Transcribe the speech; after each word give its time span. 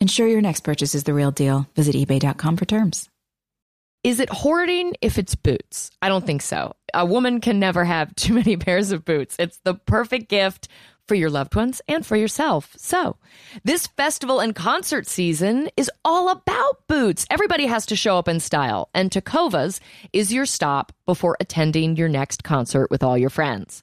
Ensure 0.00 0.28
your 0.28 0.40
next 0.40 0.60
purchase 0.60 0.94
is 0.94 1.04
the 1.04 1.14
real 1.14 1.32
deal. 1.32 1.66
Visit 1.74 1.96
eBay.com 1.96 2.56
for 2.56 2.64
terms. 2.64 3.08
Is 4.04 4.20
it 4.20 4.30
hoarding 4.30 4.94
if 5.02 5.18
it's 5.18 5.34
boots? 5.34 5.90
I 6.00 6.08
don't 6.08 6.24
think 6.24 6.42
so. 6.42 6.74
A 6.94 7.04
woman 7.04 7.40
can 7.40 7.58
never 7.58 7.84
have 7.84 8.14
too 8.14 8.32
many 8.32 8.56
pairs 8.66 8.92
of 8.92 9.04
boots. 9.04 9.34
It's 9.40 9.58
the 9.64 9.74
perfect 9.74 10.28
gift 10.28 10.68
for 11.08 11.16
your 11.16 11.30
loved 11.30 11.56
ones 11.56 11.80
and 11.88 12.06
for 12.06 12.16
yourself. 12.16 12.74
So, 12.76 13.16
this 13.64 13.88
festival 13.88 14.38
and 14.38 14.54
concert 14.54 15.08
season 15.08 15.68
is 15.76 15.90
all 16.04 16.28
about 16.28 16.86
boots. 16.86 17.26
Everybody 17.28 17.66
has 17.66 17.86
to 17.86 17.96
show 17.96 18.18
up 18.18 18.28
in 18.28 18.40
style, 18.40 18.90
and 18.94 19.10
Tecovas 19.10 19.80
is 20.12 20.32
your 20.32 20.46
stop 20.46 20.92
before 21.06 21.36
attending 21.40 21.96
your 21.96 22.08
next 22.08 22.44
concert 22.44 22.90
with 22.90 23.02
all 23.02 23.18
your 23.18 23.30
friends. 23.30 23.82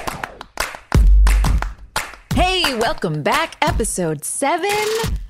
Hey, 2.41 2.75
welcome 2.75 3.21
back. 3.21 3.55
Episode 3.61 4.25
seven. 4.25 4.71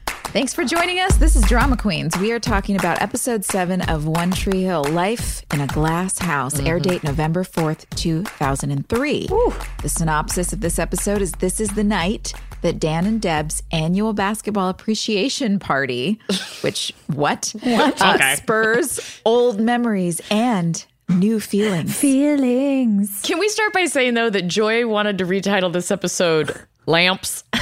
Thanks 0.05 0.53
for 0.53 0.63
joining 0.63 1.01
us. 1.01 1.17
This 1.17 1.35
is 1.35 1.43
Drama 1.43 1.75
Queens. 1.75 2.17
We 2.17 2.31
are 2.31 2.39
talking 2.39 2.77
about 2.77 3.01
episode 3.01 3.43
seven 3.43 3.81
of 3.81 4.07
One 4.07 4.31
Tree 4.31 4.63
Hill 4.63 4.85
Life 4.85 5.43
in 5.53 5.59
a 5.59 5.67
Glass 5.67 6.19
House, 6.19 6.53
mm-hmm. 6.53 6.67
air 6.67 6.79
date 6.79 7.03
November 7.03 7.43
4th, 7.43 7.85
2003. 7.97 9.27
Woo. 9.29 9.53
The 9.81 9.89
synopsis 9.89 10.53
of 10.53 10.61
this 10.61 10.79
episode 10.79 11.21
is 11.21 11.33
This 11.33 11.59
is 11.59 11.71
the 11.71 11.83
night 11.83 12.33
that 12.61 12.79
Dan 12.79 13.05
and 13.05 13.21
Deb's 13.21 13.61
annual 13.73 14.13
basketball 14.13 14.69
appreciation 14.69 15.59
party, 15.59 16.17
which, 16.61 16.93
what? 17.07 17.53
what? 17.61 18.01
Uh, 18.01 18.13
okay. 18.15 18.35
spurs 18.35 19.21
old 19.25 19.59
memories 19.59 20.21
and 20.31 20.85
new 21.09 21.41
feelings. 21.41 21.93
Feelings. 21.93 23.21
Can 23.21 23.37
we 23.37 23.49
start 23.49 23.73
by 23.73 23.83
saying, 23.83 24.13
though, 24.13 24.29
that 24.29 24.47
Joy 24.47 24.87
wanted 24.87 25.17
to 25.17 25.25
retitle 25.25 25.73
this 25.73 25.91
episode 25.91 26.57
lamps. 26.85 27.43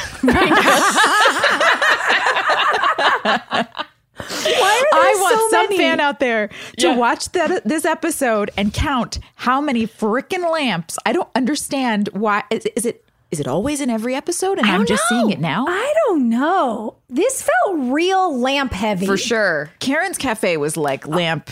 Why 4.29 4.83
I 4.91 5.15
want 5.19 5.35
so 5.35 5.49
some 5.49 5.65
many? 5.65 5.77
fan 5.77 5.99
out 5.99 6.19
there 6.19 6.49
to 6.77 6.87
yeah. 6.87 6.95
watch 6.95 7.31
that 7.31 7.63
this 7.63 7.85
episode 7.85 8.51
and 8.57 8.73
count 8.73 9.19
how 9.35 9.61
many 9.61 9.87
freaking 9.87 10.49
lamps. 10.51 10.97
I 11.05 11.13
don't 11.13 11.29
understand 11.35 12.09
why. 12.13 12.43
Is, 12.49 12.65
is, 12.75 12.85
it 12.85 13.05
is 13.31 13.39
it 13.39 13.47
always 13.47 13.79
in 13.79 13.89
every 13.89 14.15
episode 14.15 14.57
and 14.57 14.67
I'm 14.67 14.85
just 14.85 15.07
seeing 15.07 15.29
it 15.29 15.39
now? 15.39 15.65
I 15.67 15.93
don't 16.05 16.29
know. 16.29 16.97
This 17.09 17.43
felt 17.43 17.77
real 17.91 18.37
lamp 18.37 18.73
heavy. 18.73 19.05
For 19.05 19.17
sure. 19.17 19.69
Karen's 19.79 20.17
Cafe 20.17 20.57
was 20.57 20.75
like 20.75 21.07
lamp, 21.07 21.51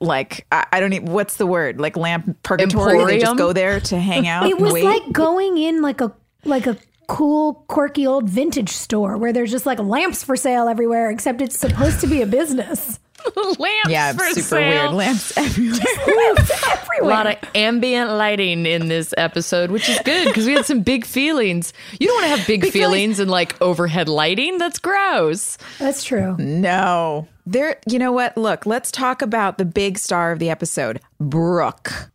like 0.00 0.46
I, 0.50 0.66
I 0.72 0.80
don't 0.80 0.92
even 0.92 1.12
what's 1.12 1.36
the 1.36 1.46
word, 1.46 1.80
like 1.80 1.96
lamp 1.96 2.42
purgatory. 2.42 3.04
They 3.04 3.18
just 3.20 3.38
go 3.38 3.52
there 3.52 3.80
to 3.80 3.98
hang 3.98 4.26
out. 4.28 4.48
It 4.48 4.58
was 4.58 4.72
wait. 4.72 4.84
like 4.84 5.12
going 5.12 5.58
in 5.58 5.80
like 5.80 6.00
a 6.00 6.12
like 6.44 6.66
a 6.66 6.76
cool, 7.06 7.64
quirky 7.68 8.06
old 8.06 8.28
vintage 8.28 8.70
store 8.70 9.16
where 9.16 9.32
there's 9.32 9.50
just 9.50 9.66
like 9.66 9.78
lamps 9.78 10.24
for 10.24 10.36
sale 10.36 10.68
everywhere, 10.68 11.10
except 11.10 11.40
it's 11.40 11.58
supposed 11.58 12.00
to 12.00 12.06
be 12.06 12.22
a 12.22 12.26
business. 12.26 12.98
Lamps 13.36 13.88
yeah, 13.88 14.12
for 14.12 14.24
super 14.30 14.40
sale. 14.40 14.68
weird 14.68 14.92
lamps 14.94 15.36
everywhere. 15.38 15.78
lamps 16.06 16.50
A 17.00 17.04
lot 17.04 17.26
of 17.28 17.36
ambient 17.54 18.10
lighting 18.10 18.66
in 18.66 18.88
this 18.88 19.14
episode, 19.16 19.70
which 19.70 19.88
is 19.88 19.98
good 20.04 20.26
because 20.26 20.44
we 20.46 20.54
had 20.54 20.66
some 20.66 20.82
big 20.82 21.04
feelings. 21.04 21.72
You 22.00 22.08
don't 22.08 22.16
want 22.16 22.32
to 22.32 22.36
have 22.36 22.46
big, 22.46 22.66
feelings 22.72 23.20
and 23.20 23.30
like 23.30 23.60
overhead 23.62 24.08
lighting. 24.08 24.58
That's 24.58 24.78
gross. 24.78 25.56
That's 25.78 26.02
true. 26.04 26.36
no, 26.38 27.28
there. 27.46 27.78
You 27.86 27.98
know 27.98 28.12
what? 28.12 28.36
Look, 28.36 28.66
let's 28.66 28.90
talk 28.90 29.22
about 29.22 29.56
the 29.58 29.64
big 29.64 29.98
star 29.98 30.32
of 30.32 30.38
the 30.38 30.50
episode, 30.50 31.00
Brooke. 31.20 32.11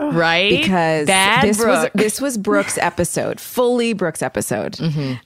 Right? 0.00 0.50
because 0.60 1.06
Bad 1.06 1.44
this 1.44 1.58
was 1.64 1.88
this 1.94 2.20
was 2.20 2.38
Brooke's 2.38 2.78
episode, 2.78 3.38
fully 3.40 3.92
Brooke's 3.92 4.22
episode. 4.22 4.80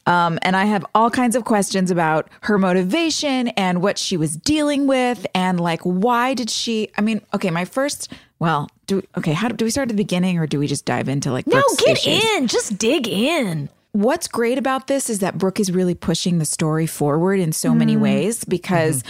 Um, 0.06 0.38
and 0.43 0.56
I 0.56 0.65
have 0.65 0.85
all 0.94 1.11
kinds 1.11 1.37
of 1.37 1.44
questions 1.44 1.91
about 1.91 2.29
her 2.43 2.59
motivation 2.59 3.49
and 3.49 3.82
what 3.82 3.99
she 3.99 4.17
was 4.17 4.37
dealing 4.37 4.87
with, 4.87 5.26
and 5.35 5.61
like 5.61 5.81
why 5.82 6.35
did 6.35 6.50
she? 6.50 6.91
I 6.99 7.00
mean, 7.00 7.21
okay, 7.35 7.50
my 7.50 7.65
first. 7.65 8.12
Well, 8.41 8.69
do 8.87 9.03
okay. 9.17 9.32
How 9.32 9.49
do, 9.49 9.55
do 9.56 9.65
we 9.65 9.71
start 9.71 9.87
at 9.88 9.97
the 9.97 10.03
beginning, 10.03 10.38
or 10.38 10.47
do 10.47 10.59
we 10.59 10.67
just 10.67 10.85
dive 10.85 11.09
into 11.09 11.31
like 11.32 11.47
No, 11.47 11.53
Brooke's 11.61 11.77
get 11.82 11.99
issues? 11.99 12.25
in. 12.37 12.47
Just 12.49 12.77
dig 12.79 13.06
in. 13.09 13.69
what's 13.93 14.27
great 14.29 14.59
about 14.59 14.88
this 14.88 15.09
is 15.09 15.20
that 15.20 15.38
Brooke 15.38 15.61
is 15.61 15.70
really 15.70 15.94
pushing 15.94 16.38
the 16.38 16.44
story 16.44 16.87
forward 16.87 17.38
in 17.38 17.53
so 17.53 17.73
many 17.75 17.97
ways 17.97 18.44
because 18.44 19.05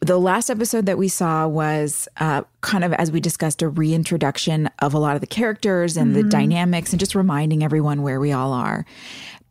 the 0.00 0.18
last 0.18 0.48
episode 0.48 0.86
that 0.86 0.96
we 0.96 1.08
saw 1.08 1.48
was 1.48 2.08
uh, 2.18 2.42
kind 2.60 2.84
of, 2.84 2.92
as 2.92 3.10
we 3.10 3.20
discussed, 3.20 3.62
a 3.62 3.68
reintroduction 3.68 4.70
of 4.78 4.94
a 4.94 4.98
lot 4.98 5.16
of 5.16 5.20
the 5.20 5.26
characters 5.26 5.96
and 5.96 6.14
the 6.14 6.22
dynamics 6.22 6.92
and 6.92 7.00
just 7.00 7.14
reminding 7.14 7.64
everyone 7.64 8.02
where 8.02 8.20
we 8.20 8.30
all 8.30 8.52
are. 8.52 8.86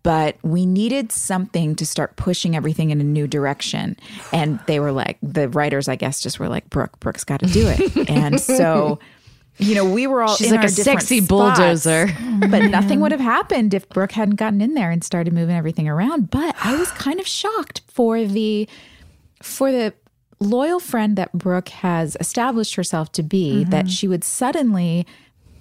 But 0.03 0.37
we 0.43 0.65
needed 0.65 1.11
something 1.11 1.75
to 1.75 1.85
start 1.85 2.15
pushing 2.15 2.55
everything 2.55 2.91
in 2.91 3.01
a 3.01 3.03
new 3.03 3.27
direction. 3.27 3.97
And 4.31 4.59
they 4.67 4.79
were 4.79 4.93
like, 4.93 5.17
the 5.21 5.49
writers, 5.49 5.89
I 5.89 5.97
guess, 5.97 6.21
just 6.21 6.39
were 6.39 6.47
like, 6.47 6.69
Brooke, 6.69 6.97
Brooke's 7.01 7.25
got 7.25 7.41
to 7.41 7.47
do 7.47 7.67
it. 7.67 8.09
and 8.09 8.39
so. 8.39 8.99
You 9.59 9.73
know, 9.73 9.85
we 9.85 10.05
were 10.05 10.21
all 10.21 10.35
She's 10.35 10.49
in 10.49 10.53
like 10.53 10.59
our 10.59 10.67
a 10.67 10.69
sexy 10.69 11.17
spots 11.17 11.57
bulldozer. 11.57 12.07
but 12.51 12.65
nothing 12.65 12.99
would 12.99 13.11
have 13.11 13.19
happened 13.19 13.73
if 13.73 13.89
Brooke 13.89 14.11
hadn't 14.11 14.35
gotten 14.35 14.61
in 14.61 14.75
there 14.75 14.91
and 14.91 15.03
started 15.03 15.33
moving 15.33 15.55
everything 15.55 15.89
around. 15.89 16.29
But 16.29 16.55
I 16.63 16.77
was 16.77 16.91
kind 16.91 17.19
of 17.19 17.25
shocked 17.25 17.81
for 17.87 18.23
the 18.23 18.69
for 19.41 19.71
the 19.71 19.95
loyal 20.39 20.79
friend 20.79 21.17
that 21.17 21.33
Brooke 21.33 21.69
has 21.69 22.15
established 22.19 22.75
herself 22.75 23.11
to 23.13 23.23
be 23.23 23.61
mm-hmm. 23.61 23.69
that 23.71 23.89
she 23.89 24.07
would 24.07 24.23
suddenly 24.23 25.05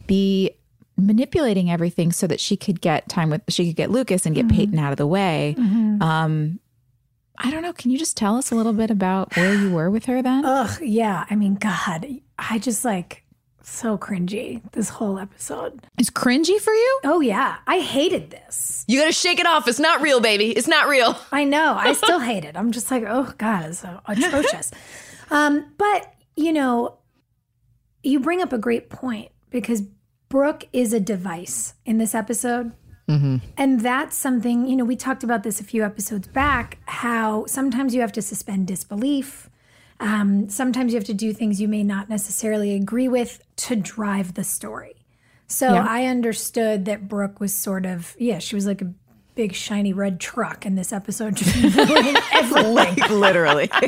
be 0.07 0.51
manipulating 0.97 1.71
everything 1.71 2.13
so 2.13 2.27
that 2.27 2.41
she 2.41 2.57
could 2.57 2.81
get 2.81 3.09
time 3.09 3.31
with 3.31 3.43
she 3.49 3.67
could 3.67 3.77
get 3.77 3.91
Lucas 3.91 4.25
and 4.25 4.35
get 4.35 4.47
mm-hmm. 4.47 4.57
Peyton 4.57 4.79
out 4.79 4.93
of 4.93 4.99
the 4.99 5.07
way. 5.07 5.55
Mm-hmm. 5.59 6.03
Um 6.03 6.61
I 7.39 7.51
don't 7.51 7.63
know. 7.63 7.75
Can 7.75 7.91
you 7.91 7.99
just 7.99 8.17
tell 8.17 8.37
us 8.37 8.51
a 8.51 8.55
little 8.55 8.73
bit 8.73 8.91
about 8.91 9.37
where 9.37 9.55
you 9.55 9.71
were 9.71 9.91
with 9.91 10.07
her 10.07 10.23
then? 10.23 10.47
Ugh, 10.47 10.81
yeah. 10.81 11.27
I 11.29 11.37
mean, 11.37 11.57
God, 11.57 12.07
I 12.39 12.59
just 12.59 12.83
like 12.83 13.26
so 13.67 13.99
cringy 13.99 14.63
this 14.73 14.89
whole 14.89 15.19
episode. 15.19 15.87
It's 15.99 16.11
cringy 16.11 16.61
for 16.61 16.73
you? 16.73 17.01
Oh, 17.05 17.21
yeah. 17.21 17.57
I 17.67 17.81
hated 17.81 18.31
this. 18.31 18.85
You 18.87 19.01
got 19.01 19.07
to 19.07 19.13
shake 19.13 19.41
it 19.41 19.47
off. 19.47 19.67
It's 19.69 19.81
not 19.81 20.01
real, 20.01 20.21
baby. 20.21 20.51
It's 20.51 20.69
not 20.69 20.89
real. 20.89 21.19
I 21.33 21.45
know. 21.45 21.75
I 21.75 21.93
still 21.93 22.21
hate 22.21 22.45
it. 22.45 22.57
I'm 22.57 22.73
just 22.73 22.91
like, 22.91 23.05
oh, 23.07 23.33
God, 23.39 23.67
it's 23.67 23.81
so 23.81 24.01
atrocious. 24.07 24.71
um, 25.31 25.73
but, 25.77 26.15
you 26.37 26.53
know, 26.53 26.99
you 28.03 28.21
bring 28.21 28.41
up 28.41 28.53
a 28.53 28.59
great 28.59 28.89
point 28.89 29.33
because 29.51 29.83
Brooke 30.29 30.69
is 30.73 30.93
a 30.93 31.01
device 31.01 31.75
in 31.85 31.99
this 31.99 32.15
episode. 32.15 32.73
And 33.57 33.81
that's 33.81 34.17
something, 34.17 34.67
you 34.67 34.75
know, 34.77 34.85
we 34.85 34.97
talked 34.97 35.23
about 35.23 35.45
this 35.45 35.61
a 35.61 35.65
few 35.65 35.85
episodes 35.85 36.27
back 36.27 36.79
how 36.87 37.47
sometimes 37.47 37.95
you 37.95 38.01
have 38.01 38.13
to 38.13 38.23
suspend 38.23 38.67
disbelief. 38.67 39.49
Um, 40.01 40.49
sometimes 40.49 40.93
you 40.93 40.99
have 40.99 41.07
to 41.07 41.15
do 41.15 41.33
things 41.33 41.61
you 41.61 41.69
may 41.69 41.83
not 41.83 42.09
necessarily 42.09 42.75
agree 42.75 43.09
with 43.09 43.43
to 43.57 43.77
drive 43.77 44.35
the 44.35 44.45
story. 44.45 44.97
So 45.49 45.69
I 45.69 46.07
understood 46.07 46.87
that 46.87 47.09
Brooke 47.09 47.39
was 47.41 47.55
sort 47.55 47.87
of, 47.87 48.17
yeah, 48.19 48.39
she 48.39 48.57
was 48.57 48.67
like 48.67 48.83
a 48.83 48.93
big 49.37 49.55
shiny 49.55 49.93
red 49.93 50.19
truck 50.19 50.67
in 50.67 50.75
this 50.75 50.93
episode, 50.93 51.41
everything. 52.33 52.75
Like 52.75 53.11
literally. 53.11 53.71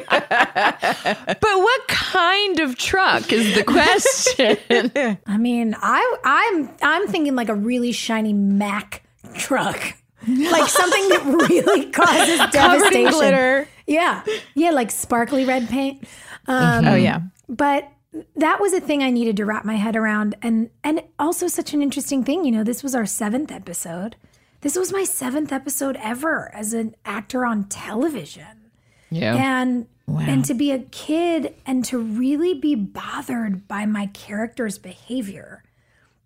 But 1.41 1.41
what 1.43 1.89
kind 1.89 2.61
of 2.61 2.77
truck 2.77 3.33
is 3.33 3.55
the 3.55 3.65
question? 3.65 5.19
I 5.27 5.37
mean, 5.37 5.75
I 5.79 6.17
I'm 6.25 6.71
I'm 6.83 7.09
thinking 7.09 7.35
like 7.35 7.49
a 7.49 7.55
really 7.55 7.93
shiny 7.93 8.33
Mack 8.33 9.03
truck. 9.35 9.95
Like 10.27 10.69
something 10.69 11.09
that 11.09 11.49
really 11.49 11.91
causes 11.91 12.41
devastation. 12.51 13.11
glitter. 13.11 13.69
Yeah. 13.89 14.23
Yeah, 14.55 14.71
like 14.71 14.91
sparkly 14.93 15.45
red 15.45 15.69
paint. 15.69 16.05
Um, 16.47 16.87
Oh 16.87 16.95
yeah. 16.95 17.21
but 17.49 17.91
that 18.37 18.61
was 18.61 18.73
a 18.73 18.81
thing 18.81 19.03
I 19.03 19.11
needed 19.11 19.37
to 19.39 19.45
wrap 19.45 19.65
my 19.65 19.77
head 19.77 19.97
around 19.97 20.35
and 20.43 20.71
and 20.85 21.03
also 21.19 21.47
such 21.49 21.75
an 21.75 21.83
interesting 21.83 22.23
thing, 22.25 22.45
you 22.45 22.53
know, 22.53 22.63
this 22.65 22.83
was 22.83 22.95
our 22.95 23.03
7th 23.05 23.51
episode. 23.51 24.17
This 24.61 24.77
was 24.77 24.93
my 24.93 25.03
7th 25.03 25.53
episode 25.53 25.97
ever 26.03 26.51
as 26.55 26.73
an 26.73 26.95
actor 27.05 27.45
on 27.45 27.65
television. 27.65 28.71
yeah. 29.11 29.35
and 29.37 29.87
and 30.07 30.45
to 30.47 30.55
be 30.55 30.71
a 30.73 30.79
kid 30.79 31.55
and 31.67 31.85
to 31.85 31.99
really 31.99 32.55
be 32.55 32.75
bothered 32.75 33.69
by 33.69 33.85
my 33.85 34.07
character's 34.07 34.79
behavior 34.79 35.63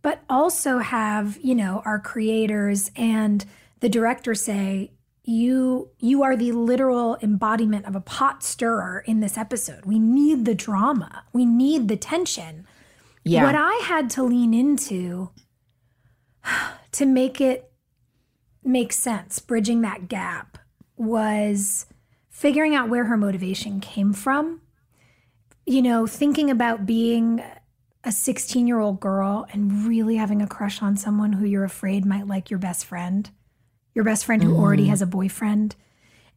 but 0.03 0.21
also 0.31 0.79
have 0.79 1.37
you 1.43 1.55
know 1.55 1.83
our 1.85 1.99
creators 1.99 2.91
and 2.97 3.45
the 3.81 3.89
director 3.89 4.35
say 4.37 4.93
you 5.25 5.91
you 5.99 6.23
are 6.23 6.37
the 6.37 6.53
literal 6.53 7.17
embodiment 7.23 7.87
of 7.87 7.95
a 7.95 8.01
pot 8.01 8.43
stirrer 8.43 9.05
in 9.07 9.21
this 9.21 9.39
episode 9.39 9.85
we 9.87 9.99
need 9.99 10.45
the 10.45 10.55
drama 10.55 11.25
we 11.33 11.45
need 11.45 11.87
the 11.89 11.97
tension 11.97 12.67
Yeah. 13.25 13.45
what 13.45 13.55
i 13.55 13.75
had 13.85 14.11
to 14.11 14.23
lean 14.25 14.53
into 14.53 15.31
to 16.93 17.07
make 17.07 17.41
it 17.41 17.71
make 18.65 18.93
sense 18.93 19.39
bridging 19.39 19.81
that 19.83 20.09
gap 20.09 20.59
was 20.97 21.87
figuring 22.29 22.75
out 22.75 22.89
where 22.89 23.05
her 23.05 23.17
motivation 23.17 23.81
came 23.81 24.13
from. 24.13 24.61
You 25.67 25.83
know, 25.83 26.07
thinking 26.07 26.51
about 26.51 26.87
being 26.87 27.43
a 28.05 28.11
16 28.11 28.67
year 28.67 28.81
old 28.81 28.99
girl 29.01 29.47
and 29.53 29.87
really 29.87 30.17
having 30.17 30.43
a 30.43 30.47
crush 30.47 30.83
on 30.83 30.97
someone 30.97 31.35
who 31.35 31.45
you're 31.45 31.65
afraid 31.65 32.05
might 32.05 32.27
like 32.27 32.51
your 32.51 32.59
best 32.59 32.85
friend, 32.85 33.31
your 33.95 34.05
best 34.05 34.25
friend 34.25 34.43
who 34.43 34.57
already 34.57 34.85
mm-hmm. 34.85 34.91
has 34.91 35.03
a 35.03 35.07
boyfriend. 35.07 35.77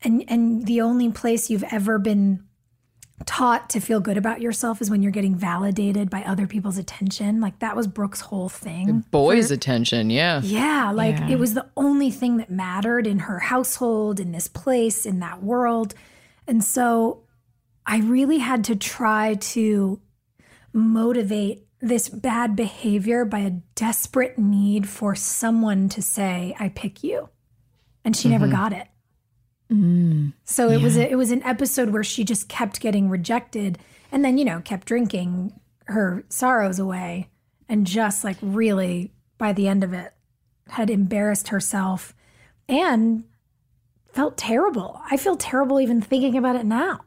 And, 0.04 0.24
and 0.28 0.66
the 0.66 0.82
only 0.82 1.12
place 1.12 1.50
you've 1.50 1.64
ever 1.72 1.98
been 1.98 2.44
taught 3.26 3.70
to 3.70 3.80
feel 3.80 4.02
good 4.02 4.18
about 4.18 4.42
yourself 4.42 4.82
is 4.82 4.90
when 4.90 5.02
you're 5.02 5.12
getting 5.12 5.36
validated 5.36 6.10
by 6.10 6.22
other 6.24 6.48
people's 6.48 6.78
attention. 6.78 7.40
Like 7.40 7.60
that 7.60 7.76
was 7.76 7.88
Brooke's 7.88 8.22
whole 8.22 8.50
thing. 8.50 9.06
Boys' 9.10 9.52
attention. 9.52 10.10
Yeah. 10.10 10.42
Yeah, 10.44 10.92
like 10.92 11.18
Yeah. 11.18 11.30
it 11.30 11.40
was 11.40 11.54
the 11.54 11.66
only 11.78 12.12
thing 12.12 12.38
that 12.38 12.50
mattered 12.50 13.08
in 13.08 13.20
her 13.20 13.40
household, 13.40 14.20
in 14.20 14.34
this 14.34 14.48
place, 14.50 15.06
in 15.06 15.20
that 15.20 15.42
world. 15.42 15.94
And 16.46 16.64
so 16.64 17.24
I 17.86 18.00
really 18.00 18.40
had 18.40 18.66
to 18.66 18.76
try 18.76 19.36
to 19.36 20.02
motivate 20.74 21.68
this 21.80 22.10
bad 22.10 22.56
behavior 22.56 23.24
by 23.24 23.40
a 23.40 23.52
desperate 23.76 24.38
need 24.38 24.90
for 24.90 25.16
someone 25.16 25.88
to 25.90 26.02
say, 26.02 26.56
I 26.60 26.70
pick 26.70 27.04
you. 27.04 27.30
And 28.06 28.16
she 28.16 28.30
never 28.30 28.46
mm-hmm. 28.46 28.56
got 28.56 28.72
it. 28.72 28.88
Mm. 29.72 30.34
So 30.44 30.70
it 30.70 30.82
was 30.82 30.96
a, 30.96 31.12
it 31.12 31.16
was 31.16 31.32
an 31.32 31.44
episode 31.44 31.90
where 31.90 32.04
she 32.04 32.24
just 32.24 32.48
kept 32.48 32.80
getting 32.80 33.10
rejected 33.10 33.80
and 34.12 34.24
then 34.24 34.38
you 34.38 34.46
know 34.46 34.62
kept 34.62 34.86
drinking 34.86 35.60
her 35.86 36.24
sorrows 36.30 36.78
away 36.78 37.30
and 37.68 37.88
just 37.88 38.24
like 38.24 38.38
really 38.42 39.12
by 39.40 39.54
the 39.54 39.68
end 39.68 39.84
of 39.84 39.92
it 39.92 40.14
had 40.68 40.90
embarrassed 40.90 41.48
herself 41.48 42.16
and 42.70 43.24
felt 44.12 44.38
terrible. 44.38 45.02
I 45.10 45.18
feel 45.18 45.36
terrible 45.36 45.82
even 45.82 46.02
thinking 46.02 46.38
about 46.38 46.56
it 46.56 46.66
now. 46.66 47.02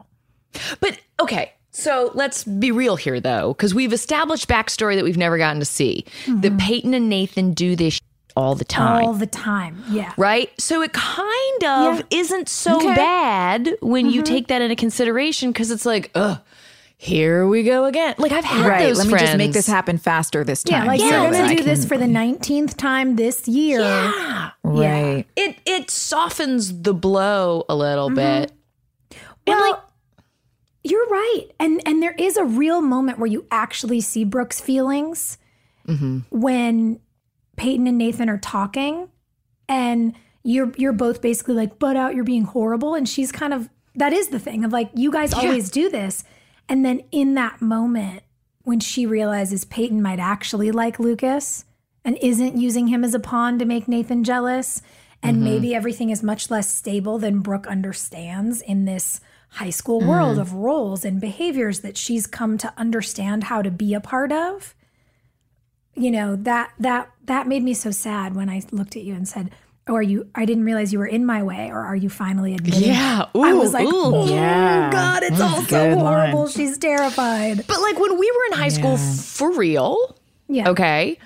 But 0.81 0.99
okay, 1.21 1.53
so 1.71 2.11
let's 2.15 2.45
be 2.45 2.71
real 2.71 2.97
here, 2.97 3.21
though, 3.21 3.55
because 3.55 3.75
we've 3.75 3.93
established 3.93 4.49
backstory 4.49 4.97
that 4.97 5.05
we've 5.05 5.17
never 5.17 5.39
gotten 5.39 5.61
to 5.61 5.65
see. 5.65 6.05
That 6.27 6.35
mm-hmm. 6.35 6.57
Peyton 6.59 6.95
and 6.95 7.09
Nathan 7.09 7.53
do 7.53 7.77
this 7.77 8.01
all 8.39 8.55
the 8.55 8.65
time. 8.65 9.05
All 9.05 9.15
the 9.15 9.27
time. 9.27 9.83
Yeah. 9.91 10.13
Right? 10.17 10.51
So 10.61 10.81
it 10.83 10.93
kind 10.93 11.65
of 11.65 11.99
Yeah. 11.99 12.21
isn't 12.21 12.49
so 12.49 12.77
Okay. 12.77 12.95
bad 12.95 13.77
when 13.81 14.07
you 14.07 14.23
mm-hmm. 14.23 14.35
take 14.35 14.47
that 14.49 14.63
into 14.63 14.77
consideration 14.77 15.51
because 15.51 15.71
it's 15.73 15.85
like, 15.85 16.11
ugh, 16.15 16.39
here 16.97 17.47
we 17.47 17.65
go 17.65 17.85
again. 17.85 18.15
Like 18.17 18.33
I've 18.33 18.45
had 18.45 18.67
Right. 18.67 18.89
those 18.89 18.99
Let 18.99 19.07
me 19.09 19.19
just 19.19 19.37
make 19.37 19.53
this 19.53 19.67
happen 19.67 19.99
faster 19.99 20.45
this 20.45 20.63
time. 20.63 20.83
Yeah, 20.83 20.87
like 20.87 21.01
so 21.01 21.07
you're 21.07 21.31
going 21.31 21.49
to 21.51 21.57
do 21.57 21.63
this 21.65 21.85
for 21.85 21.99
the 21.99 22.07
19th 22.07 22.77
time 22.77 23.17
this 23.17 23.49
year. 23.49 23.81
Yeah. 23.81 24.51
Right. 24.63 25.25
It 25.37 25.57
it 25.67 25.91
softens 25.91 26.83
the 26.83 26.95
blow 26.95 27.65
a 27.69 27.75
little 27.75 28.09
mm-hmm. 28.09 28.43
bit. 28.43 28.53
And 29.47 29.57
Well, 29.57 29.71
like 29.71 29.81
you're 30.85 31.09
right. 31.09 31.47
And 31.59 31.81
and 31.87 32.03
there 32.03 32.15
is 32.19 32.37
a 32.37 32.45
real 32.45 32.81
moment 32.81 33.19
where 33.19 33.31
you 33.31 33.47
actually 33.51 34.01
see 34.01 34.25
Brooke's 34.25 34.61
feelings 34.61 35.39
mm-hmm. 35.87 36.19
when 36.31 37.01
Peyton 37.59 37.87
and 37.87 37.99
Nathan 37.99 38.31
are 38.31 38.39
talking 38.39 39.09
and 39.69 40.15
you're 40.43 40.73
you're 40.77 40.93
both 40.93 41.21
basically 41.21 41.55
like 41.55 41.79
butt 41.79 41.97
out 41.97 42.15
you're 42.15 42.25
being 42.25 42.45
horrible 42.45 42.95
and 42.95 43.09
she's 43.09 43.31
kind 43.31 43.53
of 43.53 43.69
that 43.95 44.13
is 44.13 44.29
the 44.29 44.39
thing 44.39 44.65
of 44.65 44.73
like 44.73 44.91
you 44.95 45.11
guys 45.11 45.35
always 45.35 45.71
do 45.71 45.91
this. 45.91 46.25
And 46.69 46.85
then 46.85 47.03
in 47.11 47.35
that 47.35 47.61
moment 47.61 48.23
when 48.63 48.81
she 48.81 49.07
realizes 49.07 49.65
Peyton 49.65 50.03
might 50.03 50.19
actually 50.19 50.71
like 50.71 50.99
Lucas 50.99 51.65
and 52.05 52.19
isn't 52.21 52.57
using 52.57 52.89
him 52.89 53.03
as 53.03 53.15
a 53.15 53.19
pawn 53.19 53.59
to 53.59 53.65
make 53.65 53.89
Nathan 53.89 54.25
jealous 54.25 54.83
and 55.23 55.37
mm-hmm. 55.37 55.45
maybe 55.45 55.75
everything 55.75 56.11
is 56.11 56.23
much 56.23 56.51
less 56.51 56.69
stable 56.69 57.19
than 57.19 57.41
Brooke 57.41 57.67
understands 57.67 58.61
in 58.61 58.85
this 58.85 59.21
high 59.51 59.71
school 59.71 60.01
world 60.01 60.33
mm-hmm. 60.33 60.41
of 60.41 60.53
roles 60.53 61.05
and 61.05 61.21
behaviors 61.21 61.81
that 61.81 61.97
she's 61.97 62.27
come 62.27 62.59
to 62.59 62.73
understand 62.77 63.45
how 63.45 63.63
to 63.63 63.71
be 63.71 63.95
a 63.95 64.01
part 64.01 64.31
of 64.31 64.75
you 65.99 66.11
know 66.11 66.37
that 66.37 66.73
that 66.79 67.11
that 67.25 67.47
made 67.47 67.63
me 67.63 67.75
so 67.75 67.91
sad 67.91 68.35
when 68.35 68.49
i 68.49 68.63
looked 68.73 68.97
at 68.97 69.03
you 69.03 69.15
and 69.15 69.27
said 69.29 69.51
oh 69.87 69.95
are 69.95 70.03
you 70.03 70.29
i 70.35 70.45
didn't 70.45 70.65
realize 70.65 70.93
you 70.93 70.99
were 70.99 71.07
in 71.07 71.25
my 71.25 71.43
way 71.43 71.71
or 71.71 71.79
are 71.81 71.97
you 71.97 72.09
finally 72.09 72.55
admitting 72.55 72.83
Yeah. 72.83 73.27
i 73.35 73.53
was 73.53 73.73
like 73.73 73.87
ooh. 73.87 73.91
oh 74.15 74.27
Yeah. 74.29 74.91
god 74.91 75.23
it's 75.23 75.41
all 75.41 75.63
so 75.63 75.69
good 75.69 75.97
line. 75.97 76.31
horrible 76.31 76.49
she's 76.49 76.79
terrified 76.79 77.67
But 77.67 77.81
like 77.81 77.99
when 77.99 78.19
we 78.19 78.31
were 78.31 78.45
in 78.53 78.59
high 78.59 78.69
school 78.69 78.97
for 78.97 79.51
real, 79.53 80.17
yeah 80.49 80.69
okay, 80.71 81.19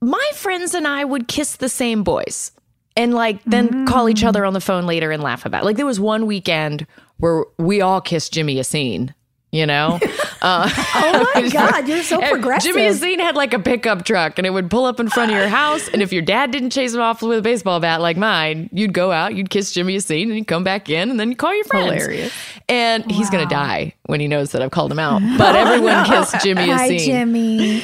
my 0.00 0.30
friends 0.34 0.74
and 0.74 0.86
I 0.86 1.04
would 1.04 1.26
kiss 1.28 1.56
the 1.56 1.68
same 1.68 2.02
boys 2.04 2.52
and 2.96 3.14
like 3.14 3.42
then 3.44 3.86
call 3.86 4.08
each 4.08 4.22
mm. 4.22 4.28
other 4.28 4.44
on 4.44 4.52
the 4.52 4.60
phone 4.60 4.86
later 4.86 5.10
and 5.10 5.22
laugh 5.22 5.44
about 5.44 5.62
it. 5.62 5.64
Like 5.66 5.76
there 5.76 5.86
was 5.86 6.00
one 6.00 6.26
weekend 6.26 6.86
where 7.18 7.44
we 7.58 7.80
all 7.80 8.00
kissed 8.00 8.32
Jimmy 8.32 8.56
Yassine, 8.56 9.12
you 9.50 9.66
know? 9.66 9.98
Uh, 10.42 10.70
oh 10.94 11.30
my 11.34 11.48
god 11.52 11.88
you're 11.88 12.02
so 12.02 12.20
progressive 12.20 12.74
Jimmy 12.74 12.88
Yassine 12.88 13.18
had 13.18 13.34
like 13.34 13.54
a 13.54 13.58
pickup 13.58 14.04
truck 14.04 14.38
and 14.38 14.46
it 14.46 14.50
would 14.50 14.70
pull 14.70 14.84
up 14.84 15.00
in 15.00 15.08
front 15.08 15.30
of 15.30 15.36
your 15.36 15.48
house. 15.48 15.88
And 15.88 16.02
if 16.02 16.12
your 16.12 16.22
dad 16.22 16.50
didn't 16.50 16.70
chase 16.70 16.94
him 16.94 17.00
off 17.00 17.22
with 17.22 17.38
a 17.38 17.42
baseball 17.42 17.80
bat 17.80 18.00
like 18.00 18.16
mine, 18.16 18.68
you'd 18.72 18.92
go 18.92 19.10
out, 19.10 19.34
you'd 19.34 19.50
kiss 19.50 19.72
Jimmy 19.72 19.96
Yassine 19.96 20.24
and 20.24 20.36
you'd 20.36 20.46
come 20.46 20.64
back 20.64 20.88
in 20.88 21.10
and 21.10 21.18
then 21.18 21.30
you 21.30 21.36
call 21.36 21.54
your 21.54 21.64
friends. 21.64 22.02
Hilarious. 22.02 22.32
And 22.68 23.10
he's 23.10 23.30
going 23.30 23.46
to 23.46 23.52
die 23.52 23.94
when 24.06 24.20
he 24.20 24.28
knows 24.28 24.52
that 24.52 24.62
I've 24.62 24.70
called 24.70 24.92
him 24.92 24.98
out. 24.98 25.22
But 25.38 25.54
everyone 25.54 26.04
kissed 26.04 26.40
Jimmy 26.42 26.68
hi 26.68 26.90
Yassine. 26.90 27.04
jimmy 27.04 27.82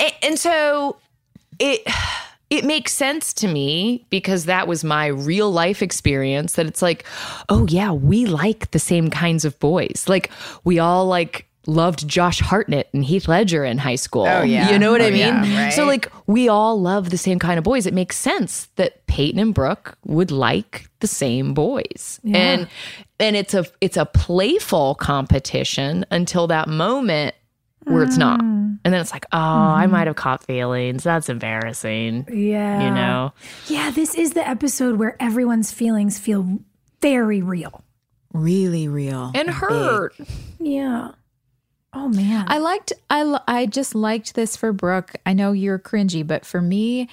And, 0.00 0.12
and 0.22 0.38
so 0.38 0.96
it 1.58 1.82
it 2.50 2.64
makes 2.64 2.92
sense 2.92 3.32
to 3.34 3.48
me 3.48 4.06
because 4.10 4.44
that 4.44 4.68
was 4.68 4.84
my 4.84 5.06
real 5.06 5.50
life 5.50 5.82
experience 5.82 6.54
that 6.54 6.66
it's 6.66 6.82
like, 6.82 7.04
oh 7.48 7.66
yeah, 7.68 7.90
we 7.92 8.26
like 8.26 8.70
the 8.70 8.78
same 8.78 9.10
kinds 9.10 9.44
of 9.44 9.58
boys. 9.58 10.04
Like 10.08 10.30
we 10.64 10.78
all 10.78 11.06
like 11.06 11.46
loved 11.66 12.06
Josh 12.06 12.38
Hartnett 12.40 12.88
and 12.92 13.04
Heath 13.04 13.26
Ledger 13.26 13.64
in 13.64 13.78
high 13.78 13.96
school. 13.96 14.24
Oh, 14.26 14.42
yeah. 14.42 14.70
You 14.70 14.78
know 14.78 14.92
what 14.92 15.02
I 15.02 15.06
Oh, 15.06 15.10
mean? 15.10 15.18
yeah, 15.18 15.64
right. 15.64 15.72
So 15.72 15.84
like 15.84 16.10
we 16.28 16.48
all 16.48 16.80
love 16.80 17.10
the 17.10 17.18
same 17.18 17.40
kind 17.40 17.58
of 17.58 17.64
boys. 17.64 17.86
It 17.86 17.94
makes 17.94 18.16
sense 18.16 18.68
that 18.76 19.04
Peyton 19.08 19.40
and 19.40 19.52
Brooke 19.52 19.98
would 20.04 20.30
like 20.30 20.88
the 21.00 21.08
same 21.08 21.52
boys. 21.54 22.20
And 22.32 22.68
and 23.18 23.34
it's 23.34 23.54
a 23.54 23.64
it's 23.80 23.96
a 23.96 24.06
playful 24.06 24.94
competition 24.94 26.04
until 26.12 26.46
that 26.46 26.68
moment 26.68 27.34
where 27.86 28.02
it's 28.02 28.16
not. 28.16 28.40
Mm. 28.40 28.78
And 28.84 28.94
then 28.94 29.00
it's 29.00 29.12
like, 29.12 29.26
oh, 29.32 29.38
I 29.38 29.82
mm-hmm. 29.82 29.92
might 29.92 30.06
have 30.06 30.16
caught 30.16 30.44
feelings. 30.44 31.04
That's 31.04 31.28
embarrassing. 31.28 32.26
yeah 32.30 32.84
You 32.84 32.94
know? 32.94 33.32
yeah 33.66 33.90
this 33.90 34.14
is 34.14 34.32
the 34.32 34.46
episode 34.46 34.98
where 34.98 35.16
everyone's 35.20 35.72
feelings 35.72 36.18
feel 36.18 36.58
very 37.00 37.42
real 37.42 37.82
Really 38.32 38.86
real. 38.86 39.32
And 39.34 39.48
hurt. 39.48 40.14
yeah 40.58 41.12
oh 41.92 42.08
man 42.08 42.44
I 42.48 42.58
liked 42.58 42.92
I 43.08 43.38
I 43.48 43.66
just 43.66 43.94
liked 43.94 44.34
this 44.34 44.56
for 44.56 44.72
Brooke. 44.72 45.14
I 45.24 45.32
know 45.32 45.52
you're 45.52 45.78
cringy, 45.78 46.26
but 46.26 46.44
for 46.44 46.60
me 46.60 47.08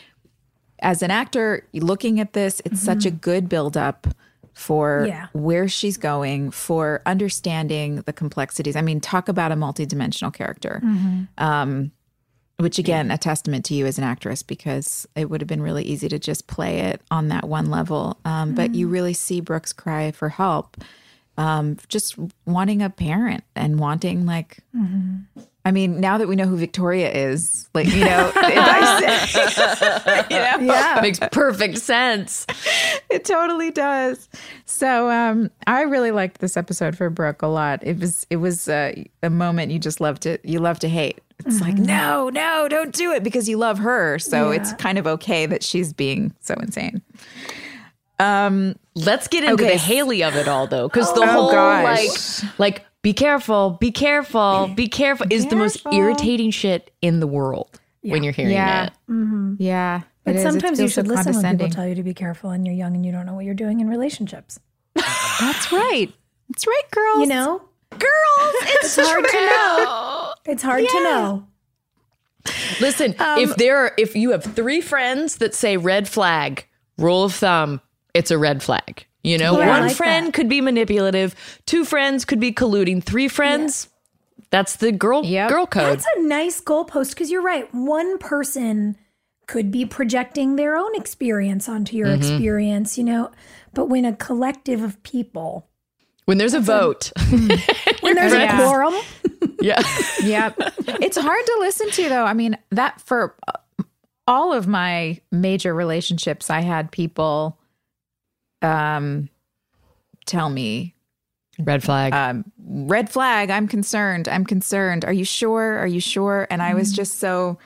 as 0.79 1.01
an 1.01 1.11
actor 1.11 1.67
looking 1.73 2.19
at 2.19 2.33
this, 2.33 2.61
it's 2.65 2.81
such 2.81 2.99
mm-hmm. 2.99 3.15
a 3.15 3.19
good 3.19 3.47
build 3.47 3.77
up 3.77 4.07
for 4.53 5.05
Yeah. 5.07 5.27
where 5.33 5.67
she's 5.67 5.97
going, 5.97 6.51
for 6.51 7.01
understanding 7.05 7.97
the 8.05 8.13
complexities. 8.13 8.75
I 8.75 8.81
mean, 8.81 8.99
talk 9.01 9.27
about 9.27 9.51
a 9.51 9.55
multidimensional 9.55 10.33
character. 10.33 10.81
Um 11.37 11.91
which 12.57 12.77
again, 12.77 13.09
a 13.09 13.17
testament 13.17 13.65
to 13.65 13.73
you 13.73 13.87
as 13.87 13.97
an 13.97 14.03
actress 14.03 14.43
because 14.43 15.07
it 15.15 15.27
would 15.29 15.41
have 15.41 15.47
been 15.47 15.61
really 15.61 15.83
easy 15.83 16.07
to 16.07 16.19
just 16.19 16.45
play 16.45 16.81
it 16.81 17.01
on 17.09 17.29
that 17.29 17.49
one 17.49 17.71
level. 17.71 18.19
Um, 18.25 18.53
But 18.53 18.75
you 18.75 18.87
really 18.87 19.13
see 19.13 19.41
Brooke's 19.41 19.73
cry 19.73 20.11
for 20.11 20.29
help, 20.29 20.77
um, 21.35 21.77
just 21.89 22.15
wanting 22.45 22.83
a 22.83 22.91
parent 22.91 23.43
and 23.55 23.79
wanting 23.79 24.27
like. 24.27 24.59
I 25.65 25.71
mean, 25.71 26.01
now 26.01 26.17
that 26.17 26.27
we 26.27 26.35
know 26.35 26.45
who 26.45 26.57
Victoria 26.57 27.09
is, 27.09 27.69
like 27.73 27.87
you 27.87 28.03
know, 28.03 28.31
it, 28.35 30.29
you 30.29 30.37
know, 30.37 30.73
yeah 30.73 30.99
Makes 31.01 31.19
perfect 31.31 31.77
sense. 31.77 32.45
it 33.09 33.23
totally 33.23 33.71
does. 33.71 34.27
So, 34.65 35.09
um, 35.09 35.49
I 35.65 35.83
really 35.83 36.11
liked 36.11 36.39
this 36.39 36.57
episode 36.57 36.97
for 36.97 37.09
Brooke 37.09 37.41
a 37.43 37.47
lot. 37.47 37.79
It 37.81 37.97
was, 37.99 38.27
it 38.29 38.37
was 38.37 38.67
uh, 38.67 38.93
a 39.21 39.29
moment 39.29 39.71
you 39.71 39.79
just 39.79 40.01
love 40.01 40.19
to, 40.21 40.37
you 40.43 40.59
love 40.59 40.79
to 40.79 40.89
hate. 40.89 41.21
It's 41.45 41.61
like, 41.61 41.75
no, 41.77 42.29
no, 42.29 42.67
don't 42.69 42.93
do 42.93 43.11
it 43.13 43.23
because 43.23 43.47
you 43.47 43.57
love 43.57 43.79
her. 43.79 44.19
So 44.19 44.51
it's 44.51 44.73
kind 44.73 44.97
of 44.97 45.07
okay 45.07 45.45
that 45.45 45.63
she's 45.63 45.91
being 45.93 46.33
so 46.41 46.53
insane. 46.55 47.01
Let's 48.95 49.27
get 49.27 49.43
into 49.43 49.55
Okay. 49.63 49.73
the 49.73 49.77
Haley 49.79 50.23
of 50.23 50.35
it 50.35 50.47
all 50.47 50.67
though. 50.67 50.87
Because 50.87 51.11
the 51.13 51.21
Oh, 51.21 51.25
whole 51.27 51.51
gosh. 51.51 52.43
like 52.43 52.59
like 52.59 52.85
be 53.03 53.13
careful, 53.13 53.71
be 53.79 53.91
careful, 53.91 54.71
be 54.75 54.87
careful 54.87 55.27
is 55.29 55.45
the 55.47 55.55
most 55.55 55.85
irritating 55.91 56.49
shit 56.49 56.89
in 57.01 57.19
the 57.19 57.27
world 57.27 57.79
when 58.01 58.23
you're 58.23 58.33
hearing 58.33 58.53
Yeah. 58.53 58.85
it. 58.87 58.93
Mm-hmm. 59.09 59.55
Yeah. 59.59 60.01
But. 60.23 60.37
It 60.37 60.41
sometimes 60.41 60.79
you 60.79 60.85
feels 60.85 60.93
so 60.95 61.01
should 61.01 61.07
listen 61.09 61.35
when 61.35 61.57
people 61.57 61.69
tell 61.69 61.85
you 61.87 61.95
to 61.95 62.03
be 62.03 62.13
careful 62.13 62.49
and 62.51 62.65
you're 62.65 62.73
young 62.75 62.95
and 62.95 63.05
you 63.05 63.11
don't 63.11 63.25
know 63.25 63.33
what 63.35 63.45
you're 63.45 63.53
doing 63.53 63.81
in 63.81 63.89
relationships. 63.89 64.57
That's 64.95 65.71
right. 65.71 66.07
That's 66.49 66.65
right, 66.65 66.83
girls. 66.91 67.19
You 67.19 67.27
know? 67.27 67.61
Girls, 67.91 68.03
It's 68.81 68.95
hard 68.95 69.25
to 69.25 69.37
know. 69.37 70.33
It's 70.45 70.63
hard 70.63 70.87
to 70.87 71.03
know. 71.03 71.47
Listen, 72.81 73.15
um, 73.19 73.39
if 73.39 73.55
there 73.55 73.77
are, 73.77 73.93
if 73.97 74.15
you 74.15 74.31
have 74.31 74.43
three 74.43 74.81
friends 74.81 75.37
that 75.37 75.53
say 75.53 75.77
red 75.77 76.07
flag, 76.09 76.65
rule 76.97 77.23
of 77.23 77.33
thumb, 77.33 77.81
it's 78.13 78.31
a 78.31 78.37
red 78.37 78.61
flag. 78.63 79.05
You 79.23 79.37
know, 79.37 79.57
Yeah, 79.59 79.69
one 79.69 79.87
like 79.87 79.95
friend 79.95 80.27
that. 80.27 80.33
could 80.33 80.49
be 80.49 80.59
manipulative, 80.61 81.33
two 81.65 81.85
friends 81.85 82.25
could 82.25 82.39
be 82.41 82.51
colluding, 82.51 83.01
three 83.01 83.27
friends, 83.29 83.87
that's 84.49 84.75
the 84.75 84.91
girl 84.91 85.23
Yep. 85.25 85.49
girl 85.49 85.65
code. 85.65 85.97
That's 85.99 86.05
a 86.17 86.21
nice 86.23 86.59
goalpost 86.61 87.11
because 87.11 87.31
you're 87.31 87.41
right. 87.41 87.73
One 87.73 88.17
person 88.17 88.97
could 89.47 89.71
be 89.71 89.85
projecting 89.85 90.55
their 90.57 90.75
own 90.77 90.93
experience 90.95 91.67
onto 91.69 91.95
your 91.97 92.09
experience, 92.09 92.97
you 92.97 93.03
know. 93.03 93.31
But 93.73 93.85
when 93.87 94.05
a 94.05 94.13
collective 94.15 94.81
of 94.81 95.01
people, 95.03 95.67
when 96.25 96.37
there's 96.37 96.53
a 96.53 96.59
vote. 96.59 97.11
when 98.01 98.15
there's 98.15 98.33
Yeah. 98.33 98.57
a 98.59 98.63
quorum, 98.63 98.93
yeah. 99.61 99.81
Yep. 100.23 100.55
it's 101.01 101.17
hard 101.17 101.45
to 101.45 101.57
listen 101.59 101.89
to 101.91 102.09
though. 102.09 102.25
I 102.25 102.33
mean, 102.33 102.57
that 102.71 103.01
for 103.01 103.35
uh, 103.47 103.83
all 104.27 104.53
of 104.53 104.67
my 104.67 105.19
major 105.31 105.73
relationships, 105.73 106.49
I 106.49 106.61
had 106.61 106.91
people 106.91 107.57
um 108.63 109.29
tell 110.25 110.49
me 110.49 110.95
Red 111.59 111.83
flag. 111.83 112.13
um 112.13 112.45
red 112.57 113.09
flag, 113.09 113.49
I'm 113.51 113.67
concerned. 113.67 114.27
I'm 114.27 114.45
concerned. 114.45 115.05
Are 115.05 115.13
you 115.13 115.25
sure? 115.25 115.77
Are 115.77 115.87
you 115.87 115.99
sure? 115.99 116.47
And 116.49 116.61
I 116.63 116.73
was 116.73 116.91
just 116.91 117.19
so 117.19 117.59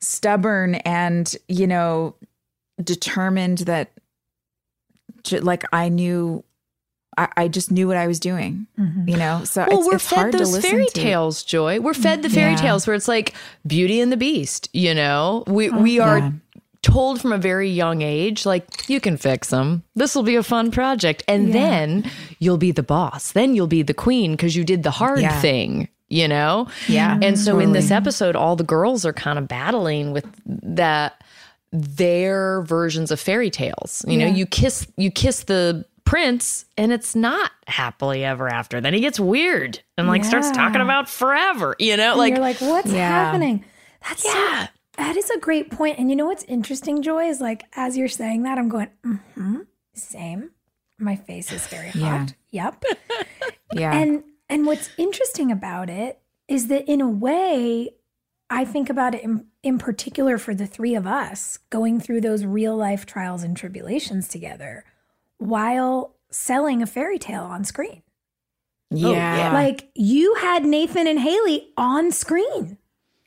stubborn 0.00 0.74
and, 0.76 1.34
you 1.48 1.66
know, 1.66 2.16
determined 2.82 3.58
that 3.58 3.92
like 5.40 5.64
I 5.72 5.88
knew 5.88 6.44
I, 7.16 7.28
I 7.36 7.48
just 7.48 7.70
knew 7.70 7.86
what 7.86 7.96
I 7.96 8.06
was 8.08 8.18
doing, 8.18 8.66
you 9.06 9.16
know. 9.16 9.44
So 9.44 9.64
well, 9.70 9.78
it's, 9.78 9.86
we're 9.86 9.94
it's 9.94 10.08
fed 10.10 10.32
those 10.32 10.58
fairy 10.60 10.86
to. 10.86 10.90
tales, 10.92 11.44
Joy. 11.44 11.78
We're 11.80 11.94
fed 11.94 12.22
the 12.22 12.28
fairy 12.28 12.52
Yeah. 12.52 12.56
tales 12.58 12.86
where 12.86 12.94
it's 12.96 13.06
like 13.08 13.34
Beauty 13.66 14.00
and 14.00 14.10
the 14.10 14.16
Beast. 14.16 14.68
You 14.72 14.94
know, 14.94 15.44
we 15.46 15.70
we 15.70 16.00
are 16.00 16.18
Yeah. 16.18 16.30
Told 16.84 17.20
from 17.20 17.32
a 17.32 17.38
very 17.38 17.68
young 17.70 18.02
age, 18.02 18.44
like 18.46 18.88
you 18.88 19.00
can 19.00 19.16
fix 19.16 19.48
them. 19.48 19.82
This 19.96 20.14
will 20.14 20.22
be 20.22 20.36
a 20.36 20.42
fun 20.42 20.70
project, 20.70 21.24
and 21.26 21.52
then 21.52 22.08
you'll 22.38 22.58
be 22.58 22.70
the 22.72 22.82
boss. 22.82 23.32
Then 23.32 23.54
you'll 23.56 23.66
be 23.66 23.82
the 23.82 23.94
queen 23.94 24.32
because 24.32 24.54
you 24.54 24.62
did 24.64 24.82
the 24.82 24.90
hard 24.92 25.20
Yeah. 25.20 25.40
thing. 25.40 25.88
You 26.08 26.28
know, 26.28 26.68
Yeah, 26.86 27.18
And 27.20 27.36
so 27.38 27.58
in 27.58 27.72
this 27.72 27.90
episode, 27.90 28.36
all 28.36 28.54
the 28.56 28.62
girls 28.62 29.04
are 29.06 29.12
kind 29.14 29.38
of 29.38 29.48
battling 29.48 30.12
with 30.12 30.26
that 30.46 31.24
their 31.72 32.62
versions 32.62 33.10
of 33.10 33.18
fairy 33.18 33.50
tales. 33.50 34.04
You 34.06 34.18
know, 34.18 34.26
you 34.26 34.46
kiss 34.46 34.86
you 34.96 35.10
kiss 35.10 35.44
the 35.44 35.84
Prince, 36.04 36.66
and 36.76 36.92
it's 36.92 37.16
not 37.16 37.50
happily 37.66 38.22
ever 38.24 38.46
after. 38.48 38.78
Then 38.80 38.92
he 38.92 39.00
gets 39.00 39.18
weird 39.18 39.80
and 39.96 40.06
like 40.06 40.22
starts 40.24 40.50
talking 40.50 40.82
about 40.82 41.08
forever. 41.08 41.74
You 41.80 41.96
know, 41.96 42.10
And 42.10 42.18
like 42.18 42.34
you're 42.34 42.40
like, 42.40 42.60
what's 42.60 42.92
Yeah. 42.92 43.08
happening? 43.08 43.64
That's 44.06 44.22
so- 44.22 44.28
yeah. 44.28 44.66
That 44.96 45.16
is 45.16 45.30
a 45.30 45.38
great 45.38 45.70
point. 45.70 45.98
And 45.98 46.10
you 46.10 46.16
know 46.16 46.26
what's 46.26 46.44
interesting, 46.44 47.02
Joy, 47.02 47.26
is 47.28 47.40
like 47.40 47.64
as 47.74 47.96
you're 47.96 48.08
saying 48.08 48.42
that, 48.44 48.58
I'm 48.58 48.68
going, 48.68 48.88
mm-hmm, 49.04 49.60
same. 49.94 50.50
My 50.98 51.16
face 51.16 51.50
is 51.52 51.66
very 51.66 51.90
hot. 51.90 52.34
Yeah. 52.50 52.64
Yep. 52.64 52.84
Yeah. 53.72 53.92
And 53.92 54.22
and 54.48 54.66
what's 54.66 54.90
interesting 54.96 55.50
about 55.50 55.90
it 55.90 56.20
is 56.46 56.68
that 56.68 56.88
in 56.88 57.00
a 57.00 57.08
way, 57.08 57.90
I 58.48 58.64
think 58.64 58.88
about 58.88 59.16
it 59.16 59.24
in, 59.24 59.46
in 59.64 59.78
particular 59.78 60.38
for 60.38 60.54
the 60.54 60.66
three 60.66 60.94
of 60.94 61.08
us 61.08 61.58
going 61.70 61.98
through 61.98 62.20
those 62.20 62.44
real 62.44 62.76
life 62.76 63.04
trials 63.04 63.42
and 63.42 63.56
tribulations 63.56 64.28
together 64.28 64.84
while 65.38 66.14
selling 66.30 66.82
a 66.82 66.86
fairy 66.86 67.18
tale 67.18 67.42
on 67.42 67.64
screen. 67.64 68.02
yeah. 68.90 69.50
Like 69.52 69.88
you 69.96 70.34
had 70.36 70.64
Nathan 70.64 71.08
and 71.08 71.18
Haley 71.18 71.70
on 71.76 72.12
screen. 72.12 72.78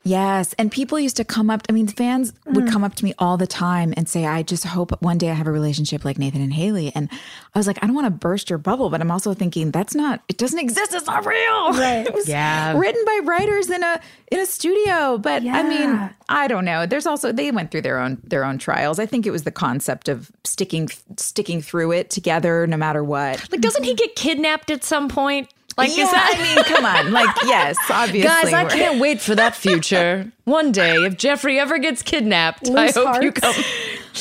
Yes. 0.08 0.54
And 0.54 0.72
people 0.72 0.98
used 0.98 1.16
to 1.16 1.24
come 1.24 1.50
up, 1.50 1.62
I 1.68 1.72
mean, 1.72 1.86
fans 1.86 2.32
would 2.46 2.64
mm. 2.64 2.72
come 2.72 2.82
up 2.82 2.94
to 2.96 3.04
me 3.04 3.12
all 3.18 3.36
the 3.36 3.46
time 3.46 3.92
and 3.96 4.08
say, 4.08 4.24
I 4.24 4.42
just 4.42 4.64
hope 4.64 5.00
one 5.02 5.18
day 5.18 5.30
I 5.30 5.34
have 5.34 5.46
a 5.46 5.52
relationship 5.52 6.04
like 6.04 6.18
Nathan 6.18 6.40
and 6.40 6.52
Haley. 6.52 6.90
And 6.94 7.08
I 7.54 7.58
was 7.58 7.66
like, 7.66 7.78
I 7.82 7.86
don't 7.86 7.94
want 7.94 8.06
to 8.06 8.10
burst 8.10 8.48
your 8.48 8.58
bubble, 8.58 8.88
but 8.88 9.00
I'm 9.02 9.10
also 9.10 9.34
thinking 9.34 9.70
that's 9.70 9.94
not, 9.94 10.22
it 10.28 10.38
doesn't 10.38 10.58
exist. 10.58 10.94
It's 10.94 11.06
not 11.06 11.26
real. 11.26 11.38
Right. 11.78 12.06
it 12.06 12.14
was 12.14 12.28
Yeah. 12.28 12.76
written 12.76 13.04
by 13.04 13.20
writers 13.24 13.70
in 13.70 13.82
a 13.82 14.00
in 14.32 14.40
a 14.40 14.46
studio. 14.46 15.18
But 15.18 15.44
I 15.46 15.62
mean, 15.62 16.10
I 16.28 16.48
don't 16.48 16.64
know. 16.64 16.86
There's 16.86 17.06
also 17.06 17.30
they 17.30 17.50
went 17.50 17.70
through 17.70 17.82
their 17.82 17.98
own 17.98 18.20
their 18.24 18.44
own 18.44 18.58
trials. 18.58 18.98
I 18.98 19.06
think 19.06 19.26
it 19.26 19.30
was 19.30 19.44
the 19.44 19.52
concept 19.52 20.08
of 20.08 20.30
sticking 20.44 20.88
sticking 21.16 21.60
through 21.62 21.92
it 21.92 22.10
together 22.10 22.66
no 22.66 22.76
matter 22.76 23.04
what. 23.04 23.50
Like, 23.52 23.60
doesn't 23.60 23.84
he 23.84 23.94
get 23.94 24.16
kidnapped 24.16 24.70
at 24.70 24.82
some 24.82 25.08
point? 25.08 25.48
Like, 25.78 25.96
yeah, 25.96 26.04
is 26.04 26.10
that? 26.10 26.34
I 26.36 26.42
mean, 26.42 26.64
come 26.64 26.84
on. 26.84 27.12
Like, 27.12 27.34
yes, 27.44 27.76
obviously. 27.88 28.28
Guys, 28.28 28.52
I 28.52 28.64
can't 28.64 29.00
wait 29.00 29.20
for 29.20 29.34
that 29.36 29.54
future. 29.54 30.30
One 30.44 30.72
day, 30.72 30.96
if 31.04 31.16
Jeffrey 31.16 31.58
ever 31.58 31.78
gets 31.78 32.02
kidnapped, 32.02 32.66
Loose 32.66 32.96
I 32.96 33.00
hope 33.00 33.22
you 33.22 33.32
come. 33.32 33.54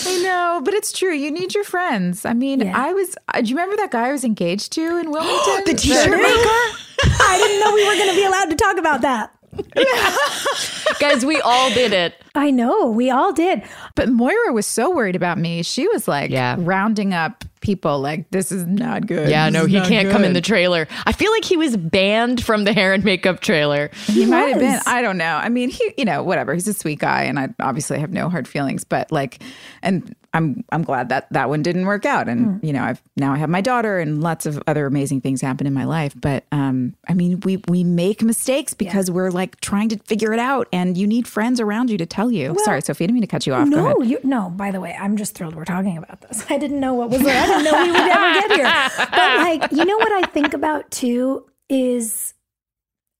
I 0.05 0.21
know, 0.21 0.61
but 0.63 0.73
it's 0.75 0.91
true. 0.91 1.13
You 1.13 1.31
need 1.31 1.55
your 1.55 1.63
friends. 1.63 2.25
I 2.25 2.33
mean, 2.33 2.61
Yeah. 2.61 2.73
I 2.75 2.93
was. 2.93 3.15
Uh, 3.33 3.41
do 3.41 3.49
you 3.49 3.55
remember 3.55 3.75
that 3.77 3.89
guy 3.91 4.09
I 4.09 4.11
was 4.11 4.23
engaged 4.23 4.71
to 4.73 4.81
in 4.97 5.09
Wilmington? 5.11 5.63
The 5.65 5.73
t-shirt 5.73 6.11
maker? 6.11 6.19
I 7.03 7.37
didn't 7.41 7.59
know 7.59 7.73
we 7.73 7.87
were 7.87 7.95
going 7.95 8.09
to 8.09 8.15
be 8.15 8.25
allowed 8.25 8.49
to 8.49 8.55
talk 8.55 8.77
about 8.77 9.01
that. 9.01 9.31
Guys, 10.99 11.25
we 11.25 11.39
all 11.41 11.69
did 11.71 11.93
it. 11.93 12.15
I 12.35 12.51
know, 12.51 12.87
we 12.89 13.09
all 13.09 13.33
did. 13.33 13.63
But 13.95 14.09
Moira 14.09 14.53
was 14.53 14.65
so 14.65 14.93
worried 14.93 15.15
about 15.15 15.37
me. 15.37 15.63
She 15.63 15.87
was 15.87 16.07
like 16.07 16.31
Yeah. 16.31 16.55
rounding 16.59 17.13
up 17.13 17.43
people. 17.61 17.99
Like, 17.99 18.29
this 18.31 18.51
is 18.51 18.65
not 18.65 19.07
good. 19.07 19.29
Yeah, 19.29 19.49
This 19.49 19.53
no, 19.61 19.65
he 19.67 19.79
can't 19.87 20.09
come 20.09 20.23
in 20.23 20.33
the 20.33 20.41
trailer. 20.41 20.87
I 21.05 21.11
feel 21.11 21.31
like 21.31 21.43
he 21.43 21.57
was 21.57 21.75
banned 21.77 22.43
from 22.43 22.63
the 22.63 22.73
hair 22.73 22.93
and 22.93 23.03
makeup 23.03 23.39
trailer. 23.41 23.89
He 24.05 24.25
might 24.25 24.49
have 24.49 24.59
been. 24.59 24.79
I 24.85 25.01
don't 25.01 25.17
know. 25.17 25.35
I 25.35 25.49
mean, 25.49 25.69
he, 25.69 25.93
you 25.97 26.05
know, 26.05 26.23
whatever. 26.23 26.53
He's 26.53 26.67
a 26.67 26.73
sweet 26.73 26.99
guy, 26.99 27.23
and 27.23 27.39
I 27.39 27.49
obviously 27.59 27.99
have 27.99 28.11
no 28.11 28.29
hard 28.29 28.47
feelings. 28.47 28.83
But 28.83 29.11
like, 29.11 29.41
and 29.81 30.15
I'm 30.37 30.63
I'm 30.71 30.83
glad 30.83 31.09
that 31.09 31.27
that 31.33 31.49
one 31.49 31.63
didn't 31.63 31.85
work 31.87 32.05
out. 32.05 32.29
And 32.29 32.63
you 32.63 32.71
know, 32.71 32.83
I've 32.83 33.01
now 33.15 33.33
I 33.33 33.37
have 33.37 33.49
my 33.49 33.61
daughter, 33.61 33.97
and 33.97 34.21
lots 34.21 34.45
of 34.45 34.61
other 34.67 34.85
amazing 34.85 35.21
things 35.21 35.41
happen 35.41 35.65
in 35.65 35.73
my 35.73 35.83
life. 35.83 36.13
But 36.15 36.45
um, 36.51 36.93
I 37.07 37.15
mean, 37.15 37.39
we 37.41 37.57
we 37.67 37.83
make 37.83 38.21
mistakes 38.21 38.75
because 38.75 39.09
we're 39.09 39.31
like 39.31 39.59
trying 39.61 39.89
to 39.89 39.97
figure 39.97 40.33
it 40.33 40.39
out, 40.39 40.67
and 40.71 40.95
you 40.95 41.07
need 41.07 41.27
friends 41.27 41.59
around 41.59 41.89
you 41.89 41.97
to 41.97 42.05
tell 42.05 42.31
you. 42.31 42.55
Sorry, 42.63 42.81
Sophie, 42.81 43.03
I 43.03 43.07
didn't 43.07 43.15
mean 43.15 43.21
to 43.21 43.27
cut 43.27 43.47
you 43.47 43.53
off. 43.55 43.67
No, 43.67 44.01
you 44.01 44.19
no. 44.23 44.51
By 44.51 44.69
the 44.69 44.79
way, 44.79 44.95
I'm 44.99 45.17
just 45.17 45.33
thrilled 45.33 45.55
we're 45.55 45.65
talking 45.65 45.97
about 45.97 46.21
this. 46.21 46.45
I 46.49 46.59
didn't 46.59 46.79
know 46.79 46.93
what 46.93 47.09
was. 47.09 47.21
I 47.21 47.45
didn't 47.47 47.63
know 47.63 47.83
we 47.83 47.91
would 47.91 47.99
ever 47.99 48.33
get 48.33 48.51
here. 48.51 49.07
But 49.09 49.37
like, 49.37 49.71
you 49.71 49.85
know 49.85 49.97
what 49.97 50.23
I 50.23 50.27
think 50.27 50.53
about 50.53 50.89
too 50.91 51.49
is 51.67 52.35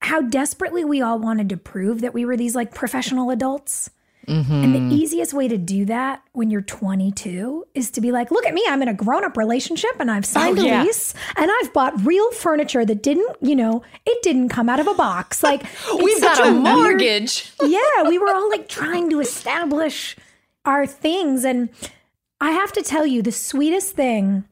how 0.02 0.22
desperately 0.22 0.86
we 0.86 1.02
all 1.02 1.18
wanted 1.18 1.50
to 1.50 1.58
prove 1.58 2.02
that 2.02 2.14
we 2.14 2.26
were 2.26 2.38
these 2.38 2.56
like 2.56 2.74
professional 2.74 3.32
adults. 3.32 3.90
And 4.28 4.76
the 4.76 4.94
easiest 4.96 5.34
way 5.34 5.48
to 5.48 5.58
do 5.58 5.86
that 5.86 6.22
when 6.34 6.50
you're 6.52 6.62
22 6.62 7.66
is 7.74 7.90
to 7.92 8.02
be 8.02 8.12
like, 8.12 8.30
look 8.30 8.46
at 8.46 8.54
me, 8.54 8.64
I'm 8.68 8.82
in 8.82 8.88
a 8.90 8.94
grown 8.94 9.24
up 9.24 9.38
relationship 9.38 9.92
and 10.00 10.12
I've 10.12 10.26
oh, 10.26 10.28
signed 10.28 10.60
Oh, 10.60 10.64
a 10.64 10.66
yeah. 10.66 10.84
lease 10.84 11.14
and 11.38 11.50
I've 11.62 11.72
bought 11.72 12.06
real 12.06 12.32
furniture 12.32 12.84
that 12.86 13.02
didn't, 13.02 13.38
you 13.42 13.56
know, 13.56 13.84
it 14.06 14.22
didn't 14.24 14.50
come 14.50 14.68
out 14.70 14.80
of 14.82 14.88
a 14.88 14.94
box. 14.94 15.42
Like, 15.48 15.64
We've 15.98 16.22
got 16.22 16.46
a 16.46 16.52
weird- 16.52 16.62
mortgage. 16.64 17.54
yeah, 17.64 18.04
we 18.08 18.18
were 18.18 18.28
all 18.34 18.50
like 18.50 18.68
trying 18.68 19.10
to 19.12 19.22
establish 19.22 20.18
our 20.66 20.86
things. 20.86 21.46
And 21.46 21.70
I 22.42 22.52
have 22.52 22.74
to 22.74 22.82
tell 22.82 23.06
you, 23.06 23.22
the 23.22 23.32
sweetest 23.32 23.94
thing 23.94 24.44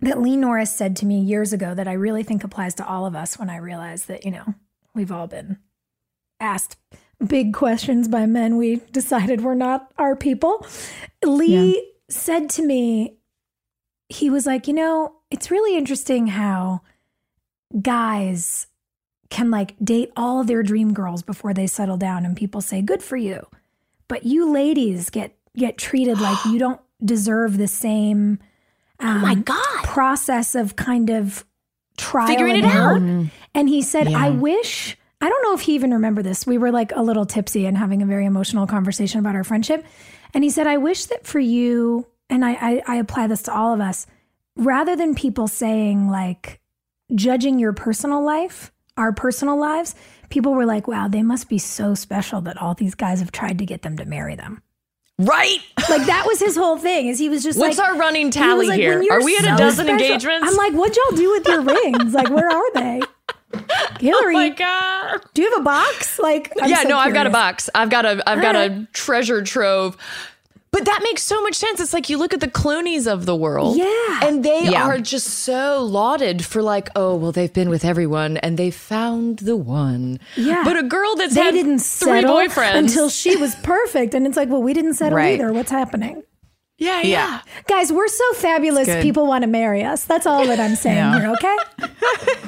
that 0.00 0.20
Lee 0.20 0.36
Norris 0.36 0.74
said 0.76 0.96
to 0.96 1.06
me 1.06 1.18
years 1.20 1.54
ago 1.54 1.74
that 1.74 1.88
I 1.88 1.94
really 1.94 2.22
think 2.22 2.44
applies 2.44 2.74
to 2.74 2.86
all 2.86 3.06
of 3.06 3.16
us 3.16 3.38
when 3.38 3.48
I 3.48 3.56
realized 3.56 4.06
that, 4.08 4.24
you 4.26 4.30
know, 4.32 4.54
we've 4.94 5.10
all 5.10 5.26
been 5.26 5.58
asked 6.38 6.76
big 7.26 7.52
questions 7.52 8.08
by 8.08 8.26
men 8.26 8.56
we 8.56 8.76
decided 8.92 9.40
were 9.40 9.54
not 9.54 9.92
our 9.98 10.14
people. 10.16 10.64
Lee 11.24 11.92
said 12.08 12.48
to 12.50 12.64
me, 12.64 13.16
he 14.08 14.30
was 14.30 14.46
like, 14.46 14.66
you 14.68 14.74
know, 14.74 15.16
it's 15.30 15.50
really 15.50 15.76
interesting 15.76 16.28
how 16.28 16.80
guys 17.82 18.66
can 19.30 19.50
like 19.50 19.74
date 19.82 20.10
all 20.16 20.42
their 20.44 20.62
dream 20.62 20.94
girls 20.94 21.22
before 21.22 21.52
they 21.52 21.66
settle 21.66 21.96
down 21.96 22.24
and 22.24 22.36
people 22.36 22.60
say 22.60 22.80
good 22.80 23.02
for 23.02 23.16
you 23.16 23.46
but 24.08 24.24
you 24.24 24.50
ladies 24.50 25.10
get 25.10 25.36
get 25.56 25.76
treated 25.76 26.18
like 26.18 26.42
you 26.46 26.58
don't 26.58 26.80
deserve 27.04 27.58
the 27.58 27.68
same 27.68 28.38
um, 29.00 29.20
my 29.20 29.34
God. 29.34 29.84
process 29.84 30.54
of 30.54 30.76
kind 30.76 31.10
of 31.10 31.44
trial 31.96 32.26
Figuring 32.26 32.56
it 32.56 32.64
out. 32.64 33.02
error. 33.02 33.30
and 33.54 33.68
he 33.68 33.82
said 33.82 34.08
i 34.08 34.30
wish 34.30 34.96
i 35.20 35.28
don't 35.28 35.42
know 35.42 35.54
if 35.54 35.62
he 35.62 35.74
even 35.74 35.92
remembered 35.92 36.24
this 36.24 36.46
we 36.46 36.58
were 36.58 36.70
like 36.70 36.92
a 36.94 37.02
little 37.02 37.26
tipsy 37.26 37.66
and 37.66 37.76
having 37.76 38.02
a 38.02 38.06
very 38.06 38.26
emotional 38.26 38.66
conversation 38.66 39.20
about 39.20 39.34
our 39.34 39.44
friendship 39.44 39.84
and 40.34 40.44
he 40.44 40.50
said 40.50 40.66
i 40.66 40.76
wish 40.76 41.06
that 41.06 41.26
for 41.26 41.40
you 41.40 42.06
and 42.30 42.44
i 42.44 42.52
i, 42.52 42.82
I 42.86 42.96
apply 42.96 43.26
this 43.26 43.42
to 43.42 43.54
all 43.54 43.72
of 43.74 43.80
us 43.80 44.06
rather 44.58 44.96
than 44.96 45.14
people 45.14 45.48
saying 45.48 46.10
like 46.10 46.60
judging 47.14 47.58
your 47.58 47.72
personal 47.72 48.22
life, 48.22 48.72
our 48.96 49.12
personal 49.12 49.58
lives, 49.58 49.94
people 50.28 50.52
were 50.52 50.66
like, 50.66 50.86
wow, 50.88 51.08
they 51.08 51.22
must 51.22 51.48
be 51.48 51.58
so 51.58 51.94
special 51.94 52.40
that 52.42 52.60
all 52.60 52.74
these 52.74 52.94
guys 52.94 53.20
have 53.20 53.32
tried 53.32 53.58
to 53.58 53.66
get 53.66 53.82
them 53.82 53.96
to 53.96 54.04
marry 54.04 54.34
them. 54.34 54.62
Right? 55.18 55.58
Like 55.88 56.04
that 56.06 56.26
was 56.26 56.38
his 56.38 56.54
whole 56.54 56.76
thing. 56.76 57.06
Is 57.06 57.18
he 57.18 57.30
was 57.30 57.42
just 57.42 57.58
What's 57.58 57.78
like, 57.78 57.88
our 57.88 57.96
running 57.96 58.26
he 58.26 58.32
tally 58.32 58.66
like, 58.66 58.78
here? 58.78 59.02
You're 59.02 59.24
we 59.24 59.38
at 59.38 59.44
a 59.44 59.56
dozen 59.56 59.86
special-" 59.86 60.04
engagements? 60.04 60.46
I'm 60.46 60.54
like, 60.54 60.74
what'd 60.74 60.94
y'all 60.94 61.16
do 61.16 61.30
with 61.30 61.48
your 61.48 61.62
rings? 61.82 62.12
Like, 62.12 62.28
where 62.28 62.46
are 62.46 62.72
they? 62.74 62.97
Hilarie, 64.02 64.30
oh 64.30 64.32
my 64.32 64.48
God. 64.50 65.20
do 65.34 65.42
you 65.42 65.50
have 65.50 65.60
a 65.60 65.64
box? 65.64 66.18
Like, 66.18 66.52
I'm 66.60 66.68
yeah, 66.70 66.82
so 66.82 66.88
no, 66.88 66.98
I've 66.98 67.14
got 67.14 67.26
a 67.26 67.30
box. 67.30 67.68
I've 67.74 67.90
got 67.90 68.04
a 68.04 68.22
I've 68.28 68.40
got 68.42 68.56
a 68.56 68.86
treasure 68.92 69.42
trove. 69.42 69.96
But 70.70 70.84
that 70.84 71.00
makes 71.02 71.22
so 71.22 71.40
much 71.42 71.54
sense. 71.54 71.80
It's 71.80 71.94
like 71.94 72.10
you 72.10 72.18
look 72.18 72.34
at 72.34 72.40
the 72.40 72.46
Clooney's 72.46 73.06
of 73.06 73.24
the 73.24 73.34
world. 73.34 73.78
Yeah. 73.78 74.20
And 74.22 74.44
they 74.44 74.64
Yeah. 74.68 74.86
are 74.86 74.98
just 74.98 75.26
so 75.26 75.82
lauded 75.82 76.44
for 76.44 76.60
like, 76.62 76.90
oh, 76.94 77.16
well, 77.16 77.32
they've 77.32 77.52
been 77.52 77.70
with 77.70 77.86
everyone 77.86 78.36
and 78.36 78.58
they 78.58 78.70
found 78.70 79.38
the 79.38 79.56
one. 79.56 80.20
Yeah. 80.36 80.64
But 80.64 80.76
a 80.76 80.82
girl 80.82 81.16
that's 81.16 81.34
They 81.34 81.40
had 81.40 81.54
didn't 81.54 81.78
three 81.78 82.20
settle 82.20 82.36
boyfriends 82.36 82.74
until 82.80 83.08
she 83.08 83.34
was 83.36 83.54
perfect, 83.56 84.12
and 84.12 84.26
it's 84.26 84.36
like, 84.36 84.50
well, 84.50 84.62
we 84.62 84.74
didn't 84.74 84.94
settle 84.94 85.16
Right. 85.16 85.40
either. 85.40 85.54
What's 85.54 85.70
happening? 85.70 86.22
Yeah, 86.78 87.02
yeah. 87.02 87.40
Guys, 87.66 87.92
we're 87.92 88.08
so 88.08 88.32
fabulous. 88.34 88.88
People 89.02 89.26
want 89.26 89.42
to 89.42 89.48
marry 89.48 89.82
us. 89.84 90.04
That's 90.04 90.26
all 90.26 90.46
that 90.46 90.58
I'm 90.60 90.76
saying 90.76 90.96
Yeah. 90.96 91.18
here, 91.18 91.30
okay? 91.32 91.56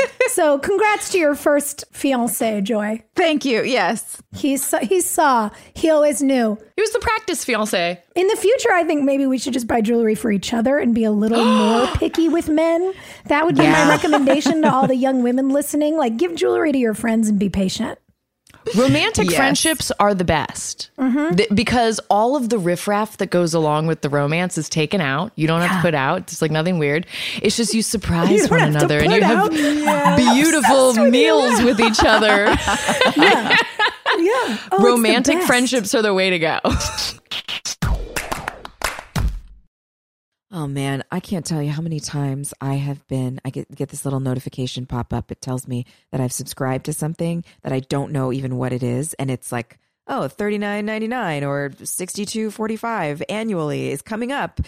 so, 0.29 0.59
congrats 0.59 1.11
to 1.11 1.19
your 1.19 1.35
first 1.35 1.85
fiance, 1.93 2.61
Joy. 2.63 3.03
Thank 3.17 3.45
you. 3.45 3.63
Yes. 3.63 4.23
He 4.35 4.57
saw, 4.57 4.79
he 4.79 5.01
saw. 5.01 5.51
He 5.75 5.91
always 5.91 6.23
knew. 6.23 6.57
He 6.77 6.81
was 6.83 6.93
the 6.93 7.01
practice 7.01 7.45
fiance. 7.45 8.01
In 8.15 8.27
the 8.29 8.37
future, 8.37 8.73
I 8.73 8.85
think 8.85 9.03
maybe 9.05 9.27
we 9.27 9.37
should 9.37 9.53
just 9.53 9.67
buy 9.67 9.81
jewelry 9.81 10.15
for 10.15 10.31
each 10.31 10.55
other 10.55 10.79
and 10.79 10.95
be 10.95 11.05
a 11.05 11.11
little 11.13 11.45
more 11.59 11.87
picky 11.97 12.29
with 12.29 12.49
men. 12.49 12.93
That 13.27 13.45
would 13.45 13.57
be 13.57 13.63
my 13.67 13.89
recommendation 13.89 14.63
to 14.63 14.73
all 14.73 14.87
the 14.87 14.95
young 15.07 15.23
women 15.23 15.49
listening. 15.51 15.97
Like, 15.97 16.17
give 16.17 16.35
jewelry 16.37 16.73
to 16.73 16.79
your 16.79 16.95
friends 16.95 17.29
and 17.29 17.39
be 17.39 17.49
patient. 17.49 17.99
Romantic 18.77 19.27
Yes. 19.31 19.37
friendships 19.37 19.91
are 19.99 20.15
the 20.15 20.25
best 20.25 20.91
Mm-hmm. 20.99 21.37
Th- 21.37 21.49
because 21.55 21.99
all 22.11 22.37
of 22.37 22.51
the 22.51 22.59
riffraff 22.59 23.17
that 23.17 23.31
goes 23.31 23.55
along 23.55 23.87
with 23.87 24.03
the 24.03 24.09
romance 24.11 24.59
is 24.59 24.69
taken 24.69 25.01
out. 25.01 25.33
You 25.35 25.47
don't 25.47 25.63
have 25.63 25.77
to 25.79 25.83
put 25.83 25.95
out. 25.95 26.19
It's 26.21 26.43
like 26.43 26.51
nothing 26.51 26.79
weird. 26.79 27.07
It's 27.43 27.57
just 27.57 27.73
you 27.75 27.81
surprise 27.83 28.31
You 28.43 28.47
one 28.49 28.61
another 28.63 28.99
and 29.01 29.13
you 29.13 29.23
have. 29.23 29.53
Yeah. 29.53 30.17
beautiful 30.35 30.89
with 30.89 30.97
you. 30.99 31.11
meals 31.11 31.63
with 31.63 31.81
each 31.81 32.01
other. 32.05 32.55
Yeah. 34.19 34.59
Oh, 34.73 34.85
Romantic 34.85 35.41
friendships 35.43 35.95
are 35.95 36.03
the 36.03 36.13
way 36.13 36.31
to 36.31 36.39
go. 36.39 36.59
Oh 40.53 40.67
man, 40.67 41.05
I 41.13 41.21
can't 41.21 41.47
tell 41.47 41.63
you 41.63 41.71
how 41.71 41.83
many 41.83 42.01
times 42.01 42.53
I 42.61 42.75
have 42.75 43.07
been 43.07 43.41
I 43.45 43.51
get 43.51 43.73
get 43.75 43.89
this 43.89 44.05
little 44.05 44.21
notification 44.21 44.85
pop 44.85 45.13
up. 45.13 45.31
It 45.31 45.41
tells 45.41 45.69
me 45.69 45.87
that 46.11 46.21
I've 46.21 46.33
subscribed 46.33 46.87
to 46.87 46.93
something 46.93 47.45
that 47.63 47.73
I 47.73 47.81
don't 47.81 48.11
know 48.11 48.33
even 48.33 48.57
what 48.57 48.73
it 48.73 48.83
is 48.83 49.15
and 49.15 49.31
it's 49.31 49.53
like, 49.53 49.79
"Oh, 50.09 50.29
$39.99 50.29 51.47
or 51.47 51.71
$62.45 51.71 53.23
annually 53.29 53.91
is 53.91 54.03
coming 54.03 54.33
up." 54.33 54.61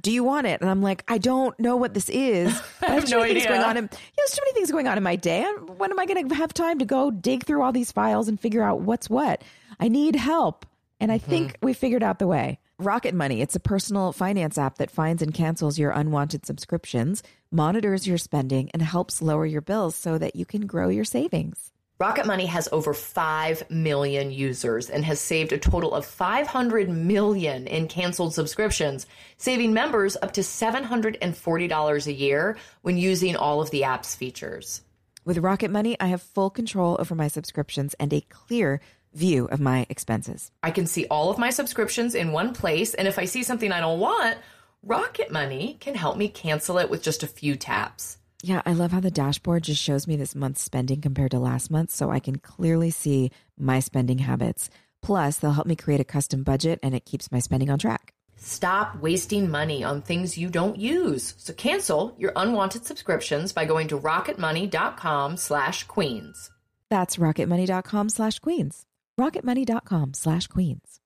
do 0.00 0.10
you 0.10 0.24
want 0.24 0.46
it? 0.46 0.60
And 0.60 0.70
I'm 0.70 0.82
like, 0.82 1.04
I 1.06 1.18
don't 1.18 1.58
know 1.60 1.76
what 1.76 1.94
this 1.94 2.08
is. 2.08 2.58
But 2.80 2.90
I 2.90 2.94
have, 2.94 3.04
too 3.04 3.10
no 3.12 3.20
many 3.20 3.34
things 3.34 3.46
idea. 3.46 3.58
going 3.58 3.68
on. 3.68 3.76
In, 3.76 3.84
yeah, 3.84 3.98
there's 4.16 4.30
too 4.30 4.40
many 4.42 4.54
things 4.54 4.72
going 4.72 4.88
on 4.88 4.96
in 4.96 5.04
my 5.04 5.14
day. 5.14 5.44
When 5.76 5.92
am 5.92 5.98
I 5.98 6.06
going 6.06 6.28
to 6.28 6.34
have 6.34 6.52
time 6.52 6.80
to 6.80 6.84
go 6.84 7.10
dig 7.10 7.44
through 7.44 7.62
all 7.62 7.70
these 7.70 7.92
files 7.92 8.26
and 8.26 8.40
figure 8.40 8.62
out 8.62 8.80
what's 8.80 9.08
what? 9.08 9.42
I 9.78 9.88
need 9.88 10.16
help. 10.16 10.66
And 10.98 11.12
I 11.12 11.18
think 11.18 11.52
mm-hmm. 11.52 11.66
we 11.66 11.74
figured 11.74 12.02
out 12.02 12.18
the 12.18 12.26
way. 12.26 12.58
Rocket 12.82 13.14
Money, 13.14 13.40
it's 13.40 13.54
a 13.54 13.60
personal 13.60 14.10
finance 14.10 14.58
app 14.58 14.78
that 14.78 14.90
finds 14.90 15.22
and 15.22 15.32
cancels 15.32 15.78
your 15.78 15.92
unwanted 15.92 16.44
subscriptions, 16.44 17.22
monitors 17.52 18.08
your 18.08 18.18
spending, 18.18 18.70
and 18.72 18.82
helps 18.82 19.22
lower 19.22 19.46
your 19.46 19.60
bills 19.60 19.94
so 19.94 20.18
that 20.18 20.34
you 20.34 20.44
can 20.44 20.66
grow 20.66 20.88
your 20.88 21.04
savings. 21.04 21.70
Rocket 22.00 22.26
Money 22.26 22.46
has 22.46 22.68
over 22.72 22.92
5 22.92 23.70
million 23.70 24.32
users 24.32 24.90
and 24.90 25.04
has 25.04 25.20
saved 25.20 25.52
a 25.52 25.58
total 25.58 25.94
of 25.94 26.04
500 26.04 26.88
million 26.88 27.68
in 27.68 27.86
canceled 27.86 28.34
subscriptions, 28.34 29.06
saving 29.36 29.72
members 29.72 30.16
up 30.20 30.32
to 30.32 30.40
$740 30.40 32.06
a 32.06 32.12
year 32.12 32.56
when 32.80 32.98
using 32.98 33.36
all 33.36 33.60
of 33.60 33.70
the 33.70 33.84
app's 33.84 34.16
features. 34.16 34.82
With 35.24 35.38
Rocket 35.38 35.70
Money, 35.70 35.96
I 36.00 36.06
have 36.06 36.20
full 36.20 36.50
control 36.50 36.96
over 36.98 37.14
my 37.14 37.28
subscriptions 37.28 37.94
and 38.00 38.12
a 38.12 38.22
clear 38.22 38.80
view 39.14 39.46
of 39.46 39.60
my 39.60 39.86
expenses. 39.88 40.50
I 40.62 40.70
can 40.70 40.86
see 40.86 41.06
all 41.06 41.30
of 41.30 41.38
my 41.38 41.50
subscriptions 41.50 42.14
in 42.14 42.32
one 42.32 42.52
place, 42.54 42.94
and 42.94 43.06
if 43.06 43.18
I 43.18 43.24
see 43.24 43.42
something 43.42 43.72
I 43.72 43.80
don't 43.80 44.00
want, 44.00 44.38
Rocket 44.82 45.30
Money 45.30 45.76
can 45.80 45.94
help 45.94 46.16
me 46.16 46.28
cancel 46.28 46.78
it 46.78 46.90
with 46.90 47.02
just 47.02 47.22
a 47.22 47.28
few 47.28 47.56
taps. 47.56 48.18
Yeah, 48.42 48.60
I 48.66 48.72
love 48.72 48.90
how 48.90 48.98
the 48.98 49.10
dashboard 49.10 49.62
just 49.64 49.80
shows 49.80 50.08
me 50.08 50.16
this 50.16 50.34
month's 50.34 50.62
spending 50.62 51.00
compared 51.00 51.30
to 51.30 51.38
last 51.38 51.70
month 51.70 51.92
so 51.92 52.10
I 52.10 52.18
can 52.18 52.36
clearly 52.36 52.90
see 52.90 53.30
my 53.56 53.78
spending 53.78 54.18
habits. 54.18 54.68
Plus, 55.00 55.38
they'll 55.38 55.52
help 55.52 55.68
me 55.68 55.76
create 55.76 56.00
a 56.00 56.04
custom 56.04 56.42
budget 56.42 56.80
and 56.82 56.94
it 56.94 57.04
keeps 57.04 57.30
my 57.30 57.38
spending 57.38 57.70
on 57.70 57.78
track. 57.78 58.14
Stop 58.36 59.00
wasting 59.00 59.48
money 59.48 59.84
on 59.84 60.02
things 60.02 60.36
you 60.36 60.50
don't 60.50 60.76
use. 60.76 61.34
So 61.38 61.52
cancel 61.52 62.16
your 62.18 62.32
unwanted 62.34 62.84
subscriptions 62.84 63.52
by 63.52 63.64
going 63.64 63.86
to 63.88 63.98
rocketmoney.com 63.98 65.36
slash 65.36 65.84
queens. 65.84 66.50
That's 66.90 67.16
rocketmoney.com 67.16 68.08
slash 68.08 68.40
queens. 68.40 68.84
Rocketmoney.com 69.22 70.14
slash 70.14 70.48
queens. 70.48 71.00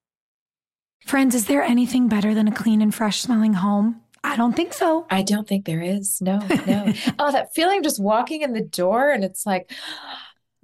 Friends, 1.04 1.34
is 1.34 1.46
there 1.46 1.62
anything 1.62 2.08
better 2.08 2.34
than 2.34 2.48
a 2.48 2.52
clean 2.52 2.80
and 2.80 2.94
fresh 2.94 3.20
smelling 3.20 3.54
home? 3.54 4.00
I 4.24 4.36
don't 4.36 4.56
think 4.56 4.72
so. 4.72 5.06
I 5.10 5.22
don't 5.22 5.46
think 5.46 5.66
there 5.66 5.82
is. 5.82 6.20
No, 6.20 6.38
no. 6.66 6.92
oh, 7.18 7.30
that 7.30 7.54
feeling 7.54 7.78
of 7.78 7.84
just 7.84 8.00
walking 8.00 8.40
in 8.40 8.54
the 8.54 8.62
door 8.62 9.10
and 9.10 9.22
it's 9.22 9.44
like, 9.44 9.70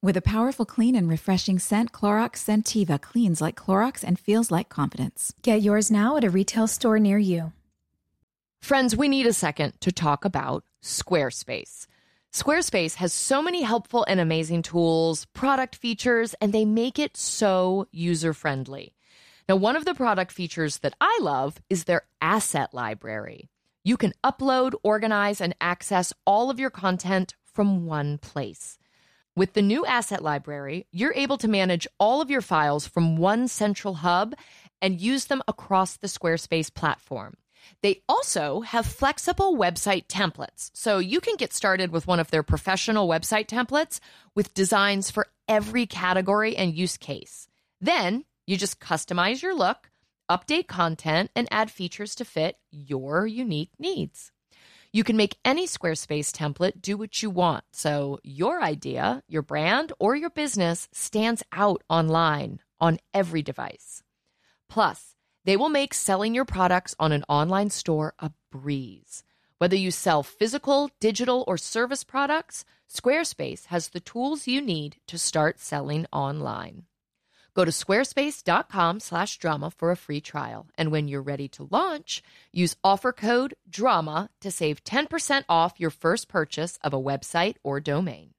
With 0.00 0.16
a 0.16 0.22
powerful, 0.22 0.64
clean, 0.64 0.94
and 0.94 1.08
refreshing 1.08 1.58
scent, 1.58 1.90
Clorox 1.90 2.44
Sentiva 2.44 3.00
cleans 3.00 3.40
like 3.40 3.56
Clorox 3.56 4.04
and 4.04 4.16
feels 4.16 4.48
like 4.48 4.68
confidence. 4.68 5.34
Get 5.42 5.60
yours 5.60 5.90
now 5.90 6.16
at 6.16 6.22
a 6.22 6.30
retail 6.30 6.68
store 6.68 7.00
near 7.00 7.18
you. 7.18 7.52
Friends, 8.62 8.94
we 8.94 9.08
need 9.08 9.26
a 9.26 9.32
second 9.32 9.72
to 9.80 9.90
talk 9.90 10.24
about 10.24 10.62
Squarespace. 10.80 11.88
Squarespace 12.32 12.94
has 12.94 13.12
so 13.12 13.42
many 13.42 13.62
helpful 13.62 14.04
and 14.06 14.20
amazing 14.20 14.62
tools, 14.62 15.24
product 15.34 15.74
features, 15.74 16.32
and 16.40 16.52
they 16.52 16.64
make 16.64 17.00
it 17.00 17.16
so 17.16 17.88
user 17.90 18.32
friendly. 18.32 18.94
Now, 19.48 19.56
one 19.56 19.74
of 19.74 19.84
the 19.84 19.94
product 19.94 20.30
features 20.30 20.78
that 20.78 20.94
I 21.00 21.18
love 21.20 21.60
is 21.68 21.84
their 21.84 22.02
asset 22.20 22.72
library. 22.72 23.50
You 23.82 23.96
can 23.96 24.12
upload, 24.22 24.74
organize, 24.84 25.40
and 25.40 25.56
access 25.60 26.12
all 26.24 26.50
of 26.50 26.60
your 26.60 26.70
content 26.70 27.34
from 27.42 27.84
one 27.84 28.18
place. 28.18 28.77
With 29.38 29.52
the 29.52 29.62
new 29.62 29.86
asset 29.86 30.20
library, 30.20 30.88
you're 30.90 31.14
able 31.14 31.38
to 31.38 31.46
manage 31.46 31.86
all 32.00 32.20
of 32.20 32.28
your 32.28 32.40
files 32.40 32.88
from 32.88 33.16
one 33.16 33.46
central 33.46 33.94
hub 33.94 34.34
and 34.82 35.00
use 35.00 35.26
them 35.26 35.42
across 35.46 35.96
the 35.96 36.08
Squarespace 36.08 36.74
platform. 36.74 37.36
They 37.80 38.02
also 38.08 38.62
have 38.62 38.84
flexible 38.84 39.56
website 39.56 40.08
templates, 40.08 40.72
so 40.74 40.98
you 40.98 41.20
can 41.20 41.36
get 41.36 41.52
started 41.52 41.92
with 41.92 42.08
one 42.08 42.18
of 42.18 42.32
their 42.32 42.42
professional 42.42 43.06
website 43.06 43.46
templates 43.46 44.00
with 44.34 44.54
designs 44.54 45.08
for 45.08 45.28
every 45.46 45.86
category 45.86 46.56
and 46.56 46.74
use 46.74 46.96
case. 46.96 47.46
Then 47.80 48.24
you 48.44 48.56
just 48.56 48.80
customize 48.80 49.40
your 49.40 49.54
look, 49.54 49.88
update 50.28 50.66
content, 50.66 51.30
and 51.36 51.46
add 51.52 51.70
features 51.70 52.16
to 52.16 52.24
fit 52.24 52.56
your 52.72 53.24
unique 53.24 53.70
needs. 53.78 54.32
You 54.90 55.04
can 55.04 55.18
make 55.18 55.36
any 55.44 55.66
Squarespace 55.66 56.32
template 56.32 56.80
do 56.80 56.96
what 56.96 57.22
you 57.22 57.28
want, 57.28 57.64
so 57.72 58.18
your 58.22 58.62
idea, 58.62 59.22
your 59.28 59.42
brand, 59.42 59.92
or 59.98 60.16
your 60.16 60.30
business 60.30 60.88
stands 60.92 61.42
out 61.52 61.82
online 61.90 62.60
on 62.80 62.98
every 63.12 63.42
device. 63.42 64.02
Plus, 64.66 65.14
they 65.44 65.58
will 65.58 65.68
make 65.68 65.92
selling 65.92 66.34
your 66.34 66.46
products 66.46 66.94
on 66.98 67.12
an 67.12 67.24
online 67.28 67.68
store 67.68 68.14
a 68.18 68.30
breeze. 68.50 69.24
Whether 69.58 69.76
you 69.76 69.90
sell 69.90 70.22
physical, 70.22 70.90
digital, 71.00 71.44
or 71.46 71.58
service 71.58 72.02
products, 72.02 72.64
Squarespace 72.90 73.66
has 73.66 73.88
the 73.88 74.00
tools 74.00 74.46
you 74.46 74.62
need 74.62 74.96
to 75.08 75.18
start 75.18 75.60
selling 75.60 76.06
online. 76.12 76.87
Go 77.54 77.64
to 77.64 77.70
squarespace.com 77.70 79.00
slash 79.00 79.38
drama 79.38 79.70
for 79.70 79.90
a 79.90 79.96
free 79.96 80.20
trial. 80.20 80.66
And 80.76 80.90
when 80.90 81.08
you're 81.08 81.22
ready 81.22 81.48
to 81.48 81.68
launch, 81.70 82.22
use 82.52 82.76
offer 82.84 83.12
code 83.12 83.54
DRAMA 83.68 84.28
to 84.40 84.50
save 84.50 84.84
10% 84.84 85.44
off 85.48 85.80
your 85.80 85.90
first 85.90 86.28
purchase 86.28 86.78
of 86.82 86.94
a 86.94 87.00
website 87.00 87.56
or 87.62 87.80
domain. 87.80 88.34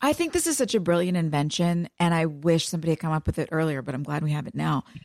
I 0.00 0.12
think 0.12 0.32
this 0.32 0.46
is 0.46 0.58
such 0.58 0.74
a 0.74 0.80
brilliant 0.80 1.16
invention, 1.16 1.88
and 1.98 2.12
I 2.12 2.26
wish 2.26 2.68
somebody 2.68 2.92
had 2.92 3.00
come 3.00 3.12
up 3.12 3.26
with 3.26 3.38
it 3.38 3.48
earlier, 3.50 3.80
but 3.80 3.94
I'm 3.94 4.02
glad 4.02 4.22
we 4.22 4.32
have 4.32 4.46
it 4.46 4.54
now. 4.54 4.84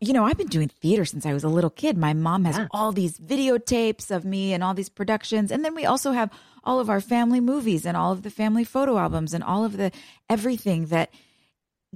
you 0.00 0.12
know, 0.12 0.24
I've 0.24 0.38
been 0.38 0.46
doing 0.46 0.68
theater 0.68 1.04
since 1.04 1.26
I 1.26 1.32
was 1.32 1.42
a 1.42 1.48
little 1.48 1.70
kid. 1.70 1.98
My 1.98 2.14
mom 2.14 2.44
has 2.44 2.68
all 2.70 2.92
these 2.92 3.18
videotapes 3.18 4.14
of 4.14 4.24
me 4.24 4.52
and 4.52 4.62
all 4.62 4.74
these 4.74 4.88
productions. 4.88 5.50
And 5.50 5.64
then 5.64 5.74
we 5.74 5.86
also 5.86 6.12
have 6.12 6.30
all 6.62 6.78
of 6.78 6.88
our 6.88 7.00
family 7.00 7.40
movies 7.40 7.84
and 7.84 7.96
all 7.96 8.12
of 8.12 8.22
the 8.22 8.30
family 8.30 8.62
photo 8.62 8.96
albums 8.96 9.34
and 9.34 9.42
all 9.42 9.64
of 9.64 9.76
the 9.76 9.90
everything 10.30 10.86
that 10.86 11.10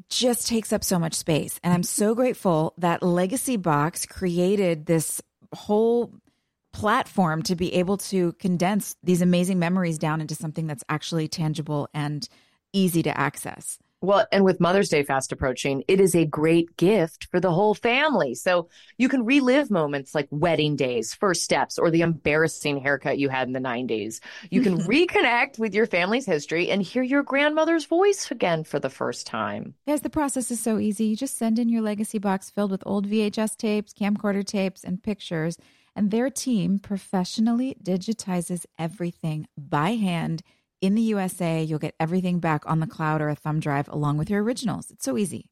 just 0.09 0.47
takes 0.47 0.73
up 0.73 0.85
so 0.85 0.99
much 0.99 1.15
space. 1.15 1.59
And 1.63 1.73
I'm 1.73 1.83
so 1.83 2.15
grateful 2.15 2.75
that 2.79 3.03
Legacy 3.03 3.57
Box 3.57 4.07
created 4.07 4.87
this 4.87 5.21
whole 5.55 6.13
platform 6.73 7.43
to 7.43 7.55
be 7.55 7.75
able 7.75 7.99
to 7.99 8.33
condense 8.35 8.97
these 9.03 9.23
amazing 9.23 9.59
memories 9.59 9.99
down 9.99 10.21
into 10.21 10.35
something 10.35 10.67
that's 10.67 10.85
actually 10.89 11.29
tangible 11.29 11.89
and 11.93 12.29
easy 12.73 13.03
to 13.03 13.19
access. 13.19 13.79
Well, 14.03 14.27
and 14.33 14.45
with 14.45 14.59
Mother's 14.59 14.89
Day 14.89 15.05
fast 15.05 15.31
approaching, 15.31 15.85
it 15.87 16.01
is 16.01 16.17
a 16.17 16.27
great 16.27 16.77
gift 16.77 17.29
for 17.31 17.39
the 17.39 17.53
whole 17.53 17.73
family. 17.73 18.35
So 18.35 18.69
you 18.99 19.09
can 19.09 19.25
relive 19.25 19.71
moments 19.71 20.13
like 20.13 20.27
wedding 20.33 20.75
days, 20.75 21.15
first 21.15 21.45
steps, 21.45 21.79
or 21.79 21.89
the 21.89 22.01
embarrassing 22.01 22.81
haircut 22.81 23.19
you 23.19 23.29
had 23.29 23.47
in 23.47 23.53
the 23.53 23.61
90s. 23.61 24.19
You 24.51 24.61
can 24.61 24.79
reconnect 24.89 25.61
with 25.61 25.73
your 25.73 25.87
family's 25.87 26.27
history 26.27 26.69
and 26.69 26.83
hear 26.83 27.05
your 27.05 27.23
grandmother's 27.23 27.85
voice 27.85 28.29
again 28.33 28.65
for 28.65 28.81
the 28.81 28.91
first 28.91 29.25
time. 29.25 29.75
Guys, 29.87 30.01
the 30.01 30.11
process 30.11 30.51
is 30.51 30.59
so 30.59 30.81
easy. 30.81 31.05
You 31.05 31.17
just 31.17 31.39
send 31.39 31.61
in 31.61 31.69
your 31.69 31.83
legacy 31.83 32.19
box 32.19 32.51
filled 32.51 32.73
with 32.73 32.83
old 32.85 33.09
VHS 33.09 33.57
tapes, 33.57 33.93
camcorder 33.93 34.45
tapes, 34.45 34.83
and 34.83 35.01
pictures, 35.01 35.59
and 35.95 36.11
their 36.11 36.29
team 36.29 36.81
professionally 36.81 37.77
digitizes 37.81 38.67
everything 38.81 39.47
by 39.57 39.91
hand 39.91 40.43
in 40.83 40.95
the 40.95 41.03
USA. 41.03 41.63
You'll 41.63 41.79
get 41.79 41.95
everything 41.99 42.41
back 42.41 42.65
on 42.67 42.81
the 42.81 42.87
cloud 42.87 43.23
or 43.23 43.31
a 43.31 43.35
thumb 43.35 43.61
drive 43.61 43.89
along 43.89 44.19
with 44.19 44.29
your 44.29 44.43
originals. 44.43 44.91
It's 44.91 45.05
so 45.05 45.17
easy. 45.17 45.52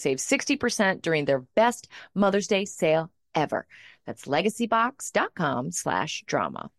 save 0.01 0.17
60% 0.17 1.01
during 1.01 1.25
their 1.25 1.39
best 1.55 1.87
Mother's 2.13 2.47
Day 2.47 2.65
sale 2.65 3.11
ever. 3.35 3.67
That's 4.05 4.25
legacybox.com 4.25 5.71
slash 5.71 6.23
drama. 6.25 6.69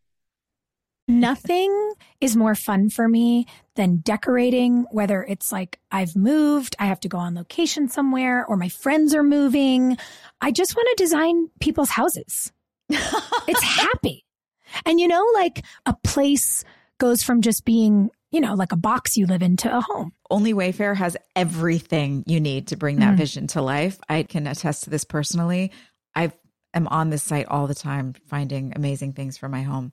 Nothing 1.09 1.95
is 2.21 2.37
more 2.37 2.55
fun 2.55 2.89
for 2.89 3.09
me 3.09 3.47
than 3.75 3.97
decorating, 3.97 4.87
whether 4.93 5.25
it's 5.25 5.51
like 5.51 5.81
I've 5.91 6.15
moved, 6.15 6.77
I 6.79 6.87
have 6.87 7.01
to 7.01 7.09
go 7.09 7.19
on 7.19 7.35
location 7.35 7.89
somewhere, 7.89 8.47
or 8.47 8.57
my 8.57 8.69
friends 8.69 9.15
are 9.15 9.25
moving. 9.25 9.99
I 10.41 10.53
just 10.53 10.77
want 10.77 10.89
to 10.91 11.03
design 11.03 11.51
people's 11.61 11.91
houses. 11.91 12.53
it's 12.89 13.63
happy. 13.63 14.25
And 14.87 15.01
you 15.01 15.09
know, 15.09 15.27
like 15.35 15.65
a 15.87 15.95
place 16.05 16.65
goes 16.99 17.23
from 17.23 17.43
just 17.43 17.65
being, 17.65 18.11
you 18.33 18.41
know, 18.41 18.55
like 18.55 18.73
a 18.73 18.77
box 18.77 19.17
you 19.17 19.27
live 19.27 19.43
in 19.43 19.57
to 19.59 19.77
a 19.77 19.81
home. 19.81 20.13
Only 20.31 20.55
Wayfair 20.55 20.97
has 20.97 21.17
everything 21.37 22.25
you 22.27 22.41
need 22.41 22.69
to 22.69 22.77
bring 22.77 22.97
that 22.97 23.09
mm-hmm. 23.09 23.17
vision 23.17 23.47
to 23.49 23.63
life. 23.63 23.99
I 24.09 24.23
can 24.23 24.47
attest 24.47 24.85
to 24.85 24.91
this 24.91 25.05
personally. 25.05 25.71
I 26.15 26.33
am 26.75 26.89
on 26.89 27.11
this 27.11 27.23
site 27.23 27.47
all 27.49 27.67
the 27.67 27.75
time 27.75 28.15
finding 28.27 28.73
amazing 28.75 29.13
things 29.13 29.37
for 29.37 29.49
my 29.49 29.63
home. 29.63 29.93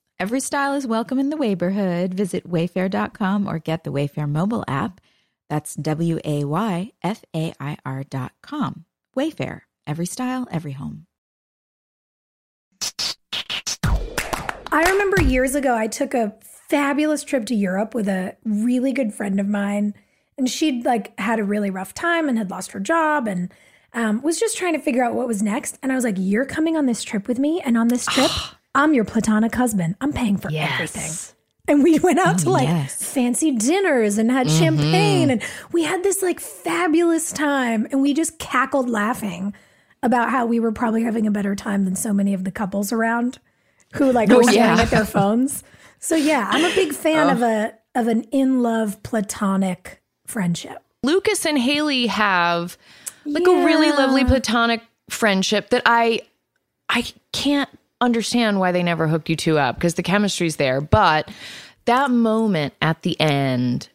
Every 0.21 0.39
style 0.39 0.75
is 0.75 0.85
welcome 0.85 1.17
in 1.17 1.31
the 1.31 1.35
Wayborhood. 1.35 2.13
Visit 2.13 2.47
wayfair.com 2.47 3.47
or 3.47 3.57
get 3.57 3.83
the 3.83 3.91
Wayfair 3.91 4.29
mobile 4.29 4.63
app. 4.67 5.01
That's 5.49 5.73
W 5.73 6.19
A 6.23 6.43
Y 6.43 6.91
F 7.01 7.25
A 7.35 7.51
I 7.59 7.77
R.com. 7.83 8.85
Wayfair. 9.17 9.61
Every 9.87 10.05
style, 10.05 10.47
every 10.51 10.73
home. 10.73 11.07
I 14.71 14.83
remember 14.91 15.23
years 15.23 15.55
ago, 15.55 15.75
I 15.75 15.87
took 15.87 16.13
a 16.13 16.35
fabulous 16.69 17.23
trip 17.23 17.47
to 17.47 17.55
Europe 17.55 17.95
with 17.95 18.07
a 18.07 18.37
really 18.45 18.93
good 18.93 19.15
friend 19.15 19.39
of 19.39 19.47
mine. 19.47 19.95
And 20.37 20.47
she'd 20.47 20.85
like 20.85 21.19
had 21.19 21.39
a 21.39 21.43
really 21.43 21.71
rough 21.71 21.95
time 21.95 22.29
and 22.29 22.37
had 22.37 22.51
lost 22.51 22.73
her 22.73 22.79
job 22.79 23.27
and 23.27 23.51
um, 23.95 24.21
was 24.21 24.39
just 24.39 24.55
trying 24.55 24.73
to 24.73 24.79
figure 24.79 25.03
out 25.03 25.15
what 25.15 25.27
was 25.27 25.41
next. 25.41 25.79
And 25.81 25.91
I 25.91 25.95
was 25.95 26.03
like, 26.03 26.17
You're 26.19 26.45
coming 26.45 26.77
on 26.77 26.85
this 26.85 27.01
trip 27.01 27.27
with 27.27 27.39
me. 27.39 27.59
And 27.61 27.75
on 27.75 27.87
this 27.87 28.05
trip, 28.05 28.29
I'm 28.73 28.93
your 28.93 29.05
platonic 29.05 29.53
husband. 29.55 29.95
I'm 30.01 30.13
paying 30.13 30.37
for 30.37 30.49
everything. 30.53 31.35
And 31.67 31.83
we 31.83 31.99
went 31.99 32.19
out 32.19 32.39
to 32.39 32.49
like 32.49 32.67
yes. 32.67 33.01
fancy 33.01 33.51
dinners 33.51 34.17
and 34.17 34.31
had 34.31 34.49
champagne. 34.49 35.29
Mm-hmm. 35.29 35.41
And 35.41 35.43
we 35.71 35.83
had 35.83 36.03
this 36.03 36.21
like 36.21 36.39
fabulous 36.39 37.31
time. 37.31 37.87
And 37.91 38.01
we 38.01 38.13
just 38.13 38.39
cackled 38.39 38.89
laughing 38.89 39.53
about 40.03 40.29
how 40.29 40.45
we 40.45 40.59
were 40.59 40.71
probably 40.71 41.03
having 41.03 41.27
a 41.27 41.31
better 41.31 41.55
time 41.55 41.85
than 41.85 41.95
so 41.95 42.13
many 42.13 42.33
of 42.33 42.43
the 42.43 42.51
couples 42.51 42.91
around 42.91 43.39
who 43.93 44.11
like 44.11 44.29
oh, 44.31 44.37
were 44.37 44.43
staring 44.43 44.79
at 44.79 44.89
their 44.89 45.05
phones. 45.05 45.63
So 45.99 46.15
yeah, 46.15 46.47
I'm 46.49 46.65
a 46.65 46.73
big 46.73 46.93
fan 46.93 47.27
oh. 47.27 47.31
of 47.33 47.41
a 47.41 47.73
of 47.93 48.07
an 48.07 48.23
in 48.31 48.63
love 48.63 49.03
platonic 49.03 50.01
friendship. 50.25 50.83
Lucas 51.03 51.45
and 51.45 51.59
Haley 51.59 52.07
have 52.07 52.77
like 53.25 53.45
a 53.45 53.65
really 53.65 53.91
lovely 53.91 54.23
platonic 54.23 54.81
friendship 55.09 55.69
that 55.69 55.83
I 55.85 56.21
I 56.89 57.05
can't 57.31 57.69
understand 58.01 58.59
why 58.59 58.71
they 58.71 58.83
never 58.83 59.07
hooked 59.07 59.29
you 59.29 59.35
two 59.35 59.57
up 59.57 59.75
because 59.75 59.93
the 59.93 60.03
chemistry's 60.03 60.57
there. 60.57 60.81
But 60.81 61.29
that 61.85 62.11
moment 62.11 62.73
at 62.81 63.03
the 63.03 63.19
end, 63.19 63.89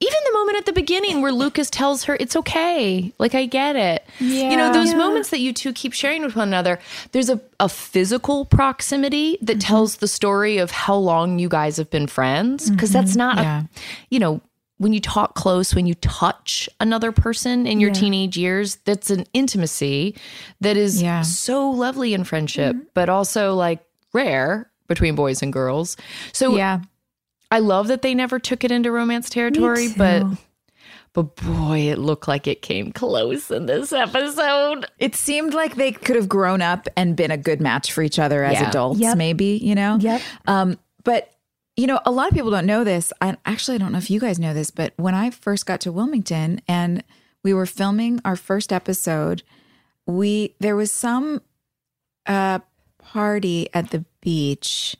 even 0.00 0.18
the 0.26 0.32
moment 0.32 0.58
at 0.58 0.66
the 0.66 0.72
beginning 0.72 1.22
where 1.22 1.32
Lucas 1.32 1.70
tells 1.70 2.04
her 2.04 2.16
it's 2.20 2.36
okay, 2.36 3.12
like 3.18 3.34
I 3.34 3.46
get 3.46 3.74
it. 3.74 4.04
Yeah. 4.20 4.50
You 4.50 4.56
know, 4.56 4.72
those 4.72 4.94
moments 4.94 5.30
that 5.30 5.40
you 5.40 5.52
two 5.52 5.72
keep 5.72 5.92
sharing 5.92 6.22
with 6.22 6.36
one 6.36 6.48
another, 6.48 6.78
there's 7.10 7.28
a, 7.28 7.40
a 7.58 7.68
physical 7.68 8.44
proximity 8.44 9.38
that 9.42 9.54
mm-hmm. 9.54 9.58
tells 9.58 9.96
the 9.96 10.06
story 10.06 10.58
of 10.58 10.70
how 10.70 10.94
long 10.94 11.40
you 11.40 11.48
guys 11.48 11.78
have 11.78 11.90
been 11.90 12.06
friends. 12.06 12.70
Because 12.70 12.92
that's 12.92 13.12
mm-hmm. 13.12 13.18
not, 13.18 13.36
Yeah. 13.38 13.62
a, 13.62 13.68
you 14.08 14.20
know, 14.20 14.40
when 14.78 14.92
you 14.92 15.00
talk 15.00 15.34
close, 15.34 15.74
when 15.74 15.86
you 15.86 15.94
touch 15.94 16.68
another 16.80 17.12
person 17.12 17.66
in 17.66 17.80
your 17.80 17.90
teenage 17.92 18.36
years, 18.36 18.76
that's 18.84 19.10
an 19.10 19.24
intimacy 19.32 20.14
that 20.60 20.76
is 20.76 21.02
Yeah. 21.02 21.22
so 21.22 21.70
lovely 21.70 22.14
in 22.14 22.24
friendship, 22.24 22.76
but 22.94 23.08
also 23.08 23.54
like 23.54 23.80
rare 24.12 24.70
between 24.86 25.14
boys 25.14 25.42
and 25.42 25.52
girls. 25.52 25.96
So 26.32 26.56
Yeah. 26.56 26.80
I 27.50 27.58
love 27.60 27.88
that 27.88 28.02
they 28.02 28.14
never 28.14 28.38
took 28.38 28.62
it 28.64 28.70
into 28.70 28.90
romance 28.92 29.28
territory, 29.30 29.88
but 29.96 30.24
but 31.14 31.34
boy, 31.36 31.78
it 31.90 31.98
looked 31.98 32.28
like 32.28 32.46
it 32.46 32.62
came 32.62 32.92
close 32.92 33.50
in 33.50 33.66
this 33.66 33.92
episode. 33.92 34.86
It 34.98 35.16
seemed 35.16 35.54
like 35.54 35.74
they 35.74 35.90
could 35.90 36.14
have 36.16 36.28
grown 36.28 36.62
up 36.62 36.86
and 36.96 37.16
been 37.16 37.30
a 37.32 37.36
good 37.36 37.60
match 37.60 37.90
for 37.92 38.02
each 38.02 38.18
other 38.18 38.44
as 38.44 38.60
Yeah. 38.60 38.68
adults, 38.68 39.00
Yep. 39.00 39.16
maybe, 39.16 39.58
you 39.60 39.74
know? 39.74 39.96
Yep. 40.00 40.20
Um, 40.46 40.78
but 41.02 41.30
you 41.78 41.86
know, 41.86 42.00
a 42.04 42.10
lot 42.10 42.26
of 42.28 42.34
people 42.34 42.50
don't 42.50 42.66
know 42.66 42.82
this. 42.82 43.12
I 43.20 43.36
actually 43.46 43.76
I 43.76 43.78
don't 43.78 43.92
know 43.92 43.98
if 43.98 44.10
you 44.10 44.18
guys 44.18 44.40
know 44.40 44.52
this, 44.52 44.72
but 44.72 44.92
when 44.96 45.14
I 45.14 45.30
first 45.30 45.64
got 45.64 45.80
to 45.82 45.92
Wilmington 45.92 46.60
and 46.66 47.04
we 47.44 47.54
were 47.54 47.66
filming 47.66 48.20
our 48.24 48.34
first 48.34 48.72
episode, 48.72 49.44
we 50.04 50.56
there 50.58 50.74
was 50.74 50.90
some 50.90 51.40
uh 52.26 52.58
party 52.98 53.68
at 53.72 53.90
the 53.90 54.04
beach. 54.20 54.96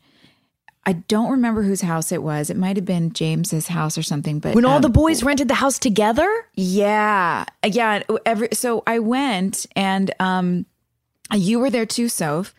I 0.87 0.93
don't 0.93 1.33
remember 1.33 1.63
whose 1.65 1.81
house 1.83 2.13
it 2.13 2.23
was. 2.23 2.49
It 2.49 2.57
might 2.57 2.77
have 2.77 2.87
been 2.87 3.13
James's 3.13 3.67
house 3.67 3.99
or 3.99 4.03
something, 4.03 4.39
but 4.39 4.55
When 4.55 4.65
all 4.65 4.77
um, 4.77 4.83
the 4.83 4.89
boys 4.89 5.25
rented 5.25 5.49
the 5.49 5.55
house 5.55 5.79
together? 5.81 6.31
yeah. 6.55 7.45
Yeah. 7.67 8.03
Every, 8.25 8.49
so 8.53 8.85
I 8.87 9.01
went 9.01 9.67
and 9.77 10.11
um, 10.21 10.65
you 11.35 11.59
were 11.59 11.69
there 11.71 11.85
too, 11.87 12.09
Soph. 12.09 12.55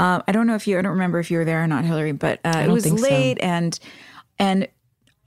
Uh, 0.00 0.22
I 0.26 0.32
don't 0.32 0.46
know 0.46 0.54
if 0.54 0.66
you, 0.66 0.78
I 0.78 0.82
don't 0.82 0.92
remember 0.92 1.18
if 1.18 1.30
you 1.30 1.38
were 1.38 1.44
there 1.44 1.62
or 1.62 1.66
not, 1.66 1.84
Hilarie, 1.84 2.18
but 2.18 2.40
uh, 2.44 2.62
it 2.64 2.68
was 2.68 2.84
think 2.84 2.98
so. 2.98 3.06
late 3.06 3.38
and, 3.40 3.78
and 4.38 4.66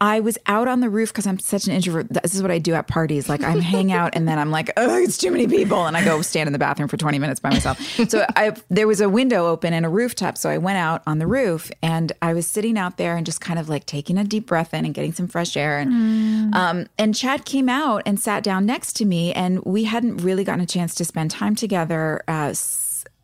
I 0.02 0.20
was 0.20 0.38
out 0.48 0.68
on 0.68 0.82
the 0.82 0.90
roof 0.90 1.14
because 1.14 1.26
I'm 1.26 1.40
such 1.40 1.66
an 1.66 1.72
introvert. 1.72 2.10
This 2.10 2.36
is 2.36 2.42
what 2.42 2.52
I 2.52 2.60
do 2.60 2.74
at 2.74 2.88
parties. 2.88 3.30
Like 3.30 3.42
I'm 3.42 3.62
hang 3.62 3.94
out 3.94 4.16
and 4.18 4.28
then 4.28 4.38
I'm 4.38 4.52
like, 4.52 4.70
oh, 4.76 4.98
it's 4.98 5.18
too 5.18 5.32
many 5.32 5.48
people. 5.48 5.86
And 5.86 5.96
I 5.96 6.04
go 6.04 6.22
stand 6.22 6.48
in 6.48 6.54
the 6.54 6.60
bathroom 6.60 6.90
for 6.90 6.98
20 6.98 7.20
minutes 7.20 7.40
by 7.40 7.52
myself. 7.52 7.80
So 8.10 8.26
I, 8.36 8.54
there 8.70 8.86
was 8.86 9.00
a 9.00 9.08
window 9.08 9.48
open 9.48 9.74
and 9.74 9.86
a 9.86 9.90
rooftop. 9.90 10.38
So 10.38 10.50
I 10.50 10.58
went 10.58 10.78
out 10.78 11.04
on 11.08 11.20
the 11.20 11.28
roof 11.28 11.72
and 11.82 12.12
I 12.22 12.34
was 12.34 12.46
sitting 12.48 12.78
out 12.78 12.98
there 12.98 13.16
and 13.16 13.26
just 13.26 13.40
kind 13.40 13.60
of 13.60 13.70
like 13.70 13.86
taking 13.86 14.18
a 14.18 14.26
deep 14.26 14.48
breath 14.48 14.74
in 14.74 14.84
and 14.84 14.94
getting 14.94 15.14
some 15.14 15.30
fresh 15.30 15.56
air. 15.56 15.80
And, 15.80 16.54
um, 16.54 16.88
and 16.98 17.16
Chad 17.16 17.46
came 17.46 17.70
out 17.70 18.04
and 18.06 18.20
sat 18.20 18.44
down 18.44 18.66
next 18.66 18.94
to 18.98 19.06
me 19.06 19.32
and 19.32 19.64
we 19.64 19.86
hadn't 19.86 20.18
really 20.18 20.44
gotten 20.44 20.62
a 20.62 20.66
chance 20.66 20.96
to 20.96 21.06
spend 21.06 21.32
time 21.32 21.56
together, 21.56 22.24
uh, 22.28 22.54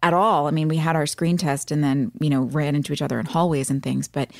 at 0.01 0.13
all. 0.13 0.47
I 0.47 0.51
mean, 0.51 0.67
we 0.67 0.77
had 0.77 0.95
our 0.95 1.05
screen 1.05 1.37
test 1.37 1.71
and 1.71 1.83
then, 1.83 2.11
you 2.19 2.29
know, 2.29 2.43
ran 2.43 2.75
into 2.75 2.93
each 2.93 3.01
other 3.01 3.19
in 3.19 3.25
hallways 3.25 3.69
and 3.69 3.83
things, 3.83 4.07
but 4.07 4.31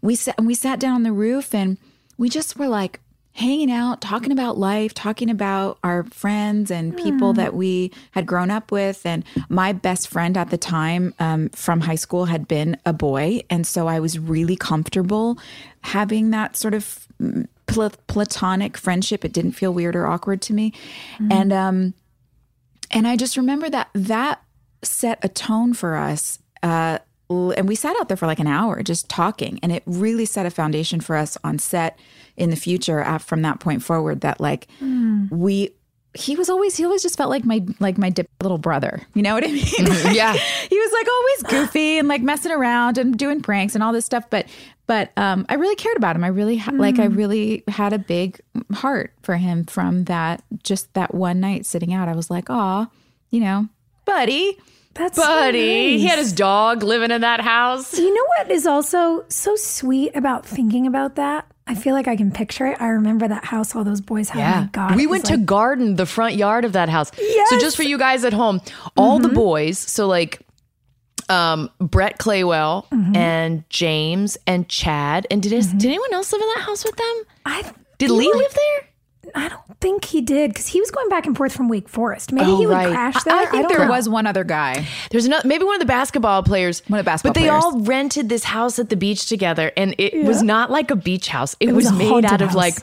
we 0.00 0.14
sat 0.14 0.34
and 0.38 0.46
we 0.46 0.54
sat 0.54 0.80
down 0.80 0.94
on 0.94 1.02
the 1.02 1.12
roof 1.12 1.54
and 1.54 1.78
we 2.16 2.28
just 2.28 2.56
were 2.58 2.68
like 2.68 3.00
hanging 3.34 3.70
out, 3.70 4.00
talking 4.00 4.30
about 4.30 4.56
life, 4.56 4.94
talking 4.94 5.28
about 5.28 5.76
our 5.82 6.04
friends 6.04 6.70
and 6.70 6.96
people 6.96 7.32
that 7.32 7.52
we 7.52 7.90
had 8.12 8.26
grown 8.26 8.48
up 8.48 8.70
with. 8.70 9.04
And 9.04 9.24
my 9.48 9.72
best 9.72 10.06
friend 10.06 10.36
at 10.36 10.50
the 10.50 10.56
time 10.56 11.12
um, 11.18 11.48
from 11.48 11.80
high 11.80 11.96
school 11.96 12.26
had 12.26 12.46
been 12.46 12.76
a 12.86 12.92
boy, 12.92 13.42
and 13.50 13.66
so 13.66 13.88
I 13.88 13.98
was 13.98 14.18
really 14.18 14.56
comfortable 14.56 15.36
having 15.80 16.30
that 16.30 16.56
sort 16.56 16.74
of 16.74 17.08
mm, 17.20 17.48
pla- 17.66 17.90
platonic 18.06 18.78
friendship. 18.78 19.24
It 19.24 19.32
didn't 19.32 19.52
feel 19.52 19.74
weird 19.74 19.96
or 19.96 20.06
awkward 20.06 20.40
to 20.42 20.54
me, 20.54 20.72
and 21.30 21.52
um, 21.52 21.94
and 22.92 23.08
I 23.08 23.16
just 23.16 23.36
remember 23.36 23.68
that 23.68 23.88
that 23.94 24.42
set 24.84 25.18
a 25.22 25.28
tone 25.28 25.74
for 25.74 25.96
us. 25.96 26.38
Uh, 26.62 26.98
and 27.30 27.66
we 27.66 27.74
sat 27.74 27.96
out 27.98 28.08
there 28.08 28.16
for 28.16 28.26
like 28.26 28.38
an 28.38 28.46
hour 28.46 28.82
just 28.82 29.08
talking, 29.08 29.58
and 29.62 29.72
it 29.72 29.82
really 29.86 30.24
set 30.26 30.46
a 30.46 30.50
foundation 30.50 31.00
for 31.00 31.16
us 31.16 31.36
on 31.42 31.58
set 31.58 31.98
in 32.36 32.50
the 32.50 32.56
future. 32.56 33.02
From 33.18 33.42
that 33.42 33.60
point 33.60 33.82
forward, 33.82 34.20
that 34.20 34.40
like 34.40 34.68
we, 35.30 35.70
he 36.12 36.36
was 36.36 36.48
always 36.50 36.76
he 36.76 36.84
always 36.84 37.02
just 37.02 37.16
felt 37.16 37.30
like 37.30 37.44
my 37.44 37.64
like 37.80 37.98
my 37.98 38.10
dip 38.10 38.28
little 38.42 38.58
brother. 38.58 39.02
You 39.14 39.22
know 39.22 39.34
what 39.34 39.42
I 39.42 39.48
mean? 39.48 39.64
Yeah. 40.14 40.32
he 40.34 40.78
was 40.78 40.92
like 40.92 41.06
always 41.08 41.66
goofy 41.66 41.98
and 41.98 42.06
like 42.08 42.22
messing 42.22 42.52
around 42.52 42.98
and 42.98 43.16
doing 43.18 43.40
pranks 43.40 43.74
and 43.74 43.82
all 43.82 43.92
this 43.92 44.04
stuff. 44.04 44.28
But 44.30 44.46
but 44.86 45.10
um, 45.16 45.46
I 45.48 45.54
really 45.54 45.76
cared 45.76 45.96
about 45.96 46.14
him. 46.14 46.22
I 46.24 46.28
really 46.28 46.58
ha- 46.58 46.72
like 46.72 46.98
I 46.98 47.06
really 47.06 47.64
had 47.68 47.92
a 47.94 47.98
big 47.98 48.38
heart 48.72 49.12
for 49.22 49.36
him 49.36 49.64
from 49.64 50.04
that 50.04 50.42
just 50.62 50.92
that 50.94 51.14
one 51.14 51.40
night 51.40 51.64
sitting 51.66 51.92
out. 51.94 52.08
I 52.08 52.14
was 52.14 52.30
like, 52.30 52.46
oh, 52.48 52.86
you 53.30 53.40
know, 53.40 53.68
buddy. 54.04 54.58
That's 54.94 55.16
so 55.16 55.22
Buddy, 55.22 55.98
he 55.98 56.06
had 56.06 56.18
his 56.18 56.32
dog 56.32 56.82
living 56.82 57.10
in 57.10 57.22
that 57.22 57.40
house. 57.40 57.98
You 57.98 58.14
know 58.14 58.24
what 58.38 58.50
is 58.50 58.66
also 58.66 59.24
so 59.28 59.56
sweet 59.56 60.14
about 60.14 60.46
thinking 60.46 60.86
about 60.86 61.16
that? 61.16 61.46
I 61.66 61.74
feel 61.74 61.94
like 61.94 62.06
I 62.06 62.16
can 62.16 62.30
picture 62.30 62.66
it. 62.66 62.80
I 62.80 62.88
remember 62.88 63.26
that 63.26 63.44
house 63.44 63.74
all 63.74 63.84
those 63.84 64.00
boys 64.00 64.28
had. 64.28 64.56
Oh 64.56 64.60
my 64.60 64.66
God. 64.66 64.96
we 64.96 65.06
went 65.06 65.24
to 65.26 65.38
garden 65.38 65.96
the 65.96 66.06
front 66.06 66.34
yard 66.34 66.64
of 66.64 66.72
that 66.72 66.88
house. 66.88 67.10
Yes. 67.18 67.50
So 67.50 67.58
just 67.58 67.76
for 67.76 67.82
you 67.82 67.98
guys 67.98 68.24
at 68.24 68.32
home, 68.34 68.60
all 68.96 69.18
the 69.18 69.28
mm-hmm. 69.28 69.36
boys, 69.36 69.78
so 69.78 70.06
like 70.06 70.44
um, 71.28 71.70
Brett 71.78 72.18
Claywell 72.18 72.86
mm-hmm. 72.90 73.16
and 73.16 73.68
James 73.70 74.36
and 74.46 74.68
Chad. 74.68 75.26
And 75.30 75.42
did, 75.42 75.52
mm-hmm. 75.52 75.78
did 75.78 75.88
anyone 75.88 76.12
else 76.12 76.32
live 76.32 76.42
in 76.42 76.48
that 76.48 76.60
house 76.60 76.84
with 76.84 76.96
them? 76.96 77.22
I 77.46 77.72
Did 77.98 78.10
Lee 78.10 78.26
like- 78.26 78.36
live 78.36 78.54
there? 78.54 78.88
I 79.34 79.48
don't 79.48 79.80
think 79.80 80.04
he 80.04 80.20
did 80.20 80.50
because 80.50 80.66
he 80.68 80.80
was 80.80 80.90
going 80.90 81.08
back 81.08 81.26
and 81.26 81.36
forth 81.36 81.52
from 81.54 81.68
Wake 81.68 81.88
Forest. 81.88 82.32
Maybe 82.32 82.50
Oh, 82.50 82.56
he 82.58 82.66
would 82.66 82.72
right. 82.72 82.90
crash 82.92 83.22
there. 83.24 83.34
I 83.34 83.46
think 83.46 83.68
don't 83.68 83.76
there 83.76 83.86
know. 83.86 83.92
was 83.92 84.08
one 84.08 84.26
other 84.26 84.44
guy. 84.44 84.86
There's 85.10 85.24
another, 85.26 85.46
maybe 85.46 85.64
one 85.64 85.74
of 85.76 85.80
the 85.80 85.86
basketball 85.86 86.42
players. 86.42 86.82
One 86.88 86.98
of 86.98 87.04
the 87.04 87.08
basketball 87.10 87.32
But 87.34 87.40
they 87.40 87.48
players. 87.48 87.64
all 87.64 87.80
rented 87.80 88.28
this 88.28 88.44
house 88.44 88.78
at 88.78 88.88
the 88.88 88.96
beach 88.96 89.26
together, 89.28 89.72
and 89.76 89.94
it 89.98 90.24
was 90.24 90.42
not 90.42 90.70
like 90.70 90.90
a 90.90 90.96
beach 90.96 91.28
house. 91.28 91.56
It, 91.60 91.72
was 91.72 91.84
was, 91.86 91.92
made 91.98 92.08
haunted 92.08 92.32
out 92.32 92.40
of 92.40 92.48
house. 92.48 92.56
like 92.56 92.74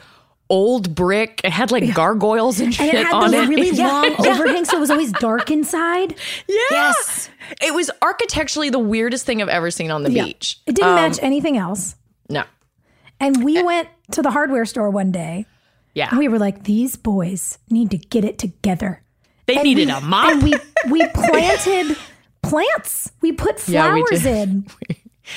old 0.50 0.94
brick. 0.96 1.40
It 1.44 1.52
had 1.52 1.72
like 1.72 1.94
gargoyles 1.94 2.60
and 2.60 2.68
And 2.68 2.76
shit 2.76 2.94
it 2.94 3.06
had 3.06 3.14
on 3.14 3.32
those 3.32 3.46
it. 3.46 3.50
really 3.50 3.70
Yeah. 3.74 3.88
long 3.88 4.16
Yeah. 4.24 4.32
overhangs, 4.34 4.70
so 4.70 4.78
it 4.78 4.82
was 4.82 4.92
always 4.92 5.12
dark 5.14 5.50
inside. 5.58 6.16
Yeah. 6.48 6.56
Yes. 6.72 7.30
It 7.62 7.74
was 7.74 7.90
architecturally 8.02 8.70
the 8.70 8.80
weirdest 8.80 9.26
thing 9.26 9.42
I've 9.42 9.48
ever 9.48 9.72
seen 9.72 9.92
on 9.92 10.04
the 10.04 10.12
Yeah. 10.12 10.26
beach. 10.26 10.60
It 10.68 10.76
didn't 10.76 10.90
Um, 10.90 10.96
match 10.96 11.20
anything 11.22 11.56
else. 11.58 11.96
No. 12.30 12.44
And 13.20 13.44
we 13.44 13.62
went 13.64 13.88
to 14.12 14.22
the 14.22 14.32
hardware 14.32 14.66
store 14.66 14.90
one 14.90 15.12
day. 15.12 15.46
Yeah. 15.94 16.10
And 16.10 16.20
we 16.20 16.28
were 16.28 16.40
like, 16.40 16.64
these 16.64 16.96
boys 16.96 17.58
need 17.70 17.92
to 17.92 17.98
get 17.98 18.24
it 18.26 18.38
together. 18.38 19.02
they 19.48 19.56
And 19.56 19.64
needed 19.64 19.88
we- 19.88 19.94
a 19.94 20.02
mop. 20.02 20.32
And 20.32 20.44
we 20.44 20.54
we 20.90 21.08
planted 21.14 21.98
plants. 22.42 23.12
We 23.22 23.32
put 23.32 23.68
Yeah, 23.68 23.94
we 23.94 24.02
flowers 24.06 24.26
in. 24.26 24.66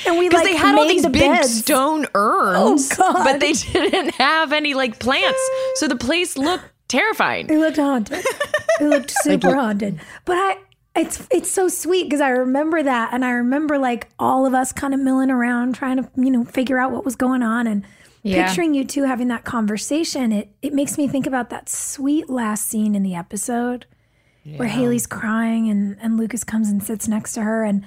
And 0.06 0.18
we 0.18 0.28
Because 0.28 0.42
like 0.44 0.52
they 0.54 0.58
had 0.58 0.76
all 0.76 0.88
these 0.88 1.02
the 1.02 1.10
big 1.10 1.20
beds. 1.20 1.58
stone 1.58 2.06
oh, 2.14 2.70
urns, 2.72 2.90
Oh, 2.98 3.12
God. 3.12 3.22
but 3.24 3.38
they 3.38 3.52
didn't 3.72 4.14
have 4.14 4.52
any 4.52 4.74
like 4.74 4.98
plants. 4.98 5.38
So 5.76 5.86
the 5.86 5.94
place 5.94 6.36
looked 6.36 6.64
terrifying. 6.88 7.48
It 7.48 7.58
looked 7.58 7.76
haunted. 7.76 8.24
It 8.80 8.84
looked 8.84 9.12
super 9.22 9.54
haunted. 9.54 10.00
But 10.24 10.36
I 10.38 10.56
it's 10.96 11.24
it's 11.30 11.50
so 11.50 11.68
sweet 11.68 12.04
because 12.04 12.20
I 12.22 12.30
remember 12.30 12.82
that 12.82 13.10
and 13.12 13.24
I 13.24 13.32
remember 13.32 13.78
like 13.78 14.08
all 14.18 14.46
of 14.46 14.54
us 14.54 14.72
kind 14.72 14.94
of 14.94 15.00
milling 15.00 15.30
around 15.30 15.74
trying 15.76 15.98
to, 15.98 16.08
you 16.16 16.30
know, 16.30 16.44
figure 16.44 16.78
out 16.78 16.90
what 16.90 17.04
was 17.04 17.14
going 17.14 17.42
on 17.42 17.66
and 17.68 17.84
Yeah. 18.24 18.46
picturing 18.46 18.74
you 18.74 18.84
two 18.84 19.04
having 19.04 19.28
that 19.28 19.44
conversation. 19.44 20.32
It 20.32 20.48
it 20.62 20.72
makes 20.72 20.98
me 20.98 21.06
think 21.06 21.26
about 21.26 21.50
that 21.50 21.68
sweet 21.68 22.28
last 22.28 22.66
scene 22.66 22.94
in 22.94 23.02
the 23.02 23.14
episode 23.14 23.86
where 24.56 24.68
Haley's 24.68 25.06
crying 25.06 25.68
and 25.68 25.96
and 26.00 26.16
Lucas 26.16 26.42
comes 26.42 26.68
and 26.68 26.82
sits 26.82 27.06
next 27.06 27.34
to 27.34 27.42
her 27.42 27.64
and 27.64 27.84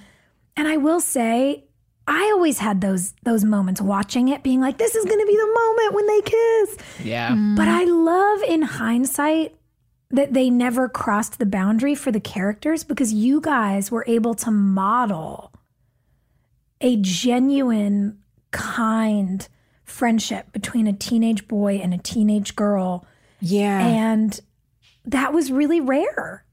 and 0.55 0.67
I 0.67 0.77
will 0.77 0.99
say 0.99 1.65
I 2.07 2.31
always 2.33 2.59
had 2.59 2.81
those 2.81 3.13
those 3.23 3.43
moments 3.43 3.81
watching 3.81 4.29
it 4.29 4.43
being 4.43 4.61
like 4.61 4.77
this 4.77 4.95
is 4.95 5.05
going 5.05 5.19
to 5.19 5.25
be 5.25 5.35
the 5.35 5.53
moment 5.53 5.93
when 5.93 6.07
they 6.07 6.21
kiss. 6.21 6.77
Yeah. 7.03 7.31
Mm-hmm. 7.31 7.55
But 7.55 7.67
I 7.67 7.83
love 7.83 8.41
in 8.43 8.61
hindsight 8.61 9.55
that 10.09 10.33
they 10.33 10.49
never 10.49 10.87
crossed 10.87 11.37
the 11.37 11.45
boundary 11.45 11.95
for 11.95 12.11
the 12.11 12.19
characters 12.21 12.83
because 12.83 13.11
you 13.11 13.41
guys 13.41 13.91
were 13.91 14.05
able 14.07 14.33
to 14.35 14.51
model 14.51 15.51
a 16.79 16.95
genuine, 16.97 18.19
kind 18.51 19.47
friendship 19.87 20.51
between 20.51 20.85
a 20.85 20.93
teenage 20.93 21.47
boy 21.47 21.79
and 21.81 21.93
a 21.93 21.97
teenage 21.97 22.55
girl. 22.55 23.05
Yeah. 23.39 23.79
And 23.87 24.39
that 25.05 25.33
was 25.33 25.51
really 25.51 25.81
rare. 25.81 26.43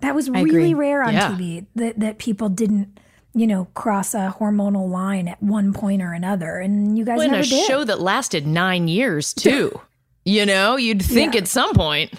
That 0.00 0.14
was 0.14 0.28
I 0.28 0.42
really 0.42 0.72
agree. 0.72 0.74
rare 0.74 1.02
on 1.02 1.14
Yeah. 1.14 1.30
TV 1.32 1.66
that, 1.74 1.98
that 1.98 2.18
people 2.18 2.48
didn't, 2.50 3.00
you 3.34 3.46
know, 3.46 3.64
cross 3.74 4.14
a 4.14 4.34
hormonal 4.38 4.88
line 4.88 5.26
at 5.28 5.42
one 5.42 5.72
point 5.72 6.02
or 6.02 6.12
another. 6.12 6.58
And 6.58 6.96
you 6.98 7.04
guys 7.04 7.16
Well, 7.18 7.26
in 7.26 7.32
never 7.32 7.42
a 7.44 7.48
did. 7.48 7.66
show 7.66 7.84
that 7.84 8.00
lasted 8.00 8.46
nine 8.46 8.86
years 8.86 9.32
too. 9.32 9.80
you 10.24 10.44
know, 10.46 10.76
you'd 10.76 11.02
think 11.02 11.34
Yeah. 11.34 11.40
at 11.40 11.48
some 11.48 11.72
point. 11.74 12.12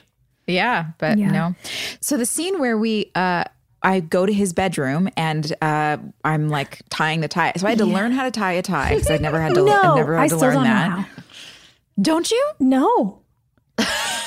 Yeah, 0.47 0.87
but 0.97 1.17
Yeah. 1.17 1.29
no. 1.31 1.55
So 2.01 2.17
the 2.17 2.25
scene 2.25 2.59
where 2.59 2.77
we 2.77 3.11
uh 3.15 3.43
I 3.85 3.99
go 3.99 4.25
to 4.25 4.33
his 4.33 4.51
bedroom 4.51 5.09
and 5.15 5.53
uh 5.61 5.97
I'm 6.25 6.49
like 6.49 6.81
tying 6.89 7.21
the 7.21 7.27
tie. 7.27 7.53
So 7.55 7.67
I 7.67 7.69
had 7.69 7.79
to 7.79 7.85
learn 7.85 8.11
how 8.11 8.23
to 8.23 8.31
tie 8.31 8.53
a 8.53 8.61
tie 8.63 8.95
because 8.95 9.11
I'd 9.11 9.21
never 9.21 9.39
had 9.39 9.53
to 9.53 9.61
no, 9.63 9.79
I've 9.81 9.95
never 9.95 10.17
had 10.17 10.23
I 10.23 10.27
to 10.29 10.37
learn 10.37 10.63
that. 10.63 11.07
Don't 12.01 12.29
you? 12.29 12.51
No. 12.59 13.19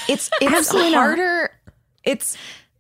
It's 0.09 0.31
it's 0.41 0.55
Absolutely 0.55 0.93
not. 0.93 0.99
harder. 0.99 1.51
It's 2.05 2.39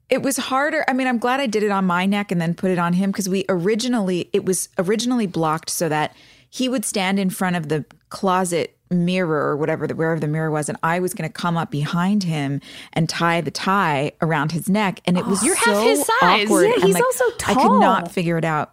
it 0.08 0.22
was 0.22 0.38
harder. 0.38 0.84
I 0.88 0.94
mean, 0.94 1.06
I'm 1.06 1.18
glad 1.18 1.40
I 1.40 1.46
did 1.46 1.62
it 1.62 1.70
on 1.70 1.84
my 1.84 2.06
neck 2.06 2.32
and 2.32 2.40
then 2.40 2.54
put 2.54 2.70
it 2.70 2.78
on 2.78 2.94
him 2.94 3.10
because 3.10 3.28
we 3.28 3.44
originally 3.48 4.30
it 4.32 4.46
was 4.46 4.70
originally 4.78 5.26
blocked 5.26 5.68
so 5.68 5.88
that 5.90 6.14
he 6.48 6.68
would 6.68 6.84
stand 6.84 7.18
in 7.18 7.28
front 7.28 7.56
of 7.56 7.68
the 7.68 7.84
closet 8.08 8.77
mirror 8.90 9.48
or 9.50 9.56
whatever 9.56 9.86
the 9.86 9.94
wherever 9.94 10.20
the 10.20 10.28
mirror 10.28 10.50
was, 10.50 10.68
and 10.68 10.78
I 10.82 11.00
was 11.00 11.14
going 11.14 11.28
to 11.28 11.32
come 11.32 11.56
up 11.56 11.70
behind 11.70 12.24
him 12.24 12.60
and 12.92 13.08
tie 13.08 13.40
the 13.40 13.50
tie 13.50 14.12
around 14.20 14.52
his 14.52 14.68
neck, 14.68 15.00
and 15.04 15.18
it 15.18 15.26
was 15.26 15.42
You're 15.44 15.56
half 15.56 15.74
so 15.74 15.82
his 15.82 16.06
size. 16.06 16.46
awkward. 16.46 16.66
Yeah, 16.66 16.74
and, 16.74 16.84
he's 16.84 16.94
like, 16.94 17.04
also 17.04 17.24
I 17.46 17.54
could 17.54 17.80
not 17.80 18.10
figure 18.10 18.38
it 18.38 18.44
out. 18.44 18.72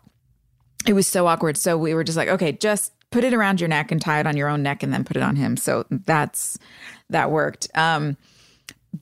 It 0.87 0.93
was 0.93 1.07
so 1.07 1.27
awkward. 1.27 1.57
So 1.57 1.77
we 1.77 1.93
were 1.93 2.03
just 2.03 2.17
like, 2.17 2.29
okay, 2.29 2.51
just 2.51 2.93
put 3.11 3.23
it 3.23 3.33
around 3.33 3.59
your 3.59 3.67
neck 3.67 3.91
and 3.91 4.01
tie 4.01 4.19
it 4.19 4.27
on 4.27 4.37
your 4.37 4.49
own 4.49 4.63
neck, 4.63 4.83
and 4.83 4.93
then 4.93 5.03
put 5.03 5.17
it 5.17 5.23
on 5.23 5.35
him. 5.35 5.57
So 5.57 5.85
that's 5.89 6.57
that 7.09 7.31
worked. 7.31 7.67
Um, 7.75 8.17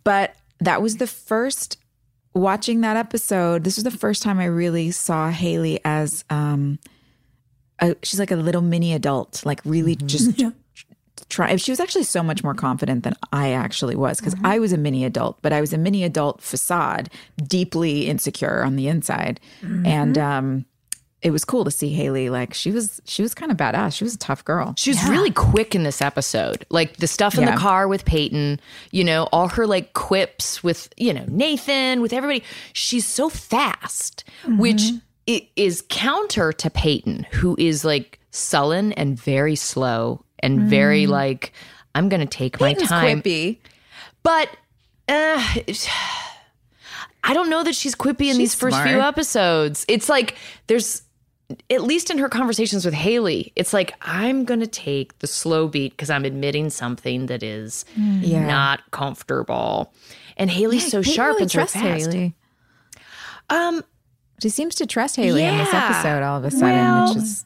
but 0.04 0.36
that 0.60 0.82
was 0.82 0.98
the 0.98 1.08
first 1.08 1.78
watching 2.34 2.82
that 2.82 2.98
episode. 2.98 3.64
This 3.64 3.76
was 3.78 3.84
the 3.84 3.92
first 3.92 4.24
time 4.24 4.40
I 4.40 4.46
really 4.46 4.92
saw 4.92 5.30
Haley 5.30 5.80
as 5.86 6.24
um, 6.30 6.80
a, 7.80 7.96
she's 8.04 8.20
like 8.20 8.32
a 8.32 8.36
little 8.36 8.62
mini 8.62 8.94
adult, 8.94 9.46
like 9.46 9.62
really 9.66 9.96
just 9.96 10.42
try. 11.34 11.56
She 11.56 11.72
was 11.72 11.80
actually 11.80 12.04
so 12.04 12.24
much 12.24 12.44
more 12.44 12.54
confident 12.54 13.04
than 13.04 13.16
I 13.32 13.52
actually 13.52 13.96
was 13.96 14.20
because 14.20 14.36
mm-hmm. 14.36 14.46
I 14.46 14.60
was 14.60 14.72
a 14.74 14.78
mini 14.78 15.04
adult, 15.06 15.42
but 15.42 15.52
I 15.52 15.62
was 15.62 15.74
a 15.74 15.78
mini 15.78 16.04
adult 16.04 16.42
facade, 16.42 17.10
deeply 17.48 18.08
insecure 18.08 18.64
on 18.64 18.76
the 18.76 18.88
inside, 18.88 19.40
and 19.62 20.16
mm-hmm. 20.16 20.22
um, 20.22 20.66
it 21.24 21.32
was 21.32 21.46
cool 21.46 21.64
to 21.64 21.72
see 21.72 21.90
Haley. 21.90 22.30
Like 22.30 22.54
she 22.54 22.72
was, 22.72 23.02
she 23.06 23.22
was 23.22 23.34
kind 23.34 23.52
of 23.52 23.58
badass. 23.58 23.96
She 23.96 24.04
was 24.04 24.14
a 24.14 24.18
tough 24.18 24.44
girl. 24.44 24.76
She 24.78 24.92
was 24.92 25.04
really 25.10 25.32
quick 25.32 25.74
in 25.74 25.84
this 25.84 26.02
episode. 26.02 26.66
Like 26.70 26.98
the 26.98 27.08
stuff 27.08 27.36
in 27.36 27.42
Yeah. 27.44 27.56
the 27.56 27.58
car 27.58 27.88
with 27.88 28.04
Peyton, 28.06 28.60
you 28.92 29.04
know, 29.04 29.30
all 29.32 29.48
her 29.48 29.66
like 29.66 29.94
quips 29.94 30.64
with, 30.64 30.90
you 30.98 31.14
know, 31.14 31.26
Nathan, 31.30 32.02
with 32.02 32.12
everybody. 32.12 32.44
She's 32.74 33.08
so 33.08 33.30
fast, 33.30 34.26
mm-hmm. 34.44 34.58
which 34.58 34.82
i- 35.30 35.48
is 35.56 35.84
counter 35.90 36.52
to 36.52 36.70
Peyton, 36.70 37.26
who 37.32 37.56
is 37.58 37.86
like 37.86 38.20
sullen 38.32 38.92
and 38.94 39.18
very 39.18 39.56
slow 39.56 40.26
and 40.44 40.70
very 40.70 41.08
like, 41.08 41.52
I'm 41.96 42.08
going 42.10 42.20
to 42.20 42.28
take 42.28 42.60
my 42.62 42.74
time. 42.76 43.22
quippy. 43.24 43.58
But 44.22 44.50
uh, 45.10 45.44
I 47.24 47.34
don't 47.34 47.50
know 47.50 47.64
that 47.64 47.74
she's 47.76 47.96
quippy 47.96 48.30
in 48.30 48.38
these 48.38 48.52
She's 48.52 48.56
first 48.56 48.78
few 48.82 49.00
episodes. 49.02 49.86
It's 49.88 50.10
like 50.10 50.36
there's 50.68 51.02
at 51.70 51.84
least 51.84 52.10
in 52.10 52.18
her 52.18 52.30
conversations 52.30 52.84
with 52.86 52.94
Haley, 52.94 53.52
it's 53.56 53.74
like 53.74 53.94
I'm 54.02 54.44
going 54.46 54.60
to 54.62 54.68
take 54.68 55.20
the 55.20 55.28
slow 55.28 55.68
beat 55.68 55.92
because 55.92 56.10
I'm 56.10 56.26
admitting 56.26 56.70
something 56.70 57.28
that 57.28 57.44
is 57.44 57.86
Yeah. 57.96 58.46
not 58.48 58.90
comfortable. 58.92 59.94
And 60.38 60.50
Haley's 60.50 60.90
so 60.90 61.00
Peyton 61.02 61.14
sharp 61.14 61.34
really 61.34 61.42
and 61.44 61.52
so 61.52 61.66
fast. 61.66 61.84
Haley. 62.14 62.34
Um, 63.50 63.84
She 64.42 64.50
seems 64.50 64.74
to 64.76 64.86
trust 64.88 65.16
Haley 65.16 65.44
in 65.44 65.58
this 65.58 65.72
episode 65.74 66.24
all 66.24 66.38
of 66.40 66.46
a 66.46 66.52
sudden, 66.52 66.70
Well- 66.70 67.10
which 67.10 67.18
is 67.24 67.46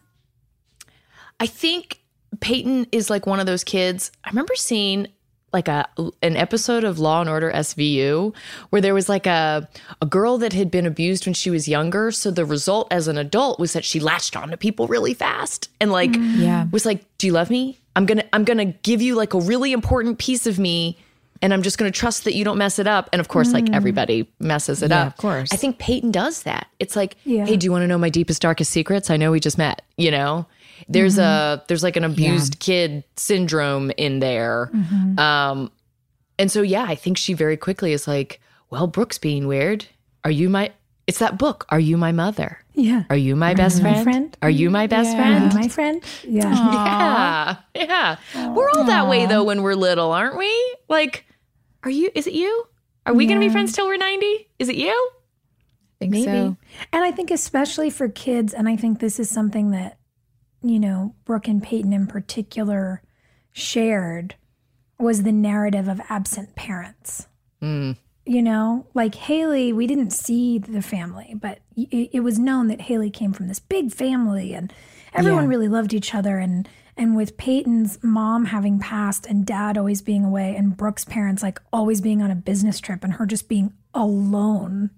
I 1.40 1.46
think 1.48 2.00
Peyton 2.40 2.88
is 2.92 3.10
like 3.10 3.26
one 3.26 3.40
of 3.40 3.46
those 3.46 3.64
kids. 3.64 4.12
I 4.24 4.30
remember 4.30 4.56
seeing 4.56 5.08
like 5.54 5.68
a 5.70 5.88
an 6.22 6.36
episode 6.36 6.84
of 6.84 7.00
Law 7.00 7.22
and 7.22 7.30
Order 7.30 7.52
SVU 7.52 8.36
where 8.70 8.82
there 8.82 8.94
was 8.94 9.08
like 9.08 9.26
a 9.26 9.68
a 10.02 10.06
girl 10.06 10.38
that 10.40 10.54
had 10.54 10.70
been 10.70 10.86
abused 10.86 11.26
when 11.26 11.34
she 11.34 11.50
was 11.50 11.68
younger. 11.68 12.12
So 12.12 12.32
the 12.32 12.46
result 12.46 12.88
as 12.92 13.08
an 13.08 13.18
adult 13.18 13.60
was 13.60 13.74
that 13.74 13.86
she 13.86 14.00
latched 14.00 14.36
on 14.36 14.50
to 14.50 14.58
people 14.58 14.88
really 14.88 15.14
fast 15.14 15.70
and 15.80 15.92
like 15.92 16.12
mm. 16.12 16.38
Yeah. 16.38 16.68
was 16.72 16.86
like, 16.86 17.06
"Do 17.18 17.28
you 17.28 17.34
love 17.34 17.50
me? 17.50 17.80
I'm 17.96 18.06
gonna 18.06 18.26
I'm 18.34 18.44
gonna 18.44 18.66
give 18.66 19.02
you 19.02 19.16
like 19.16 19.34
a 19.34 19.40
really 19.40 19.72
important 19.72 20.20
piece 20.20 20.48
of 20.48 20.60
me." 20.60 20.98
And 21.40 21.54
I'm 21.54 21.62
just 21.62 21.78
going 21.78 21.92
to 21.92 21.96
trust 21.96 22.24
that 22.24 22.34
you 22.34 22.44
don't 22.44 22.58
mess 22.58 22.80
it 22.80 22.88
up. 22.88 23.10
And 23.14 23.20
of 23.20 23.28
course, 23.28 23.54
like 23.54 23.66
mm. 23.66 23.76
everybody 23.76 24.28
messes 24.40 24.82
it 24.82 24.90
Yeah, 24.90 25.04
up. 25.04 25.08
of 25.10 25.18
course. 25.18 25.54
I 25.54 25.56
think 25.56 25.78
Peyton 25.78 26.10
does 26.10 26.42
that. 26.44 26.66
It's 26.80 26.96
like, 26.96 27.16
Yeah. 27.26 27.46
hey, 27.46 27.58
do 27.58 27.66
you 27.66 27.72
want 27.72 27.84
to 27.84 27.88
know 27.88 28.00
my 28.00 28.10
deepest, 28.10 28.42
darkest 28.42 28.72
secrets? 28.72 29.12
I 29.12 29.18
know 29.18 29.30
we 29.30 29.40
just 29.40 29.56
met. 29.56 29.84
You 29.98 30.10
know, 30.10 30.48
there's 30.88 31.18
a 31.18 31.64
there's 31.68 31.84
like 31.84 31.96
an 31.96 32.04
abused 32.04 32.60
kid 32.60 33.04
syndrome 33.16 33.92
in 33.98 34.20
there. 34.20 34.72
Um, 35.18 35.72
and 36.40 36.52
so 36.52 36.62
yeah, 36.62 36.84
I 36.88 36.96
think 36.96 37.18
she 37.18 37.34
very 37.34 37.58
quickly 37.58 37.94
is 37.94 38.08
like, 38.08 38.40
well, 38.70 38.88
Brooke's 38.88 39.18
being 39.18 39.48
weird. 39.48 39.86
Are 40.24 40.32
you 40.32 40.50
my? 40.50 40.72
It's 41.08 41.20
that 41.20 41.38
book. 41.38 41.66
Are 41.70 41.80
you 41.80 41.96
my 41.98 42.12
mother? 42.12 42.60
Yeah. 42.74 43.04
Are 43.10 43.16
you 43.16 43.36
my 43.36 43.54
best 43.54 43.80
friend? 43.82 44.04
friend? 44.04 44.38
Are 44.42 44.50
you 44.50 44.70
my 44.70 44.88
best 44.88 45.16
Uh, 45.16 45.16
friend? 45.16 45.54
my 45.54 45.68
friend. 45.70 46.04
Yeah. 46.24 47.56
Yeah, 47.76 48.18
yeah. 48.36 48.54
We're 48.54 48.70
all 48.72 48.84
that 48.84 49.08
way 49.08 49.26
though 49.26 49.44
when 49.46 49.64
we're 49.64 49.76
little, 49.76 50.12
aren't 50.12 50.38
we? 50.38 50.76
Like, 50.90 51.26
are 51.84 51.90
you? 51.92 52.10
Is 52.14 52.28
it 52.28 52.34
you? 52.34 52.68
Are 53.06 53.14
we 53.14 53.26
gonna 53.26 53.40
be 53.40 53.50
friends 53.50 53.72
till 53.72 53.88
we're 53.88 53.96
ninety? 53.98 54.50
Is 54.60 54.68
it 54.70 54.76
you? 54.76 55.12
think 56.00 56.12
Maybe. 56.12 56.26
so. 56.26 56.58
And 56.94 57.04
I 57.04 57.12
think 57.12 57.32
especially 57.32 57.90
for 57.90 58.08
kids, 58.10 58.54
and 58.54 58.68
I 58.70 58.76
think 58.76 59.00
this 59.00 59.20
is 59.20 59.30
something 59.30 59.72
that, 59.72 59.98
you 60.62 60.80
know, 60.80 61.16
Brooke 61.26 61.48
and 61.48 61.62
Peyton 61.62 61.94
in 61.94 62.08
particular 62.08 63.02
shared 63.52 64.36
was 65.00 65.24
the 65.24 65.32
narrative 65.32 65.88
of 65.88 66.02
absent 66.10 66.56
parents. 66.56 67.28
Hmm. 67.62 67.94
You 68.26 68.42
know, 68.42 68.88
like 68.94 69.16
Haley, 69.16 69.72
we 69.72 69.88
didn't 69.88 70.12
see 70.12 70.58
the 70.60 70.82
family, 70.82 71.34
but 71.40 71.60
it, 71.78 72.10
it 72.14 72.20
was 72.22 72.38
known 72.38 72.68
that 72.68 72.82
Haley 72.82 73.10
came 73.10 73.32
from 73.32 73.48
this 73.48 73.60
big 73.60 73.92
family 73.94 74.54
and 74.54 74.74
everyone 75.14 75.44
Yeah. 75.44 75.50
really 75.50 75.68
loved 75.70 75.94
each 75.94 76.14
other. 76.14 76.38
And, 76.38 76.68
and 76.98 77.16
with 77.16 77.38
Peyton's 77.38 77.98
mom 78.04 78.46
having 78.46 78.80
passed 78.80 79.26
and 79.28 79.46
dad 79.46 79.78
always 79.78 80.02
being 80.02 80.26
away 80.26 80.56
and 80.58 80.76
Brooke's 80.76 81.06
parents 81.06 81.42
like 81.42 81.62
always 81.72 82.02
being 82.02 82.22
on 82.22 82.30
a 82.30 82.36
business 82.36 82.82
trip 82.82 83.04
and 83.04 83.14
her 83.14 83.26
just 83.26 83.48
being 83.48 83.72
alone, 83.94 84.90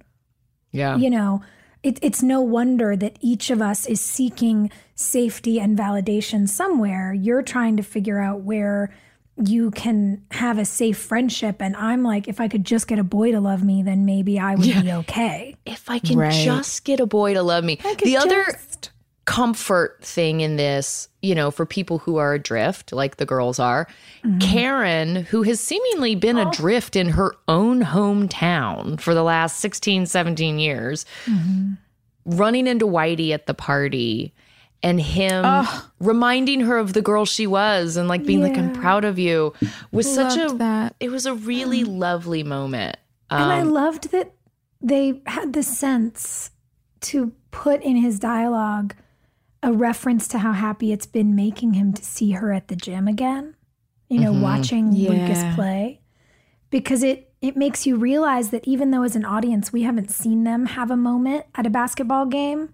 Yeah. 0.71 0.95
you 0.97 1.09
know, 1.11 1.41
it, 1.83 1.99
it's 2.01 2.21
no 2.21 2.41
wonder 2.41 2.95
that 2.95 3.17
each 3.21 3.49
of 3.49 3.61
us 3.61 3.85
is 3.85 4.01
seeking 4.01 4.69
safety 4.95 5.59
and 5.59 5.77
validation 5.77 6.47
somewhere. 6.47 7.13
You're 7.13 7.41
trying 7.41 7.77
to 7.77 7.83
figure 7.83 8.19
out 8.19 8.41
where 8.41 8.93
you 9.41 9.71
can 9.71 10.21
have 10.31 10.57
a 10.57 10.65
safe 10.65 10.97
friendship. 10.97 11.61
And 11.61 11.73
I'm 11.77 12.03
like, 12.03 12.27
if 12.27 12.41
I 12.41 12.49
could 12.49 12.65
just 12.65 12.87
get 12.89 12.99
a 12.99 13.03
boy 13.05 13.31
to 13.31 13.39
love 13.39 13.63
me, 13.63 13.81
then 13.83 14.03
maybe 14.05 14.37
I 14.37 14.55
would 14.55 14.65
be 14.83 14.91
okay. 14.91 15.55
If 15.65 15.89
I 15.89 15.99
can 15.99 16.17
Right. 16.17 16.33
just 16.33 16.83
get 16.83 16.99
a 16.99 17.05
boy 17.05 17.33
to 17.35 17.41
love 17.43 17.63
me. 17.63 17.77
could 17.77 17.99
The 17.99 18.17
other 18.17 18.43
just- 18.43 18.89
comfort 19.29 19.99
thing 20.01 20.41
in 20.41 20.55
this, 20.55 21.07
you 21.21 21.35
know, 21.35 21.51
for 21.51 21.63
people 21.63 21.99
who 21.99 22.17
are 22.17 22.33
adrift, 22.33 22.91
like 22.91 23.17
the 23.17 23.27
girls 23.27 23.59
are, 23.59 23.87
mm-hmm. 24.23 24.39
Karen, 24.39 25.17
who 25.17 25.43
has 25.43 25.59
seemingly 25.59 26.15
been 26.15 26.39
oh. 26.39 26.49
adrift 26.49 26.95
in 26.95 27.09
her 27.09 27.35
own 27.47 27.83
hometown 27.83 28.99
for 28.99 29.13
the 29.13 29.21
last 29.21 29.57
16, 29.57 30.07
17 30.07 30.57
years, 30.57 31.05
mm-hmm. 31.25 31.73
running 32.25 32.65
into 32.65 32.87
Whitey 32.87 33.29
at 33.29 33.45
the 33.45 33.53
party 33.53 34.33
and 34.81 34.99
him 34.99 35.45
reminding 35.99 36.61
her 36.61 36.79
of 36.79 36.93
the 36.93 37.01
girl 37.03 37.23
she 37.23 37.45
was 37.45 37.97
and 37.97 38.07
like 38.07 38.25
being 38.25 38.41
like, 38.41 38.57
I'm 38.57 38.73
proud 38.73 39.05
of 39.05 39.19
you 39.19 39.53
was 39.91 40.11
such 40.11 40.39
a, 40.39 40.55
that. 40.55 40.95
it 40.99 41.11
was 41.11 41.27
a 41.27 41.35
really 41.35 41.83
mm-hmm. 41.83 41.99
lovely 41.99 42.41
moment. 42.41 42.97
and 43.29 43.51
I 43.51 43.59
Um, 43.61 43.73
loved 43.73 44.09
that 44.11 44.33
they 44.81 45.21
had 45.27 45.53
the 45.53 45.61
sense 45.61 46.49
to 47.01 47.31
put 47.51 47.83
in 47.83 47.95
his 47.95 48.17
dialogue 48.17 48.95
a 49.61 49.73
reference 49.73 50.27
to 50.29 50.39
how 50.39 50.53
happy 50.53 50.91
it's 50.91 51.05
been 51.05 51.35
making 51.35 51.73
him 51.73 51.93
to 51.93 52.03
see 52.03 52.31
her 52.31 52.51
at 52.51 52.67
the 52.67 52.75
gym 52.75 53.07
again. 53.07 53.55
You 54.09 54.19
know, 54.19 54.31
mm-hmm. 54.31 54.41
watching 54.41 54.91
Lucas 54.93 55.43
play. 55.55 56.01
Because 56.69 57.03
it 57.03 57.33
it 57.41 57.55
makes 57.55 57.87
you 57.87 57.95
realize 57.95 58.49
that 58.49 58.67
even 58.67 58.91
though 58.91 59.03
as 59.03 59.15
an 59.15 59.25
audience 59.25 59.71
we 59.71 59.83
haven't 59.83 60.11
seen 60.11 60.43
them 60.43 60.65
have 60.65 60.91
a 60.91 60.97
moment 60.97 61.45
at 61.55 61.65
a 61.65 61.69
basketball 61.69 62.25
game, 62.25 62.69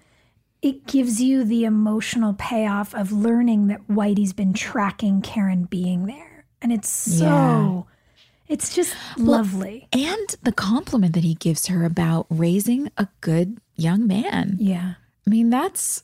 it 0.61 0.87
gives 0.87 1.21
you 1.21 1.43
the 1.43 1.65
emotional 1.65 2.33
payoff 2.33 2.95
of 2.95 3.11
learning 3.11 3.67
that 3.67 3.87
Whitey's 3.87 4.33
been 4.33 4.53
tracking 4.53 5.21
Karen 5.21 5.65
being 5.65 6.07
there. 6.07 6.45
And 6.61 6.71
it's 6.71 6.89
so 6.89 7.25
Yeah. 7.25 7.81
it's 8.47 8.73
just 8.73 8.95
lovely. 9.17 9.87
And 9.93 10.35
the 10.41 10.51
compliment 10.51 11.13
that 11.13 11.23
he 11.23 11.35
gives 11.35 11.67
her 11.67 11.85
about 11.85 12.25
raising 12.29 12.89
a 12.97 13.07
good 13.21 13.59
young 13.75 14.07
man. 14.07 14.57
Yeah. 14.59 14.95
I 15.25 15.29
mean, 15.29 15.49
that's 15.51 16.03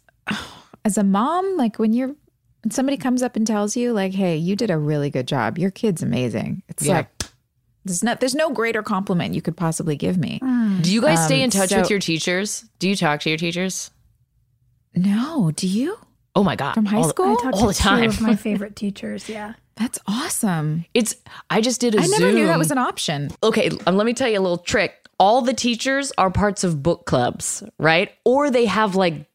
as 0.85 0.97
a 0.97 1.03
mom, 1.03 1.57
like 1.57 1.77
when 1.79 1.93
you're 1.93 2.15
when 2.63 2.71
somebody 2.71 2.97
comes 2.97 3.23
up 3.23 3.35
and 3.35 3.45
tells 3.47 3.75
you, 3.75 3.91
like, 3.93 4.13
hey, 4.13 4.37
you 4.37 4.55
did 4.55 4.69
a 4.69 4.77
really 4.77 5.09
good 5.09 5.27
job. 5.27 5.57
Your 5.57 5.71
kid's 5.71 6.03
amazing. 6.03 6.61
It's 6.67 6.83
Yeah. 6.85 6.93
like 6.97 7.07
there's 7.85 8.03
not 8.03 8.19
there's 8.19 8.35
no 8.35 8.51
greater 8.51 8.83
compliment 8.83 9.33
you 9.33 9.41
could 9.41 9.57
possibly 9.57 9.95
give 9.95 10.17
me. 10.17 10.39
do 10.81 10.93
you 10.93 11.01
guys 11.01 11.23
stay 11.25 11.39
in 11.41 11.45
Um, 11.45 11.49
touch 11.51 11.69
so- 11.69 11.79
with 11.81 11.89
your 11.89 11.99
teachers? 11.99 12.65
Do 12.79 12.87
you 12.89 12.95
talk 12.95 13.19
to 13.21 13.29
your 13.29 13.37
teachers? 13.37 13.91
No, 14.95 15.51
do 15.55 15.67
you? 15.67 15.97
Oh 16.35 16.43
my 16.43 16.55
god! 16.55 16.73
From 16.73 16.85
high 16.85 16.97
All 16.97 17.03
the- 17.03 17.09
school? 17.09 17.31
I 17.39 17.41
talked 17.41 17.55
all 17.55 17.61
to 17.61 17.67
the 17.67 17.73
time. 17.73 18.03
two 18.03 18.09
of 18.09 18.21
my 18.21 18.35
favorite 18.47 18.75
teachers. 18.75 19.27
Yeah. 19.29 19.53
That's 19.75 19.99
awesome. 20.07 20.85
It's. 20.93 21.15
I 21.49 21.61
just 21.61 21.81
did 21.81 21.95
a 21.95 22.01
I 22.01 22.05
never 22.07 22.31
knew 22.31 22.45
that 22.47 22.57
was 22.59 22.71
an 22.71 22.77
option. 22.77 23.31
okay, 23.41 23.71
um, 23.87 23.95
let 23.97 24.05
me 24.05 24.13
tell 24.13 24.27
you 24.29 24.37
a 24.39 24.41
little 24.41 24.57
trick. 24.57 24.93
All 25.19 25.41
the 25.41 25.53
teachers 25.53 26.11
are 26.17 26.29
parts 26.29 26.63
of 26.63 26.83
book 26.83 27.05
clubs, 27.05 27.63
right? 27.79 28.11
Or 28.25 28.49
they 28.51 28.65
have 28.65 28.95
like. 28.95 29.25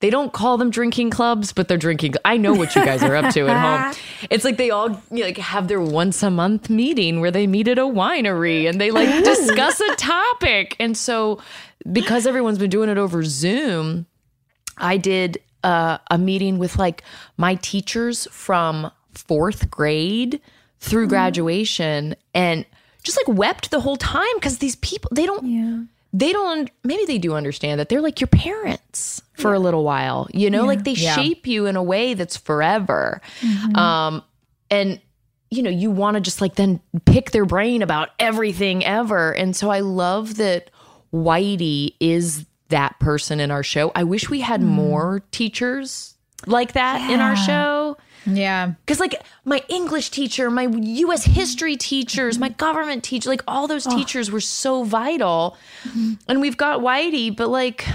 They 0.00 0.08
don't 0.10 0.32
call 0.32 0.56
them 0.56 0.70
drinking 0.70 1.10
clubs, 1.10 1.52
but 1.52 1.68
they're 1.68 1.76
drinking. 1.76 2.14
I 2.24 2.38
know 2.38 2.54
what 2.54 2.74
you 2.74 2.82
guys 2.84 3.02
are 3.02 3.14
up 3.14 3.32
to 3.34 3.46
at 3.48 3.92
home. 3.92 4.02
It's 4.30 4.44
like 4.44 4.56
they 4.56 4.70
all 4.70 4.90
you 5.10 5.20
know, 5.20 5.26
like 5.26 5.36
have 5.38 5.68
their 5.68 5.80
once 5.80 6.22
a 6.22 6.30
month 6.30 6.70
meeting 6.70 7.20
where 7.20 7.30
they 7.30 7.46
meet 7.46 7.68
at 7.68 7.78
a 7.78 7.82
winery 7.82 8.68
and 8.68 8.80
they 8.80 8.90
like 8.90 9.24
discuss 9.24 9.78
a 9.80 9.94
topic. 9.96 10.76
And 10.80 10.96
so, 10.96 11.40
because 11.92 12.26
everyone's 12.26 12.58
been 12.58 12.70
doing 12.70 12.88
it 12.88 12.96
over 12.98 13.22
Zoom, 13.24 14.06
I 14.78 14.96
did 14.96 15.38
uh, 15.62 15.98
a 16.10 16.16
meeting 16.16 16.58
with 16.58 16.76
like 16.78 17.02
my 17.36 17.56
teachers 17.56 18.26
from 18.30 18.90
fourth 19.12 19.70
grade 19.70 20.40
through 20.78 21.08
graduation 21.08 22.16
and 22.34 22.64
just 23.02 23.18
like 23.18 23.36
wept 23.36 23.70
the 23.70 23.80
whole 23.80 23.96
time 23.96 24.26
because 24.36 24.58
these 24.58 24.76
people, 24.76 25.10
they 25.12 25.26
don't, 25.26 25.44
Yeah. 25.46 25.82
They 26.12 26.32
don't, 26.32 26.70
maybe 26.82 27.04
they 27.04 27.18
do 27.18 27.34
understand 27.34 27.78
that 27.80 27.88
they're 27.88 28.00
like 28.00 28.20
your 28.20 28.28
parents 28.28 29.22
for 29.34 29.54
a 29.54 29.58
little 29.58 29.84
while, 29.84 30.28
you 30.32 30.50
know, 30.50 30.64
like 30.66 30.84
they 30.84 30.92
Yeah. 30.92 31.14
shape 31.14 31.46
you 31.46 31.66
in 31.66 31.76
a 31.76 31.82
way 31.82 32.14
that's 32.14 32.36
forever. 32.36 33.20
Um, 33.74 34.22
and, 34.70 35.00
you 35.50 35.62
know, 35.62 35.70
you 35.70 35.90
want 35.90 36.16
to 36.16 36.20
just 36.20 36.40
like 36.40 36.56
then 36.56 36.80
pick 37.06 37.30
their 37.30 37.44
brain 37.46 37.80
about 37.82 38.10
everything 38.18 38.84
ever. 38.84 39.32
And 39.32 39.54
so 39.56 39.70
I 39.70 39.80
love 39.80 40.36
that 40.36 40.70
Whitey 41.12 41.94
is 42.00 42.44
that 42.68 42.98
person 43.00 43.40
in 43.40 43.50
our 43.50 43.62
show. 43.62 43.90
I 43.94 44.04
wish 44.04 44.28
we 44.30 44.40
had 44.40 44.62
more 44.62 45.22
teachers 45.32 46.14
like 46.46 46.72
that 46.72 47.10
in 47.10 47.20
our 47.20 47.36
show. 47.36 47.96
Yeah. 48.26 48.72
Because, 48.84 49.00
like, 49.00 49.22
my 49.44 49.62
English 49.68 50.10
teacher, 50.10 50.50
my 50.50 50.62
US 50.64 51.24
history 51.24 51.76
teachers, 51.76 52.38
my 52.38 52.50
government 52.50 53.02
teacher, 53.04 53.28
like, 53.28 53.42
all 53.48 53.66
those 53.66 53.86
teachers 53.86 54.30
were 54.30 54.40
so 54.40 54.84
vital. 54.84 55.56
And 56.28 56.40
we've 56.40 56.56
got 56.56 56.80
Whitey, 56.80 57.34
but, 57.34 57.48
like, 57.48 57.86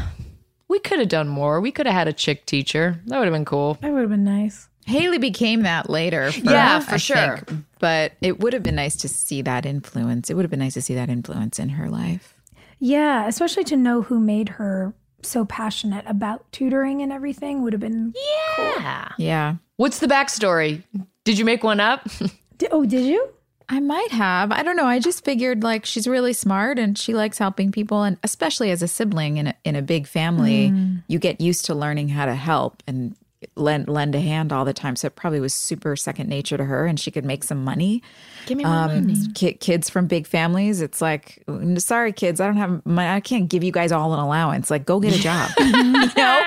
we 0.67 0.79
could 0.79 0.99
have 0.99 1.09
done 1.09 1.27
more. 1.27 1.61
We 1.61 1.71
could 1.71 1.85
have 1.85 1.95
had 1.95 2.07
a 2.07 2.13
chick 2.13 2.45
teacher. 2.45 2.99
That 3.05 3.19
would 3.19 3.25
have 3.25 3.33
been 3.33 3.45
cool. 3.45 3.77
That 3.81 3.91
would 3.91 4.01
have 4.01 4.09
been 4.09 4.23
nice. 4.23 4.67
Haley 4.87 5.17
became 5.17 5.61
that 5.63 5.89
later. 5.89 6.31
for- 6.31 6.39
Yeah, 6.39 6.79
for 6.79 6.93
I 6.95 6.97
sure. 6.97 7.37
think. 7.37 7.63
But 7.79 8.13
it 8.21 8.39
would 8.39 8.53
have 8.53 8.63
been 8.63 8.75
nice 8.75 8.95
to 8.97 9.07
see 9.07 9.41
that 9.43 9.65
influence. 9.65 10.29
It 10.29 10.33
would 10.35 10.43
have 10.43 10.49
been 10.51 10.59
nice 10.59 10.73
to 10.75 10.81
see 10.81 10.95
that 10.95 11.09
influence 11.09 11.59
in 11.59 11.69
her 11.69 11.89
life. 11.89 12.33
Yeah, 12.79 13.27
especially 13.27 13.63
to 13.65 13.77
know 13.77 14.01
who 14.03 14.19
made 14.19 14.49
her 14.49 14.93
so 15.25 15.45
passionate 15.45 16.05
about 16.07 16.51
tutoring 16.51 17.01
and 17.01 17.11
everything 17.11 17.61
would 17.61 17.73
have 17.73 17.79
been. 17.79 18.13
Yeah. 18.47 19.11
Yeah. 19.17 19.55
What's 19.77 19.99
the 19.99 20.07
backstory? 20.07 20.83
Did 21.23 21.37
you 21.37 21.45
make 21.45 21.63
one 21.63 21.79
up? 21.79 22.07
Di- 22.57 22.67
Oh, 22.71 22.85
did 22.85 23.05
you? 23.05 23.29
I 23.67 23.79
might 23.79 24.11
have. 24.11 24.51
I 24.51 24.61
don't 24.61 24.75
know. 24.77 24.85
I 24.85 24.99
just 24.99 25.25
figured 25.25 25.63
like 25.63 25.85
she's 25.85 26.07
really 26.07 26.33
smart 26.33 26.77
and 26.77 26.97
she 26.97 27.13
likes 27.13 27.37
helping 27.39 27.71
people 27.71 28.03
and 28.03 28.17
especially 28.23 28.69
as 28.69 28.83
a 28.83 28.87
sibling 28.87 29.37
in 29.37 29.47
a, 29.47 29.55
in 29.63 29.75
a 29.75 29.81
big 29.81 30.07
family, 30.07 30.69
mm. 30.69 31.03
you 31.07 31.17
get 31.17 31.41
used 31.41 31.65
to 31.65 31.75
learning 31.75 32.09
how 32.09 32.25
to 32.25 32.35
help 32.35 32.83
and 32.85 33.15
lend 33.55 33.87
lend 33.87 34.15
a 34.15 34.19
hand 34.19 34.53
all 34.53 34.65
the 34.65 34.73
time. 34.73 34.95
So 34.95 35.07
it 35.07 35.15
probably 35.15 35.39
was 35.39 35.53
super 35.53 35.95
second 35.95 36.29
nature 36.29 36.57
to 36.57 36.65
her 36.65 36.85
and 36.85 36.99
she 36.99 37.11
could 37.11 37.25
make 37.25 37.43
some 37.43 37.63
money. 37.63 38.01
Give 38.45 38.57
me 38.57 38.63
more 38.63 38.73
Um, 38.73 38.87
money. 39.07 39.15
ki- 39.33 39.53
kids 39.53 39.89
from 39.89 40.07
big 40.07 40.27
families, 40.27 40.81
it's 40.81 41.01
like, 41.01 41.43
sorry, 41.77 42.11
kids, 42.13 42.39
I 42.39 42.45
don't 42.47 42.57
have 42.57 42.85
money. 42.85 43.09
I 43.09 43.19
can't 43.19 43.49
give 43.49 43.63
you 43.63 43.71
guys 43.71 43.91
all 43.91 44.13
an 44.13 44.19
allowance. 44.19 44.69
Like, 44.69 44.85
go 44.85 44.99
get 44.99 45.15
a 45.15 45.19
job. 45.19 45.49
you 45.59 46.09
know? 46.15 46.41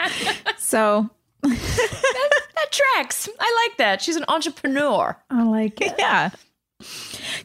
So, 0.59 1.11
That 1.43 2.71
tracks. 2.71 3.29
I 3.39 3.67
like 3.69 3.79
that. 3.79 4.03
She's 4.03 4.17
an 4.17 4.25
entrepreneur. 4.29 5.17
I 5.31 5.43
like 5.45 5.81
it. 5.81 5.95
yeah. 5.99 6.31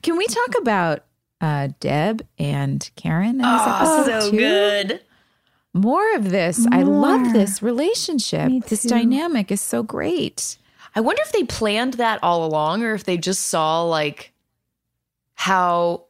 Can 0.02 0.18
we 0.18 0.28
talk 0.28 0.58
about 0.60 1.04
uh, 1.42 1.70
Deb 1.80 2.26
and 2.40 2.90
Karen 2.96 3.30
in 3.32 3.38
this 3.40 3.46
Oh, 3.48 4.02
episode 4.04 4.32
too? 4.32 4.38
good. 4.38 5.02
More 5.74 6.16
of 6.16 6.30
this. 6.30 6.68
I 6.72 6.84
love 6.84 7.34
this 7.34 7.62
relationship. 7.64 8.52
This 8.68 8.84
dynamic 8.84 9.52
is 9.52 9.62
so 9.62 9.82
great. 9.82 10.58
I 10.96 11.02
wonder 11.02 11.22
if 11.24 11.32
they 11.32 11.44
planned 11.44 11.96
that 11.96 12.20
all 12.22 12.46
along 12.46 12.84
or 12.84 12.94
if 12.94 13.06
they 13.06 13.18
just 13.18 13.48
saw 13.48 13.82
like 13.84 14.32
how 15.36 16.06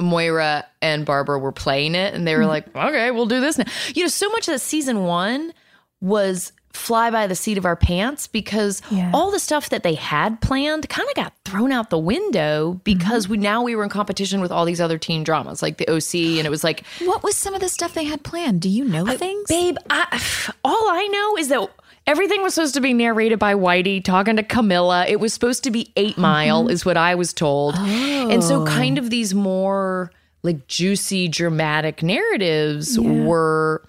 Moira 0.00 0.64
and 0.82 1.04
Barbara 1.06 1.38
were 1.38 1.52
playing 1.52 1.94
it 1.94 2.14
and 2.14 2.26
they 2.26 2.34
were 2.34 2.42
mm-hmm. 2.42 2.76
like, 2.76 2.76
okay, 2.76 3.10
we'll 3.10 3.26
do 3.26 3.40
this 3.40 3.58
now. 3.58 3.64
You 3.94 4.02
know, 4.02 4.08
so 4.08 4.28
much 4.30 4.48
of 4.48 4.60
season 4.60 5.04
one 5.04 5.52
was 6.00 6.52
fly 6.72 7.08
by 7.10 7.28
the 7.28 7.36
seat 7.36 7.56
of 7.56 7.64
our 7.64 7.76
pants 7.76 8.26
because 8.26 8.82
Yeah. 8.90 9.10
all 9.14 9.30
the 9.30 9.38
stuff 9.38 9.68
that 9.68 9.84
they 9.84 9.94
had 9.94 10.40
planned 10.40 10.88
kind 10.88 11.08
of 11.08 11.14
got 11.14 11.32
thrown 11.44 11.70
out 11.70 11.90
the 11.90 11.98
window 11.98 12.80
because 12.82 13.24
mm-hmm. 13.24 13.32
we 13.32 13.38
now 13.38 13.62
we 13.62 13.76
were 13.76 13.84
in 13.84 13.90
competition 13.90 14.40
with 14.40 14.50
all 14.50 14.64
these 14.64 14.80
other 14.80 14.98
teen 14.98 15.22
dramas 15.22 15.62
like 15.62 15.78
the 15.78 15.88
OC 15.88 16.38
and 16.38 16.46
it 16.46 16.50
was 16.50 16.64
like 16.64 16.84
What 17.04 17.22
was 17.22 17.36
some 17.36 17.54
of 17.54 17.60
the 17.60 17.68
stuff 17.68 17.94
they 17.94 18.04
had 18.04 18.24
planned? 18.24 18.60
Do 18.60 18.68
you 18.68 18.84
know 18.84 19.06
things? 19.06 19.48
Babe, 19.48 19.76
I, 19.88 20.20
all 20.64 20.88
I 20.90 21.06
know 21.06 21.36
is 21.36 21.48
that 21.48 21.70
everything 22.06 22.42
was 22.42 22.54
supposed 22.54 22.74
to 22.74 22.80
be 22.80 22.92
narrated 22.92 23.38
by 23.38 23.54
Whitey 23.54 24.02
talking 24.02 24.36
to 24.36 24.42
Camilla. 24.42 25.06
It 25.06 25.20
was 25.20 25.32
supposed 25.32 25.64
to 25.64 25.70
be 25.70 25.92
Eight 25.96 26.12
mm-hmm. 26.12 26.22
Mile, 26.22 26.68
is 26.68 26.84
what 26.84 26.96
I 26.96 27.14
was 27.14 27.32
told. 27.32 27.74
And 27.76 28.42
so, 28.42 28.62
oh. 28.62 28.66
kind 28.66 28.98
of 28.98 29.10
these 29.10 29.34
more 29.34 30.10
like 30.42 30.66
juicy, 30.66 31.28
dramatic 31.28 32.02
narratives 32.02 32.98
were, 33.00 33.84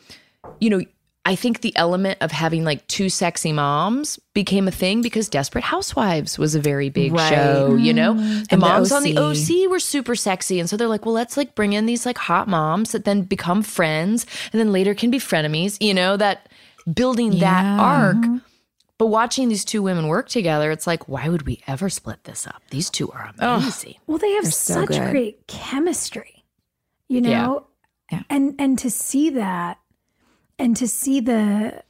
you 0.60 0.70
know, 0.70 0.82
I 1.28 1.36
think 1.36 1.62
the 1.62 1.76
element 1.76 2.20
of 2.22 2.32
having 2.32 2.64
like 2.64 2.86
two 2.88 3.10
sexy 3.10 3.52
moms 3.52 4.20
became 4.36 4.68
a 4.68 4.72
thing 4.72 5.02
because 5.02 5.28
Desperate 5.28 5.64
Housewives 5.64 6.38
was 6.38 6.54
a 6.54 6.60
very 6.60 6.90
big 6.90 7.14
Right. 7.14 7.30
show, 7.30 7.76
you 7.76 7.94
know? 7.94 8.14
Mm-hmm. 8.14 8.30
The 8.30 8.36
And 8.38 8.48
the 8.50 8.58
moms 8.58 8.92
on 8.92 9.02
the 9.02 9.18
OC. 9.18 9.66
OC 9.66 9.72
were 9.72 9.80
super 9.80 10.16
sexy. 10.16 10.60
And 10.60 10.70
so 10.70 10.78
they're 10.78 10.88
like, 10.88 11.04
well, 11.04 11.16
let's 11.16 11.36
like 11.36 11.56
bring 11.56 11.74
in 11.74 11.88
these 11.88 12.06
like 12.06 12.20
hot 12.20 12.48
moms 12.48 12.92
that 12.92 13.06
then 13.06 13.24
become 13.24 13.64
friends 13.64 14.28
and 14.54 14.60
then 14.60 14.72
later 14.72 14.94
can 14.94 15.10
be 15.10 15.18
frenemies, 15.18 15.78
you 15.82 15.96
know, 15.96 16.16
that 16.16 16.48
building 16.92 17.40
that 17.40 17.80
arc. 17.80 18.18
But 18.98 19.08
watching 19.08 19.50
these 19.50 19.66
two 19.66 19.82
women 19.82 20.08
work 20.08 20.30
together, 20.30 20.72
it's 20.72 20.88
like, 20.88 21.10
why 21.10 21.28
would 21.28 21.46
we 21.46 21.62
ever 21.68 21.90
split 21.90 22.24
this 22.24 22.48
up? 22.48 22.62
These 22.70 22.90
two 22.90 23.12
are 23.12 23.32
amazing. 23.38 23.96
Well, 24.08 24.18
they 24.18 24.32
have 24.32 24.44
They're 24.44 24.52
so 24.52 24.74
such 24.86 24.88
good. 24.90 25.12
great 25.12 25.48
chemistry, 25.48 26.46
you 27.10 27.20
Yeah. 27.22 27.42
know? 27.46 27.68
Yeah. 28.12 28.22
And 28.30 28.56
and 28.58 28.80
to 28.80 28.90
see 28.90 29.30
that 29.32 29.80
and 30.58 30.78
to 30.78 30.88
see 30.88 31.20
the 31.20 31.84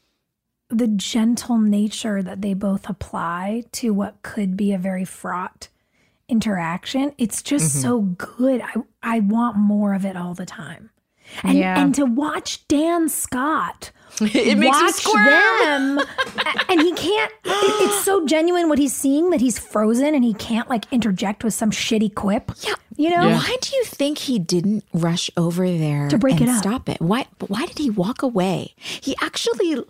the 0.69 0.87
gentle 0.87 1.59
nature 1.59 2.23
that 2.23 2.41
they 2.41 2.55
both 2.55 2.89
apply 2.89 3.65
to 3.73 3.91
what 3.91 4.23
could 4.23 4.57
be 4.57 4.73
a 4.73 4.79
very 4.79 5.05
fraught 5.05 5.67
interaction, 6.27 7.13
it's 7.19 7.43
just 7.43 7.71
Mm-hmm. 7.71 7.81
so 7.81 8.01
good. 8.01 8.61
I 8.61 8.73
I 9.03 9.19
want 9.19 9.57
more 9.57 9.93
of 9.93 10.05
it 10.05 10.17
all 10.17 10.33
the 10.33 10.45
time. 10.45 10.89
And 11.43 11.57
Yeah. 11.57 11.79
and 11.79 11.93
to 11.95 12.05
watch 12.05 12.67
Dan 12.67 13.09
Scott 13.09 13.91
it 14.21 14.57
makes 14.57 14.77
watch 14.81 14.93
squirm. 14.93 15.25
them 15.25 15.99
and 16.69 16.81
he 16.81 16.91
can't 16.93 17.31
it- 17.45 17.81
it's 17.83 18.03
so 18.03 18.25
genuine 18.25 18.69
what 18.69 18.77
he's 18.79 18.93
seeing 18.93 19.29
that 19.31 19.41
he's 19.41 19.57
frozen 19.59 20.15
and 20.15 20.23
he 20.23 20.33
can't 20.33 20.69
like 20.69 20.85
interject 20.91 21.43
with 21.43 21.53
some 21.53 21.71
shitty 21.71 22.13
quip 22.15 22.51
yeah 22.61 22.73
you 22.97 23.09
know 23.09 23.27
Why 23.29 23.57
do 23.61 23.75
you 23.75 23.83
think 23.83 24.17
he 24.19 24.39
didn't 24.39 24.83
rush 24.93 25.29
over 25.35 25.67
there 25.69 26.07
To 26.09 26.17
break 26.17 26.39
and 26.39 26.43
it 26.43 26.49
up. 26.49 26.57
Stop 26.59 26.87
it. 26.87 27.01
Why? 27.01 27.25
Why 27.47 27.65
did 27.65 27.77
he 27.77 27.89
walk 27.89 28.21
away? 28.23 28.73
He 28.77 29.15
actually 29.21 29.83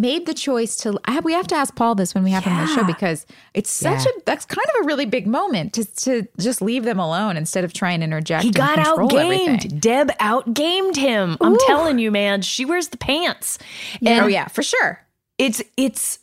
made 0.00 0.26
the 0.26 0.34
choice 0.34 0.76
to. 0.78 0.98
I 1.04 1.12
have, 1.12 1.24
we 1.24 1.32
have 1.32 1.46
to 1.48 1.54
ask 1.54 1.74
Paul 1.74 1.94
this 1.94 2.14
when 2.14 2.24
we 2.24 2.30
have 2.30 2.44
him 2.44 2.52
on 2.54 2.66
the 2.66 2.74
show 2.74 2.84
because 2.84 3.26
it's 3.54 3.70
such 3.70 4.04
a 4.04 4.12
that's 4.24 4.44
kind 4.44 4.66
of 4.76 4.84
a 4.84 4.86
really 4.86 5.06
big 5.06 5.26
moment 5.26 5.74
to 5.74 5.84
to 5.84 6.26
just 6.38 6.62
leave 6.62 6.84
them 6.84 6.98
alone 6.98 7.36
instead 7.36 7.64
of 7.64 7.72
trying 7.72 8.00
to 8.00 8.04
interject. 8.04 8.44
He 8.44 8.50
got 8.50 8.78
outgamed. 8.78 9.12
everything. 9.14 9.78
Deb 9.78 10.08
outgamed 10.18 10.96
him. 10.96 11.36
I'm 11.40 11.56
telling 11.66 11.98
you, 11.98 12.10
man. 12.10 12.42
She 12.42 12.64
wears 12.64 12.88
the 12.88 12.96
pants. 12.96 13.58
And 14.04 14.24
oh 14.24 14.26
yeah, 14.26 14.48
for 14.48 14.62
sure. 14.62 15.04
it's 15.38 15.62
it's 15.76 16.18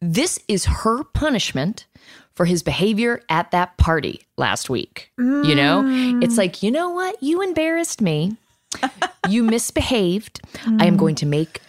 this 0.00 0.38
is 0.48 0.64
her 0.64 1.04
punishment 1.04 1.86
for 2.34 2.46
his 2.46 2.62
behavior 2.62 3.22
at 3.28 3.50
that 3.50 3.76
party 3.76 4.22
last 4.36 4.70
week. 4.70 5.12
You 5.18 5.54
know? 5.54 5.84
It's 6.22 6.38
like, 6.38 6.62
you 6.62 6.70
know 6.70 6.90
what? 6.90 7.22
You 7.22 7.42
embarrassed 7.42 8.00
me. 8.00 8.36
you 9.28 9.42
misbehaved. 9.44 10.40
I 10.64 10.86
am 10.86 10.94
mm. 10.94 10.98
going 10.98 11.14
to 11.16 11.26
make 11.26 11.60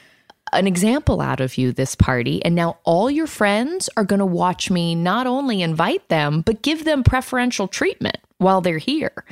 an 0.58 0.68
example 0.68 1.22
out 1.22 1.39
of 1.39 1.58
you 1.58 1.72
this 1.72 1.95
party 1.95 2.43
and 2.43 2.56
now 2.56 2.78
all 2.84 3.10
your 3.10 3.28
friends 3.28 3.89
are 3.97 4.04
going 4.04 4.20
to 4.20 4.26
watch 4.26 4.70
me 4.70 4.95
not 4.95 5.28
only 5.28 5.62
invite 5.62 6.08
them 6.10 6.41
but 6.41 6.62
give 6.62 6.86
them 6.86 7.04
preferential 7.04 7.68
treatment 7.68 8.18
while 8.38 8.62
they're 8.62 8.78
here. 8.78 9.26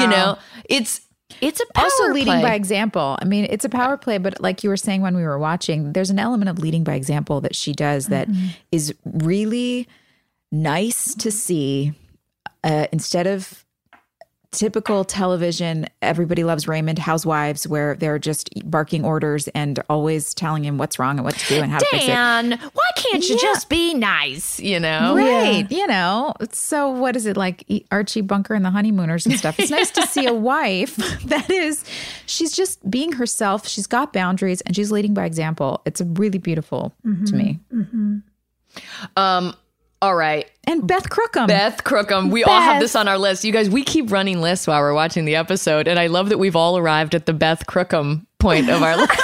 You 0.00 0.08
know, 0.08 0.38
it's 0.68 1.00
it's 1.40 1.60
a 1.60 1.66
power 1.74 1.84
also 1.84 2.12
leading 2.12 2.32
play. 2.34 2.42
by 2.42 2.54
example. 2.54 3.18
I 3.20 3.24
mean, 3.24 3.46
it's 3.48 3.64
a 3.64 3.68
power 3.68 3.96
play, 3.96 4.18
but 4.18 4.40
like 4.40 4.62
you 4.62 4.70
were 4.70 4.76
saying 4.76 5.02
when 5.02 5.16
we 5.16 5.22
were 5.22 5.38
watching, 5.38 5.92
there's 5.92 6.10
an 6.10 6.18
element 6.18 6.48
of 6.48 6.58
leading 6.58 6.84
by 6.84 6.94
example 6.94 7.40
that 7.42 7.54
she 7.54 7.72
does 7.72 8.06
that 8.08 8.28
is 8.70 8.94
really 9.04 9.88
nice 10.50 11.14
to 11.16 11.30
see. 11.30 11.92
Uh, 12.62 12.86
instead 12.92 13.26
of 13.26 13.63
typical 14.54 15.04
television, 15.04 15.86
everybody 16.00 16.44
loves 16.44 16.66
Raymond 16.68 16.98
housewives, 16.98 17.66
where 17.66 17.96
they're 17.96 18.18
just 18.18 18.48
barking 18.70 19.04
orders 19.04 19.48
and 19.48 19.80
always 19.90 20.32
telling 20.32 20.64
him 20.64 20.78
what's 20.78 20.98
wrong 20.98 21.16
and 21.18 21.24
what 21.24 21.34
to 21.34 21.46
do 21.54 21.60
and 21.60 21.70
how 21.70 21.78
to 21.80 21.86
fix 21.90 22.04
it. 22.04 22.06
Dan, 22.08 22.50
why 22.72 22.90
can't 22.96 23.28
you 23.28 23.38
just 23.38 23.68
be 23.68 23.92
nice? 23.94 24.58
You 24.60 24.80
know, 24.80 25.14
Right. 25.16 25.66
You 25.70 25.86
know, 25.86 26.32
so 26.52 26.88
what 26.88 27.16
is 27.16 27.26
it 27.26 27.36
like 27.36 27.64
E- 27.68 27.84
Archie 27.90 28.20
Bunker 28.20 28.54
and 28.54 28.64
the 28.64 28.70
Honeymooners 28.70 29.26
and 29.26 29.36
stuff? 29.36 29.58
It's 29.58 29.70
nice 29.70 29.90
to 29.92 30.06
see 30.06 30.26
a 30.26 30.32
wife 30.52 30.96
that 31.26 31.50
is, 31.50 31.84
she's 32.26 32.52
just 32.56 32.88
being 32.88 33.12
herself. 33.12 33.66
She's 33.68 33.86
got 33.86 34.12
boundaries 34.12 34.60
and 34.62 34.74
she's 34.76 34.90
leading 34.92 35.14
by 35.14 35.24
example. 35.26 35.82
It's 35.84 36.00
really 36.00 36.38
beautiful 36.38 36.94
to 37.26 37.34
me. 37.34 37.58
Um. 39.16 39.54
All 40.04 40.14
right, 40.14 40.50
And 40.64 40.86
Beth 40.86 41.08
Crookham. 41.08 41.46
Beth 41.46 41.82
Crookham. 41.82 42.28
We 42.30 42.44
all 42.44 42.60
have 42.60 42.78
this 42.78 42.94
on 42.94 43.08
our 43.08 43.16
list. 43.16 43.42
You 43.42 43.52
guys, 43.52 43.70
we 43.70 43.82
keep 43.82 44.12
running 44.12 44.42
lists 44.42 44.66
while 44.66 44.78
we're 44.82 44.92
watching 44.92 45.24
the 45.24 45.36
episode, 45.36 45.88
and 45.88 45.98
I 45.98 46.08
love 46.08 46.28
that 46.28 46.36
we've 46.36 46.54
all 46.56 46.76
arrived 46.76 47.14
at 47.14 47.24
the 47.24 47.32
Beth 47.32 47.66
Crookham 47.66 48.26
point 48.38 48.68
of 48.68 48.82
our 48.82 48.96
list. 48.98 49.18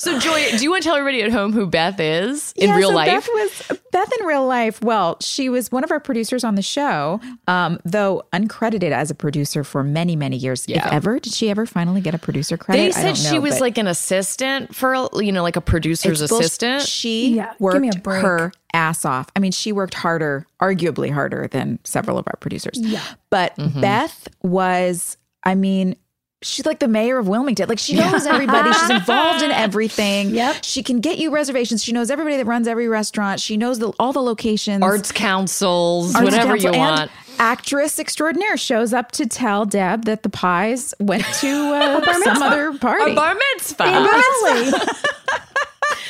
So, 0.00 0.18
Joy, 0.18 0.56
do 0.56 0.64
you 0.64 0.70
want 0.70 0.82
to 0.82 0.88
tell 0.88 0.96
everybody 0.96 1.22
at 1.22 1.30
home 1.30 1.52
who 1.52 1.66
Beth 1.66 2.00
is 2.00 2.54
in 2.56 2.68
Yeah, 2.70 2.76
real 2.76 2.88
so 2.88 2.94
life? 2.94 3.06
Beth 3.08 3.28
was 3.34 3.78
Beth 3.92 4.10
in 4.18 4.24
real 4.26 4.46
life. 4.46 4.80
Well, 4.82 5.18
she 5.20 5.50
was 5.50 5.70
one 5.70 5.84
of 5.84 5.90
our 5.90 6.00
producers 6.00 6.42
on 6.42 6.54
the 6.54 6.62
show, 6.62 7.20
um, 7.46 7.78
though 7.84 8.22
uncredited 8.32 8.92
as 8.92 9.10
a 9.10 9.14
producer 9.14 9.62
for 9.62 9.84
many, 9.84 10.16
many 10.16 10.38
years. 10.38 10.64
Yeah. 10.66 10.86
If 10.86 10.92
ever, 10.94 11.18
did 11.20 11.34
she 11.34 11.50
ever 11.50 11.66
finally 11.66 12.00
get 12.00 12.14
a 12.14 12.18
producer 12.18 12.56
credit? 12.56 12.80
they 12.80 12.88
I 12.88 12.90
said 12.92 13.02
don't 13.22 13.32
she 13.32 13.38
was 13.38 13.56
but- 13.56 13.60
like 13.60 13.76
an 13.78 13.86
assistant 13.88 14.74
for, 14.74 15.08
you 15.20 15.32
know, 15.32 15.42
like 15.42 15.56
a 15.56 15.60
producer's 15.60 16.22
It's 16.22 16.32
bullsh- 16.32 16.40
assistant. 16.40 16.82
She 16.84 17.34
Yeah, 17.34 17.50
give 17.50 17.60
worked 17.60 17.80
me 17.82 17.90
a 17.94 17.98
break. 17.98 18.22
her 18.22 18.52
ass 18.72 19.04
off. 19.04 19.28
I 19.36 19.40
mean, 19.40 19.52
she 19.52 19.70
worked 19.70 19.92
harder, 19.94 20.46
arguably 20.62 21.12
harder 21.12 21.46
than 21.46 21.78
several 21.84 22.16
of 22.16 22.26
our 22.26 22.36
producers. 22.40 22.78
Yeah. 22.78 23.02
But 23.28 23.54
Mm-hmm. 23.56 23.80
Beth 23.82 24.28
was, 24.42 25.18
I 25.44 25.54
mean, 25.56 25.96
she's 26.42 26.64
like 26.66 26.78
the 26.78 26.88
mayor 26.88 27.18
of 27.18 27.28
Wilmington. 27.28 27.68
Like 27.68 27.78
she 27.78 27.94
knows 27.94 28.26
everybody. 28.26 28.72
She's 28.72 28.90
involved 29.00 29.42
in 29.42 29.50
everything. 29.50 30.30
Yep. 30.30 30.64
She 30.64 30.82
can 30.82 31.00
get 31.00 31.18
you 31.18 31.30
reservations. 31.30 31.82
She 31.84 31.92
knows 31.92 32.10
everybody 32.10 32.36
that 32.36 32.46
runs 32.46 32.66
every 32.66 32.88
restaurant. 32.88 33.40
She 33.40 33.56
knows 33.56 33.78
the, 33.78 33.92
all 33.98 34.12
the 34.12 34.22
locations. 34.22 34.82
Arts 34.82 35.12
councils, 35.12 36.14
Arts 36.14 36.24
whatever 36.24 36.52
council, 36.56 36.74
you 36.74 36.80
and 36.80 36.98
want. 36.98 37.10
Actress 37.38 37.98
extraordinaire 37.98 38.56
shows 38.58 38.92
up 38.92 39.12
to 39.12 39.26
tell 39.26 39.64
Deb 39.64 40.04
that 40.04 40.22
the 40.22 40.28
pies 40.28 40.94
went 41.00 41.24
to 41.40 41.48
uh, 41.48 42.22
some 42.24 42.42
other 42.42 42.76
party. 42.78 43.12
A 43.12 43.14
bar 43.14 43.34
mitzvah. 43.34 43.84
In 43.84 43.92
we 44.02 44.70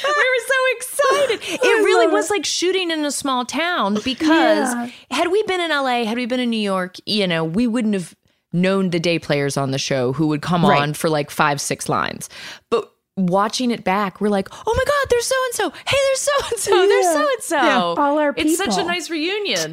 were 0.03 0.45
so 0.47 0.55
excited. 0.76 1.41
It 1.62 1.85
really 1.85 2.07
was 2.09 2.31
like 2.31 2.45
shooting 2.45 2.91
in 2.91 3.05
a 3.05 3.11
small 3.11 3.45
town 3.45 3.95
because 4.05 4.72
Yeah. 4.74 4.91
had 5.11 5.31
we 5.31 5.43
been 5.45 5.61
in 5.61 5.70
LA, 5.70 6.05
had 6.05 6.16
we 6.16 6.26
been 6.26 6.41
in 6.41 6.51
New 6.51 6.61
York, 6.61 6.97
you 7.07 7.26
know, 7.26 7.45
we 7.45 7.66
wouldn't 7.66 7.95
have 7.95 8.14
known 8.53 8.91
the 8.91 9.01
day 9.01 9.19
players 9.19 9.57
on 9.57 9.71
the 9.71 9.79
show 9.79 10.13
who 10.13 10.27
would 10.29 10.43
come 10.43 10.65
Right. 10.65 10.81
on 10.83 10.95
for 10.95 11.09
like 11.09 11.31
five, 11.31 11.61
six 11.61 11.89
lines. 11.89 12.29
But 12.71 12.91
watching 13.17 13.71
it 13.71 13.85
back, 13.85 14.21
we're 14.21 14.29
like, 14.29 14.49
oh 14.53 14.75
my 14.77 14.85
God, 14.85 15.07
there's 15.11 15.27
so 15.27 15.35
and 15.47 15.55
so. 15.55 15.71
Hey, 15.87 15.97
there's 16.07 16.21
so 16.21 16.33
and 16.51 16.59
so. 16.59 16.87
There's 16.89 17.07
so 17.07 17.21
and 17.29 17.43
so. 17.43 17.59
All 18.03 18.19
our 18.19 18.35
It's 18.37 18.57
such 18.57 18.77
a 18.79 18.85
nice 18.85 19.11
reunion. 19.11 19.73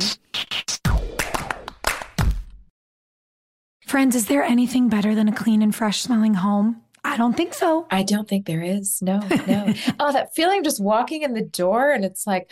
friends 3.86 4.16
is 4.16 4.28
there 4.28 4.44
anything 4.44 4.90
better 4.90 5.16
than 5.16 5.30
a 5.30 5.32
clean 5.32 5.62
and 5.62 5.74
fresh 5.74 6.02
smelling 6.02 6.34
home 6.34 6.82
i 7.06 7.16
don't 7.16 7.38
think 7.38 7.54
so 7.54 7.88
I 7.90 8.04
don't 8.04 8.28
think 8.28 8.46
there 8.46 8.62
is. 8.62 9.02
No, 9.02 9.20
no. 9.48 9.74
oh, 10.00 10.12
that 10.12 10.36
feeling 10.36 10.58
of 10.60 10.66
just 10.66 10.84
walking 10.84 11.22
in 11.22 11.34
the 11.34 11.42
door 11.42 11.92
and 11.92 12.04
it's 12.04 12.28
like, 12.28 12.52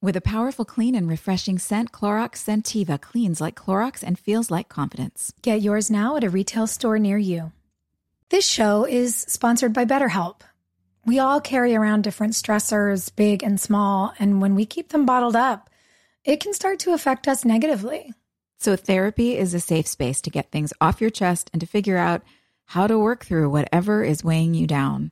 With 0.00 0.14
a 0.14 0.20
powerful, 0.20 0.64
clean, 0.64 0.94
and 0.94 1.08
refreshing 1.08 1.58
scent, 1.58 1.90
Clorox 1.90 2.44
Sentiva 2.44 3.00
cleans 3.00 3.40
like 3.40 3.56
Clorox 3.56 4.04
and 4.04 4.16
feels 4.16 4.48
like 4.48 4.68
confidence. 4.68 5.32
Get 5.42 5.60
yours 5.60 5.90
now 5.90 6.16
at 6.16 6.22
a 6.22 6.30
retail 6.30 6.68
store 6.68 7.00
near 7.00 7.18
you. 7.18 7.50
This 8.30 8.46
show 8.46 8.86
is 8.86 9.16
sponsored 9.16 9.72
by 9.72 9.86
BetterHelp. 9.86 10.42
We 11.04 11.18
all 11.18 11.40
carry 11.40 11.74
around 11.74 12.04
different 12.04 12.34
stressors, 12.34 13.10
big 13.16 13.42
and 13.42 13.60
small, 13.60 14.12
and 14.20 14.40
when 14.40 14.54
we 14.54 14.66
keep 14.66 14.90
them 14.90 15.04
bottled 15.04 15.34
up, 15.34 15.68
it 16.24 16.38
can 16.38 16.54
start 16.54 16.78
to 16.80 16.92
affect 16.92 17.26
us 17.26 17.44
negatively. 17.44 18.12
So, 18.60 18.76
therapy 18.76 19.36
is 19.36 19.52
a 19.52 19.58
safe 19.58 19.88
space 19.88 20.20
to 20.20 20.30
get 20.30 20.52
things 20.52 20.72
off 20.80 21.00
your 21.00 21.10
chest 21.10 21.50
and 21.52 21.58
to 21.58 21.66
figure 21.66 21.96
out 21.96 22.22
how 22.66 22.86
to 22.86 22.96
work 22.96 23.24
through 23.24 23.50
whatever 23.50 24.04
is 24.04 24.22
weighing 24.22 24.54
you 24.54 24.68
down. 24.68 25.10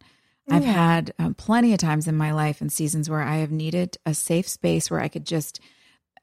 I've 0.49 0.65
had 0.65 1.13
um, 1.19 1.35
plenty 1.35 1.73
of 1.73 1.79
times 1.79 2.07
in 2.07 2.17
my 2.17 2.33
life 2.33 2.61
and 2.61 2.73
seasons 2.73 3.11
where 3.11 3.23
I 3.23 3.37
have 3.37 3.51
needed 3.51 3.99
a 4.07 4.15
safe 4.15 4.49
space 4.49 4.91
where 4.91 5.01
I 5.01 5.09
could 5.09 5.27
just 5.27 5.61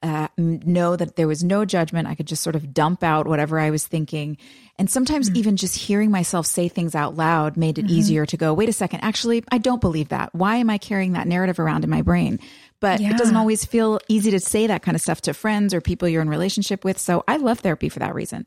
uh, 0.04 0.28
know 0.38 0.96
that 0.96 1.16
there 1.16 1.28
was 1.28 1.44
no 1.44 1.64
judgment. 1.64 2.08
I 2.08 2.16
could 2.16 2.28
just 2.28 2.44
sort 2.44 2.58
of 2.58 2.74
dump 2.74 3.04
out 3.04 3.26
whatever 3.26 3.58
I 3.58 3.70
was 3.70 3.88
thinking. 3.88 4.38
And 4.78 4.90
sometimes 4.90 5.30
mm-hmm. 5.30 5.38
even 5.38 5.58
just 5.58 5.78
hearing 5.78 6.12
myself 6.12 6.46
say 6.46 6.68
things 6.68 6.94
out 6.94 7.16
loud 7.16 7.56
made 7.56 7.78
it 7.78 7.86
mm-hmm. 7.86 7.96
easier 7.96 8.26
to 8.26 8.38
go, 8.38 8.54
wait 8.54 8.68
a 8.68 8.74
second, 8.74 9.00
actually, 9.02 9.44
I 9.52 9.60
don't 9.60 9.80
believe 9.80 10.10
that. 10.10 10.36
Why 10.36 10.58
am 10.58 10.70
I 10.70 10.78
carrying 10.78 11.14
that 11.14 11.28
narrative 11.28 11.58
around 11.58 11.86
in 11.86 11.90
my 11.90 12.02
brain? 12.02 12.40
But 12.82 13.00
yeah. 13.00 13.12
it 13.12 13.18
doesn't 13.18 13.38
always 13.38 13.64
feel 13.64 14.00
easy 14.10 14.32
to 14.32 14.42
say 14.42 14.68
that 14.68 14.82
kind 14.84 14.96
of 14.96 15.02
stuff 15.02 15.22
to 15.22 15.34
friends 15.34 15.74
or 15.74 15.80
people 15.80 16.10
you're 16.10 16.22
in 16.22 16.30
relationship 16.30 16.84
with. 16.84 17.00
So 17.00 17.24
I 17.28 17.38
love 17.38 17.60
therapy 17.60 17.88
for 17.88 18.00
that 18.00 18.14
reason 18.14 18.46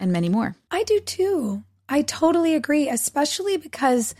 and 0.00 0.12
many 0.12 0.28
more. 0.28 0.56
I 0.72 0.82
do 0.82 0.98
too. 0.98 1.62
I 1.88 2.02
totally 2.02 2.56
agree, 2.56 2.88
especially 2.88 3.58
because 3.58 4.16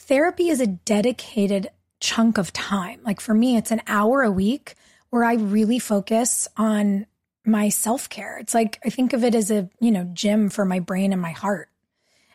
therapy 0.00 0.48
is 0.48 0.60
a 0.60 0.66
dedicated 0.66 1.68
chunk 2.00 2.38
of 2.38 2.52
time. 2.52 3.00
Like 3.04 3.20
for 3.20 3.34
me, 3.34 3.56
it's 3.56 3.70
an 3.70 3.82
hour 3.86 4.22
a 4.22 4.30
week 4.30 4.74
where 5.10 5.24
I 5.24 5.34
really 5.34 5.78
focus 5.78 6.48
on 6.56 7.06
my 7.44 7.68
self 7.68 8.08
care. 8.08 8.38
It's 8.38 8.54
like 8.54 8.78
I 8.84 8.90
think 8.90 9.12
of 9.12 9.24
it 9.24 9.34
as 9.34 9.50
a, 9.50 9.68
you 9.80 9.90
know, 9.90 10.04
gym 10.12 10.50
for 10.50 10.64
my 10.64 10.80
brain 10.80 11.12
and 11.12 11.22
my 11.22 11.32
heart. 11.32 11.68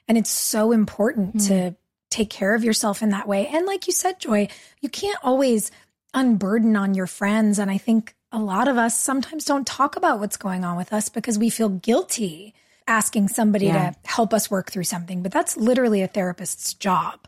And 0.08 0.18
it's 0.18 0.30
so 0.30 0.72
important 0.72 1.38
mm. 1.38 1.48
to 1.48 1.76
take 2.10 2.30
care 2.30 2.54
of 2.54 2.64
yourself 2.64 3.02
in 3.02 3.10
that 3.10 3.28
way. 3.28 3.48
And 3.48 3.66
like 3.66 3.88
you 3.88 3.94
said, 3.94 4.20
Joy, 4.20 4.50
you 4.82 4.90
can't 4.90 5.18
always 5.24 5.72
unburden 6.14 6.76
on 6.76 6.94
your 6.94 7.08
friends. 7.08 7.58
And 7.58 7.72
I 7.72 7.78
think 7.78 8.16
a 8.32 8.40
lot 8.40 8.68
of 8.68 8.78
us 8.78 9.00
sometimes 9.00 9.46
don't 9.46 9.66
talk 9.66 9.96
about 9.96 10.20
what's 10.20 10.38
going 10.38 10.64
on 10.64 10.78
with 10.78 10.94
us 10.94 11.10
because 11.10 11.40
we 11.40 11.50
feel 11.50 11.70
guilty 11.70 12.54
asking 12.88 13.30
somebody 13.30 13.68
yeah. 13.68 13.92
to 13.92 13.98
help 14.04 14.34
us 14.34 14.52
work 14.52 14.72
through 14.72 14.84
something. 14.84 15.24
But 15.24 15.32
that's 15.32 15.56
literally 15.56 16.02
a 16.02 16.08
therapist's 16.08 16.74
job. 16.74 17.28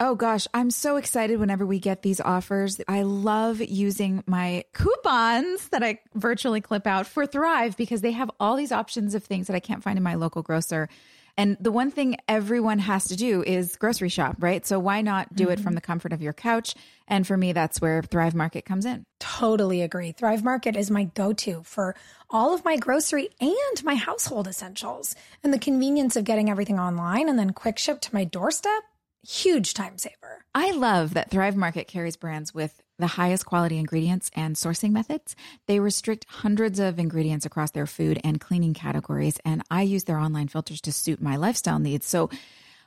Oh 0.00 0.16
gosh, 0.16 0.48
I'm 0.52 0.72
so 0.72 0.96
excited 0.96 1.38
whenever 1.38 1.64
we 1.64 1.78
get 1.78 2.02
these 2.02 2.20
offers. 2.20 2.80
I 2.88 3.02
love 3.02 3.60
using 3.60 4.24
my 4.26 4.64
coupons 4.72 5.68
that 5.68 5.84
I 5.84 6.00
virtually 6.14 6.60
clip 6.60 6.84
out 6.86 7.06
for 7.06 7.26
Thrive 7.26 7.76
because 7.76 8.00
they 8.00 8.10
have 8.10 8.28
all 8.40 8.56
these 8.56 8.72
options 8.72 9.14
of 9.14 9.22
things 9.22 9.46
that 9.46 9.54
I 9.54 9.60
can't 9.60 9.84
find 9.84 9.96
in 9.96 10.02
my 10.02 10.16
local 10.16 10.42
grocer. 10.42 10.88
And 11.36 11.56
the 11.60 11.70
one 11.70 11.92
thing 11.92 12.16
everyone 12.28 12.80
has 12.80 13.06
to 13.06 13.16
do 13.16 13.44
is 13.44 13.76
grocery 13.76 14.08
shop, 14.08 14.36
right? 14.40 14.66
So 14.66 14.80
why 14.80 15.00
not 15.00 15.34
do 15.34 15.44
mm-hmm. 15.44 15.52
it 15.52 15.60
from 15.60 15.74
the 15.74 15.80
comfort 15.80 16.12
of 16.12 16.22
your 16.22 16.32
couch? 16.32 16.74
And 17.06 17.24
for 17.24 17.36
me, 17.36 17.52
that's 17.52 17.80
where 17.80 18.02
Thrive 18.02 18.34
Market 18.34 18.64
comes 18.64 18.86
in. 18.86 19.04
Totally 19.20 19.82
agree. 19.82 20.12
Thrive 20.12 20.42
Market 20.42 20.76
is 20.76 20.90
my 20.90 21.04
go 21.04 21.32
to 21.32 21.62
for 21.64 21.94
all 22.30 22.52
of 22.52 22.64
my 22.64 22.76
grocery 22.76 23.30
and 23.40 23.84
my 23.84 23.94
household 23.94 24.48
essentials. 24.48 25.14
And 25.42 25.52
the 25.52 25.58
convenience 25.58 26.16
of 26.16 26.24
getting 26.24 26.50
everything 26.50 26.80
online 26.80 27.28
and 27.28 27.38
then 27.38 27.50
quick 27.50 27.78
ship 27.78 28.00
to 28.02 28.14
my 28.14 28.24
doorstep 28.24 28.82
huge 29.26 29.74
time 29.74 29.98
saver. 29.98 30.44
I 30.54 30.72
love 30.72 31.14
that 31.14 31.30
Thrive 31.30 31.56
Market 31.56 31.88
carries 31.88 32.16
brands 32.16 32.54
with 32.54 32.80
the 32.98 33.06
highest 33.06 33.46
quality 33.46 33.78
ingredients 33.78 34.30
and 34.34 34.54
sourcing 34.54 34.92
methods. 34.92 35.34
They 35.66 35.80
restrict 35.80 36.26
hundreds 36.28 36.78
of 36.78 36.98
ingredients 36.98 37.44
across 37.44 37.72
their 37.72 37.86
food 37.86 38.20
and 38.22 38.40
cleaning 38.40 38.74
categories, 38.74 39.38
and 39.44 39.62
I 39.70 39.82
use 39.82 40.04
their 40.04 40.18
online 40.18 40.48
filters 40.48 40.80
to 40.82 40.92
suit 40.92 41.20
my 41.20 41.36
lifestyle 41.36 41.78
needs. 41.78 42.06
So, 42.06 42.30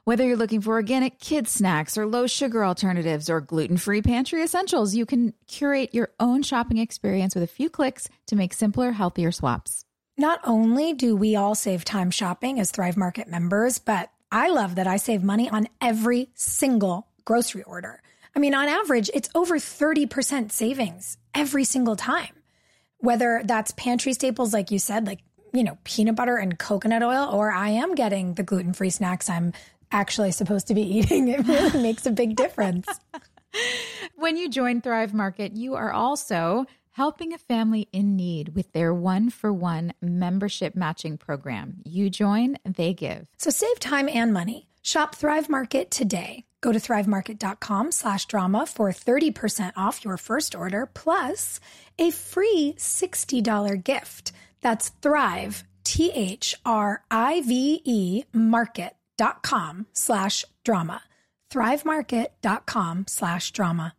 whether 0.05 0.25
you're 0.25 0.37
looking 0.37 0.61
for 0.61 0.75
organic 0.75 1.19
kids 1.19 1.51
snacks 1.51 1.97
or 1.97 2.05
low 2.05 2.27
sugar 2.27 2.63
alternatives 2.63 3.29
or 3.29 3.41
gluten-free 3.41 4.03
pantry 4.03 4.41
essentials, 4.41 4.95
you 4.95 5.05
can 5.05 5.33
curate 5.47 5.93
your 5.93 6.11
own 6.17 6.43
shopping 6.43 6.77
experience 6.77 7.35
with 7.35 7.43
a 7.43 7.47
few 7.47 7.69
clicks 7.69 8.07
to 8.27 8.37
make 8.37 8.53
simpler, 8.53 8.91
healthier 8.91 9.33
swaps. 9.33 9.83
Not 10.17 10.39
only 10.45 10.93
do 10.93 11.13
we 11.13 11.35
all 11.35 11.55
save 11.55 11.83
time 11.83 12.09
shopping 12.09 12.57
as 12.57 12.71
Thrive 12.71 12.95
Market 12.95 13.27
members, 13.27 13.79
but 13.79 14.09
I 14.31 14.49
love 14.49 14.75
that 14.75 14.87
I 14.87 14.97
save 14.97 15.23
money 15.23 15.49
on 15.49 15.67
every 15.79 16.29
single 16.35 17.07
grocery 17.25 17.63
order. 17.63 18.01
I 18.35 18.39
mean, 18.39 18.53
on 18.53 18.67
average, 18.67 19.09
it's 19.13 19.29
over 19.33 19.57
30% 19.57 20.51
savings 20.51 21.17
every 21.33 21.63
single 21.63 21.95
time. 21.95 22.33
Whether 22.99 23.41
that's 23.45 23.71
pantry 23.71 24.13
staples, 24.13 24.53
like 24.53 24.71
you 24.71 24.79
said, 24.79 25.07
like, 25.07 25.19
you 25.53 25.63
know, 25.63 25.77
peanut 25.83 26.15
butter 26.15 26.37
and 26.37 26.57
coconut 26.59 27.03
oil, 27.03 27.29
or 27.31 27.51
I 27.51 27.69
am 27.69 27.95
getting 27.95 28.33
the 28.33 28.43
gluten 28.43 28.73
free 28.73 28.89
snacks 28.89 29.29
I'm 29.29 29.53
actually 29.91 30.31
supposed 30.31 30.67
to 30.67 30.73
be 30.73 30.81
eating. 30.97 31.29
It 31.29 31.47
really 31.47 31.81
makes 31.81 32.05
a 32.05 32.11
big 32.11 32.35
difference. 32.35 32.87
when 34.15 34.37
you 34.37 34.49
join 34.49 34.81
Thrive 34.81 35.13
Market, 35.13 35.53
you 35.53 35.75
are 35.75 35.91
also 35.91 36.65
helping 36.97 37.31
a 37.31 37.37
family 37.37 37.87
in 37.93 38.15
need 38.15 38.55
with 38.55 38.73
their 38.73 38.93
one 38.93 39.29
for 39.29 39.53
one 39.53 39.93
membership 40.01 40.75
matching 40.75 41.17
program. 41.17 41.75
You 41.85 42.09
join, 42.09 42.57
they 42.65 42.93
give. 42.93 43.27
So 43.37 43.49
save 43.51 43.79
time 43.79 44.09
and 44.09 44.33
money. 44.33 44.67
Shop 44.81 45.15
Thrive 45.15 45.47
Market 45.47 45.91
today. 45.91 46.43
Go 46.61 46.71
to 46.71 46.79
thrivemarket.com 46.79 47.91
slash 47.91 48.25
drama 48.25 48.65
for 48.65 48.89
30% 48.89 49.73
off 49.77 50.03
your 50.03 50.17
first 50.17 50.55
order 50.55 50.85
plus 50.85 51.59
a 51.99 52.09
free 52.09 52.73
$60 52.77 53.83
gift. 53.83 54.31
That's 54.61 54.89
Thrive, 55.01 55.63
T 55.83 56.11
H 56.15 56.55
R 56.65 57.03
I 57.11 57.41
V 57.41 57.81
E 57.85 58.23
market.com 58.33 59.85
slash 59.93 60.45
drama. 60.65 61.01
Thrivemarket.com 61.51 63.05
slash 63.07 63.51
drama. 63.51 63.93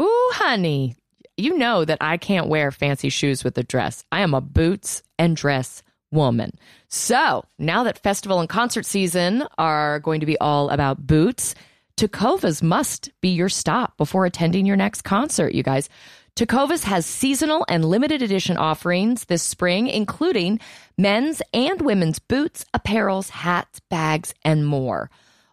Ooh, 0.00 0.30
honey, 0.34 0.96
you 1.36 1.58
know 1.58 1.84
that 1.84 1.98
I 2.00 2.16
can't 2.16 2.48
wear 2.48 2.70
fancy 2.70 3.08
shoes 3.08 3.44
with 3.44 3.58
a 3.58 3.62
dress. 3.62 4.04
I 4.12 4.20
am 4.20 4.34
a 4.34 4.40
boots 4.40 5.02
and 5.18 5.36
dress 5.36 5.82
woman. 6.10 6.52
So 6.88 7.44
now 7.58 7.84
that 7.84 7.98
festival 7.98 8.40
and 8.40 8.48
concert 8.48 8.86
season 8.86 9.44
are 9.58 9.98
going 10.00 10.20
to 10.20 10.26
be 10.26 10.38
all 10.38 10.70
about 10.70 11.06
boots, 11.06 11.54
Tecovas 11.96 12.62
must 12.62 13.10
be 13.20 13.30
your 13.30 13.48
stop 13.48 13.96
before 13.96 14.26
attending 14.26 14.66
your 14.66 14.76
next 14.76 15.02
concert, 15.02 15.54
you 15.54 15.62
guys. 15.62 15.88
Tecovas 16.36 16.82
has 16.84 17.06
seasonal 17.06 17.64
and 17.68 17.84
limited 17.84 18.20
edition 18.20 18.56
offerings 18.56 19.26
this 19.26 19.42
spring, 19.42 19.86
including 19.86 20.58
men's 20.98 21.40
and 21.52 21.80
women's 21.80 22.18
boots, 22.18 22.64
apparels, 22.74 23.28
hats, 23.30 23.80
bags, 23.88 24.34
and 24.42 24.66
more. 24.66 25.10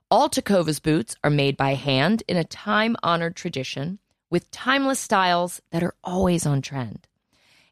All 0.09 0.29
Tecovas 0.29 0.81
boots 0.81 1.15
are 1.23 1.29
made 1.29 1.55
by 1.55 1.75
hand 1.75 2.23
in 2.27 2.37
a 2.37 2.43
time 2.43 2.95
honored 3.03 3.35
tradition 3.35 3.99
with 4.31 4.49
timeless 4.49 4.99
styles 4.99 5.61
that 5.71 5.83
are 5.83 5.93
always 6.03 6.47
on 6.47 6.63
trend. 6.63 7.07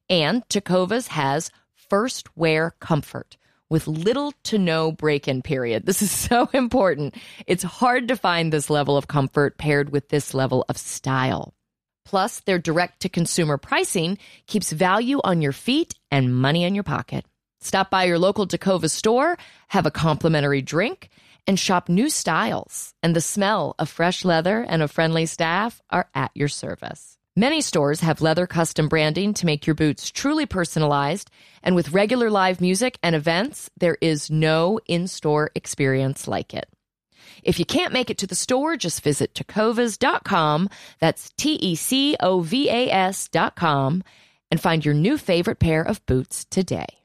And 0.09 0.47
Tecovas 0.49 1.07
has 1.07 1.49
first 1.73 2.37
wear 2.37 2.75
comfort 2.79 3.37
with 3.69 3.87
little 3.87 4.33
to 4.43 4.57
no 4.57 4.91
break 4.91 5.27
in 5.27 5.41
period. 5.41 5.85
This 5.85 6.01
is 6.01 6.11
so 6.29 6.49
important. 6.53 7.15
It's 7.47 7.63
hard 7.63 8.09
to 8.09 8.15
find 8.15 8.51
this 8.51 8.69
level 8.69 8.97
of 8.97 9.07
comfort 9.07 9.57
paired 9.57 9.91
with 9.91 10.09
this 10.09 10.33
level 10.33 10.65
of 10.69 10.77
style. 10.77 11.53
Plus, 12.05 12.39
their 12.41 12.57
direct 12.57 13.01
to 13.01 13.09
consumer 13.09 13.57
pricing 13.57 14.17
keeps 14.47 14.71
value 14.71 15.21
on 15.23 15.41
your 15.41 15.51
feet 15.51 15.93
and 16.09 16.35
money 16.35 16.63
in 16.63 16.73
your 16.73 16.83
pocket. 16.83 17.23
Stop 17.61 17.91
by 17.91 18.05
your 18.05 18.17
local 18.17 18.47
Tecova 18.47 18.89
store, 18.89 19.37
have 19.67 19.85
a 19.85 19.91
complimentary 19.91 20.61
drink, 20.61 21.09
and 21.47 21.59
shop 21.59 21.89
new 21.89 22.09
styles. 22.09 22.93
And 23.01 23.15
the 23.15 23.21
smell 23.21 23.75
of 23.79 23.89
fresh 23.89 24.25
leather 24.25 24.61
and 24.67 24.81
a 24.81 24.87
friendly 24.87 25.25
staff 25.25 25.81
are 25.89 26.09
at 26.13 26.31
your 26.33 26.47
service. 26.47 27.17
Many 27.35 27.61
stores 27.61 28.01
have 28.01 28.21
leather 28.21 28.47
custom 28.47 28.89
branding 28.89 29.33
to 29.35 29.45
make 29.45 29.65
your 29.65 29.73
boots 29.73 30.11
truly 30.11 30.45
personalized, 30.45 31.29
and 31.63 31.75
with 31.75 31.93
regular 31.93 32.29
live 32.29 32.59
music 32.59 32.97
and 33.01 33.15
events, 33.15 33.69
there 33.77 33.97
is 34.01 34.29
no 34.29 34.79
in 34.87 35.07
store 35.07 35.51
experience 35.55 36.27
like 36.27 36.53
it. 36.53 36.67
If 37.43 37.57
you 37.57 37.65
can't 37.65 37.93
make 37.93 38.09
it 38.09 38.17
to 38.17 38.27
the 38.27 38.35
store, 38.35 38.75
just 38.75 39.01
visit 39.03 39.33
tecovas.com. 39.33 40.69
That's 40.99 41.31
T 41.37 41.53
E 41.53 41.75
C 41.75 42.17
O 42.19 42.41
V 42.41 42.69
A 42.69 42.91
S.com 42.91 44.03
and 44.51 44.59
find 44.59 44.83
your 44.83 44.95
new 44.95 45.17
favorite 45.17 45.59
pair 45.59 45.81
of 45.81 46.05
boots 46.05 46.45
today. 46.45 46.98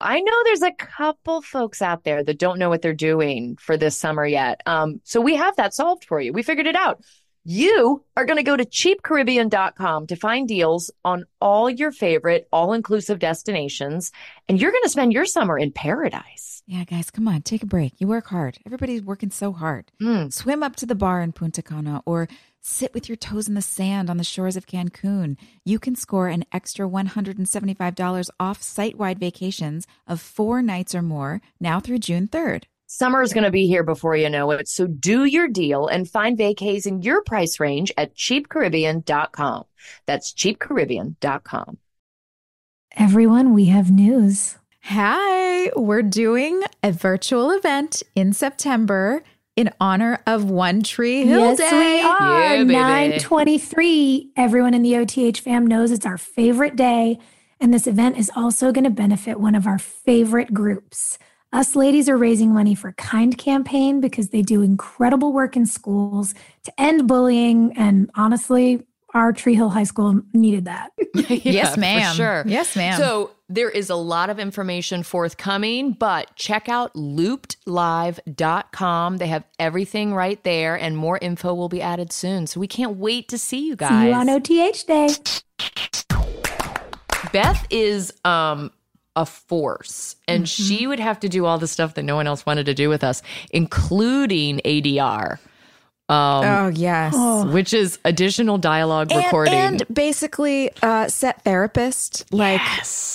I 0.00 0.20
know 0.20 0.32
there's 0.44 0.62
a 0.62 0.72
couple 0.72 1.40
folks 1.42 1.80
out 1.80 2.04
there 2.04 2.22
that 2.22 2.38
don't 2.38 2.58
know 2.58 2.68
what 2.68 2.82
they're 2.82 2.92
doing 2.92 3.56
for 3.56 3.76
this 3.76 3.96
summer 3.96 4.26
yet. 4.26 4.60
Um, 4.66 5.00
so 5.04 5.20
we 5.20 5.36
have 5.36 5.56
that 5.56 5.74
solved 5.74 6.04
for 6.04 6.20
you. 6.20 6.32
We 6.32 6.42
figured 6.42 6.66
it 6.66 6.76
out. 6.76 7.02
You 7.48 8.04
are 8.16 8.24
going 8.24 8.38
to 8.38 8.42
go 8.42 8.56
to 8.56 8.64
cheapcaribbean.com 8.64 10.08
to 10.08 10.16
find 10.16 10.48
deals 10.48 10.90
on 11.04 11.26
all 11.40 11.70
your 11.70 11.92
favorite 11.92 12.48
all 12.52 12.72
inclusive 12.72 13.20
destinations, 13.20 14.10
and 14.48 14.60
you're 14.60 14.72
going 14.72 14.82
to 14.82 14.90
spend 14.90 15.12
your 15.12 15.26
summer 15.26 15.56
in 15.56 15.70
paradise. 15.70 16.64
Yeah, 16.66 16.82
guys, 16.82 17.12
come 17.12 17.28
on, 17.28 17.42
take 17.42 17.62
a 17.62 17.66
break. 17.66 17.92
You 17.98 18.08
work 18.08 18.26
hard. 18.26 18.58
Everybody's 18.66 19.02
working 19.02 19.30
so 19.30 19.52
hard. 19.52 19.92
Mm. 20.02 20.32
Swim 20.32 20.64
up 20.64 20.74
to 20.76 20.86
the 20.86 20.96
bar 20.96 21.22
in 21.22 21.30
Punta 21.30 21.62
Cana 21.62 22.02
or 22.04 22.26
Sit 22.68 22.92
with 22.94 23.08
your 23.08 23.14
toes 23.14 23.46
in 23.46 23.54
the 23.54 23.62
sand 23.62 24.10
on 24.10 24.16
the 24.16 24.24
shores 24.24 24.56
of 24.56 24.66
Cancun. 24.66 25.36
You 25.64 25.78
can 25.78 25.94
score 25.94 26.26
an 26.26 26.44
extra 26.52 26.88
$175 26.88 28.28
off 28.40 28.60
site 28.60 28.98
wide 28.98 29.20
vacations 29.20 29.86
of 30.08 30.20
four 30.20 30.62
nights 30.62 30.92
or 30.92 31.00
more 31.00 31.40
now 31.60 31.78
through 31.78 32.00
June 32.00 32.26
3rd. 32.26 32.64
Summer 32.88 33.22
is 33.22 33.32
going 33.32 33.44
to 33.44 33.52
be 33.52 33.68
here 33.68 33.84
before 33.84 34.16
you 34.16 34.28
know 34.28 34.50
it. 34.50 34.66
So 34.66 34.88
do 34.88 35.26
your 35.26 35.46
deal 35.46 35.86
and 35.86 36.10
find 36.10 36.36
vacays 36.36 36.88
in 36.88 37.02
your 37.02 37.22
price 37.22 37.60
range 37.60 37.92
at 37.96 38.16
cheapcaribbean.com. 38.16 39.64
That's 40.06 40.32
cheapcaribbean.com. 40.32 41.78
Everyone, 42.96 43.54
we 43.54 43.66
have 43.66 43.92
news. 43.92 44.58
Hi, 44.82 45.70
we're 45.76 46.02
doing 46.02 46.62
a 46.82 46.90
virtual 46.90 47.52
event 47.52 48.02
in 48.16 48.32
September 48.32 49.22
in 49.56 49.70
honor 49.80 50.20
of 50.26 50.44
One 50.44 50.82
Tree 50.82 51.24
Hill 51.24 51.56
yes, 51.56 51.58
Day. 51.58 51.96
we 51.96 52.02
are. 52.02 52.56
Yeah, 52.56 52.62
923. 52.62 54.32
Everyone 54.36 54.74
in 54.74 54.82
the 54.82 54.96
OTH 54.96 55.38
fam 55.38 55.66
knows 55.66 55.90
it's 55.90 56.06
our 56.06 56.18
favorite 56.18 56.76
day. 56.76 57.18
And 57.58 57.72
this 57.72 57.86
event 57.86 58.18
is 58.18 58.30
also 58.36 58.70
going 58.70 58.84
to 58.84 58.90
benefit 58.90 59.40
one 59.40 59.54
of 59.54 59.66
our 59.66 59.78
favorite 59.78 60.52
groups. 60.52 61.18
Us 61.52 61.74
ladies 61.74 62.06
are 62.06 62.18
raising 62.18 62.52
money 62.52 62.74
for 62.74 62.92
Kind 62.92 63.38
Campaign 63.38 64.00
because 64.00 64.28
they 64.28 64.42
do 64.42 64.60
incredible 64.60 65.32
work 65.32 65.56
in 65.56 65.64
schools 65.64 66.34
to 66.64 66.80
end 66.80 67.08
bullying. 67.08 67.72
And 67.76 68.10
honestly, 68.14 68.84
our 69.16 69.32
Tree 69.32 69.54
Hill 69.54 69.70
High 69.70 69.84
School 69.84 70.20
needed 70.34 70.66
that. 70.66 70.90
Yes, 71.44 71.74
for 71.74 71.80
ma'am. 71.80 72.14
sure. 72.14 72.44
Yes, 72.46 72.76
ma'am. 72.76 72.98
So 72.98 73.30
there 73.48 73.70
is 73.70 73.88
a 73.90 73.96
lot 73.96 74.28
of 74.30 74.38
information 74.38 75.02
forthcoming, 75.02 75.92
but 75.92 76.34
check 76.36 76.68
out 76.68 76.94
loopedlive.com. 76.94 79.16
They 79.16 79.26
have 79.28 79.44
everything 79.58 80.14
right 80.14 80.42
there, 80.44 80.78
and 80.78 80.96
more 80.96 81.18
info 81.18 81.52
will 81.54 81.68
be 81.68 81.82
added 81.82 82.12
soon. 82.12 82.46
So 82.46 82.60
we 82.60 82.68
can't 82.68 82.96
wait 82.96 83.28
to 83.28 83.38
see 83.38 83.66
you 83.66 83.74
guys. 83.76 84.02
See 84.02 84.08
you 84.08 84.14
on 84.14 84.28
OTH 84.28 84.86
Day. 84.86 85.08
Beth 87.32 87.66
is 87.70 88.12
um 88.24 88.70
a 89.16 89.26
force 89.26 90.14
and 90.28 90.44
Mm-hmm. 90.44 90.76
she 90.76 90.86
would 90.86 91.00
have 91.00 91.18
to 91.20 91.28
do 91.30 91.46
all 91.46 91.56
the 91.58 91.66
stuff 91.66 91.94
that 91.94 92.02
no 92.02 92.14
one 92.16 92.26
else 92.26 92.44
wanted 92.44 92.66
to 92.66 92.74
do 92.74 92.90
with 92.90 93.02
us, 93.02 93.22
including 93.50 94.60
ADR. 94.64 95.38
Um 96.08 96.44
oh, 96.44 96.72
yes. 96.72 97.14
which 97.52 97.74
is 97.74 97.98
additional 98.04 98.58
dialogue 98.58 99.10
And- 99.10 99.24
recording. 99.24 99.54
And, 99.54 99.82
basically, 99.92 100.70
uh, 100.80 101.08
set 101.08 101.42
therapist, 101.42 102.32
like 102.32 102.60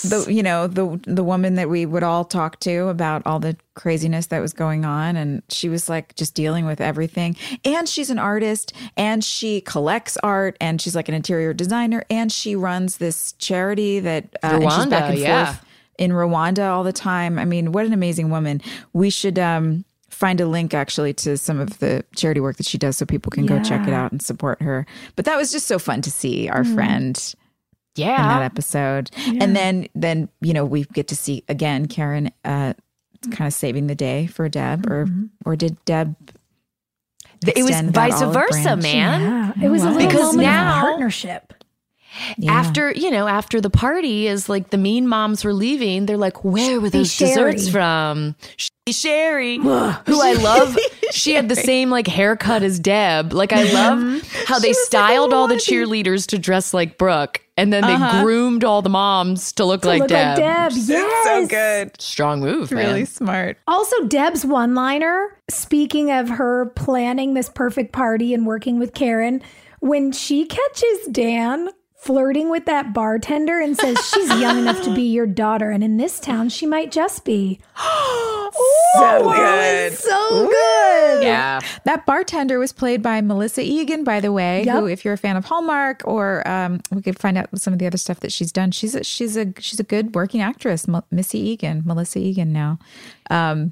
the 0.03 0.27
you 0.29 0.43
know 0.43 0.67
the 0.67 0.99
the 1.03 1.23
woman 1.23 1.55
that 1.55 1.69
we 1.69 1.85
would 1.85 2.03
all 2.03 2.25
talk 2.25 2.59
to 2.61 2.89
about 2.89 3.21
all 3.25 3.39
the 3.39 3.55
craziness 3.75 4.27
that 4.27 4.41
was 4.41 4.51
going 4.51 4.83
on, 4.83 5.15
and 5.15 5.41
she 5.47 5.69
was 5.69 5.87
like 5.87 6.15
just 6.15 6.35
dealing 6.35 6.65
with 6.65 6.81
everything. 6.81 7.37
And 7.63 7.87
she's 7.87 8.09
an 8.09 8.19
artist, 8.19 8.73
and 8.97 9.23
she 9.23 9.61
collects 9.61 10.17
art, 10.21 10.57
and 10.59 10.81
she's 10.81 10.95
like 10.95 11.07
an 11.07 11.15
interior 11.15 11.53
designer, 11.53 12.03
and 12.09 12.29
she 12.29 12.57
runs 12.57 12.97
this 12.97 13.31
charity 13.33 14.01
that 14.01 14.35
uh, 14.43 14.47
and 14.47 14.63
she's 14.63 14.85
back 14.87 15.03
Rwanda, 15.03 15.09
and 15.11 15.17
yeah. 15.17 15.45
forth 15.45 15.65
in 15.97 16.11
Rwanda 16.11 16.69
all 16.69 16.83
the 16.83 16.91
time. 16.91 17.39
I 17.39 17.45
mean, 17.45 17.71
what 17.71 17.85
an 17.85 17.93
amazing 17.93 18.29
woman. 18.31 18.61
We 18.91 19.09
should 19.09 19.39
um, 19.39 19.85
find 20.21 20.39
a 20.39 20.45
link 20.45 20.73
actually 20.73 21.13
to 21.15 21.35
some 21.35 21.59
of 21.59 21.79
the 21.79 22.05
charity 22.15 22.39
work 22.39 22.57
that 22.57 22.65
she 22.67 22.77
does 22.77 22.95
so 22.97 23.05
people 23.05 23.31
can 23.31 23.45
go 23.47 23.57
check 23.63 23.87
it 23.87 23.93
out 23.93 24.11
and 24.11 24.21
support 24.21 24.61
her. 24.61 24.85
But 25.15 25.25
that 25.25 25.35
was 25.35 25.51
just 25.51 25.65
so 25.67 25.79
fun 25.79 26.01
to 26.03 26.11
see 26.11 26.47
our 26.47 26.63
Mm. 26.63 26.73
friend 26.75 27.35
yeah 27.95 28.15
in 28.21 28.27
that 28.29 28.39
yeah. 28.39 28.45
episode. 28.45 29.09
And 29.41 29.55
then 29.55 29.87
then, 29.95 30.29
you 30.41 30.53
know, 30.53 30.63
we 30.63 30.85
get 30.93 31.07
to 31.09 31.15
see 31.15 31.43
again 31.49 31.87
Karen 31.87 32.31
uh 32.45 32.73
kind 33.31 33.47
of 33.47 33.53
saving 33.53 33.87
the 33.87 33.95
day 33.95 34.27
for 34.27 34.47
Deb 34.47 34.85
or 34.89 35.07
or 35.45 35.55
did 35.55 35.75
Deb 35.85 36.15
It 37.45 37.63
was 37.63 37.81
vice 37.91 38.21
versa, 38.21 38.63
branch? 38.77 38.83
man. 38.83 39.21
Yeah, 39.57 39.65
it 39.65 39.69
was 39.69 39.81
a 39.83 39.89
little 39.89 40.07
Because 40.07 40.35
moment 40.35 40.41
now- 40.43 40.75
of 40.77 40.81
partnership. 40.81 41.53
Yeah. 42.37 42.53
After, 42.53 42.91
you 42.91 43.09
know, 43.11 43.27
after 43.27 43.61
the 43.61 43.69
party 43.69 44.27
is 44.27 44.49
like 44.49 44.69
the 44.69 44.77
mean 44.77 45.07
moms 45.07 45.43
were 45.43 45.53
leaving, 45.53 46.05
they're 46.05 46.17
like, 46.17 46.43
where 46.43 46.79
were 46.79 46.89
those 46.89 47.11
Sherry. 47.11 47.53
desserts 47.53 47.69
from? 47.69 48.35
Sherry, 48.89 49.57
who 49.57 49.69
I 49.69 50.33
love. 50.41 50.77
She 51.11 51.33
had 51.33 51.49
the 51.49 51.55
same 51.55 51.89
like 51.89 52.07
haircut 52.07 52.63
as 52.63 52.79
Deb. 52.79 53.31
Like 53.31 53.53
I 53.53 53.63
love 53.71 53.99
mm-hmm. 53.99 54.45
how 54.47 54.59
they 54.59 54.73
styled 54.73 55.33
all 55.33 55.47
the 55.47 55.55
cheerleaders 55.55 56.25
to 56.27 56.39
dress 56.39 56.73
like 56.73 56.97
Brooke, 56.97 57.41
and 57.57 57.71
then 57.71 57.83
they 57.85 57.93
uh-huh. 57.93 58.23
groomed 58.23 58.63
all 58.63 58.81
the 58.81 58.89
moms 58.89 59.51
to 59.53 59.65
look 59.65 59.85
like 59.85 59.99
Look 59.99 60.09
Deb. 60.09 60.37
like 60.39 60.71
Deb. 60.71 60.71
Yes. 60.87 61.23
so 61.23 61.47
good. 61.47 62.01
Strong 62.01 62.41
move, 62.41 62.71
man. 62.71 62.87
Really 62.87 63.05
smart. 63.05 63.57
Also, 63.67 63.95
Deb's 64.07 64.45
one 64.45 64.73
liner, 64.73 65.37
speaking 65.49 66.11
of 66.11 66.27
her 66.29 66.71
planning 66.75 67.35
this 67.35 67.49
perfect 67.49 67.93
party 67.93 68.33
and 68.33 68.47
working 68.47 68.79
with 68.79 68.95
Karen, 68.95 69.43
when 69.79 70.11
she 70.11 70.45
catches 70.45 71.07
Dan 71.11 71.69
flirting 72.01 72.49
with 72.49 72.65
that 72.65 72.93
bartender 72.93 73.59
and 73.59 73.77
says 73.77 73.97
she's 74.13 74.29
young 74.39 74.57
enough 74.57 74.81
to 74.83 74.93
be 74.93 75.03
your 75.03 75.27
daughter, 75.27 75.69
and 75.69 75.83
in 75.83 75.97
this 75.97 76.19
town, 76.19 76.49
she 76.49 76.65
might 76.65 76.91
just 76.91 77.23
be. 77.25 77.59
So 78.95 79.31
good. 79.31 79.93
So 79.93 80.47
good. 80.47 81.23
Yeah. 81.23 81.61
That 81.85 82.05
bartender 82.05 82.59
was 82.59 82.73
played 82.73 83.01
by 83.01 83.21
Melissa 83.21 83.61
Egan, 83.61 84.03
by 84.03 84.19
the 84.19 84.33
way. 84.33 84.63
Yep. 84.65 84.75
Who, 84.75 84.85
if 84.87 85.05
you're 85.05 85.13
a 85.13 85.17
fan 85.17 85.37
of 85.37 85.45
Hallmark, 85.45 86.01
or 86.03 86.45
um, 86.45 86.81
we 86.91 87.01
could 87.01 87.17
find 87.17 87.37
out 87.37 87.47
some 87.57 87.71
of 87.71 87.79
the 87.79 87.87
other 87.87 87.97
stuff 87.97 88.19
that 88.19 88.33
she's 88.33 88.51
done. 88.51 88.71
She's 88.71 88.93
a, 88.93 89.03
she's 89.05 89.37
a 89.37 89.53
she's 89.59 89.79
a 89.79 89.83
good 89.83 90.13
working 90.13 90.41
actress, 90.41 90.89
M- 90.89 91.01
Missy 91.09 91.39
Egan, 91.39 91.83
Melissa 91.85 92.19
Egan. 92.19 92.51
Now, 92.51 92.79
um, 93.29 93.71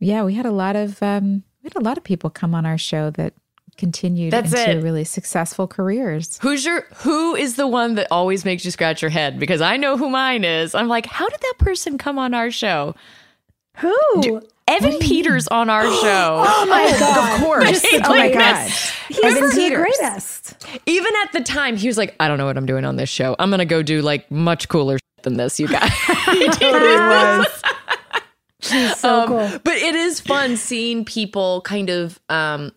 yeah, 0.00 0.24
we 0.24 0.32
had 0.34 0.46
a 0.46 0.50
lot 0.50 0.76
of 0.76 1.02
um, 1.02 1.42
we 1.62 1.68
had 1.68 1.76
a 1.76 1.84
lot 1.84 1.98
of 1.98 2.04
people 2.04 2.30
come 2.30 2.54
on 2.54 2.64
our 2.64 2.78
show 2.78 3.10
that 3.10 3.34
continued 3.76 4.32
That's 4.32 4.52
into 4.52 4.78
it. 4.78 4.82
really 4.82 5.04
successful 5.04 5.66
careers. 5.68 6.38
Who's 6.42 6.64
your 6.64 6.82
who 6.96 7.34
is 7.36 7.56
the 7.56 7.66
one 7.66 7.94
that 7.96 8.08
always 8.10 8.44
makes 8.44 8.64
you 8.64 8.70
scratch 8.70 9.02
your 9.02 9.10
head? 9.10 9.38
Because 9.38 9.60
I 9.60 9.76
know 9.76 9.96
who 9.96 10.08
mine 10.10 10.44
is. 10.44 10.74
I'm 10.74 10.88
like, 10.88 11.06
how 11.06 11.28
did 11.28 11.40
that 11.40 11.54
person 11.58 11.98
come 11.98 12.18
on 12.18 12.34
our 12.34 12.50
show? 12.50 12.94
Who? 13.78 14.40
Evan 14.66 14.98
Peters 14.98 15.46
on 15.48 15.68
our 15.68 15.82
show. 16.02 16.42
Oh 16.46 16.66
my 16.70 16.96
God. 16.98 17.34
Of 17.34 17.44
course. 17.44 17.70
Just 17.70 17.82
the 17.82 18.02
oh 18.06 18.08
my 18.10 18.30
greatest. 18.30 18.38
god. 18.38 18.70
He's 19.14 19.24
Evan 19.24 19.48
the 19.50 19.54
Peters. 19.54 19.96
greatest. 19.98 20.66
Even 20.86 21.12
at 21.24 21.32
the 21.32 21.40
time, 21.42 21.76
he 21.76 21.86
was 21.86 21.98
like, 21.98 22.14
I 22.18 22.28
don't 22.28 22.38
know 22.38 22.46
what 22.46 22.56
I'm 22.56 22.66
doing 22.66 22.84
on 22.84 22.96
this 22.96 23.08
show. 23.10 23.36
I'm 23.38 23.50
gonna 23.50 23.64
go 23.66 23.82
do 23.82 24.00
like 24.00 24.30
much 24.30 24.68
cooler 24.68 24.96
shit 24.96 25.22
than 25.24 25.36
this, 25.36 25.60
you 25.60 25.68
guys. 25.68 25.90
he 26.30 26.48
totally 26.48 26.96
was. 26.96 27.46
He's 28.62 28.96
so 28.98 29.20
Um, 29.22 29.28
cool. 29.28 29.60
But 29.64 29.74
it 29.74 29.94
is 29.94 30.20
fun 30.20 30.56
seeing 30.56 31.04
people 31.04 31.60
kind 31.62 31.90
of 31.90 32.18
um 32.30 32.72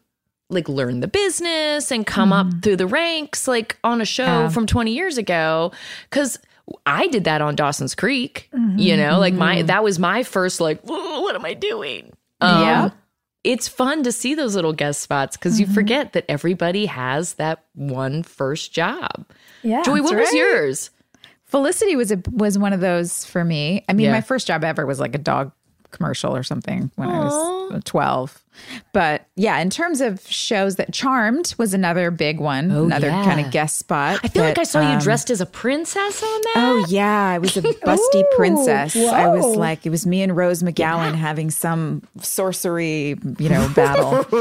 like 0.50 0.70
learn 0.70 1.02
the 1.02 1.08
business 1.08 1.92
and 1.92 2.06
come 2.06 2.32
up 2.32 2.48
mm-hmm. 2.48 2.60
through 2.60 2.78
the 2.78 2.88
ranks 2.88 3.48
like 3.48 3.78
on 3.84 4.02
a 4.02 4.06
show 4.06 4.24
Yeah. 4.24 4.50
from 4.50 4.66
20 4.66 4.92
years 4.92 5.18
ago 5.18 5.72
cuz 6.10 6.40
I 6.86 7.08
did 7.08 7.24
that 7.24 7.42
on 7.42 7.56
Dawson's 7.56 7.96
Creek, 7.96 8.50
mm-hmm. 8.54 8.78
you 8.78 8.98
know, 8.98 9.20
like 9.20 9.34
my 9.34 9.58
mm-hmm. 9.58 9.68
that 9.68 9.84
was 9.84 10.00
my 10.00 10.24
first 10.24 10.60
like 10.62 10.82
what 10.84 11.36
am 11.36 11.46
I 11.46 11.54
doing? 11.54 12.14
Um, 12.42 12.62
Yeah. 12.62 12.90
It's 13.44 13.70
fun 13.70 14.04
to 14.04 14.12
see 14.12 14.36
those 14.36 14.56
little 14.56 14.74
guest 14.74 15.00
spots 15.00 15.38
because 15.38 15.58
you 15.58 15.68
forget 15.68 16.12
that 16.14 16.26
everybody 16.28 16.86
has 16.88 17.36
that 17.36 17.64
one 17.76 18.24
first 18.24 18.74
job. 18.74 19.26
Yeah. 19.64 19.84
Joey, 19.84 20.02
what 20.02 20.16
was 20.18 20.34
yours? 20.34 20.90
Felicity 21.46 21.96
was 21.96 22.12
a 22.12 22.22
was 22.32 22.58
one 22.58 22.74
of 22.74 22.82
those 22.82 23.24
for 23.24 23.46
me. 23.46 23.86
I 23.88 23.94
mean, 23.94 24.08
Yeah. 24.08 24.12
my 24.12 24.22
first 24.22 24.48
job 24.48 24.66
ever 24.66 24.86
was 24.86 25.00
like 25.00 25.16
a 25.16 25.20
dog 25.20 25.54
commercial 25.92 26.36
or 26.36 26.44
something 26.44 26.92
when 26.96 27.10
I 27.10 27.20
was 27.20 27.84
12. 27.86 28.44
But 28.94 29.28
yeah, 29.36 29.60
in 29.60 29.70
terms 29.70 30.02
of 30.02 30.26
shows 30.28 30.76
that 30.78 30.94
Charmed 30.94 31.54
was 31.58 31.74
another 31.74 32.12
big 32.12 32.40
one, 32.40 32.72
another 32.72 33.08
yeah. 33.08 33.24
kind 33.24 33.40
of 33.40 33.52
guest 33.52 33.78
spot. 33.78 34.20
I 34.24 34.28
feel 34.28 34.44
like 34.44 34.58
I 34.58 34.64
saw 34.64 34.82
you 34.82 34.96
um, 34.96 35.00
dressed 35.00 35.30
as 35.30 35.42
a 35.42 35.46
princess 35.46 36.24
on 36.24 36.42
that. 36.42 36.54
Oh 36.58 36.86
yeah, 36.90 37.28
I 37.30 37.38
was 37.38 37.56
a 37.58 37.62
busty 37.62 38.24
princess. 38.36 38.96
I 38.96 39.28
was 39.28 39.56
like, 39.56 39.86
it 39.86 39.90
was 39.90 40.06
me 40.06 40.22
and 40.22 40.36
Rose 40.36 40.64
McGowan 40.64 41.16
having 41.16 41.52
some 41.52 42.02
sorcery, 42.22 43.16
you 43.40 43.50
know, 43.50 43.70
battle. 43.76 44.26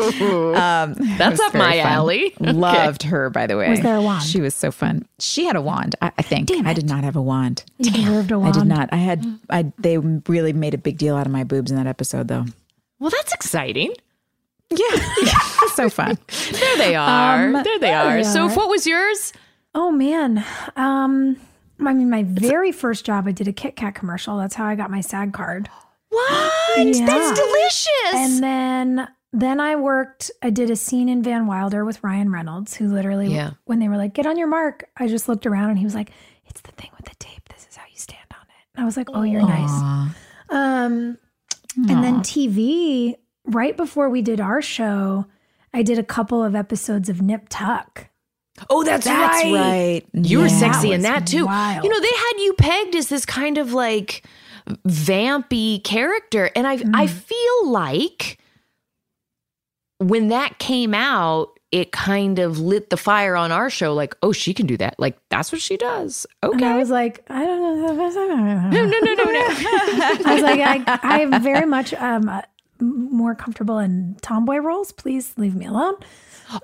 Um, 0.56 0.94
That's 1.18 1.40
up 1.40 1.54
my 1.54 1.78
fun. 1.78 1.86
alley. 1.86 2.34
Okay. 2.46 2.52
Loved 2.52 3.02
her, 3.04 3.28
by 3.30 3.46
the 3.46 3.56
way. 3.56 3.70
Was 3.70 3.80
there 3.80 3.96
a 3.96 4.02
wand? 4.02 4.22
She 4.22 4.40
was 4.40 4.54
so 4.54 4.70
fun. 4.70 5.06
She 5.18 5.44
had 5.44 5.56
a 5.56 5.60
wand, 5.60 5.96
I, 6.00 6.12
I 6.16 6.22
think. 6.22 6.50
I 6.50 6.72
did 6.72 6.86
not 6.86 7.02
have 7.02 7.16
a 7.16 7.22
wand. 7.22 7.64
You 7.78 7.90
deserved 7.90 8.30
a 8.30 8.34
I 8.34 8.38
wand. 8.38 8.56
I 8.56 8.58
did 8.58 8.68
not. 8.68 8.88
I 8.92 8.96
had. 8.96 9.38
I. 9.50 9.72
They 9.78 9.98
really 9.98 10.52
made 10.52 10.74
a 10.74 10.78
big 10.78 10.98
deal 10.98 11.16
out 11.16 11.26
of 11.26 11.32
my 11.32 11.44
boobs 11.44 11.70
in 11.70 11.76
that 11.76 11.86
episode, 11.86 12.28
though. 12.28 12.44
Well, 12.98 13.10
that's 13.10 13.32
exciting. 13.32 13.94
Yeah, 14.70 15.38
so 15.74 15.88
fun. 15.88 16.18
There 16.52 16.76
they 16.78 16.94
are. 16.94 17.46
Um, 17.56 17.62
there 17.62 17.78
they 17.78 17.92
are. 17.92 18.16
they 18.18 18.22
So, 18.24 18.46
are. 18.48 18.54
what 18.54 18.68
was 18.68 18.86
yours? 18.86 19.32
Oh 19.74 19.90
man. 19.90 20.44
Um 20.76 21.36
I 21.80 21.92
mean 21.94 22.10
my 22.10 22.22
very 22.24 22.72
first 22.72 23.04
job 23.04 23.26
I 23.28 23.32
did 23.32 23.46
a 23.48 23.52
Kit 23.52 23.76
Kat 23.76 23.94
commercial. 23.94 24.36
That's 24.38 24.54
how 24.54 24.64
I 24.66 24.74
got 24.74 24.90
my 24.90 25.00
SAG 25.00 25.32
card. 25.32 25.68
What? 26.08 26.52
Yeah. 26.78 27.06
That's 27.06 27.38
delicious. 27.40 28.14
And 28.14 28.42
then 28.42 29.08
then 29.32 29.60
I 29.60 29.76
worked 29.76 30.30
I 30.42 30.50
did 30.50 30.70
a 30.70 30.76
scene 30.76 31.08
in 31.08 31.22
Van 31.22 31.46
Wilder 31.46 31.84
with 31.84 32.02
Ryan 32.02 32.32
Reynolds 32.32 32.74
who 32.74 32.88
literally 32.88 33.28
Yeah. 33.34 33.50
when 33.66 33.78
they 33.80 33.88
were 33.88 33.96
like 33.98 34.14
get 34.14 34.26
on 34.26 34.36
your 34.38 34.48
mark, 34.48 34.88
I 34.96 35.06
just 35.08 35.28
looked 35.28 35.46
around 35.46 35.70
and 35.70 35.78
he 35.78 35.84
was 35.84 35.94
like 35.94 36.10
it's 36.46 36.60
the 36.62 36.72
thing 36.72 36.90
with 36.96 37.04
the 37.06 37.14
tape. 37.18 37.48
This 37.50 37.66
is 37.68 37.76
how 37.76 37.84
you 37.90 37.98
stand 37.98 38.24
on 38.32 38.42
it. 38.48 38.66
And 38.74 38.82
I 38.82 38.86
was 38.86 38.96
like, 38.96 39.08
"Oh, 39.12 39.22
you're 39.22 39.42
nice." 39.46 40.06
Um 40.48 41.18
and 41.76 42.02
then 42.02 42.20
TV 42.20 43.16
right 43.47 43.76
before 43.76 44.09
we 44.09 44.22
did 44.22 44.40
our 44.40 44.61
show, 44.62 45.26
I 45.72 45.82
did 45.82 45.99
a 45.99 46.03
couple 46.05 46.42
of 46.42 46.55
episodes 46.55 47.09
of 47.09 47.22
Nip 47.22 47.47
Tuck. 47.49 48.09
Oh, 48.70 48.84
that's, 48.84 49.05
That's 49.05 49.44
right. 49.44 50.03
You 50.14 50.40
were 50.40 50.49
sexy 50.49 50.92
in 50.92 51.03
That 51.03 51.26
too. 51.26 51.44
wild. 51.47 51.84
You 51.84 51.90
know, 51.90 52.01
they 52.01 52.07
had 52.07 52.32
you 52.38 52.55
pegged 52.55 52.94
as 52.94 53.09
this 53.09 53.26
kind 53.26 53.59
of 53.59 53.74
like 53.74 54.24
vampy 54.88 55.82
character, 55.84 56.51
and 56.57 56.66
I 56.66 56.78
I 56.94 57.07
feel 57.07 57.70
like 57.70 58.38
when 59.99 60.28
that 60.28 60.59
came 60.59 60.94
out, 60.94 61.49
it 61.70 61.92
kind 61.92 62.38
of 62.38 62.59
lit 62.59 62.90
the 62.90 62.97
fire 62.97 63.36
on 63.36 63.53
our 63.53 63.68
show. 63.68 63.92
Like, 63.92 64.16
oh, 64.22 64.32
she 64.32 64.55
can 64.55 64.66
do 64.66 64.76
that. 64.78 64.94
Like, 64.99 65.18
that's 65.28 65.53
what 65.53 65.61
she 65.61 65.76
does. 65.76 66.26
And 66.42 66.64
I 66.64 66.78
was 66.78 66.90
like, 66.90 67.24
I 67.28 67.44
don't 67.44 67.61
know. 67.61 67.92
No, 67.94 68.84
no, 68.86 68.99
no, 69.01 69.14
no, 69.14 69.24
no. 69.24 69.47
I 70.24 70.32
was 70.32 70.42
like, 70.42 70.61
I, 70.61 70.99
I 71.03 71.20
am 71.20 71.42
very 71.42 71.66
much 71.66 71.92
um, 71.94 72.30
more 72.81 73.35
comfortable 73.35 73.79
in 73.79 74.16
tomboy 74.22 74.57
roles. 74.59 74.93
Please 74.93 75.35
leave 75.37 75.55
me 75.55 75.66
alone. 75.66 75.95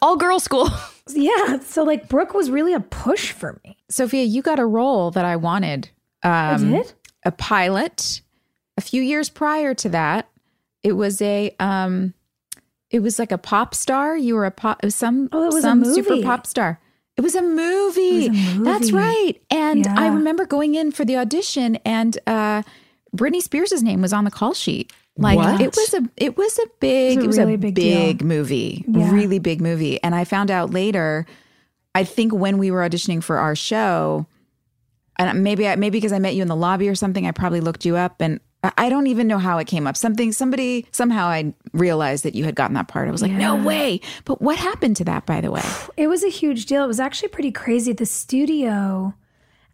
All 0.00 0.16
girl 0.16 0.38
school. 0.40 0.68
Yeah. 1.14 1.58
So, 1.58 1.82
like, 1.82 2.08
Brooke 2.08 2.32
was 2.32 2.48
really 2.48 2.72
a 2.72 2.80
push 2.80 3.32
for 3.32 3.60
me. 3.64 3.76
Sophia, 3.88 4.22
you 4.22 4.40
got 4.40 4.60
a 4.60 4.64
role 4.64 5.10
that 5.10 5.24
I 5.24 5.34
wanted. 5.34 5.90
Um, 6.22 6.70
did? 6.70 6.92
A 7.24 7.32
pilot. 7.32 8.22
A 8.76 8.80
few 8.80 9.02
years 9.02 9.28
prior 9.28 9.74
to 9.74 9.88
that, 9.88 10.28
it 10.84 10.92
was 10.92 11.20
a 11.20 11.54
um, 11.58 12.14
it 12.90 13.00
was 13.00 13.18
like 13.18 13.32
a 13.32 13.36
pop 13.36 13.74
star. 13.74 14.16
You 14.16 14.36
were 14.36 14.46
a 14.46 14.52
pop. 14.52 14.78
It 14.82 14.86
was 14.86 14.94
some 14.94 15.28
Oh, 15.32 15.42
it 15.42 15.46
was 15.46 15.56
a 15.56 15.62
some 15.62 15.84
super 15.84 16.22
pop 16.22 16.46
star. 16.46 16.80
It 17.16 17.20
was 17.22 17.34
a 17.34 17.42
movie. 17.42 18.26
It 18.26 18.30
was 18.30 18.56
a 18.56 18.62
That's 18.62 18.92
right. 18.92 19.34
And 19.50 19.86
I 19.88 20.06
remember 20.06 20.46
going 20.46 20.76
in 20.76 20.92
for 20.92 21.04
the 21.04 21.16
audition, 21.16 21.76
and 21.84 22.16
uh, 22.28 22.62
Britney 23.14 23.42
Spears' 23.42 23.82
name 23.82 24.00
was 24.00 24.12
on 24.12 24.24
the 24.24 24.30
call 24.30 24.54
sheet. 24.54 24.92
Like 25.18 25.36
What? 25.36 25.60
it 25.60 25.76
was 25.76 25.94
a 25.94 26.08
it 26.16 26.36
was 26.36 26.58
a 26.58 26.66
big 26.80 27.18
It 27.18 27.26
was 27.26 27.26
was 27.28 27.38
a 27.38 27.42
a, 27.42 27.46
really 27.46 27.56
big, 27.58 27.74
big 27.74 28.24
movie, 28.24 28.84
Yeah. 28.88 29.10
really 29.12 29.38
big 29.38 29.60
movie. 29.60 30.02
And 30.02 30.14
I 30.14 30.24
found 30.24 30.50
out 30.50 30.70
later. 30.70 31.26
I 31.94 32.04
think 32.04 32.32
when 32.32 32.56
we 32.56 32.70
were 32.70 32.80
auditioning 32.80 33.22
for 33.22 33.36
our 33.36 33.54
show, 33.54 34.24
and 35.18 35.44
maybe 35.44 35.68
I, 35.68 35.76
maybe 35.76 35.98
because 35.98 36.12
I 36.14 36.18
met 36.18 36.34
you 36.34 36.40
in 36.40 36.48
the 36.48 36.56
lobby 36.56 36.88
or 36.88 36.94
something, 36.94 37.26
I 37.26 37.32
probably 37.32 37.60
looked 37.60 37.84
you 37.84 37.96
up, 37.96 38.16
and 38.22 38.40
I- 38.64 38.72
I 38.78 38.88
don't 38.88 39.08
even 39.08 39.26
know 39.26 39.36
how 39.36 39.58
it 39.58 39.66
came 39.66 39.86
up. 39.86 39.94
Something, 39.98 40.32
somebody, 40.32 40.86
somehow 40.90 41.26
I 41.26 41.52
realized 41.74 42.24
that 42.24 42.34
you 42.34 42.44
had 42.46 42.54
gotten 42.54 42.72
that 42.76 42.88
part. 42.88 43.08
I 43.08 43.10
was 43.10 43.20
like, 43.20 43.32
no 43.32 43.56
way. 43.56 44.00
But 44.24 44.40
what 44.40 44.56
happened 44.56 44.96
to 44.96 45.04
that, 45.04 45.26
by 45.26 45.42
the 45.42 45.50
way? 45.50 45.60
It 45.98 46.06
was 46.06 46.24
a 46.24 46.30
huge 46.30 46.64
deal. 46.64 46.82
It 46.82 46.86
was 46.86 46.98
actually 47.00 47.28
pretty 47.28 47.52
crazy. 47.52 47.92
The 47.92 48.06
studio 48.06 49.12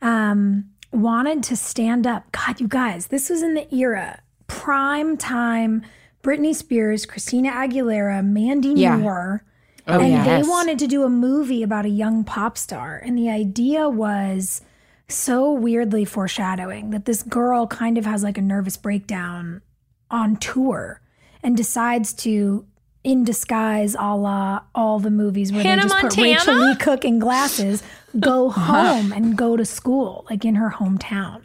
um, 0.02 0.70
wanted 0.92 1.44
to 1.44 1.54
stand 1.56 2.04
up. 2.04 2.32
God, 2.32 2.60
you 2.60 2.66
guys, 2.66 3.06
this 3.08 3.30
was 3.30 3.42
in 3.42 3.54
the 3.54 3.72
era 3.72 4.18
prime 4.48 5.16
time. 5.16 5.82
Britney 6.22 6.54
Spears, 6.54 7.06
Christina 7.06 7.50
Aguilera, 7.52 8.26
Mandy 8.26 8.70
Yeah. 8.70 8.96
Moore. 8.96 9.44
Oh, 9.86 10.00
and 10.00 10.10
yes. 10.10 10.44
they 10.44 10.48
wanted 10.48 10.78
to 10.80 10.86
do 10.86 11.04
a 11.04 11.08
movie 11.08 11.62
about 11.62 11.86
a 11.86 11.88
young 11.90 12.24
pop 12.24 12.58
star. 12.58 12.96
And 12.96 13.16
the 13.16 13.30
idea 13.30 13.88
was 13.88 14.60
so 15.08 15.50
weirdly 15.52 16.04
foreshadowing 16.04 16.90
that 16.90 17.06
this 17.06 17.22
girl 17.22 17.66
kind 17.66 17.96
of 17.96 18.04
has 18.04 18.22
like 18.22 18.36
a 18.36 18.42
nervous 18.42 18.76
breakdown 18.76 19.62
on 20.10 20.36
tour 20.36 21.00
and 21.42 21.56
decides 21.56 22.12
to, 22.12 22.66
in 23.04 23.24
disguise, 23.24 23.94
a 23.98 24.14
la 24.16 24.60
all 24.74 24.98
the 24.98 25.10
movies 25.10 25.52
where 25.52 25.62
Hannah 25.62 25.82
they 25.82 25.88
just 25.88 25.94
put 25.94 26.16
Montana? 26.18 26.32
Rachael 26.34 26.54
Leigh 26.68 26.76
Cook 26.76 27.04
in 27.06 27.18
glasses, 27.18 27.82
go 28.20 28.50
home 28.50 29.12
and 29.12 29.38
go 29.38 29.56
to 29.56 29.64
school, 29.64 30.26
like 30.28 30.44
in 30.44 30.56
her 30.56 30.70
hometown, 30.76 31.42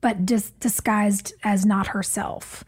but 0.00 0.26
just 0.26 0.58
disguised 0.60 1.32
as 1.42 1.66
not 1.66 1.88
herself. 1.88 2.64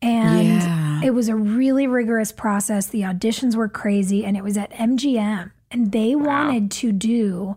And 0.00 0.46
Yeah. 0.62 1.00
it 1.04 1.10
was 1.10 1.28
a 1.28 1.34
really 1.36 1.86
rigorous 1.86 2.30
process. 2.30 2.86
The 2.86 3.02
auditions 3.02 3.56
were 3.56 3.68
crazy, 3.68 4.24
and 4.24 4.36
it 4.36 4.44
was 4.44 4.56
at 4.56 4.70
MGM. 4.72 5.50
And 5.70 5.92
they 5.92 6.14
wanted 6.14 6.70
to 6.72 6.92
do 6.92 7.56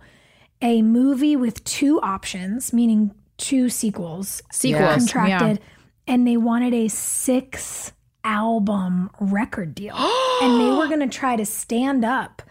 a 0.61 0.81
movie 0.81 1.35
with 1.35 1.63
two 1.63 1.99
options, 2.01 2.73
meaning 2.73 3.11
two 3.37 3.69
sequels 3.69 4.41
Sequels, 4.51 4.95
contracted. 5.11 5.59
And 6.07 6.27
they 6.27 6.37
wanted 6.37 6.73
a 6.73 6.87
six 6.87 7.93
album 8.23 9.09
record 9.19 9.73
deal. 9.75 9.95
and 10.41 10.59
they 10.59 10.71
were 10.71 10.87
going 10.87 10.99
to 10.99 11.07
try 11.07 11.35
to 11.35 11.45
stand 11.45 12.03
up 12.03 12.41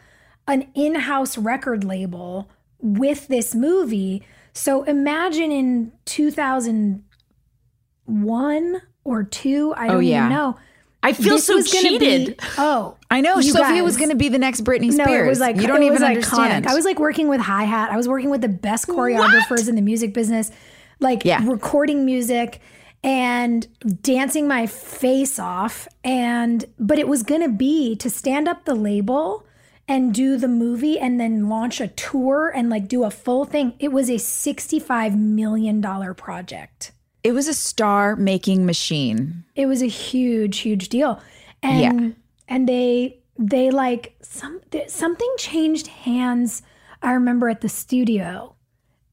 an 0.47 0.67
in 0.75 0.95
house 0.95 1.37
record 1.37 1.85
label 1.85 2.49
with 2.81 3.29
this 3.29 3.55
movie. 3.55 4.23
So 4.53 4.83
imagine 4.85 5.51
in 5.53 5.93
2001 6.07 8.83
or 9.05 9.23
two, 9.25 9.73
I 9.77 9.85
oh, 9.85 9.89
don't 9.89 9.97
Oh, 9.97 10.01
yeah. 10.01 10.27
even 10.27 10.37
know. 10.37 10.57
I 11.03 11.15
feel 11.15 11.37
This 11.37 11.47
so 11.47 11.63
cheated. 11.63 12.37
Be, 12.37 12.45
oh, 12.59 12.95
I 13.11 13.23
know 13.23 13.41
Sophia 13.41 13.83
was 13.83 13.97
going 13.97 14.11
to 14.11 14.17
be 14.17 14.29
the 14.29 14.39
next 14.39 14.65
Britney 14.65 14.93
Spears. 14.93 15.09
No, 15.09 15.15
it 15.15 15.27
was 15.27 15.41
like 15.41 15.57
you 15.57 15.67
don't 15.67 15.83
even 15.83 16.03
understand. 16.03 16.67
Iconic. 16.67 16.71
I 16.71 16.75
was 16.75 16.85
like 16.85 16.99
working 16.99 17.29
with 17.29 17.41
hi 17.41 17.65
hat. 17.65 17.91
I 17.91 17.97
was 17.97 18.07
working 18.07 18.29
with 18.29 18.43
the 18.43 18.51
best 18.51 18.87
choreographers 18.87 19.67
in 19.67 19.77
the 19.77 19.83
music 19.83 20.13
business, 20.13 20.51
like 20.99 21.25
Yeah. 21.25 21.41
recording 21.47 22.05
music 22.05 22.61
and 23.03 23.67
dancing 24.03 24.47
my 24.47 24.67
face 24.67 25.39
off. 25.39 25.89
And 26.05 26.67
but 26.79 26.99
it 26.99 27.09
was 27.09 27.23
gonna 27.23 27.49
be 27.49 27.97
to 27.97 28.11
stand 28.11 28.47
up 28.47 28.67
the 28.67 28.75
label 28.75 29.47
and 29.91 30.15
do 30.15 30.37
the 30.39 30.49
movie 30.49 30.99
and 30.99 31.19
then 31.21 31.49
launch 31.49 31.81
a 31.81 31.89
tour 31.89 32.49
and 32.55 32.71
like 32.71 32.87
do 32.89 33.05
a 33.05 33.11
full 33.11 33.45
thing. 33.45 33.75
It 33.79 33.91
was 33.93 34.09
a 34.09 34.19
sixty-five 34.19 35.17
million 35.19 35.81
dollar 35.81 36.15
project. 36.15 36.93
it 37.23 37.33
was 37.33 37.47
a 37.49 37.55
star 37.55 38.17
making 38.17 38.65
machine. 38.65 39.45
it 39.55 39.67
was 39.67 39.83
a 39.83 39.87
huge 39.87 40.59
huge 40.61 40.89
deal 40.89 41.21
and 41.63 42.17
and 42.49 42.67
they 42.69 43.19
they 43.39 43.71
like 43.71 44.15
some 44.23 44.61
th- 44.71 44.89
something 44.89 45.33
changed 45.39 45.87
hands 46.07 46.63
i 47.03 47.11
remember 47.13 47.49
at 47.51 47.61
the 47.61 47.69
studio 47.69 48.55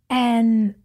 and 0.10 0.76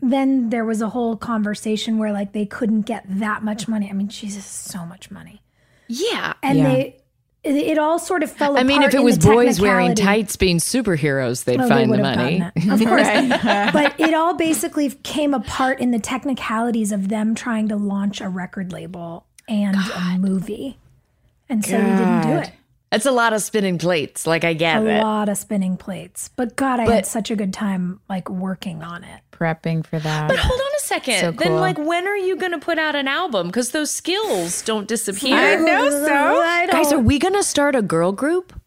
then 0.00 0.50
there 0.50 0.64
was 0.64 0.80
a 0.82 0.88
whole 0.88 1.16
conversation 1.16 1.98
where 1.98 2.12
like 2.12 2.32
they 2.32 2.46
couldn't 2.46 2.82
get 2.82 3.04
that 3.08 3.42
much 3.44 3.68
money 3.68 3.88
i 3.88 3.92
mean 3.92 4.08
jesus 4.08 4.44
so 4.44 4.84
much 4.84 5.10
money 5.10 5.42
Yeah. 5.88 6.34
and 6.42 6.58
Yeah. 6.58 6.68
they 6.68 7.01
it, 7.44 7.54
it 7.56 7.78
all 7.78 7.98
sort 7.98 8.22
of 8.22 8.30
fell 8.30 8.52
apart. 8.52 8.60
I 8.60 8.66
mean, 8.66 8.82
if 8.82 8.94
it 8.94 9.02
was 9.02 9.18
boys 9.18 9.60
wearing 9.60 9.94
tights 9.94 10.36
being 10.36 10.58
superheroes, 10.58 11.44
they'd 11.44 11.58
Oh, 11.60 11.64
they 11.64 11.68
find 11.68 11.92
the 11.92 11.98
money. 11.98 12.38
gotten 12.38 12.62
it. 12.70 12.82
Of 12.82 12.88
course. 12.88 13.72
but 13.72 13.98
it 14.00 14.14
all 14.14 14.34
basically 14.34 14.90
came 14.90 15.34
apart 15.34 15.80
in 15.80 15.90
the 15.90 15.98
technicalities 15.98 16.92
of 16.92 17.08
them 17.08 17.34
trying 17.34 17.68
to 17.68 17.76
launch 17.76 18.20
a 18.20 18.28
record 18.28 18.72
label 18.72 19.26
and 19.48 19.76
a 19.76 20.18
movie. 20.18 20.78
And 21.48 21.64
so 21.64 21.76
we 21.76 21.82
didn't 21.84 22.22
do 22.22 22.28
it. 22.38 22.52
That's 22.90 23.06
a 23.06 23.10
lot 23.10 23.32
of 23.32 23.42
spinning 23.42 23.78
plates. 23.78 24.26
Like 24.26 24.44
I 24.44 24.52
get 24.52 24.82
A 24.82 24.86
it. 24.98 25.02
lot 25.02 25.28
of 25.30 25.36
spinning 25.38 25.76
plates. 25.78 26.28
But 26.36 26.56
God, 26.56 26.78
I 26.78 26.90
had 26.90 27.06
such 27.06 27.30
a 27.30 27.36
good 27.36 27.52
time 27.52 28.00
like 28.08 28.28
working 28.28 28.82
on 28.82 29.02
it. 29.02 29.20
Prepping 29.32 29.84
for 29.84 29.98
that. 29.98 30.28
But 30.28 30.38
hold 30.38 30.60
on 30.60 30.66
a 30.71 30.71
second. 30.92 31.20
So 31.20 31.30
Then, 31.32 31.56
like, 31.56 31.78
when 31.78 32.06
are 32.06 32.16
you 32.16 32.36
going 32.36 32.52
to 32.52 32.58
put 32.58 32.78
out 32.78 32.94
an 32.94 33.08
album? 33.08 33.48
Because 33.48 33.70
those 33.70 33.90
skills 33.90 34.62
don't 34.62 34.86
disappear. 34.88 35.36
I 35.36 35.56
know 35.56 35.90
so. 35.90 36.40
I 36.42 36.66
Guys, 36.66 36.92
are 36.92 36.98
we 36.98 37.18
going 37.18 37.34
to 37.34 37.42
start 37.42 37.74
a 37.74 37.82
girl 37.82 38.12
group? 38.12 38.58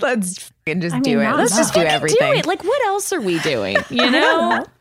Let's 0.00 0.38
fucking 0.38 0.80
just 0.80 0.94
I 0.94 0.98
mean, 0.98 1.02
do 1.04 1.20
it. 1.20 1.36
Let's 1.36 1.56
just 1.56 1.74
do 1.74 1.80
everything. 1.80 2.32
Do 2.32 2.38
it. 2.38 2.46
Like, 2.46 2.64
what 2.64 2.84
else 2.86 3.12
are 3.12 3.20
we 3.20 3.38
doing? 3.40 3.76
You 3.90 4.10
know? 4.10 4.64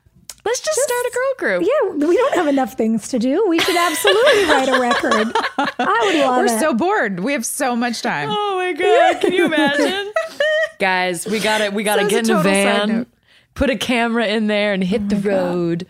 Let's 0.44 0.60
just, 0.60 0.80
start 0.80 1.06
a 1.06 1.12
girl 1.14 1.34
group. 1.38 1.70
yeah, 1.70 2.08
we 2.08 2.18
don't 2.18 2.34
have 2.34 2.48
enough 2.48 2.74
things 2.74 3.10
to 3.10 3.20
do. 3.20 3.46
We 3.48 3.60
should 3.60 3.76
absolutely 3.76 4.46
write 4.46 4.70
a 4.70 4.80
record. 4.80 5.36
I 5.58 6.02
would 6.06 6.16
love 6.16 6.38
it. 6.38 6.50
We're 6.50 6.58
it. 6.58 6.60
so 6.60 6.74
bored. 6.74 7.20
We 7.20 7.34
have 7.34 7.46
so 7.46 7.76
much 7.76 8.02
time. 8.02 8.30
Oh 8.32 8.56
my 8.56 8.74
god! 8.74 9.22
Can 9.22 9.34
you 9.34 9.46
imagine? 9.46 10.12
Guys, 10.80 11.28
we 11.28 11.39
got 11.39 11.60
to 11.60 11.70
We 11.70 11.84
got 11.84 11.98
to 11.98 12.04
So 12.04 12.10
get 12.10 12.20
in 12.20 12.26
a 12.26 12.28
total 12.28 12.52
van, 12.52 13.06
put 13.54 13.70
a 13.70 13.78
camera 13.78 14.26
in 14.26 14.48
there, 14.48 14.74
and 14.74 14.84
hit 14.84 15.10
the 15.10 15.18
oh 15.18 15.20
road. 15.20 15.86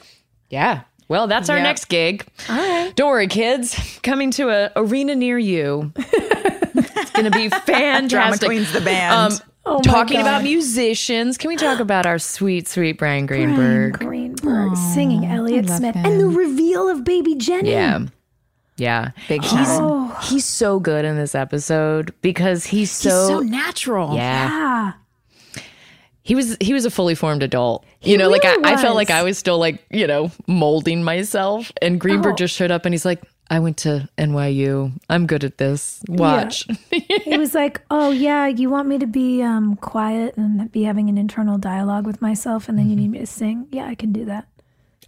Yeah. 0.49 0.81
Well, 1.11 1.27
that's 1.27 1.49
our 1.49 1.57
Yep. 1.57 1.63
next 1.65 1.85
gig. 1.89 2.25
All 2.49 2.55
right. 2.55 2.95
Don't 2.95 3.09
worry, 3.09 3.27
kids. 3.27 3.99
Coming 4.01 4.31
to 4.31 4.47
an 4.49 4.71
arena 4.77 5.13
near 5.13 5.37
you. 5.37 5.91
it's 5.97 7.11
going 7.11 7.25
to 7.25 7.31
be 7.31 7.49
fantastic. 7.65 8.09
Drama 8.09 8.37
Queens, 8.37 8.71
the 8.71 8.79
band. 8.81 9.33
Um, 9.33 9.39
Oh 9.63 9.79
talking 9.81 10.15
God. 10.17 10.21
about 10.21 10.43
musicians, 10.43 11.37
can 11.37 11.49
we 11.49 11.55
talk 11.55 11.79
about 11.79 12.07
our 12.07 12.17
sweet, 12.17 12.67
sweet 12.67 12.97
Bryan 12.97 13.27
Greenberg? 13.27 13.99
Bryan 13.99 14.33
Greenberg 14.35 14.75
singing 14.75 15.25
Elliott 15.27 15.69
Smith 15.69 15.93
him. 15.93 16.03
and 16.03 16.19
the 16.19 16.27
reveal 16.27 16.89
of 16.89 17.03
Baby 17.03 17.35
Jenny. 17.35 17.69
Yeah. 17.71 18.05
Yeah. 18.77 19.11
Big 19.27 19.43
He's, 19.43 19.51
time. 19.51 20.15
he's 20.23 20.45
so 20.45 20.79
good 20.79 21.05
in 21.05 21.15
this 21.15 21.35
episode 21.35 22.11
because 22.23 22.65
he's 22.65 22.89
so, 22.89 23.09
He's 23.09 23.27
so 23.27 23.39
natural. 23.41 24.15
yeah. 24.15 24.47
Ah, 24.49 24.97
He 26.23 26.35
was 26.35 26.55
he 26.61 26.73
was 26.73 26.85
a 26.85 26.91
fully 26.91 27.15
formed 27.15 27.41
adult. 27.43 27.83
You 28.01 28.17
know, 28.17 28.29
like 28.29 28.45
I, 28.45 28.55
I 28.63 28.77
felt 28.77 28.95
like 28.95 29.09
I 29.09 29.23
was 29.23 29.37
still 29.37 29.57
like, 29.57 29.83
you 29.89 30.05
know, 30.05 30.31
molding 30.47 31.03
myself. 31.03 31.71
And 31.81 31.99
Greenberg 31.99 32.33
Oh. 32.33 32.35
just 32.35 32.55
showed 32.55 32.69
up 32.71 32.85
and 32.85 32.93
he's 32.93 33.05
like, 33.05 33.23
I 33.49 33.59
went 33.59 33.77
to 33.77 34.07
NYU. 34.17 34.93
I'm 35.09 35.25
good 35.27 35.43
at 35.43 35.57
this. 35.57 36.01
Watch. 36.07 36.67
He 36.91 37.37
was 37.37 37.53
like, 37.53 37.81
"Oh 37.91 38.09
yeah, 38.11 38.47
you 38.47 38.69
want 38.69 38.87
me 38.87 38.97
to 38.99 39.05
be 39.07 39.41
um, 39.43 39.75
quiet 39.77 40.35
and 40.37 40.71
be 40.71 40.83
having 40.83 41.07
an 41.09 41.17
internal 41.17 41.57
dialogue 41.57 42.05
with 42.05 42.21
myself, 42.21 42.67
and 42.69 42.77
then 42.77 42.89
you 42.89 42.95
need 42.95 43.09
me 43.11 43.19
to 43.19 43.25
sing? 43.25 43.67
Yeah, 43.71 43.85
I 43.85 43.95
can 43.95 44.11
do 44.11 44.25
that." 44.25 44.47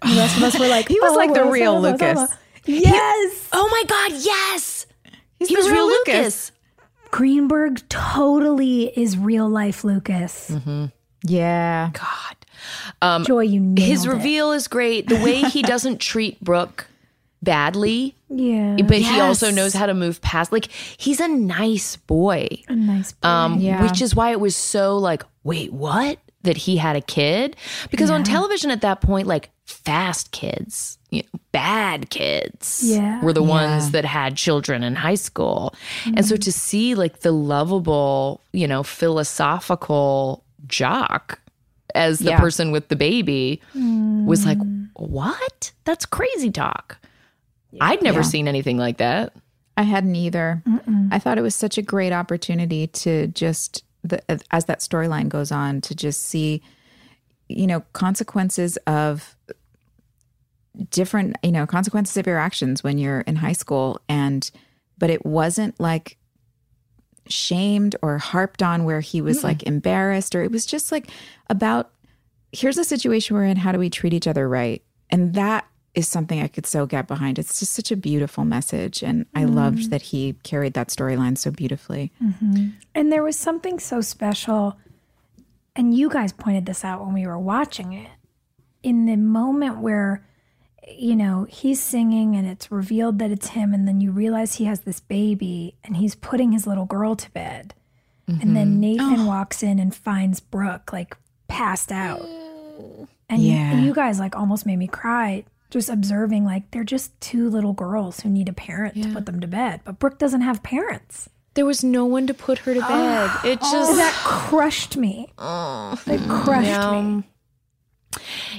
And 0.02 0.14
the 0.14 0.18
rest 0.18 0.38
of 0.38 0.44
us 0.44 0.60
were 0.60 0.68
like, 0.68 0.88
He 0.96 1.00
was 1.00 1.12
"Oh, 1.14 1.16
like 1.16 1.34
the 1.34 1.46
real 1.46 1.80
Lucas. 1.82 2.14
blah." 2.14 2.28
Yes, 2.66 3.50
oh 3.54 3.68
my 3.72 3.84
God, 3.88 4.20
yes. 4.24 4.86
He's 5.40 5.50
he 5.50 5.56
the 5.56 5.62
was 5.62 5.70
real 5.72 5.88
Lucas. 5.88 6.08
Lucas. 6.16 6.52
Greenberg 7.12 7.88
totally 7.90 8.88
is 8.98 9.18
real 9.18 9.48
life 9.50 9.84
Lucas. 9.84 10.52
Yeah. 11.24 11.92
God. 11.94 12.36
Um, 13.02 13.26
Joy, 13.26 13.42
you 13.42 13.60
nailed 13.60 13.80
his 13.80 14.08
reveal 14.08 14.52
is 14.52 14.68
great. 14.68 15.08
The 15.08 15.16
way 15.24 15.42
he 15.42 15.62
doesn't 15.74 16.00
treat 16.00 16.40
Brooke 16.42 16.88
badly, 17.42 18.16
Yeah. 18.30 18.78
but 18.88 18.98
he 19.00 19.20
also 19.20 19.52
knows 19.52 19.74
how 19.74 19.86
to 19.86 19.94
move 19.94 20.22
past. 20.22 20.52
Like 20.54 20.70
he's 20.98 21.20
a 21.20 21.28
nice 21.28 21.98
boy. 21.98 22.48
a 22.70 22.76
nice 22.76 23.12
boy. 23.12 23.28
Um, 23.28 23.60
Yeah. 23.60 23.84
which 23.84 24.02
is 24.02 24.16
why 24.16 24.32
it 24.32 24.40
was 24.40 24.56
so 24.56 24.98
like, 24.98 25.24
wait, 25.44 25.74
what? 25.74 26.20
That 26.44 26.58
he 26.58 26.78
had 26.78 26.96
a 26.96 27.02
kid? 27.02 27.56
Because 27.90 28.10
on 28.10 28.24
television 28.24 28.70
at 28.72 28.82
that 28.82 29.02
point, 29.02 29.28
like 29.28 29.50
fast 29.66 30.32
kids, 30.32 30.98
you 31.10 31.22
know, 31.24 31.40
bad 31.54 32.10
kids 32.10 32.82
Yeah. 32.86 33.22
were 33.24 33.32
the 33.34 33.44
ones 33.44 33.92
that 33.92 34.04
had 34.06 34.36
children 34.38 34.84
in 34.84 34.96
high 34.96 35.16
school. 35.16 35.74
And 36.06 36.26
so 36.26 36.36
to 36.38 36.52
see 36.52 36.96
like 36.96 37.22
the 37.22 37.32
lovable, 37.32 38.42
you 38.52 38.68
know, 38.68 38.84
philosophical 38.84 40.43
jock 40.68 41.40
as 41.96 42.20
the 42.20 42.32
Yeah. 42.32 42.40
person 42.40 42.72
with 42.72 42.88
the 42.88 42.96
baby 42.96 43.62
was 44.26 44.46
like, 44.46 44.58
hmm. 44.58 44.86
what? 44.96 45.72
That's 45.86 46.06
crazy 46.06 46.50
talk. 46.52 46.98
I'd 47.82 48.02
never 48.02 48.20
Yeah. 48.20 48.24
seen 48.24 48.48
anything 48.48 48.78
like 48.78 48.98
that. 48.98 49.34
I 49.78 49.84
hadn't 49.84 50.16
either. 50.16 50.62
I 51.12 51.18
thought 51.20 51.38
it 51.38 51.42
was 51.42 51.56
such 51.56 51.78
a 51.78 51.82
great 51.82 52.14
opportunity 52.14 52.88
to 52.88 53.28
just 53.28 53.84
the 54.04 54.22
as 54.52 54.66
that 54.66 54.80
storyline 54.82 55.30
goes 55.30 55.52
on 55.52 55.82
to 55.82 55.96
just 55.96 56.22
see 56.24 56.62
you 57.50 57.66
know 57.66 57.82
consequences 57.94 58.78
of 58.86 59.36
different 60.90 61.36
you 61.44 61.52
know 61.52 61.66
consequences 61.66 62.18
of 62.18 62.26
your 62.28 62.38
actions 62.38 62.84
when 62.84 62.98
you're 62.98 63.22
in 63.22 63.36
high 63.38 63.54
school 63.54 64.00
and 64.10 64.50
but 64.98 65.10
it 65.10 65.26
wasn't 65.26 65.80
like 65.80 66.18
shamed 67.28 67.96
or 68.02 68.18
harped 68.18 68.62
on 68.62 68.84
where 68.84 69.02
he 69.02 69.22
was 69.22 69.44
like 69.44 69.64
embarrassed 69.64 70.36
or 70.36 70.44
it 70.44 70.52
was 70.52 70.66
just 70.66 70.92
like 70.92 71.10
about 71.50 71.92
here's 72.52 72.78
a 72.78 72.84
situation 72.84 73.36
we're 73.36 73.46
in 73.46 73.58
how 73.58 73.72
do 73.72 73.80
we 73.80 73.90
treat 73.90 74.14
each 74.14 74.28
other 74.28 74.48
right? 74.48 74.84
And 75.10 75.34
that 75.36 75.66
is 75.96 76.08
something 76.08 76.42
i 76.42 76.48
could 76.48 76.66
so 76.66 76.86
get 76.86 77.08
behind. 77.08 77.40
It's 77.40 77.60
just 77.60 77.74
such 77.74 77.92
a 77.92 77.96
beautiful 77.96 78.46
message 78.46 79.04
and 79.04 79.26
i 79.36 79.44
mm-hmm. 79.44 79.54
loved 79.56 79.90
that 79.92 80.02
he 80.02 80.36
carried 80.44 80.74
that 80.74 80.90
storyline 80.90 81.38
so 81.38 81.52
beautifully. 81.52 82.12
Mm-hmm. 82.22 82.70
And 82.96 83.12
there 83.12 83.24
was 83.24 83.38
something 83.38 83.80
so 83.80 84.02
special, 84.02 84.78
and 85.76 85.96
you 85.96 86.10
guys 86.10 86.34
pointed 86.34 86.66
this 86.66 86.84
out 86.84 87.04
when 87.06 87.14
we 87.14 87.26
were 87.26 87.40
watching 87.40 87.94
it. 87.94 88.10
In 88.82 89.06
the 89.06 89.16
moment 89.16 89.80
where, 89.80 90.26
you 90.88 91.16
know, 91.16 91.46
he's 91.50 91.82
singing 91.82 92.36
and 92.36 92.48
it's 92.48 92.72
revealed 92.72 93.20
that 93.20 93.32
it's 93.32 93.50
him, 93.50 93.74
and 93.74 93.88
then 93.88 94.02
you 94.02 94.12
realize 94.12 94.56
he 94.56 94.66
has 94.66 94.82
this 94.82 95.00
baby 95.00 95.76
and 95.84 95.98
he's 95.98 96.16
putting 96.16 96.52
his 96.52 96.68
little 96.68 96.86
girl 96.86 97.16
to 97.16 97.32
bed. 97.32 97.74
And 98.26 98.56
then 98.56 98.72
mm-hmm. 98.72 98.80
Nathan 98.80 99.20
oh. 99.20 99.28
walks 99.28 99.62
in 99.62 99.80
and 99.80 99.94
finds 99.94 100.40
Brooke 100.40 100.94
like 100.94 101.18
passed 101.50 101.92
out. 101.92 102.22
And 103.30 103.42
you- 103.42 103.54
Yeah. 103.54 103.76
you 103.76 103.94
guys 103.94 104.18
like 104.18 104.36
almost 104.36 104.66
made 104.66 104.78
me 104.78 104.88
cry 104.88 105.44
just 105.70 105.90
observing 105.90 106.46
like 106.46 106.70
they're 106.72 106.84
just 106.84 107.20
two 107.20 107.50
little 107.50 107.74
girls 107.74 108.22
who 108.22 108.30
need 108.30 108.48
a 108.48 108.54
parent 108.54 108.94
to 109.02 109.12
put 109.12 109.26
them 109.26 109.40
to 109.42 109.48
bed. 109.48 109.82
But 109.84 110.00
Brooke 110.00 110.20
doesn't 110.20 110.42
have 110.42 110.64
parents. 110.64 111.30
There 111.56 111.66
was 111.66 111.84
no 111.84 112.06
one 112.06 112.26
to 112.28 112.34
put 112.34 112.60
her 112.60 112.74
to 112.74 112.80
bed. 112.80 113.32
It 113.44 113.60
just 113.72 113.96
That 113.98 114.14
crushed 114.24 114.96
me. 114.98 115.28
It 115.38 116.30
crushed 116.30 116.68
Yeah. 116.68 117.02
me. 117.02 117.24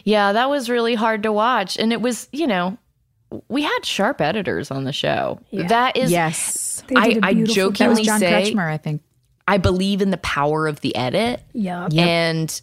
Yeah, 0.04 0.32
that 0.32 0.50
was 0.50 0.68
really 0.68 0.94
hard 0.94 1.22
to 1.24 1.32
watch. 1.32 1.76
And 1.78 1.92
it 1.92 2.00
was, 2.00 2.28
you 2.32 2.46
know, 2.46 2.78
we 3.48 3.62
had 3.62 3.84
sharp 3.84 4.20
editors 4.20 4.70
on 4.70 4.84
the 4.84 4.92
show. 4.92 5.40
That 5.52 5.96
is, 5.96 6.10
yes 6.10 6.82
They 6.88 6.96
I, 6.96 7.08
did 7.08 7.24
a 7.24 7.26
I 7.26 7.34
that 7.34 7.40
was 7.40 7.54
jokingly 7.54 8.02
john 8.04 8.20
say, 8.20 8.52
kretschmer 8.52 8.70
i 8.70 8.76
think 8.76 9.02
I 9.46 9.58
believe 9.58 10.00
in 10.00 10.10
the 10.10 10.16
power 10.18 10.66
of 10.66 10.80
the 10.80 10.94
edit. 10.96 11.42
Yup. 11.52 11.92
And 11.94 12.60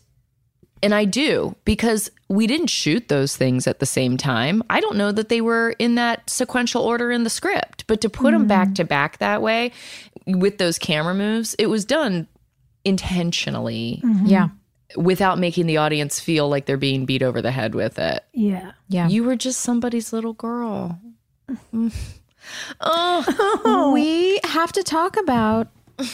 and 0.83 0.95
I 0.95 1.05
do 1.05 1.55
because 1.63 2.09
we 2.27 2.47
didn't 2.47 2.67
shoot 2.67 3.07
those 3.07 3.35
things 3.35 3.67
at 3.67 3.79
the 3.79 3.85
same 3.85 4.17
time. 4.17 4.63
I 4.69 4.79
don't 4.79 4.97
know 4.97 5.11
that 5.11 5.29
they 5.29 5.41
were 5.41 5.75
in 5.77 5.95
that 5.95 6.27
sequential 6.27 6.81
order 6.81 7.11
in 7.11 7.23
the 7.23 7.29
script, 7.29 7.85
but 7.85 8.01
to 8.01 8.09
put 8.09 8.31
them 8.31 8.47
back 8.47 8.69
mm-hmm. 8.69 8.75
to 8.75 8.85
back 8.85 9.19
that 9.19 9.43
way 9.43 9.73
with 10.25 10.57
those 10.57 10.79
camera 10.79 11.13
moves, 11.13 11.53
it 11.59 11.67
was 11.67 11.85
done 11.85 12.27
intentionally 12.83 14.01
mm-hmm. 14.03 14.25
yeah 14.25 14.49
without 14.95 15.39
making 15.39 15.67
the 15.67 15.77
audience 15.77 16.19
feel 16.19 16.49
like 16.49 16.65
they're 16.65 16.77
being 16.77 17.05
beat 17.05 17.23
over 17.23 17.41
the 17.41 17.51
head 17.51 17.75
with 17.75 17.99
it. 17.99 18.23
Yeah. 18.33 18.71
yeah 18.87 19.07
You 19.07 19.23
were 19.23 19.35
just 19.35 19.61
somebody's 19.61 20.13
little 20.13 20.33
girl. 20.33 20.99
oh, 22.81 23.91
we 23.93 24.39
have 24.43 24.71
to 24.73 24.83
talk 24.83 25.17
about 25.17 25.67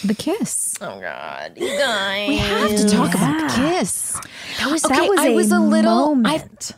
the 0.03 0.13
kiss 0.13 0.75
oh 0.81 0.99
God, 0.99 1.53
you 1.55 1.77
guys. 1.77 2.27
we 2.27 2.35
have 2.37 2.75
to 2.75 2.89
talk 2.89 3.13
about 3.13 3.49
the 3.49 3.55
kiss 3.55 4.19
That 4.59 4.69
was, 4.69 4.81
That 4.81 4.99
okay, 4.99 5.09
was 5.09 5.19
I 5.19 5.27
a 5.27 5.35
was 5.35 5.51
a 5.51 5.59
little. 5.59 6.15
Moment. 6.15 6.71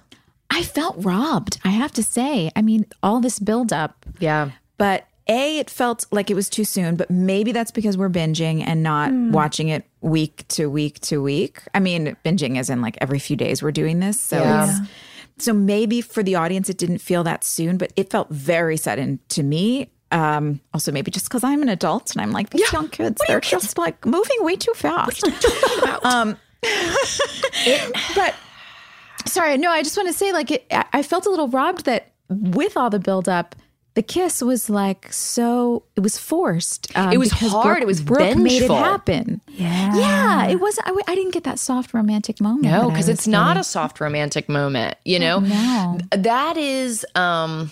I 0.52 0.64
felt 0.64 0.96
robbed. 1.00 1.60
I 1.64 1.70
have 1.70 1.92
to 1.94 2.04
say. 2.04 2.52
I 2.56 2.62
mean, 2.62 2.86
all 3.02 3.20
this 3.20 3.40
buildup, 3.40 4.06
yeah. 4.20 4.52
but 4.78 5.06
a 5.28 5.60
it 5.60 5.70
felt 5.70 6.06
like 6.12 6.30
it 6.30 6.34
was 6.34 6.50
too 6.50 6.64
soon. 6.64 6.96
But 6.96 7.10
maybe 7.10 7.52
that's 7.52 7.72
because 7.72 7.98
we're 7.98 8.10
binging 8.10 8.64
and 8.66 8.84
not 8.84 9.12
hmm. 9.12 9.32
watching 9.32 9.70
it 9.70 9.86
week 10.02 10.48
to 10.50 10.68
week 10.70 11.00
to 11.02 11.22
week. 11.22 11.62
I 11.74 11.80
mean, 11.80 12.16
binging 12.24 12.60
is 12.60 12.70
in 12.70 12.82
like 12.82 12.98
every 13.02 13.20
few 13.20 13.36
days 13.36 13.62
we're 13.62 13.72
doing 13.72 14.00
this, 14.00 14.20
so 14.22 14.38
Yeah. 14.38 14.66
it's 15.36 15.46
so 15.46 15.54
maybe 15.54 16.02
for 16.02 16.22
the 16.24 16.36
audience 16.36 16.70
it 16.70 16.78
didn't 16.78 16.98
feel 17.00 17.24
that 17.24 17.44
soon, 17.44 17.78
but 17.78 17.94
it 17.96 18.10
felt 18.10 18.30
very 18.30 18.78
sudden 18.78 19.20
to 19.30 19.44
me. 19.44 19.90
Um, 20.12 20.60
also, 20.74 20.92
maybe 20.92 21.12
just 21.12 21.30
because 21.30 21.44
I'm 21.44 21.62
an 21.62 21.70
adult 21.70 22.12
and 22.14 22.22
I'm 22.22 22.32
like 22.32 22.50
these 22.50 22.72
young 22.74 22.90
kids, 22.90 23.22
they're 23.28 23.40
just 23.40 23.78
like 23.78 24.06
moving 24.06 24.38
way 24.40 24.56
too 24.56 24.74
fast. 24.74 25.24
um, 26.04 26.36
but 28.16 28.36
sorry, 29.28 29.58
no, 29.58 29.70
I 29.70 29.84
just 29.84 29.96
want 29.96 30.08
to 30.10 30.14
say, 30.14 30.32
like, 30.34 30.52
it, 30.52 30.66
I 30.72 30.86
I 30.94 31.04
felt 31.04 31.26
a 31.26 31.30
little 31.30 31.48
robbed 31.48 31.86
that 31.86 32.12
with 32.30 32.76
all 32.76 32.90
the 32.90 33.00
buildup, 33.00 33.56
the 33.96 34.04
kiss 34.04 34.42
was 34.42 34.70
like 34.70 35.12
so. 35.12 35.84
It 35.96 36.02
was 36.02 36.18
forced. 36.18 36.96
um, 36.96 37.12
It 37.12 37.18
was 37.18 37.32
hard, 37.32 37.66
Brooke- 37.66 37.82
it 37.82 37.88
was 37.88 38.02
Brooke 38.02 38.38
made 38.38 38.62
it 38.62 38.72
happen. 38.72 39.42
Yeah. 39.48 39.96
Yeah, 39.96 40.48
it 40.48 40.60
wasn't. 40.62 40.88
I 41.08 41.16
didn't 41.16 41.34
get 41.34 41.44
that 41.44 41.60
soft 41.60 41.94
romantic 41.94 42.40
moment. 42.40 42.64
No, 42.66 42.90
because 42.90 43.10
it's 43.10 43.28
not 43.28 43.50
really- 43.52 43.62
a 43.62 43.64
soft 43.64 44.00
romantic 44.00 44.48
moment, 44.48 44.96
you 45.06 45.20
know? 45.20 45.40
No. 45.40 45.98
That 46.12 46.56
is 46.58 47.06
um 47.16 47.72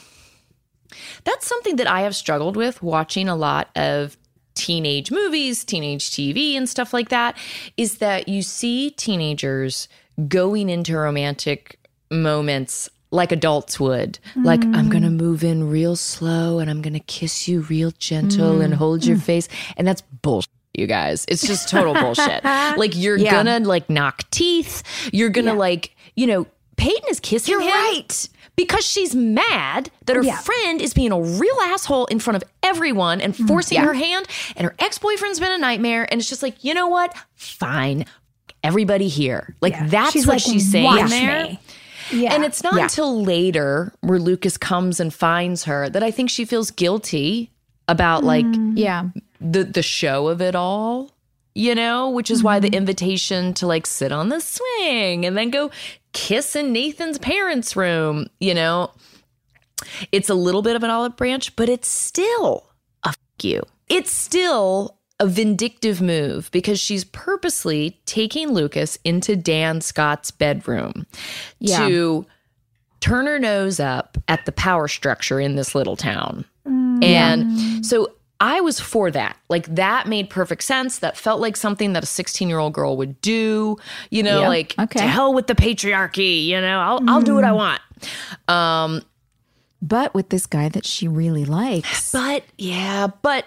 that's 1.24 1.46
something 1.46 1.76
that 1.78 1.88
I 1.88 2.02
have 2.02 2.16
struggled 2.16 2.56
with 2.56 2.82
watching 2.82 3.28
a 3.30 3.36
lot 3.36 3.70
of 3.76 4.18
teenage 4.56 5.12
movies, 5.12 5.64
teenage 5.64 6.10
TV 6.10 6.56
and 6.58 6.68
stuff 6.68 6.94
like 6.94 7.10
that 7.10 7.38
is 7.78 8.00
that 8.00 8.28
you 8.28 8.42
see 8.42 8.90
teenagers 8.92 9.88
going 10.28 10.70
into 10.70 10.96
romantic 10.98 11.78
moments 12.10 12.90
like 13.18 13.34
adults 13.34 13.80
would. 13.80 14.20
Like 14.36 14.64
I'm 14.64 14.88
mm. 14.88 14.92
going 14.92 15.04
to 15.04 15.10
move 15.10 15.44
in 15.44 15.70
real 15.70 15.98
slow 15.98 16.60
and 16.60 16.70
I'm 16.70 16.82
going 16.82 16.94
to 16.94 17.00
kiss 17.02 17.48
you 17.50 17.62
real 17.62 17.92
gentle 18.00 18.62
and 18.62 18.74
mm. 18.74 18.78
hold 18.78 19.04
your 19.06 19.18
mm. 19.18 19.22
face 19.22 19.50
and 19.76 19.86
that's 19.86 20.02
bullshit. 20.22 20.50
You 20.74 20.86
guys, 20.86 21.26
it's 21.28 21.46
just 21.46 21.68
total 21.70 21.96
bullshit. 21.96 22.44
Like 22.78 22.96
you're 22.96 23.18
Yeah. 23.18 23.32
gonna 23.32 23.60
like 23.68 23.90
knock 23.90 24.30
teeth. 24.30 24.84
You're 25.12 25.30
gonna 25.32 25.56
like, 25.56 25.96
you 26.16 26.28
know, 26.28 26.46
Peyton 26.76 27.10
is 27.10 27.20
kissing 27.20 27.52
You're 27.54 27.62
him 27.62 27.72
right. 27.72 28.30
because 28.56 28.86
she's 28.86 29.16
mad 29.16 29.90
that 30.06 30.16
her 30.16 30.22
Yeah. 30.24 30.38
friend 30.38 30.80
is 30.80 30.94
being 30.94 31.12
a 31.12 31.20
real 31.20 31.58
asshole 31.64 32.06
in 32.06 32.20
front 32.20 32.36
of 32.36 32.44
everyone 32.62 33.22
and 33.22 33.36
forcing 33.36 33.80
her 33.82 33.96
hand, 33.96 34.28
and 34.56 34.66
her 34.66 34.76
ex 34.78 35.00
boyfriend's 35.00 35.40
been 35.40 35.52
a 35.52 35.58
nightmare. 35.58 36.08
And 36.12 36.22
it's 36.22 36.30
just 36.30 36.44
like, 36.44 36.64
you 36.64 36.76
know 36.76 36.88
what? 36.88 37.16
Fine, 37.34 38.06
everybody 38.64 39.08
here. 39.08 39.56
Like 39.62 39.74
Yeah. 39.74 39.88
that's 39.88 40.12
She's 40.12 40.28
what 40.28 40.34
like, 40.34 40.44
she's 40.44 40.70
saying 40.70 40.86
"Watch 40.86 41.10
there. 41.10 41.44
me." 41.46 41.60
Yeah. 42.12 42.34
And 42.34 42.44
it's 42.44 42.64
not 42.64 42.76
Yeah. 42.76 42.84
until 42.84 43.24
later 43.24 43.94
where 44.02 44.20
Lucas 44.20 44.58
comes 44.58 45.00
and 45.00 45.14
finds 45.14 45.66
her 45.66 45.90
that 45.90 46.04
I 46.04 46.12
think 46.12 46.30
she 46.30 46.46
feels 46.46 46.72
guilty 46.72 47.52
about 47.88 48.24
like 48.24 48.46
mm. 48.46 48.74
Yeah. 48.76 49.10
the 49.40 49.64
the 49.64 49.84
show 49.84 50.28
of 50.28 50.42
it 50.42 50.56
all 50.56 51.12
you 51.56 51.74
know 51.74 52.10
which 52.10 52.30
is 52.30 52.44
why 52.44 52.60
the 52.60 52.68
mm-hmm. 52.68 52.76
invitation 52.76 53.54
to 53.56 53.66
like 53.66 53.88
sit 53.88 54.12
on 54.12 54.30
the 54.30 54.40
swing 54.40 55.26
and 55.26 55.38
then 55.38 55.50
go 55.50 55.72
kiss 56.14 56.56
in 56.56 56.72
nathan's 56.72 57.18
parents 57.18 57.76
room 57.76 58.28
you 58.40 58.54
know 58.54 58.92
it's 60.12 60.30
a 60.30 60.36
little 60.36 60.62
bit 60.62 60.76
of 60.76 60.84
an 60.84 60.90
olive 60.90 61.16
branch 61.16 61.56
but 61.56 61.68
it's 61.70 61.88
still 61.88 62.70
a 63.04 63.10
f- 63.10 63.18
you 63.42 63.62
it's 63.90 64.12
still 64.12 64.97
a 65.20 65.26
vindictive 65.28 66.00
move 66.02 66.50
because 66.52 66.80
she's 66.80 67.04
purposely 67.06 68.00
taking 68.06 68.50
lucas 68.52 68.98
into 69.04 69.36
dan 69.36 69.82
scott's 69.82 70.30
bedroom 70.32 71.06
Yeah. 71.60 71.88
to 71.88 72.26
turn 73.00 73.26
her 73.26 73.40
nose 73.40 73.80
up 73.80 74.18
at 74.28 74.46
the 74.46 74.52
power 74.52 74.88
structure 74.88 75.40
in 75.40 75.56
this 75.56 75.74
little 75.76 75.96
town 75.96 76.46
and 77.02 77.86
so 77.86 78.12
I 78.40 78.60
was 78.62 78.80
for 78.80 79.10
that. 79.12 79.36
Like 79.50 79.66
that 79.74 80.06
made 80.08 80.30
perfect 80.30 80.64
sense. 80.64 81.00
That 81.00 81.18
felt 81.18 81.40
like 81.42 81.56
something 81.58 81.94
that 81.94 82.04
a 82.04 82.06
16 82.06 82.48
year 82.50 82.60
old 82.60 82.74
girl 82.74 82.96
would 82.98 83.20
do. 83.22 83.78
You 84.12 84.22
know, 84.22 84.42
Yeah. 84.42 84.48
like 84.50 84.76
Okay. 84.78 85.00
to 85.00 85.08
hell 85.08 85.34
with 85.34 85.48
the 85.48 85.56
patriarchy. 85.56 86.46
You 86.46 86.60
know, 86.62 86.80
I'll 86.80 87.10
I'll 87.10 87.22
do 87.22 87.34
what 87.34 87.44
I 87.46 87.52
want. 87.54 87.82
Um, 88.48 89.02
But 89.82 90.14
with 90.14 90.30
this 90.30 90.46
guy 90.46 90.70
that 90.70 90.86
she 90.86 91.08
really 91.08 91.46
likes. 91.46 92.12
but 92.12 92.44
yeah, 92.60 93.08
but 93.24 93.46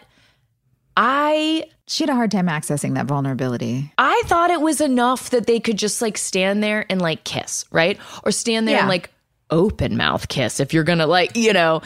I 1.03 1.64
She 1.86 2.03
had 2.05 2.11
a 2.11 2.14
hard 2.14 2.30
time 2.30 2.46
accessing 2.46 2.94
that 2.94 3.07
vulnerability. 3.07 3.90
I 3.96 4.22
thought 4.26 4.51
it 4.51 4.61
was 4.61 4.82
enough 4.82 5.30
that 5.30 5.46
they 5.46 5.59
could 5.59 5.78
just 5.78 6.03
like 6.03 6.18
stand 6.18 6.62
there 6.62 6.84
and 6.90 7.01
like 7.01 7.24
kiss, 7.24 7.64
right? 7.72 7.98
Or 8.22 8.30
stand 8.32 8.68
there 8.68 8.78
and 8.80 8.88
like 8.88 9.11
open 9.48 9.96
mouth 9.96 10.28
kiss 10.28 10.61
if 10.61 10.74
you're 10.74 10.84
gonna 10.84 11.07
like, 11.07 11.36
you 11.36 11.55
know. 11.55 11.80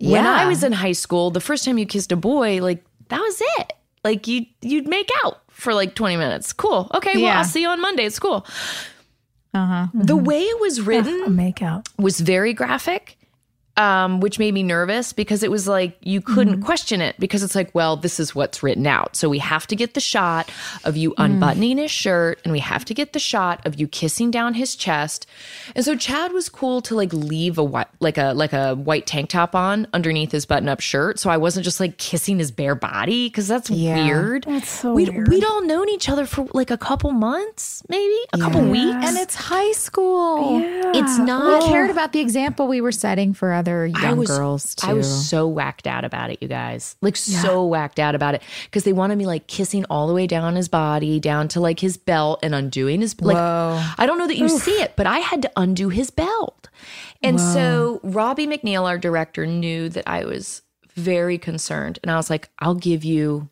When 0.00 0.26
I 0.26 0.46
was 0.46 0.64
in 0.64 0.72
high 0.72 0.92
school, 0.92 1.30
the 1.30 1.40
first 1.40 1.64
time 1.64 1.76
you 1.78 1.84
kissed 1.86 2.12
a 2.12 2.16
boy, 2.16 2.62
like 2.62 2.82
that 3.08 3.20
was 3.20 3.42
it. 3.58 3.72
Like 4.02 4.26
you 4.26 4.46
you'd 4.62 4.88
make 4.88 5.10
out 5.24 5.42
for 5.50 5.74
like 5.74 5.94
20 5.94 6.16
minutes. 6.16 6.52
Cool. 6.54 6.90
Okay, 6.94 7.12
well 7.14 7.22
Yeah. 7.24 7.38
I'll 7.38 7.44
see 7.44 7.60
you 7.60 7.68
on 7.68 7.80
Monday. 7.80 8.04
It's 8.06 8.18
cool. 8.18 8.46
Uh 9.52 9.66
huh. 9.66 9.86
The 9.94 10.16
way 10.16 10.40
it 10.40 10.60
was 10.60 10.80
written 10.80 11.24
A 11.24 11.30
make 11.30 11.60
out. 11.62 11.88
was 11.98 12.20
very 12.20 12.52
graphic, 12.54 13.18
um, 13.76 14.20
which 14.20 14.38
made 14.38 14.54
me 14.54 14.62
nervous 14.62 15.12
because 15.12 15.42
it 15.42 15.50
was 15.50 15.68
like 15.68 15.96
you 16.00 16.20
couldn't 16.20 16.54
Mm-hmm. 16.54 16.62
question 16.64 17.00
it 17.00 17.14
because 17.18 17.42
it's 17.42 17.54
like, 17.54 17.74
well, 17.74 17.96
this 17.96 18.18
is 18.18 18.34
what's 18.34 18.62
written 18.62 18.86
out. 18.86 19.16
So 19.16 19.28
we 19.28 19.38
have 19.38 19.66
to 19.66 19.76
get 19.76 19.94
the 19.94 20.00
shot 20.00 20.50
of 20.84 20.96
you 20.96 21.10
Mm. 21.18 21.24
unbuttoning 21.24 21.78
his 21.78 21.90
shirt 21.90 22.40
and 22.44 22.52
we 22.52 22.60
have 22.60 22.84
to 22.86 22.94
get 22.94 23.12
the 23.12 23.18
shot 23.18 23.64
of 23.66 23.78
you 23.80 23.86
kissing 23.88 24.30
down 24.30 24.54
his 24.54 24.76
chest. 24.76 25.26
And 25.74 25.84
so 25.84 25.94
Chad 25.96 26.32
was 26.32 26.48
cool 26.48 26.80
to 26.82 26.94
like 26.94 27.12
leave 27.12 27.58
a 27.58 27.64
white 27.64 27.88
like 28.00 28.16
a 28.18 28.32
like 28.32 28.52
a 28.52 28.74
white 28.74 29.06
tank 29.06 29.30
top 29.30 29.54
on 29.54 29.86
underneath 29.92 30.32
his 30.32 30.46
button-up 30.46 30.80
shirt. 30.80 31.18
So 31.18 31.28
I 31.30 31.36
wasn't 31.36 31.64
just 31.64 31.80
like 31.80 31.98
kissing 31.98 32.38
his 32.38 32.50
bare 32.50 32.74
body 32.74 33.28
because 33.28 33.48
that's 33.48 33.68
Yeah. 33.70 34.04
weird. 34.04 34.44
That's 34.44 34.68
so 34.68 34.94
we'd, 34.94 35.08
weird. 35.10 35.28
We'd 35.28 35.44
all 35.44 35.62
known 35.64 35.88
each 35.88 36.08
other 36.08 36.24
for 36.26 36.46
like 36.54 36.70
a 36.70 36.78
couple 36.78 37.10
months, 37.12 37.82
maybe 37.88 38.16
a 38.32 38.38
couple 38.38 38.62
weeks. 38.62 38.96
And 39.06 39.16
it's 39.18 39.34
high 39.34 39.72
school. 39.72 40.60
It's 40.94 41.18
not. 41.18 41.44
We 41.46 41.58
not 41.58 41.68
cared 41.68 41.90
about 41.90 42.12
the 42.12 42.20
example 42.20 42.68
we 42.68 42.80
were 42.80 42.92
setting 42.92 43.34
for 43.34 43.52
other 43.66 43.86
young 43.86 44.04
I 44.04 44.12
was, 44.14 44.28
girls 44.28 44.74
too. 44.74 44.88
I 44.88 44.92
was 44.92 45.28
so 45.28 45.46
whacked 45.48 45.86
out 45.86 46.04
about 46.04 46.30
it, 46.30 46.38
you 46.40 46.48
guys. 46.48 46.96
Like 47.00 47.16
so 47.16 47.64
whacked 47.66 47.98
out 47.98 48.14
about 48.14 48.34
it 48.34 48.42
because 48.64 48.84
they 48.84 48.92
wanted 48.92 49.16
me 49.16 49.26
like 49.26 49.46
kissing 49.46 49.84
all 49.90 50.06
the 50.06 50.14
way 50.14 50.26
down 50.26 50.56
his 50.56 50.68
body, 50.68 51.20
down 51.20 51.48
to 51.48 51.60
like 51.60 51.80
his 51.80 51.96
belt, 51.96 52.40
and 52.42 52.54
undoing 52.54 53.00
his 53.00 53.20
like. 53.20 53.36
Whoa. 53.36 53.82
I 53.98 54.06
don't 54.06 54.18
know 54.18 54.26
that 54.26 54.38
you 54.38 54.48
see 54.48 54.80
it, 54.80 54.94
but 54.96 55.06
I 55.06 55.18
had 55.18 55.42
to 55.42 55.50
undo 55.56 55.88
his 55.88 56.10
belt, 56.10 56.68
and 57.22 57.40
so 57.40 58.00
Robbie 58.02 58.46
McNeil, 58.46 58.86
our 58.86 58.98
director, 58.98 59.46
knew 59.46 59.88
that 59.90 60.08
I 60.08 60.24
was 60.24 60.62
very 60.94 61.38
concerned, 61.38 61.98
and 62.02 62.10
I 62.10 62.16
was 62.16 62.30
like, 62.30 62.48
"I'll 62.58 62.74
give 62.74 63.04
you 63.04 63.48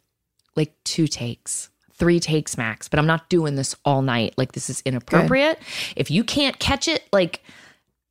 like 0.57 0.73
two 0.85 1.07
takes." 1.07 1.71
Three 1.97 2.19
takes 2.19 2.59
max, 2.59 2.89
but 2.89 2.99
I'm 2.99 3.07
not 3.07 3.29
doing 3.29 3.55
this 3.55 3.77
all 3.85 4.03
night. 4.03 4.35
Like, 4.37 4.51
this 4.51 4.69
is 4.69 4.83
inappropriate. 4.85 5.61
If 5.95 6.11
you 6.11 6.25
can't 6.25 6.59
catch 6.59 6.89
it, 6.89 7.05
like, 7.13 7.45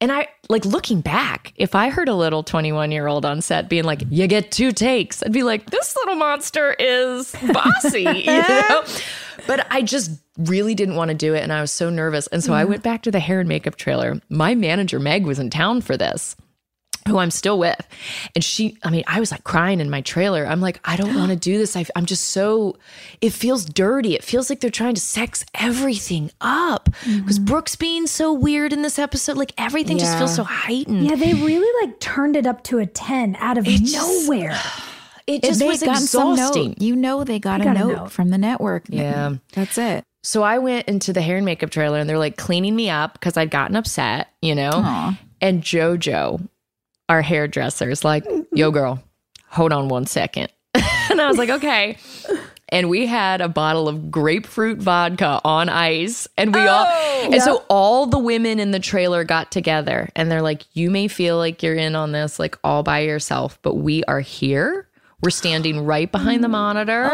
and 0.04 0.12
I 0.12 0.28
like 0.50 0.66
looking 0.66 1.00
back, 1.00 1.54
if 1.56 1.76
I 1.76 1.90
heard 1.90 2.10
a 2.10 2.14
little 2.14 2.44
21 2.44 2.92
year 2.92 3.08
old 3.08 3.24
on 3.24 3.42
set 3.42 3.70
being 3.70 3.86
like, 3.86 4.04
you 4.10 4.28
get 4.28 4.52
two 4.52 4.74
takes, 4.74 5.24
I'd 5.24 5.32
be 5.32 5.44
like, 5.44 5.70
this 5.70 5.96
little 5.96 6.16
monster 6.16 6.76
is 6.78 7.34
bossy, 7.54 8.02
you 8.26 8.26
know? 8.26 8.84
But 9.48 9.66
I 9.72 9.82
just 9.82 10.12
really 10.38 10.76
didn't 10.76 10.98
want 10.98 11.08
to 11.08 11.16
do 11.16 11.34
it. 11.34 11.42
And 11.42 11.54
I 11.54 11.62
was 11.62 11.72
so 11.72 11.90
nervous. 11.90 12.28
And 12.28 12.44
so 12.44 12.54
I 12.54 12.66
mm. 12.66 12.68
went 12.68 12.84
back 12.84 13.04
to 13.04 13.12
the 13.12 13.22
hair 13.22 13.40
and 13.40 13.48
makeup 13.48 13.78
trailer. 13.78 14.20
My 14.28 14.56
manager, 14.56 15.00
Meg, 15.00 15.26
was 15.26 15.40
in 15.40 15.50
town 15.50 15.80
for 15.80 15.96
this. 15.96 16.36
Who 17.08 17.18
I'm 17.18 17.32
still 17.32 17.60
with. 17.60 17.88
And 18.36 18.44
she, 18.44 18.78
I 18.84 18.90
mean, 18.90 19.04
I 19.08 19.20
was 19.20 19.32
like 19.32 19.44
crying 19.44 19.80
in 19.80 19.90
my 19.90 20.02
trailer. 20.02 20.46
I'm 20.46 20.62
like, 20.62 20.80
I 20.86 20.96
don't 20.96 21.16
want 21.18 21.32
to 21.32 21.36
do 21.36 21.58
this. 21.58 21.76
I, 21.76 21.86
I'm 21.96 22.06
just 22.06 22.28
so, 22.28 22.78
it 23.22 23.32
feels 23.32 23.66
dirty. 23.66 24.16
It 24.16 24.24
feels 24.24 24.50
like 24.50 24.60
they're 24.60 24.70
trying 24.70 24.96
to 24.96 25.02
sex 25.02 25.46
everything 25.54 26.32
up. 26.42 26.86
Because 27.06 27.40
mm-hmm. 27.40 27.46
Brooke's 27.46 27.76
being 27.76 28.08
so 28.08 28.34
weird 28.34 28.74
in 28.74 28.82
this 28.82 28.98
episode. 29.00 29.38
Like 29.38 29.54
everything 29.58 29.98
just 29.98 30.18
feels 30.18 30.36
so 30.36 30.44
heightened. 30.44 31.06
Yeah, 31.06 31.16
they 31.16 31.34
really 31.34 31.88
like 31.88 32.00
turned 32.00 32.36
it 32.36 32.46
up 32.46 32.64
to 32.66 32.80
a 32.80 32.86
10 32.86 33.36
out 33.40 33.58
of 33.58 33.66
just- 33.66 33.94
nowhere. 33.96 34.58
It 35.26 35.42
just 35.42 35.64
was 35.64 35.82
exhausting. 35.82 36.72
note, 36.72 36.82
you 36.82 36.98
know 36.98 37.24
they 37.24 37.40
got, 37.40 37.62
They 37.62 37.70
a, 37.70 37.74
got 37.74 37.78
a 37.78 37.80
note 37.88 37.96
note. 37.96 38.12
from 38.12 38.30
the 38.30 38.38
network. 38.38 38.84
Yeah. 38.90 39.36
That's 39.54 39.78
it. 39.78 40.04
So 40.22 40.44
I 40.44 40.58
went 40.58 40.90
into 40.90 41.14
the 41.14 41.22
hair 41.22 41.38
and 41.38 41.46
makeup 41.46 41.70
trailer 41.70 41.98
and 42.00 42.10
they're 42.10 42.18
like 42.18 42.36
cleaning 42.36 42.76
me 42.76 42.90
up 42.90 43.14
because 43.14 43.38
I'd 43.38 43.50
gotten 43.50 43.78
upset, 43.78 44.28
you 44.42 44.54
know? 44.54 45.16
And 45.40 45.62
JoJo, 45.62 46.48
our 47.10 47.22
hairdressers, 47.22 48.04
like, 48.04 48.26
yo, 48.52 48.72
girl, 48.72 49.04
hold 49.48 49.74
on 49.74 49.88
one 49.88 50.06
second. 50.06 50.50
and 50.74 51.22
I 51.22 51.28
was 51.28 51.38
like, 51.38 51.50
okay. 51.50 51.98
And 52.70 52.90
we 52.90 53.06
had 53.06 53.42
a 53.42 53.48
bottle 53.48 53.88
of 53.88 54.10
grapefruit 54.10 54.80
vodka 54.80 55.40
on 55.46 55.70
ice. 55.70 56.28
And 56.38 56.56
we 56.56 56.62
all, 56.62 56.86
oh. 56.88 57.30
and 57.32 57.42
so 57.42 57.64
all 57.70 58.08
the 58.08 58.18
women 58.18 58.60
in 58.60 58.72
the 58.72 58.80
trailer 58.80 59.24
got 59.24 59.52
together 59.52 60.10
and 60.16 60.32
they're 60.32 60.42
like, 60.42 60.64
you 60.74 60.90
may 60.90 61.08
feel 61.08 61.38
like 61.38 61.62
you're 61.62 61.76
in 61.76 61.96
on 61.96 62.14
this, 62.14 62.40
like 62.40 62.58
all 62.64 62.82
by 62.82 63.02
yourself, 63.02 63.60
but 63.62 63.76
we 63.76 64.04
are 64.06 64.22
here. 64.22 64.88
We're 65.24 65.30
standing 65.30 65.86
right 65.86 66.12
behind 66.12 66.44
the 66.44 66.50
mm. 66.50 66.52
monitor. 66.52 67.10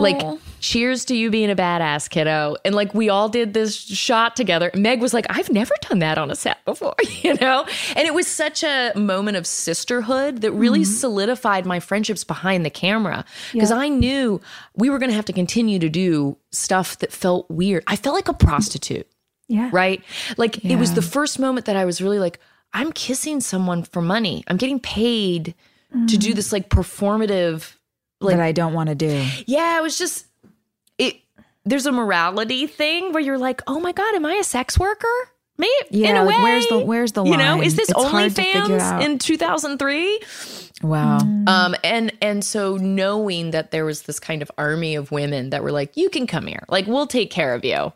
Like, 0.00 0.20
cheers 0.60 1.04
to 1.06 1.16
you 1.16 1.30
being 1.30 1.50
a 1.50 1.56
badass, 1.56 2.10
kiddo. 2.10 2.56
And 2.64 2.74
like, 2.74 2.92
we 2.92 3.08
all 3.08 3.28
did 3.28 3.54
this 3.54 3.76
shot 3.76 4.36
together. 4.36 4.70
Meg 4.74 5.00
was 5.00 5.14
like, 5.14 5.26
I've 5.30 5.50
never 5.50 5.72
done 5.82 6.00
that 6.00 6.18
on 6.18 6.30
a 6.30 6.34
set 6.34 6.64
before, 6.64 6.94
you 7.22 7.34
know? 7.34 7.66
And 7.94 8.06
it 8.06 8.14
was 8.14 8.26
such 8.26 8.64
a 8.64 8.92
moment 8.96 9.36
of 9.36 9.46
sisterhood 9.46 10.40
that 10.42 10.50
really 10.52 10.80
mm-hmm. 10.80 10.90
solidified 10.90 11.66
my 11.66 11.80
friendships 11.80 12.24
behind 12.24 12.64
the 12.64 12.70
camera 12.70 13.24
because 13.52 13.70
I 13.70 13.88
knew 13.88 14.40
we 14.74 14.90
were 14.90 14.98
going 14.98 15.10
to 15.10 15.16
have 15.16 15.26
to 15.26 15.32
continue 15.32 15.78
to 15.78 15.88
do 15.88 16.36
stuff 16.50 16.98
that 16.98 17.12
felt 17.12 17.48
weird. 17.50 17.84
I 17.86 17.96
felt 17.96 18.14
like 18.16 18.28
a 18.28 18.34
prostitute 18.34 19.06
Yeah. 19.48 19.70
right? 19.72 20.02
Like 20.36 20.64
it 20.64 20.76
was 20.76 20.94
the 20.94 21.02
first 21.02 21.38
moment 21.38 21.66
that 21.66 21.76
I 21.76 21.84
was 21.84 22.02
really 22.02 22.18
like, 22.18 22.40
I'm 22.72 22.92
kissing 22.92 23.40
someone 23.40 23.84
for 23.84 24.02
money. 24.02 24.44
I'm 24.48 24.56
getting 24.56 24.80
paid 24.80 25.54
to 26.08 26.16
do 26.18 26.34
this 26.34 26.52
like 26.52 26.68
performative. 26.68 27.72
Like- 28.20 28.36
that 28.36 28.42
I 28.42 28.52
don't 28.52 28.72
want 28.72 28.88
to 28.88 28.94
do. 28.94 29.26
Yeah, 29.46 29.78
it 29.78 29.82
was 29.82 29.98
just 29.98 30.26
it. 30.98 31.16
There's 31.64 31.84
a 31.86 31.92
morality 31.92 32.66
thing 32.66 33.12
where 33.12 33.22
you're 33.22 33.38
like, 33.38 33.60
oh 33.66 33.78
my 33.80 33.92
god, 33.92 34.14
am 34.14 34.24
I 34.24 34.34
a 34.34 34.44
sex 34.44 34.78
worker? 34.78 35.06
Maybe 35.58 35.72
in 35.90 36.00
Yeah, 36.00 36.22
a 36.22 36.24
like, 36.24 36.36
way. 36.36 36.42
where's 36.42 36.66
the- 36.68 36.78
where's 36.80 37.12
the 37.12 37.24
You 37.24 37.36
know, 37.36 37.60
is 37.62 37.76
this 37.76 37.88
It's 37.90 38.02
hard 38.04 38.34
to 38.34 38.42
figure 38.42 38.60
OnlyFans 38.78 39.02
in 39.04 39.18
2003? 39.18 40.20
Wow. 40.82 41.18
Um, 41.46 41.74
and 41.82 42.12
and 42.20 42.44
so 42.44 42.76
knowing 42.76 43.52
that 43.52 43.70
there 43.70 43.84
was 43.86 44.02
this 44.02 44.20
kind 44.20 44.42
of 44.42 44.50
army 44.58 44.94
of 44.94 45.10
women 45.10 45.50
that 45.50 45.62
were 45.62 45.72
like, 45.72 45.96
you 45.96 46.10
can 46.10 46.26
come 46.26 46.46
here, 46.46 46.62
like 46.68 46.86
we'll 46.86 47.06
take 47.06 47.30
care 47.30 47.54
of 47.54 47.64
you, 47.64 47.92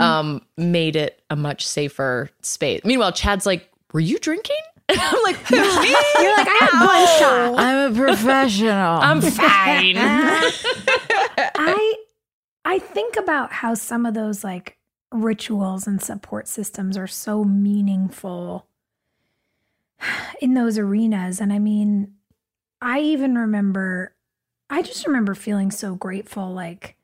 um, 0.00 0.40
made 0.56 0.96
it 0.96 1.20
a 1.30 1.36
much 1.36 1.66
safer 1.66 2.30
space. 2.40 2.80
Meanwhile, 2.84 3.12
Chad's 3.12 3.44
like, 3.46 3.70
were 3.92 4.00
you 4.00 4.18
drinking? 4.18 4.56
And 4.88 5.00
I'm 5.02 5.22
like, 5.22 5.50
me? 5.50 5.58
You're 5.58 6.36
like, 6.36 6.48
I 6.48 6.58
had 6.60 6.86
one 6.86 7.06
shot. 7.18 7.58
I'm 7.58 7.92
a 7.92 7.96
professional. 7.96 8.98
I'm 9.00 9.20
fine. 9.20 9.96
I 11.56 11.94
I 12.64 12.78
think 12.78 13.16
about 13.16 13.52
how 13.52 13.74
some 13.74 14.06
of 14.06 14.14
those 14.14 14.42
like 14.42 14.76
rituals 15.12 15.86
and 15.86 16.02
support 16.02 16.48
systems 16.48 16.96
are 16.96 17.06
so 17.06 17.44
meaningful 17.44 18.66
in 20.40 20.54
those 20.54 20.76
arenas 20.76 21.40
and 21.40 21.52
I 21.52 21.58
mean 21.58 22.12
I 22.82 23.00
even 23.00 23.36
remember 23.36 24.14
I 24.68 24.82
just 24.82 25.06
remember 25.06 25.34
feeling 25.34 25.70
so 25.70 25.94
grateful 25.94 26.52
like 26.52 26.96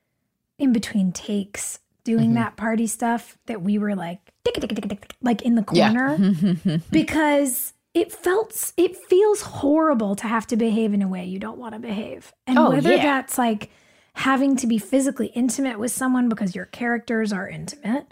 in 0.59 0.73
between 0.73 1.13
takes 1.13 1.79
doing 2.05 2.27
mm-hmm. 2.31 2.35
that 2.35 2.57
party 2.57 2.87
stuff 2.87 3.39
that 3.47 3.63
we 3.63 3.79
were 3.79 3.95
like 3.95 4.21
tick, 4.45 4.55
tick, 4.55 4.69
tick, 4.69 4.81
tick, 4.81 4.89
tick, 4.89 5.15
like 5.23 5.43
in 5.43 5.55
the 5.55 5.65
Yeah. 5.73 5.93
corner 5.93 6.81
because 6.91 7.73
it 7.95 8.11
felt 8.11 8.73
it 8.77 8.97
feels 8.97 9.43
horrible 9.43 10.17
to 10.17 10.27
have 10.27 10.47
to 10.49 10.57
behave 10.57 10.95
in 10.95 11.03
a 11.03 11.09
way 11.09 11.25
you 11.25 11.39
don't 11.39 11.59
want 11.59 11.75
to 11.75 11.79
behave 11.81 12.33
and 12.47 12.59
Oh, 12.59 12.71
whether 12.71 12.93
yeah. 12.95 13.03
that's 13.03 13.39
like 13.39 13.71
having 14.15 14.57
to 14.57 14.67
be 14.67 14.79
physically 14.79 15.29
intimate 15.29 15.79
with 15.79 15.91
someone 15.93 16.29
because 16.29 16.55
your 16.55 16.67
characters 16.67 17.33
are 17.33 17.49
intimate 17.49 18.07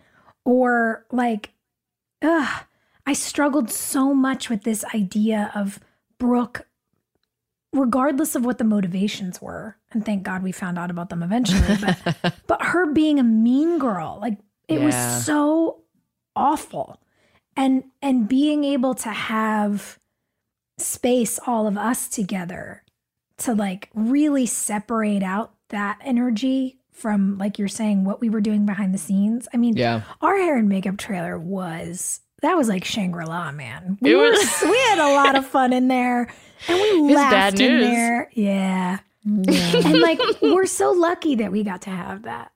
or 0.44 1.04
like 1.10 1.52
ugh, 2.22 2.64
i 3.06 3.12
struggled 3.12 3.70
so 3.70 4.14
much 4.14 4.48
with 4.48 4.62
this 4.64 4.84
idea 4.94 5.50
of 5.54 5.78
brooke 6.18 6.66
regardless 7.72 8.34
of 8.34 8.44
what 8.44 8.58
the 8.58 8.64
motivations 8.64 9.40
were 9.42 9.76
and 9.92 10.04
thank 10.04 10.22
god 10.22 10.42
we 10.42 10.52
found 10.52 10.78
out 10.78 10.90
about 10.90 11.08
them 11.10 11.22
eventually 11.22 11.76
but 11.80 12.34
but 12.46 12.62
her 12.62 12.92
being 12.92 13.18
a 13.18 13.22
mean 13.24 13.78
girl 13.78 14.18
like 14.20 14.38
it 14.68 14.78
Yeah. 14.80 14.86
was 14.86 15.24
so 15.24 15.82
awful 16.36 17.00
and 17.56 17.84
and 18.02 18.28
being 18.28 18.64
able 18.64 18.94
to 18.94 19.08
have 19.10 19.98
space 20.78 21.38
all 21.46 21.66
of 21.66 21.76
us 21.76 22.08
together 22.08 22.82
to 23.38 23.54
like 23.54 23.90
really 23.94 24.46
separate 24.46 25.22
out 25.22 25.52
that 25.68 25.98
energy 26.02 26.78
from 26.92 27.38
like 27.38 27.58
you're 27.58 27.68
saying 27.68 28.04
what 28.04 28.20
we 28.20 28.28
were 28.28 28.40
doing 28.40 28.66
behind 28.66 28.94
the 28.94 28.98
scenes 28.98 29.48
i 29.52 29.56
mean 29.56 29.76
Yeah. 29.76 30.02
our 30.20 30.36
hair 30.36 30.56
and 30.56 30.68
makeup 30.68 30.96
trailer 30.98 31.38
was 31.38 32.20
that 32.42 32.56
was 32.56 32.68
like 32.68 32.84
shangri-la 32.84 33.52
man 33.52 33.98
we, 34.00 34.12
It 34.12 34.16
were- 34.16 34.70
we 34.70 34.78
had 34.78 34.98
a 34.98 35.12
lot 35.14 35.36
of 35.36 35.46
fun 35.46 35.72
in 35.72 35.88
there 35.88 36.28
and 36.68 36.78
we 36.78 36.84
It's 37.12 37.14
laughed 37.16 37.60
in 37.60 37.76
news. 37.78 37.84
there 37.86 38.30
yeah 38.34 38.98
and 39.24 40.00
like 40.00 40.20
we're 40.40 40.66
so 40.66 40.92
lucky 40.92 41.34
that 41.36 41.52
we 41.52 41.62
got 41.62 41.82
to 41.82 41.90
have 41.90 42.22
that 42.22 42.50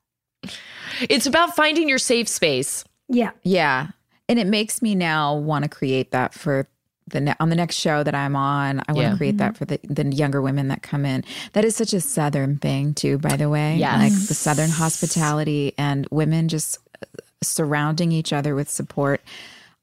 It's 1.09 1.27
about 1.27 1.55
finding 1.57 1.89
your 1.89 1.99
safe 1.99 2.29
space. 2.29 2.85
yeah 3.09 3.31
yeah. 3.43 3.89
And 4.29 4.39
it 4.39 4.47
makes 4.47 4.81
me 4.81 4.95
now 4.95 5.35
want 5.37 5.65
to 5.65 5.69
create 5.69 6.11
that 6.13 6.33
for 6.33 6.67
the 7.09 7.21
ne- 7.21 7.35
on 7.39 7.51
the 7.51 7.57
next 7.57 7.77
show 7.77 8.03
that 8.03 8.15
I'm 8.15 8.35
on, 8.35 8.81
I 8.89 8.93
want 8.93 9.05
Yeah. 9.05 9.11
to 9.11 9.17
create 9.19 9.37
that 9.37 9.57
for 9.59 9.67
the 9.67 9.79
the 9.85 10.07
younger 10.07 10.41
women 10.41 10.69
that 10.69 10.83
come 10.83 11.05
in. 11.05 11.23
That 11.53 11.65
is 11.67 11.77
such 11.77 11.93
a 11.93 12.01
southern 12.01 12.57
thing 12.59 12.95
too, 12.95 13.19
by 13.19 13.37
the 13.37 13.51
way. 13.51 13.77
Yes. 13.77 13.99
Like 14.01 14.29
the 14.29 14.35
southern 14.35 14.71
hospitality 14.71 15.75
and 15.77 16.09
women 16.11 16.49
just 16.49 16.79
uh, 17.03 17.07
surrounding 17.43 18.11
each 18.13 18.33
other 18.33 18.55
with 18.55 18.71
support. 18.71 19.21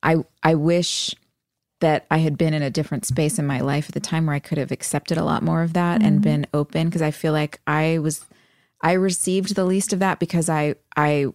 I 0.01 0.15
I 0.41 0.55
wish 0.55 1.13
that 1.81 2.05
I 2.09 2.19
had 2.19 2.37
been 2.37 2.53
in 2.53 2.61
a 2.61 2.69
different 2.69 3.05
space 3.05 3.37
in 3.37 3.45
my 3.45 3.59
life 3.59 3.89
at 3.89 3.93
the 3.93 3.99
time 3.99 4.25
where 4.25 4.35
I 4.35 4.39
could 4.39 4.57
have 4.57 4.71
accepted 4.71 5.17
a 5.17 5.23
lot 5.23 5.43
more 5.43 5.61
of 5.61 5.73
that 5.73 6.01
and 6.01 6.15
mm-hmm. 6.15 6.21
been 6.21 6.47
open 6.53 6.87
because 6.87 7.01
I 7.01 7.11
feel 7.11 7.33
like 7.33 7.59
I 7.67 7.99
was 7.99 8.25
I 8.81 8.93
received 8.93 9.55
the 9.55 9.65
least 9.65 9.93
of 9.93 9.99
that 9.99 10.19
because 10.19 10.49
I 10.49 10.75
I 10.95 11.27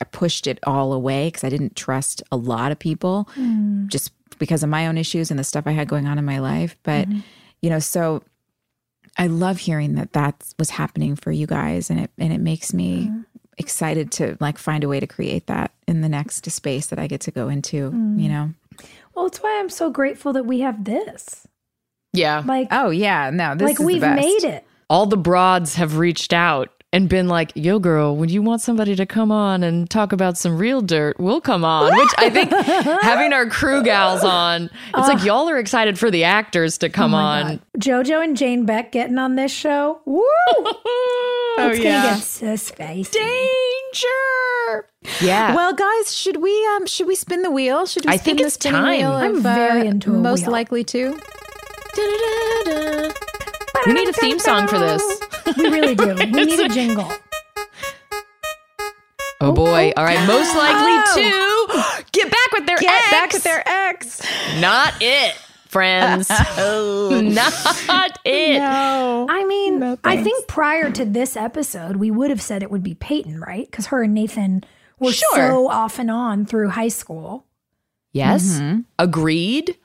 I 0.00 0.04
pushed 0.04 0.46
it 0.46 0.58
all 0.64 0.92
away 0.92 1.28
because 1.28 1.44
I 1.44 1.48
didn't 1.50 1.76
trust 1.76 2.22
a 2.32 2.36
lot 2.36 2.72
of 2.72 2.78
people 2.78 3.28
mm. 3.36 3.86
just 3.88 4.12
because 4.38 4.62
of 4.62 4.70
my 4.70 4.86
own 4.86 4.96
issues 4.96 5.30
and 5.30 5.38
the 5.38 5.44
stuff 5.44 5.66
I 5.66 5.72
had 5.72 5.88
going 5.88 6.06
on 6.06 6.18
in 6.18 6.24
my 6.24 6.38
life. 6.38 6.76
But 6.82 7.08
mm-hmm. 7.08 7.20
you 7.60 7.70
know, 7.70 7.80
so 7.80 8.22
I 9.18 9.26
love 9.26 9.58
hearing 9.58 9.96
that 9.96 10.12
that 10.12 10.54
was 10.58 10.70
happening 10.70 11.16
for 11.16 11.32
you 11.32 11.46
guys, 11.46 11.90
and 11.90 12.00
it 12.00 12.10
and 12.18 12.32
it 12.32 12.40
makes 12.40 12.72
me 12.72 13.10
excited 13.58 14.10
to 14.12 14.36
like 14.40 14.56
find 14.56 14.84
a 14.84 14.88
way 14.88 15.00
to 15.00 15.06
create 15.06 15.46
that 15.48 15.72
in 15.86 16.00
the 16.00 16.08
next 16.08 16.50
space 16.50 16.86
that 16.86 16.98
I 16.98 17.06
get 17.06 17.20
to 17.22 17.30
go 17.30 17.48
into. 17.48 17.76
You 17.76 17.90
mm. 17.90 18.28
know. 18.28 18.54
Well, 19.14 19.26
it's 19.26 19.38
why 19.42 19.58
I'm 19.60 19.68
so 19.70 19.90
grateful 19.90 20.32
that 20.34 20.46
we 20.46 20.60
have 20.60 20.84
this. 20.84 21.46
Yeah. 22.12 22.42
Like, 22.44 22.68
Oh 22.70 22.90
yeah, 22.90 23.30
no, 23.30 23.54
this 23.54 23.62
like 23.66 23.72
is 23.72 23.78
the 23.78 23.84
we've 23.84 24.00
best. 24.00 24.20
made 24.20 24.44
it. 24.44 24.64
all 24.88 25.06
the 25.06 25.16
broads 25.16 25.74
have 25.76 25.98
reached 25.98 26.32
out 26.32 26.70
and 26.92 27.08
been 27.08 27.28
like, 27.28 27.52
"Yo, 27.54 27.78
girl, 27.78 28.16
would 28.16 28.32
you 28.32 28.42
want 28.42 28.60
somebody 28.62 28.96
to 28.96 29.06
come 29.06 29.30
on 29.30 29.62
and 29.62 29.88
talk 29.88 30.10
about 30.12 30.36
some 30.36 30.58
real 30.58 30.80
dirt? 30.80 31.20
We'll 31.20 31.40
come 31.40 31.64
on." 31.64 31.96
Which 31.96 32.10
I 32.18 32.30
think 32.30 32.50
having 33.02 33.32
our 33.32 33.46
crew 33.46 33.84
gals 33.84 34.24
on, 34.24 34.64
it's 34.64 35.08
like 35.08 35.20
ah. 35.20 35.24
y'all 35.24 35.48
are 35.48 35.58
excited 35.58 36.00
for 36.00 36.10
the 36.10 36.24
actors 36.24 36.78
to 36.78 36.88
come 36.88 37.14
oh 37.14 37.18
on. 37.18 37.60
JoJo 37.78 38.24
and 38.24 38.36
Jane 38.36 38.64
Beck 38.66 38.90
getting 38.90 39.18
on 39.18 39.36
this 39.36 39.52
show. 39.52 40.00
Woo! 40.04 40.24
Oh 41.58 41.68
it's 41.70 41.80
yeah. 41.80 42.02
gonna 42.02 42.14
get 42.16 42.24
so 42.24 42.56
spicy. 42.56 43.18
Danger. 43.92 44.86
Yeah. 45.20 45.54
Well, 45.54 45.72
guys, 45.72 46.14
should 46.16 46.36
we 46.38 46.66
um 46.76 46.86
should 46.86 47.06
we 47.06 47.14
spin 47.14 47.42
the 47.42 47.50
wheel? 47.50 47.86
Should 47.86 48.04
we 48.06 48.12
I 48.12 48.16
spin 48.16 48.36
think 48.36 48.46
it's 48.46 48.54
spinning 48.54 48.80
time. 48.80 48.98
wheel 48.98 49.12
I'm 49.12 49.36
of, 49.36 49.42
very 49.42 49.80
uh, 49.82 49.84
into 49.90 50.14
a 50.14 50.18
most 50.18 50.42
wheel. 50.42 50.52
likely 50.52 50.84
to? 50.84 51.10
we 53.86 53.92
need 53.92 54.08
a 54.08 54.12
theme 54.12 54.38
song 54.38 54.68
for 54.68 54.78
this. 54.78 55.02
We 55.56 55.68
really 55.68 55.94
do. 55.96 56.14
We 56.14 56.26
need 56.26 56.60
a 56.60 56.68
jingle. 56.72 57.10
Oh 59.40 59.52
boy. 59.52 59.92
All 59.96 60.04
right. 60.04 60.24
Most 60.26 60.54
likely 60.54 60.96
to 61.14 62.04
get 62.12 62.30
back 62.30 62.52
with 62.52 62.66
their 62.66 62.76
Get 62.78 62.92
ex. 63.02 63.10
back 63.10 63.32
with 63.32 63.42
their 63.42 63.62
ex. 63.68 64.22
Not 64.60 64.94
it, 65.00 65.34
friends. 65.70 66.28
Not 66.58 68.18
it. 68.24 68.58
No. 68.58 69.26
I 69.28 69.44
mean, 69.44 69.78
No, 69.80 69.98
I 70.04 70.22
think 70.22 70.46
prior 70.46 70.90
to 70.90 71.04
this 71.04 71.36
episode, 71.36 71.96
we 71.96 72.10
would 72.10 72.30
have 72.30 72.42
said 72.42 72.62
it 72.62 72.70
would 72.70 72.82
be 72.82 72.94
Peyton, 72.94 73.40
right? 73.40 73.70
Because 73.70 73.86
her 73.86 74.02
and 74.02 74.14
Nathan 74.14 74.64
were 74.98 75.12
Sure. 75.12 75.36
so 75.36 75.68
off 75.70 75.98
and 75.98 76.10
on 76.10 76.44
through 76.46 76.70
high 76.70 76.88
school. 76.88 77.46
Yes. 78.12 78.60
Agreed. 78.98 79.76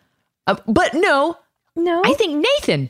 Uh, 0.48 0.56
but 0.68 0.94
no, 0.94 1.38
No, 1.76 2.02
I 2.04 2.14
think 2.14 2.44
Nathan, 2.60 2.86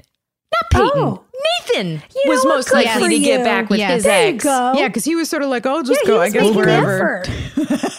not 0.51 0.71
Peyton. 0.71 0.91
Oh. 0.95 1.24
Nathan 1.67 2.01
You 2.15 2.29
was 2.31 2.45
most 2.45 2.71
likely 2.73 3.03
for 3.03 3.09
to 3.09 3.19
get 3.19 3.43
back 3.43 3.69
with 3.69 3.79
Yes. 3.79 3.93
his 3.95 4.03
there 4.05 4.29
you 4.29 4.35
ex. 4.35 4.43
go. 4.43 4.73
Yeah, 4.75 4.87
because 4.87 5.05
he 5.05 5.15
was 5.15 5.29
sort 5.29 5.43
of 5.43 5.49
like, 5.49 5.65
I'll 5.65 5.83
just 5.83 6.01
Yeah, 6.03 6.07
go, 6.07 6.21
I 6.21 6.25
was 6.25 6.33
guess 6.33 6.41
making 6.41 6.55
wherever. 6.57 7.23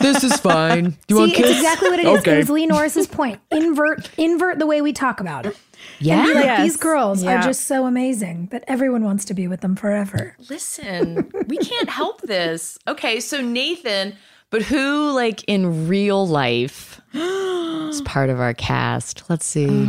This 0.01 0.23
is 0.25 0.37
fine. 0.37 0.85
You 0.85 0.93
See, 1.09 1.15
want 1.15 1.31
it's 1.33 1.41
kiss? 1.41 1.57
exactly 1.57 1.91
what 1.91 1.99
it 1.99 2.07
is. 2.07 2.19
Okay. 2.21 2.35
It 2.35 2.39
was 2.39 2.51
Lee 2.51 2.67
Norris's 2.67 3.07
point. 3.07 3.41
Invert, 3.51 4.11
invert 4.19 4.59
the 4.59 4.67
way 4.67 4.81
we 4.81 4.93
talk 4.93 5.21
about 5.21 5.47
it. 5.47 5.57
Yeah. 5.99 6.25
Like 6.27 6.35
Yes. 6.45 6.61
these 6.63 6.77
girls 6.77 7.23
Yeah. 7.23 7.39
are 7.41 7.43
just 7.43 7.65
so 7.65 7.87
amazing 7.87 8.49
that 8.53 8.65
everyone 8.69 9.05
wants 9.05 9.25
to 9.27 9.35
be 9.35 9.49
with 9.49 9.61
them 9.61 9.75
forever. 9.77 10.37
Listen, 10.51 11.31
we 11.49 11.57
can't 11.59 11.89
help 11.91 12.21
this. 12.23 12.79
Okay, 12.87 13.21
so 13.21 13.41
Nathan, 13.41 14.15
but 14.51 14.63
who, 14.63 15.11
like 15.13 15.43
in 15.47 15.89
real 15.89 16.27
life, 16.27 17.01
is 17.15 18.01
part 18.03 18.31
of 18.31 18.39
our 18.41 18.55
cast? 18.55 19.23
Let's 19.29 19.47
see. 19.47 19.89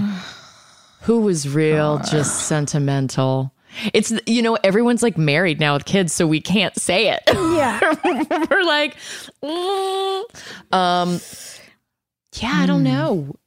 Who 1.07 1.21
was 1.21 1.47
real, 1.47 1.99
just 1.99 2.47
sentimental? 2.47 3.53
It's, 3.93 4.11
you 4.25 4.41
know, 4.41 4.57
everyone's 4.61 5.01
like 5.01 5.17
married 5.17 5.57
now 5.57 5.73
with 5.73 5.85
kids, 5.85 6.11
so 6.11 6.27
we 6.27 6.41
can't 6.41 6.77
say 6.77 7.07
it. 7.07 7.21
Yeah. 7.27 7.79
We're 8.51 8.63
like, 8.63 8.97
mm. 9.41 10.23
um, 10.73 11.21
yeah, 12.41 12.51
I 12.55 12.65
don't 12.65 12.83
know. 12.83 13.37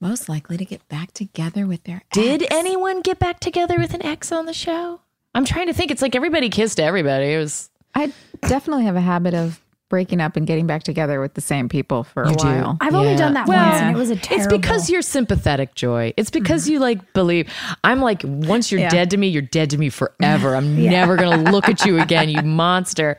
Most 0.00 0.28
likely 0.28 0.56
to 0.56 0.64
get 0.64 0.86
back 0.88 1.10
together 1.10 1.66
with 1.66 1.82
their 1.82 2.02
Did 2.12 2.42
ex. 2.44 2.54
anyone 2.54 3.00
get 3.00 3.18
back 3.18 3.40
together 3.40 3.78
with 3.78 3.92
an 3.92 4.04
ex 4.04 4.30
on 4.30 4.46
the 4.46 4.54
show? 4.54 5.00
I'm 5.34 5.44
trying 5.44 5.66
to 5.66 5.72
think. 5.72 5.90
It's 5.90 6.02
like 6.02 6.14
everybody 6.14 6.48
kissed 6.48 6.78
everybody. 6.78 7.32
It 7.32 7.38
was 7.38 7.70
I 7.94 8.12
definitely 8.42 8.84
have 8.84 8.96
a 8.96 9.00
habit 9.00 9.34
of 9.34 9.61
breaking 9.92 10.22
up 10.22 10.36
and 10.36 10.46
getting 10.46 10.66
back 10.66 10.82
together 10.84 11.20
with 11.20 11.34
the 11.34 11.42
same 11.42 11.68
people 11.68 12.02
for 12.02 12.22
a 12.22 12.30
You 12.30 12.34
do. 12.36 12.46
while. 12.46 12.78
I've 12.80 12.94
only 12.94 13.14
done 13.14 13.34
that 13.34 13.46
Well, 13.46 13.62
once 13.62 13.82
and 13.82 13.94
it 13.94 13.98
was 13.98 14.08
a 14.08 14.16
terrible. 14.16 14.46
It's 14.46 14.50
because 14.50 14.88
you're 14.88 15.02
sympathetic, 15.02 15.74
Joy. 15.74 16.14
It's 16.16 16.30
because 16.30 16.66
you 16.66 16.78
like 16.78 17.12
believe. 17.12 17.52
I'm 17.84 18.00
like, 18.00 18.22
once 18.24 18.72
you're 18.72 18.80
Yeah. 18.80 18.88
dead 18.88 19.10
to 19.10 19.18
me, 19.18 19.28
you're 19.28 19.42
dead 19.42 19.68
to 19.68 19.76
me 19.76 19.90
forever. 19.90 20.56
I'm 20.56 20.82
never 20.90 21.16
gonna 21.16 21.50
look 21.50 21.68
at 21.68 21.84
you 21.84 22.00
again, 22.00 22.30
you 22.30 22.40
monster. 22.40 23.16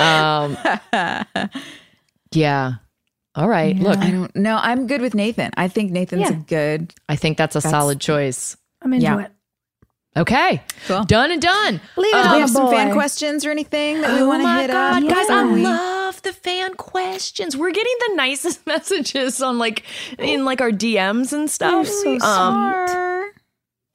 Um, 0.00 0.56
yeah. 2.32 2.72
All 3.34 3.48
right. 3.48 3.76
Look, 3.76 3.98
I 3.98 4.10
don't 4.10 4.34
know. 4.34 4.58
I'm 4.58 4.86
good 4.86 5.02
with 5.02 5.14
Nathan. 5.14 5.50
I 5.58 5.68
think 5.68 5.92
Nathan's 5.92 6.22
Yeah. 6.22 6.30
a 6.30 6.34
good. 6.36 6.94
I 7.10 7.16
think 7.16 7.36
that's 7.36 7.56
a 7.56 7.60
solid 7.60 8.00
choice. 8.00 8.56
I'm 8.80 8.94
into 8.94 9.04
Yeah. 9.04 9.20
it. 9.20 9.32
Okay. 10.16 10.62
Cool. 10.86 11.04
Done 11.04 11.30
and 11.30 11.42
done. 11.42 11.80
Leave 11.96 12.14
it 12.14 12.22
Do 12.22 12.28
on 12.28 12.30
we 12.32 12.36
a 12.38 12.40
have 12.40 12.50
some 12.50 12.70
fan 12.70 12.92
questions 12.92 13.44
or 13.44 13.50
anything 13.50 14.00
that 14.00 14.14
we 14.14 14.20
Oh 14.20 14.28
want 14.28 14.40
to 14.40 14.44
my 14.44 14.60
hit 14.62 14.70
God, 14.70 15.02
up? 15.04 15.10
guys! 15.10 15.28
I 15.28 15.42
love 15.42 16.22
the 16.22 16.32
fan 16.32 16.74
questions. 16.74 17.56
We're 17.56 17.70
getting 17.72 17.94
the 18.08 18.14
nicest 18.14 18.66
messages 18.66 19.42
on 19.42 19.58
like 19.58 19.82
in 20.18 20.44
like 20.44 20.60
our 20.60 20.70
DMs 20.70 21.32
and 21.32 21.50
stuff. 21.50 21.86
so 21.86 22.18
Um, 22.20 23.30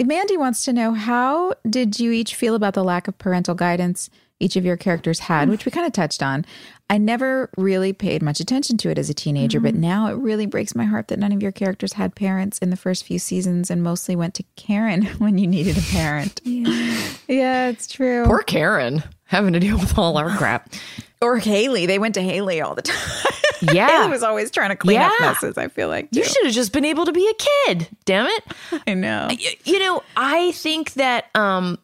Mandy 0.03 0.37
wants 0.37 0.63
to 0.65 0.73
know 0.73 0.93
how 0.93 1.53
did 1.69 1.99
you 1.99 2.11
each 2.11 2.35
feel 2.35 2.55
about 2.55 2.73
the 2.73 2.83
lack 2.83 3.07
of 3.07 3.17
parental 3.17 3.55
guidance 3.55 4.09
each 4.39 4.55
of 4.55 4.65
your 4.65 4.75
characters 4.77 5.19
had, 5.19 5.49
which 5.49 5.65
we 5.65 5.71
kind 5.71 5.85
of 5.85 5.93
touched 5.93 6.23
on. 6.23 6.43
I 6.91 6.97
never 6.97 7.49
really 7.57 7.93
paid 7.93 8.21
much 8.21 8.41
attention 8.41 8.75
to 8.79 8.89
it 8.89 8.97
as 8.99 9.09
a 9.09 9.13
teenager, 9.13 9.61
but 9.61 9.73
now 9.75 10.07
it 10.07 10.15
really 10.15 10.45
breaks 10.45 10.75
my 10.75 10.83
heart 10.83 11.07
that 11.07 11.17
none 11.19 11.31
of 11.31 11.41
your 11.41 11.53
characters 11.53 11.93
had 11.93 12.15
parents 12.15 12.57
in 12.59 12.69
the 12.69 12.75
first 12.75 13.05
few 13.05 13.17
seasons 13.17 13.71
and 13.71 13.81
mostly 13.81 14.13
went 14.15 14.33
to 14.35 14.43
Karen 14.57 15.05
when 15.19 15.37
you 15.37 15.47
needed 15.47 15.77
a 15.77 15.81
parent. 15.81 16.41
yeah. 16.45 17.67
it's 17.69 17.87
true. 17.87 18.25
poor 18.25 18.43
Karen 18.43 19.03
having 19.23 19.53
to 19.53 19.59
deal 19.61 19.77
with 19.77 19.97
all 19.97 20.17
our 20.17 20.35
crap. 20.35 20.73
or 21.21 21.37
Haley. 21.37 21.85
They 21.85 21.97
went 21.97 22.15
to 22.15 22.21
Haley 22.21 22.59
all 22.59 22.75
the 22.75 22.81
time. 22.81 23.31
Yeah. 23.73 23.87
Haley 24.01 24.09
was 24.11 24.23
always 24.23 24.51
trying 24.51 24.71
to 24.71 24.75
clean 24.75 24.99
up 24.99 25.13
messes, 25.21 25.57
I 25.57 25.69
feel 25.69 25.87
like. 25.87 26.09
You 26.11 26.25
should 26.25 26.43
have 26.45 26.53
just 26.53 26.73
been 26.73 26.83
able 26.83 27.05
to 27.05 27.13
be 27.13 27.25
a 27.25 27.33
kid. 27.69 27.87
Damn 28.03 28.25
it. 28.27 28.43
I 28.85 28.95
know. 28.95 29.27
Y- 29.29 29.55
You 29.63 29.79
know, 29.79 30.03
I 30.17 30.51
think 30.51 30.91
that 30.95 31.29
um 31.35 31.77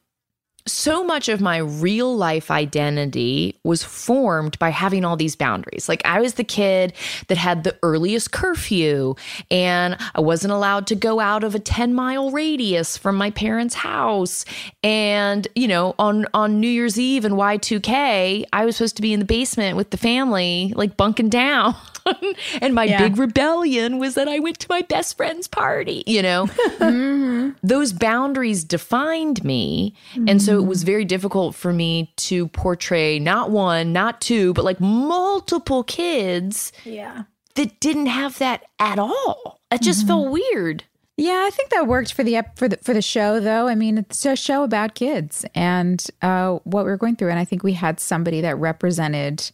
so 0.68 1.04
much 1.04 1.30
of 1.30 1.42
my 1.42 1.58
real 1.58 2.16
life 2.16 2.52
identity 2.52 3.56
was 3.64 3.84
formed 3.84 4.60
by 4.60 4.70
having 4.70 5.06
all 5.06 5.16
these 5.16 5.36
boundaries. 5.36 5.90
Like 5.90 6.02
I 6.06 6.20
was 6.22 6.36
the 6.36 6.44
kid 6.44 6.94
that 7.28 7.38
had 7.38 7.64
the 7.64 7.78
earliest 7.84 8.32
curfew 8.32 9.16
and 9.50 9.98
I 10.16 10.22
wasn't 10.22 10.54
allowed 10.54 10.88
to 10.88 10.96
go 10.96 11.20
out 11.20 11.44
of 11.44 11.56
a 11.56 11.60
10 11.60 11.94
mile 11.94 12.32
radius 12.32 12.98
from 12.98 13.16
my 13.16 13.32
parents' 13.32 13.76
house. 13.76 14.46
And, 14.84 15.48
you 15.56 15.68
know, 15.68 15.96
on 15.98 16.26
on 16.34 16.60
New 16.60 16.68
Year's 16.68 17.00
Eve 17.00 17.26
and 17.26 17.36
Y2K, 17.36 18.46
I 18.52 18.66
was 18.66 18.78
supposed 18.78 18.96
to 18.98 19.02
be 19.02 19.14
in 19.14 19.20
the 19.20 19.26
basement 19.26 19.78
with 19.78 19.90
the 19.92 19.98
family, 19.98 20.74
like 20.76 20.98
bunking 20.98 21.30
down. 21.30 21.76
and 22.62 22.74
my 22.74 22.86
Yeah. 22.86 23.00
big 23.00 23.18
rebellion 23.18 24.00
was 24.00 24.16
that 24.16 24.28
I 24.28 24.40
went 24.40 24.60
to 24.60 24.68
my 24.70 24.82
best 24.84 25.18
friend's 25.18 25.48
party, 25.48 26.04
you 26.08 26.22
know? 26.22 26.48
those 27.64 27.94
boundaries 27.94 28.64
defined 28.64 29.44
me. 29.44 29.96
And 30.28 30.42
so 30.42 30.58
it 30.60 30.66
was 30.66 30.84
very 30.84 31.06
difficult 31.06 31.56
for 31.56 31.74
me 31.74 32.14
to 32.18 32.48
portray 32.50 33.20
not 33.20 33.52
one, 33.52 33.94
not 33.94 34.22
two, 34.22 34.54
but 34.54 34.66
like 34.66 34.80
multiple 34.80 35.84
kids 35.84 36.72
Yeah. 36.84 37.24
that 37.56 37.80
didn't 37.80 38.08
have 38.08 38.38
that 38.40 38.64
at 38.80 39.00
all. 39.00 39.60
It 39.72 39.82
just 39.82 40.08
felt 40.08 40.32
weird. 40.32 40.84
Yeah, 41.20 41.44
I 41.48 41.50
think 41.50 41.70
that 41.72 41.88
worked 41.88 42.14
for 42.14 42.24
the 42.24 42.44
for 42.56 42.68
the 42.70 42.78
for 42.78 42.94
the 42.94 43.02
show 43.02 43.40
though. 43.40 43.68
I 43.68 43.74
mean, 43.74 43.98
it's 43.98 44.24
a 44.24 44.36
show 44.36 44.64
about 44.64 44.94
kids 44.94 45.44
and 45.56 46.06
uh, 46.22 46.60
what 46.64 46.86
we 46.86 46.92
were 46.92 46.98
going 46.98 47.16
through, 47.16 47.32
and 47.32 47.40
I 47.40 47.44
think 47.44 47.64
we 47.64 47.74
had 47.74 48.00
somebody 48.00 48.42
that 48.42 48.56
represented, 48.60 49.50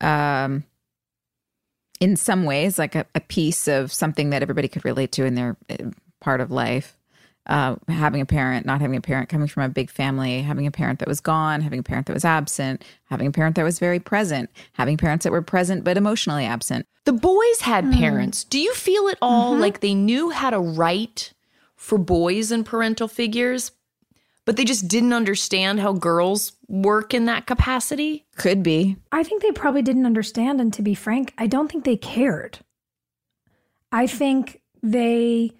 um, 0.00 0.62
in 2.00 2.16
some 2.16 2.44
ways, 2.44 2.78
like 2.78 2.94
a, 2.94 3.06
a 3.14 3.20
piece 3.20 3.68
of 3.68 3.92
something 3.92 4.30
that 4.30 4.42
everybody 4.42 4.68
could 4.68 4.84
relate 4.84 5.12
to 5.12 5.24
in 5.24 5.34
their 5.34 5.56
uh, 5.68 5.90
part 6.20 6.40
of 6.40 6.50
life. 6.50 6.96
uh, 7.48 7.76
having 7.88 8.20
a 8.20 8.26
parent, 8.26 8.66
not 8.66 8.80
having 8.80 8.96
a 8.96 9.00
parent, 9.00 9.28
coming 9.28 9.48
from 9.48 9.62
a 9.62 9.68
big 9.68 9.90
family, 9.90 10.42
having 10.42 10.66
a 10.66 10.70
parent 10.70 10.98
that 10.98 11.08
was 11.08 11.20
gone, 11.20 11.62
having 11.62 11.80
a 11.80 11.82
parent 11.82 12.06
that 12.06 12.12
was 12.12 12.24
absent, 12.24 12.84
having 13.06 13.26
a 13.26 13.32
parent 13.32 13.56
that 13.56 13.64
was 13.64 13.78
very 13.78 13.98
present, 13.98 14.50
having 14.74 14.96
parents 14.96 15.24
that 15.24 15.32
were 15.32 15.42
present 15.42 15.82
but 15.82 15.96
emotionally 15.96 16.44
absent. 16.44 16.86
The 17.04 17.12
boys 17.14 17.60
had 17.60 17.90
parents. 17.90 18.44
Do 18.44 18.58
you 18.58 18.74
feel 18.74 19.08
at 19.08 19.16
all 19.22 19.56
like 19.56 19.80
they 19.80 19.94
knew 19.94 20.28
how 20.28 20.50
to 20.50 20.60
write 20.60 21.32
for 21.74 21.96
boys 21.96 22.50
and 22.50 22.66
parental 22.66 23.08
figures, 23.08 23.70
but 24.48 24.56
they 24.56 24.64
just 24.64 24.88
didn't 24.88 25.12
understand 25.12 25.78
how 25.78 25.92
girls 25.92 26.52
work 26.68 27.12
in 27.12 27.26
that 27.26 27.44
capacity? 27.44 28.24
Could 28.38 28.62
be. 28.62 28.96
I 29.12 29.22
think 29.22 29.42
they 29.42 29.52
probably 29.52 29.82
didn't 29.82 30.06
understand. 30.06 30.58
And 30.58 30.72
to 30.72 30.80
be 30.80 30.94
frank, 30.94 31.34
I 31.36 31.46
don't 31.46 31.70
think 31.70 31.84
they 31.84 31.98
cared. 31.98 32.60
I 33.92 34.06
think 34.06 34.62
they 34.82 35.50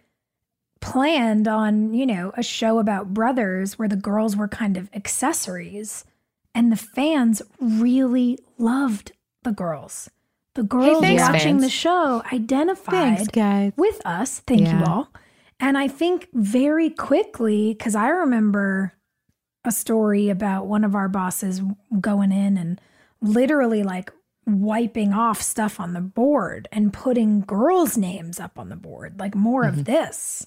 planned 0.80 1.46
on, 1.46 1.92
you 1.92 2.06
know, 2.06 2.32
a 2.34 2.42
show 2.42 2.78
about 2.78 3.12
brothers 3.12 3.78
where 3.78 3.88
the 3.88 3.94
girls 3.94 4.36
were 4.36 4.48
kind 4.48 4.78
of 4.78 4.88
accessories. 4.94 6.06
And 6.54 6.72
the 6.72 6.76
fans 6.76 7.42
really 7.60 8.38
loved 8.56 9.12
the 9.42 9.52
girls. 9.52 10.08
The 10.54 10.62
girls 10.62 11.02
thanks, 11.02 11.24
watching 11.24 11.40
fans. 11.56 11.62
the 11.62 11.68
show 11.68 12.22
identified 12.32 13.32
guys. 13.32 13.72
with 13.76 14.00
us. 14.06 14.40
Thank 14.46 14.62
Yeah. 14.62 14.78
you 14.78 14.84
all. 14.86 15.12
And 15.60 15.76
I 15.76 15.88
think 15.88 16.28
very 16.32 16.90
quickly, 16.90 17.74
because 17.74 17.94
I 17.94 18.08
remember 18.08 18.92
a 19.64 19.72
story 19.72 20.28
about 20.28 20.66
one 20.66 20.84
of 20.84 20.94
our 20.94 21.08
bosses 21.08 21.60
going 22.00 22.30
in 22.32 22.56
and 22.56 22.80
literally 23.20 23.82
like 23.82 24.12
wiping 24.46 25.12
off 25.12 25.42
stuff 25.42 25.78
on 25.80 25.92
the 25.92 26.00
board 26.00 26.68
and 26.72 26.92
putting 26.92 27.40
girls' 27.40 27.96
names 27.98 28.38
up 28.40 28.58
on 28.58 28.68
the 28.68 28.76
board, 28.76 29.18
like 29.18 29.34
more 29.34 29.64
Mm-hmm. 29.64 29.80
of 29.80 29.84
this. 29.84 30.46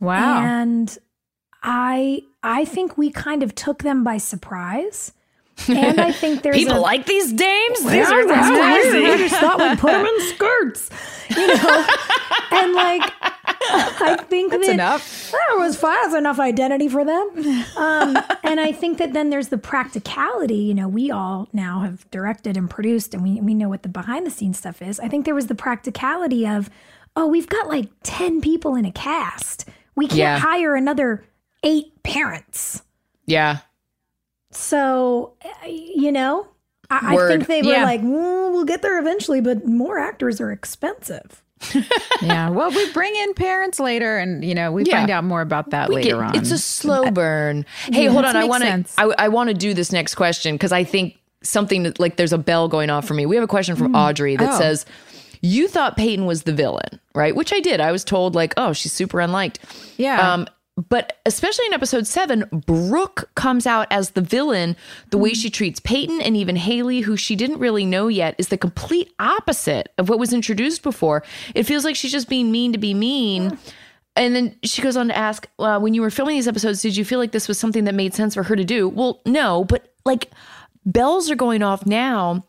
Wow. 0.00 0.40
And 0.42 0.96
I 1.62 2.22
I 2.42 2.64
think 2.64 2.96
we 2.98 3.10
kind 3.10 3.42
of 3.42 3.54
took 3.54 3.82
them 3.82 4.02
by 4.02 4.16
surprise. 4.18 5.12
And 5.68 6.00
I 6.00 6.10
think 6.10 6.42
there's 6.42 6.56
People 6.56 6.78
a, 6.78 6.80
like 6.80 7.06
these 7.06 7.32
dames? 7.32 7.84
These 7.84 8.10
are 8.10 8.24
crazy. 8.24 9.06
I 9.06 9.16
just 9.18 9.36
thought 9.36 9.58
we'd 9.60 9.78
put 9.78 9.92
them 9.92 10.06
in 10.06 10.20
skirts, 10.34 10.90
you 11.30 11.46
know. 11.46 11.86
and 12.50 12.72
like, 12.72 13.12
I 13.44 14.16
think 14.28 14.52
That's 14.52 14.66
that 14.66 14.72
enough. 14.74 15.30
there 15.32 15.58
was 15.58 15.76
fine. 15.76 15.96
That's 16.02 16.14
enough 16.14 16.38
identity 16.38 16.88
for 16.88 17.04
them. 17.04 17.28
Um, 17.76 18.16
and 18.44 18.60
I 18.60 18.72
think 18.72 18.98
that 18.98 19.12
then 19.12 19.30
there's 19.30 19.48
the 19.48 19.58
practicality. 19.58 20.56
You 20.56 20.74
know, 20.74 20.88
we 20.88 21.10
all 21.10 21.48
now 21.52 21.80
have 21.80 22.08
directed 22.10 22.56
and 22.56 22.68
produced, 22.70 23.14
and 23.14 23.22
we 23.22 23.40
we 23.40 23.54
know 23.54 23.68
what 23.68 23.82
the 23.82 23.88
behind 23.88 24.26
the 24.26 24.30
scenes 24.30 24.58
stuff 24.58 24.80
is. 24.82 25.00
I 25.00 25.08
think 25.08 25.24
there 25.24 25.34
was 25.34 25.46
the 25.48 25.54
practicality 25.54 26.46
of, 26.46 26.70
oh, 27.16 27.26
we've 27.26 27.48
got 27.48 27.68
like 27.68 27.88
ten 28.02 28.40
people 28.40 28.74
in 28.76 28.84
a 28.84 28.92
cast. 28.92 29.68
We 29.96 30.06
can't 30.06 30.18
Yeah. 30.18 30.38
hire 30.38 30.74
another 30.74 31.24
eight 31.64 32.02
parents. 32.02 32.82
Yeah. 33.26 33.58
So, 34.50 35.34
uh, 35.44 35.66
you 35.68 36.12
know, 36.12 36.46
I, 36.90 37.16
I 37.16 37.28
think 37.28 37.46
they 37.46 37.62
were 37.62 37.72
Yeah. 37.72 37.84
like, 37.84 38.02
"Mm, 38.02 38.52
we'll 38.52 38.64
get 38.64 38.82
there 38.82 38.98
eventually, 38.98 39.40
but 39.40 39.66
more 39.66 39.98
actors 39.98 40.40
are 40.40 40.50
expensive. 40.52 41.41
yeah. 42.22 42.50
Well, 42.50 42.70
we 42.70 42.92
bring 42.92 43.14
in 43.14 43.34
parents 43.34 43.78
later, 43.80 44.18
and 44.18 44.44
you 44.44 44.54
know 44.54 44.72
we 44.72 44.84
Yeah. 44.84 44.98
find 44.98 45.10
out 45.10 45.24
more 45.24 45.40
about 45.40 45.70
that 45.70 45.88
We 45.88 45.96
later 45.96 46.08
get- 46.16 46.20
on. 46.20 46.36
It's 46.36 46.50
a 46.50 46.58
slow 46.58 47.10
burn. 47.10 47.64
Hey, 47.92 48.06
hold 48.06 48.24
on. 48.24 48.36
I 48.36 48.44
want 48.44 48.64
to. 48.64 48.84
I, 48.98 49.12
I 49.18 49.28
want 49.28 49.48
to 49.48 49.54
do 49.54 49.74
this 49.74 49.92
next 49.92 50.14
question 50.14 50.54
because 50.54 50.72
I 50.72 50.84
think 50.84 51.18
something 51.42 51.82
that, 51.84 51.98
like 51.98 52.16
there's 52.16 52.32
a 52.32 52.38
bell 52.38 52.68
going 52.68 52.90
off 52.90 53.06
for 53.06 53.14
me. 53.14 53.26
We 53.26 53.36
have 53.36 53.44
a 53.44 53.48
question 53.48 53.76
from 53.76 53.94
Audrey 53.94 54.36
that 54.36 54.54
Oh. 54.54 54.58
says, 54.58 54.86
"You 55.40 55.68
thought 55.68 55.96
Peyton 55.96 56.26
was 56.26 56.42
the 56.44 56.52
villain, 56.52 57.00
right?" 57.14 57.34
Which 57.34 57.52
I 57.52 57.60
did. 57.60 57.80
I 57.80 57.92
was 57.92 58.04
told 58.04 58.34
like, 58.34 58.54
"Oh, 58.56 58.72
she's 58.72 58.92
super 58.92 59.20
unliked." 59.20 59.58
yeah. 59.96 60.32
Um, 60.34 60.46
but 60.76 61.18
especially 61.26 61.66
in 61.66 61.74
episode 61.74 62.06
seven, 62.06 62.44
Brooke 62.66 63.30
comes 63.34 63.66
out 63.66 63.86
as 63.90 64.10
the 64.10 64.22
villain. 64.22 64.74
The 65.10 65.18
way 65.18 65.34
she 65.34 65.50
treats 65.50 65.80
Peyton 65.80 66.22
and 66.22 66.36
even 66.36 66.56
Haley, 66.56 67.00
who 67.00 67.16
she 67.16 67.36
didn't 67.36 67.58
really 67.58 67.84
know 67.84 68.08
yet, 68.08 68.34
is 68.38 68.48
the 68.48 68.56
complete 68.56 69.12
opposite 69.18 69.92
of 69.98 70.08
what 70.08 70.18
was 70.18 70.32
introduced 70.32 70.82
before. 70.82 71.24
It 71.54 71.64
feels 71.64 71.84
like 71.84 71.94
she's 71.94 72.12
just 72.12 72.28
being 72.28 72.50
mean 72.50 72.72
to 72.72 72.78
be 72.78 72.94
mean. 72.94 73.58
And 74.16 74.34
then 74.34 74.56
she 74.62 74.80
goes 74.82 74.96
on 74.96 75.08
to 75.08 75.16
ask, 75.16 75.46
when 75.56 75.92
you 75.94 76.00
were 76.00 76.10
filming 76.10 76.36
these 76.36 76.48
episodes, 76.48 76.80
did 76.80 76.96
you 76.96 77.04
feel 77.04 77.18
like 77.18 77.32
this 77.32 77.48
was 77.48 77.58
something 77.58 77.84
that 77.84 77.94
made 77.94 78.14
sense 78.14 78.34
for 78.34 78.42
her 78.42 78.56
to 78.56 78.64
do? 78.64 78.88
Well, 78.88 79.20
no, 79.26 79.64
but 79.64 79.92
like 80.04 80.30
bells 80.84 81.30
are 81.30 81.36
going 81.36 81.62
off 81.62 81.86
now 81.86 82.44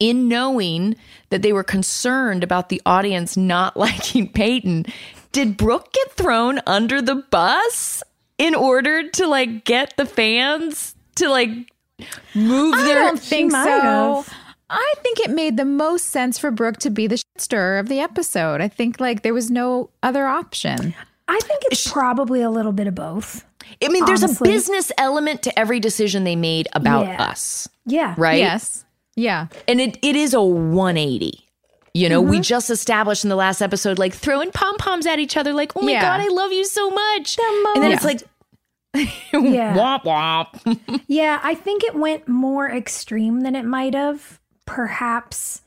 in 0.00 0.28
knowing 0.28 0.96
that 1.30 1.42
they 1.42 1.52
were 1.52 1.64
concerned 1.64 2.42
about 2.42 2.68
the 2.68 2.82
audience 2.84 3.36
not 3.36 3.76
liking 3.76 4.28
Peyton, 4.28 4.86
did 5.34 5.56
Brooke 5.58 5.92
get 5.92 6.12
thrown 6.12 6.60
under 6.66 7.02
the 7.02 7.16
bus 7.16 8.02
in 8.38 8.54
order 8.54 9.08
to 9.10 9.26
like 9.26 9.64
get 9.64 9.94
the 9.98 10.06
fans 10.06 10.94
to 11.16 11.28
like 11.28 11.50
move 12.34 12.74
I 12.74 12.84
their 12.84 12.94
don't 13.02 13.20
think 13.20 13.52
might 13.52 13.64
so. 13.64 13.80
have. 14.22 14.34
I 14.70 14.94
think 15.02 15.20
it 15.20 15.30
made 15.30 15.56
the 15.56 15.64
most 15.64 16.06
sense 16.06 16.38
for 16.38 16.50
Brooke 16.50 16.78
to 16.78 16.90
be 16.90 17.06
the 17.06 17.18
shit 17.18 17.26
stirrer 17.38 17.78
of 17.78 17.88
the 17.88 18.00
episode. 18.00 18.60
I 18.60 18.68
think 18.68 18.98
like 18.98 19.22
there 19.22 19.34
was 19.34 19.50
no 19.50 19.90
other 20.02 20.26
option. 20.26 20.94
I 21.28 21.38
think 21.44 21.62
it's 21.66 21.90
probably 21.90 22.40
a 22.40 22.50
little 22.50 22.72
bit 22.72 22.86
of 22.86 22.94
both. 22.94 23.44
I 23.82 23.88
mean, 23.88 24.04
there's 24.04 24.22
Honestly. 24.22 24.48
a 24.48 24.52
business 24.52 24.92
element 24.98 25.42
to 25.42 25.58
every 25.58 25.80
decision 25.80 26.24
they 26.24 26.36
made 26.36 26.68
about 26.72 27.06
Yeah. 27.06 27.22
us, 27.24 27.68
Yeah. 27.86 28.14
right? 28.16 28.38
Yes. 28.38 28.84
Yeah. 29.16 29.46
And 29.68 29.80
it, 29.80 29.98
it 30.02 30.16
is 30.16 30.34
a 30.34 30.42
180. 30.42 31.43
You 31.96 32.08
know, 32.08 32.20
Mm-hmm. 32.20 32.30
we 32.30 32.40
just 32.40 32.70
established 32.70 33.22
in 33.24 33.30
the 33.30 33.36
last 33.36 33.60
episode, 33.62 33.98
like 34.00 34.12
throwing 34.14 34.50
pom 34.50 34.76
poms 34.78 35.06
at 35.06 35.18
each 35.20 35.36
other, 35.36 35.52
like, 35.52 35.72
oh 35.76 35.80
my 35.82 35.92
Yeah. 35.92 36.02
God, 36.02 36.20
I 36.20 36.28
love 36.28 36.50
you 36.52 36.64
so 36.64 36.90
much. 36.90 37.38
And 37.38 37.82
then 37.84 37.92
it's 37.92 38.04
like, 38.04 38.22
Yeah. 39.32 39.74
womp 39.76 40.02
womp. 40.04 41.02
Yeah, 41.06 41.38
I 41.42 41.54
think 41.54 41.84
it 41.84 41.94
went 41.94 42.26
more 42.28 42.68
extreme 42.70 43.40
than 43.42 43.54
it 43.54 43.64
might 43.64 43.94
have, 43.94 44.40
perhaps 44.66 45.62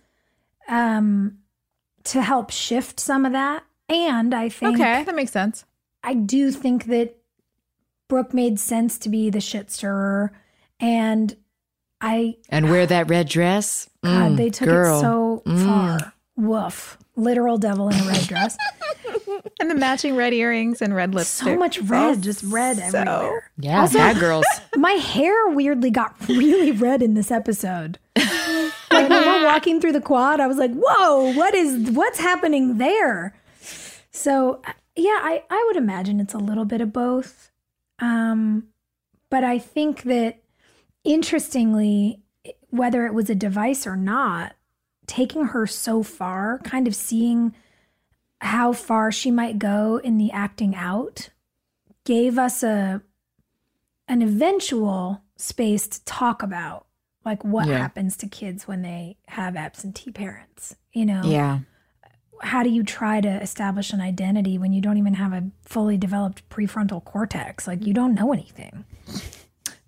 um 0.68 1.38
to 2.04 2.22
help 2.22 2.50
shift 2.52 3.00
some 3.00 3.26
of 3.26 3.32
that. 3.34 3.64
And 3.90 4.34
I 4.34 4.50
think 4.50 4.76
Okay, 4.76 5.04
that 5.04 5.16
makes 5.16 5.32
sense. 5.32 5.64
I 6.04 6.14
do 6.14 6.52
think 6.52 6.86
that 6.86 7.16
Brooke 8.10 8.34
made 8.34 8.60
sense 8.60 8.98
to 9.00 9.10
be 9.10 9.30
the 9.30 9.40
shit 9.42 9.72
stirrer 9.72 10.32
and 10.80 11.36
I 12.02 12.36
and 12.50 12.70
wear 12.70 12.86
that 12.86 13.10
red 13.10 13.28
dress. 13.30 13.90
God, 14.04 14.32
Mm, 14.34 14.38
they 14.38 14.50
took 14.50 14.68
girl. 14.68 14.98
it 14.98 15.02
so 15.02 15.42
far. 15.66 16.14
Woof. 16.38 16.98
Literal 17.16 17.58
devil 17.58 17.90
in 17.90 18.00
a 18.00 18.04
red 18.08 18.22
dress. 18.28 18.58
And 19.60 19.70
the 19.72 19.76
matching 19.76 20.16
red 20.16 20.34
earrings 20.34 20.82
and 20.84 20.96
red 20.96 21.14
lipstick. 21.16 21.48
so 21.48 21.58
much 21.58 21.80
red, 21.80 22.22
just 22.22 22.44
red 22.44 22.78
everywhere. 22.80 23.50
Yeah, 23.58 23.82
Also- 23.82 23.98
bad 23.98 24.20
girls. 24.20 24.46
My 24.78 24.92
hair 24.92 25.48
weirdly 25.50 25.90
got 25.90 26.16
really 26.30 26.72
red 26.72 27.02
in 27.02 27.16
this 27.16 27.32
episode. 27.32 27.98
like 28.16 28.30
when 28.92 29.10
we're 29.10 29.46
walking 29.46 29.82
through 29.82 29.94
the 29.94 30.02
quad, 30.02 30.40
I 30.40 30.46
was 30.48 30.58
like, 30.58 30.72
"Whoa, 30.74 31.34
what 31.34 31.56
is 31.56 31.90
what's 31.92 32.20
happening 32.20 32.78
there?" 32.78 33.34
So 34.12 34.62
yeah, 34.96 35.20
I 35.24 35.44
I 35.50 35.64
would 35.68 35.76
imagine 35.76 36.20
it's 36.20 36.34
a 36.36 36.40
little 36.40 36.66
bit 36.66 36.82
of 36.82 36.94
both, 36.94 37.50
um, 38.00 38.68
but 39.32 39.44
I 39.44 39.58
think 39.58 40.04
that 40.04 40.38
interestingly, 41.04 42.22
whether 42.70 43.06
it 43.08 43.14
was 43.14 43.30
a 43.30 43.36
device 43.36 43.88
or 43.88 43.96
not, 43.96 44.54
taking 45.08 45.46
her 45.46 45.66
so 45.66 46.04
far, 46.04 46.60
kind 46.60 46.88
of 46.88 46.94
seeing 46.96 47.56
how 48.42 48.72
far 48.74 49.12
she 49.12 49.32
might 49.32 49.58
go 49.58 49.98
in 50.04 50.18
the 50.18 50.32
acting 50.32 50.76
out, 50.76 51.30
gave 52.06 52.38
us 52.38 52.62
a 52.64 53.02
an 54.10 54.22
eventual 54.22 55.22
space 55.38 55.88
to 55.88 56.04
talk 56.06 56.42
about 56.44 56.86
like 57.26 57.44
what 57.44 57.68
Yeah. 57.68 57.78
happens 57.80 58.16
to 58.18 58.28
kids 58.28 58.68
when 58.68 58.82
they 58.84 59.18
have 59.28 59.56
absentee 59.58 60.12
parents 60.12 60.76
you 60.94 61.06
know 61.06 61.22
Yeah. 61.26 61.60
how 62.42 62.64
do 62.64 62.70
you 62.70 62.84
try 62.84 63.20
to 63.20 63.28
establish 63.42 63.92
an 63.92 64.00
identity 64.00 64.58
when 64.58 64.72
you 64.72 64.80
don't 64.82 64.98
even 64.98 65.16
have 65.16 65.34
a 65.34 65.44
fully 65.64 65.98
developed 65.98 66.48
prefrontal 66.50 67.04
cortex 67.04 67.68
like 67.68 67.86
you 67.86 67.94
don't 67.94 68.14
know 68.16 68.32
anything 68.32 68.86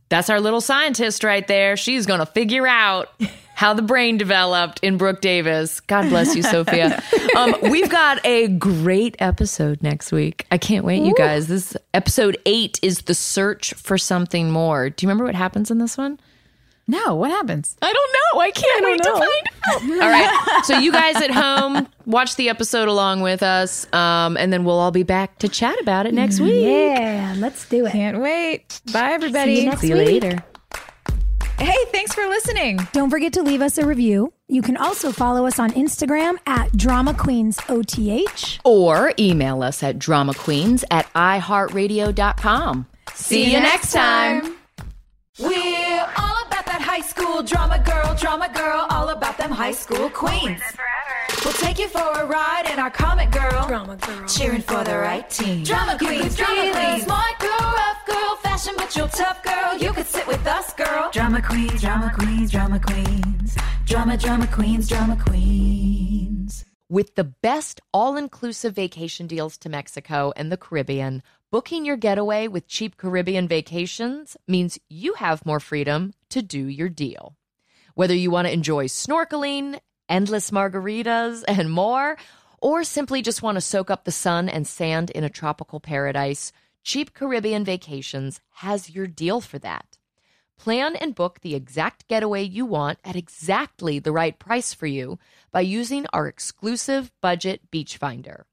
That's 0.10 0.30
our 0.30 0.42
little 0.42 0.60
scientist 0.62 1.24
right 1.24 1.48
there. 1.48 1.78
She's 1.78 2.06
going 2.08 2.20
to 2.20 2.26
figure 2.26 2.66
out 2.68 3.10
how 3.60 3.74
the 3.74 3.82
brain 3.82 4.18
developed 4.18 4.80
in 4.82 4.96
Brooke 4.96 5.20
Davis. 5.20 5.82
God 5.82 6.08
bless 6.08 6.34
you, 6.34 6.44
Sophia. 6.44 7.04
Um, 7.36 7.56
we've 7.62 7.90
got 7.90 8.26
a 8.26 8.48
great 8.48 9.16
episode 9.20 9.84
next 9.84 10.12
week. 10.12 10.46
I 10.52 10.58
can't 10.58 10.84
wait, 10.84 11.04
you 11.04 11.14
guys. 11.14 11.48
This 11.48 11.78
episode 11.94 12.38
eight 12.46 12.80
is 12.82 13.02
the 13.04 13.14
search 13.14 13.74
for 13.76 13.98
something 13.98 14.50
more. 14.50 14.90
Do 14.90 15.06
you 15.06 15.08
remember 15.08 15.26
what 15.26 15.36
happens 15.36 15.70
in 15.70 15.78
this 15.78 15.96
one? 15.98 16.20
No, 16.88 17.16
what 17.16 17.30
happens? 17.30 17.78
I 17.82 17.94
don't 17.94 18.14
know. 18.14 18.42
I 18.42 18.52
can't 18.52 18.86
wait 18.86 19.04
to 19.04 19.12
find 19.12 19.92
out. 19.92 20.02
All 20.04 20.10
right. 20.10 20.62
So 20.66 20.80
you 20.80 20.92
guys 20.92 21.18
at 21.18 21.30
home, 21.32 21.88
watch 22.06 22.36
the 22.36 22.50
episode 22.50 22.88
along 22.88 23.22
with 23.22 23.44
us, 23.44 23.86
um, 23.94 24.36
and 24.38 24.52
then 24.52 24.64
we'll 24.64 24.80
all 24.80 24.92
be 24.92 25.04
back 25.04 25.38
to 25.40 25.48
chat 25.48 25.80
about 25.82 26.08
it 26.08 26.14
next 26.14 26.40
week. 26.40 26.66
yeah 26.66 27.36
let's 27.38 27.70
do 27.70 27.86
it 27.86 27.92
Can't 27.92 28.20
wait. 28.20 28.82
Bye, 28.92 29.12
everybody. 29.12 29.56
See 29.56 29.62
you 29.64 29.70
next 29.70 29.82
See 29.82 29.90
you 29.90 29.96
week. 29.96 30.24
later. 30.24 30.44
Hey, 31.60 31.76
thanks 31.92 32.14
for 32.14 32.26
listening. 32.28 32.80
don't 32.94 33.10
forget 33.10 33.34
to 33.34 33.42
leave 33.42 33.62
us 33.62 33.78
a 33.78 33.86
review 33.86 34.32
You 34.48 34.62
can 34.62 34.78
also 34.78 35.12
follow 35.12 35.46
us 35.46 35.60
on 35.60 35.72
Instagram 35.72 36.38
at 36.48 36.72
Drama 36.76 37.14
Queens 37.14 37.60
OTH. 37.68 38.60
Or 38.64 39.14
email 39.20 39.62
us 39.62 39.84
at 39.84 40.00
dramaqueens 40.00 40.84
at 40.90 41.12
iheartradio.com. 41.14 42.86
See 43.14 43.52
you 43.52 43.60
next 43.60 43.92
time. 43.92 44.56
We're 45.40 46.08
all 46.18 46.38
about 46.48 46.66
that 46.66 46.82
high 46.82 47.02
school 47.02 47.44
drama 47.44 47.80
girl, 47.86 48.16
drama 48.16 48.50
girl, 48.54 48.88
all 48.90 49.10
about 49.10 49.38
them 49.38 49.52
high 49.52 49.72
school 49.72 50.10
queens. 50.10 50.62
We'll 51.46 51.54
take 51.54 51.80
you 51.80 51.88
for 51.88 52.00
a 52.02 52.26
ride 52.26 52.70
in 52.72 52.80
our 52.80 52.90
comic 52.90 53.32
girl, 53.32 53.68
drama 53.68 53.96
girl, 53.96 54.28
cheering 54.28 54.62
for 54.62 54.84
the 54.84 54.98
right 54.98 55.30
team. 55.30 55.64
Drama 55.64 55.98
queens, 55.98 56.36
drama 56.36 56.72
queens, 56.74 57.04
smart 57.04 57.39
girl, 57.39 57.39
rough 57.39 57.39
girl, 57.39 57.39
fashion 58.60 58.76
but 58.78 58.96
you're 58.96 59.08
tough 59.08 59.44
girl. 59.44 59.78
You 59.78 59.94
could 59.94 60.08
sit 60.08 60.28
with 60.28 60.46
us, 60.46 60.74
girl. 60.74 61.10
Drama 61.12 61.42
queens, 61.42 61.82
drama 61.82 62.12
queens, 62.14 62.52
drama 62.52 62.80
queens, 62.80 63.58
drama, 63.86 64.18
drama 64.18 64.48
queens, 64.48 64.90
drama 64.90 65.18
queens. 65.26 66.66
With 66.90 67.16
the 67.16 67.24
best 67.24 67.80
all 67.94 68.18
inclusive 68.18 68.74
vacation 68.74 69.28
deals 69.28 69.58
to 69.60 69.70
Mexico 69.70 70.34
and 70.36 70.52
the 70.52 70.58
Caribbean, 70.58 71.24
booking 71.52 71.86
your 71.86 71.98
getaway 71.98 72.48
with 72.48 72.68
cheap 72.68 72.98
Caribbean 72.98 73.48
vacations 73.48 74.36
means 74.48 74.80
you 74.90 75.14
have 75.14 75.46
more 75.46 75.60
freedom 75.60 76.14
to 76.30 76.42
do 76.42 76.66
your 76.68 76.90
deal. 76.90 77.36
Whether 77.96 78.16
you 78.16 78.32
want 78.32 78.48
to 78.48 78.54
enjoy 78.54 78.88
snorkeling, 78.88 79.80
endless 80.10 80.52
margaritas, 80.52 81.44
and 81.48 81.72
more, 81.72 82.18
or 82.62 82.84
simply 82.84 83.22
just 83.22 83.42
want 83.42 83.56
to 83.56 83.62
soak 83.62 83.90
up 83.90 84.04
the 84.04 84.12
sun 84.12 84.50
and 84.50 84.68
sand 84.68 85.12
in 85.12 85.24
a 85.24 85.30
tropical 85.30 85.80
paradise, 85.80 86.52
Cheap 86.84 87.14
Caribbean 87.14 87.64
Vacations 87.64 88.42
has 88.56 88.90
your 88.90 89.08
deal 89.08 89.42
for 89.42 89.60
that. 89.60 89.98
Plan 90.58 90.96
and 90.96 91.16
book 91.16 91.40
the 91.42 91.56
exact 91.56 92.08
getaway 92.08 92.44
you 92.44 92.66
want 92.66 93.00
at 93.06 93.16
exactly 93.16 94.00
the 94.00 94.12
right 94.12 94.38
price 94.38 94.74
for 94.74 94.88
you 94.88 95.18
by 95.52 95.62
using 95.62 96.06
our 96.12 96.28
exclusive 96.28 97.12
budget 97.22 97.72
beach 97.72 97.98
finder. 97.98 98.46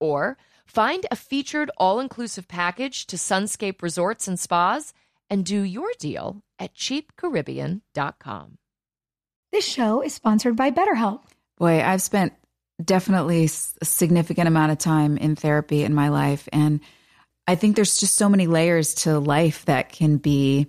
Or 0.00 0.36
find 0.66 1.06
a 1.10 1.16
featured 1.16 1.70
all 1.76 2.00
inclusive 2.00 2.48
package 2.48 3.06
to 3.06 3.16
Sunscape 3.16 3.80
Resorts 3.82 4.26
and 4.26 4.38
Spas 4.40 4.92
and 5.30 5.44
do 5.44 5.62
your 5.62 5.90
deal 5.98 6.42
at 6.58 6.74
cheapcaribbean.com. 6.74 8.58
This 9.52 9.66
show 9.66 10.00
is 10.02 10.14
sponsored 10.14 10.56
by 10.56 10.70
BetterHelp. 10.70 11.20
Boy, 11.58 11.82
I've 11.82 12.02
spent 12.02 12.32
definitely 12.82 13.44
s- 13.44 13.76
a 13.80 13.84
significant 13.84 14.48
amount 14.48 14.72
of 14.72 14.78
time 14.78 15.16
in 15.16 15.36
therapy 15.36 15.84
in 15.84 15.94
my 15.94 16.08
life. 16.08 16.48
And 16.52 16.80
I 17.46 17.54
think 17.54 17.76
there's 17.76 17.98
just 17.98 18.14
so 18.14 18.28
many 18.28 18.46
layers 18.46 18.94
to 18.96 19.18
life 19.18 19.64
that 19.64 19.90
can 19.90 20.16
be 20.16 20.68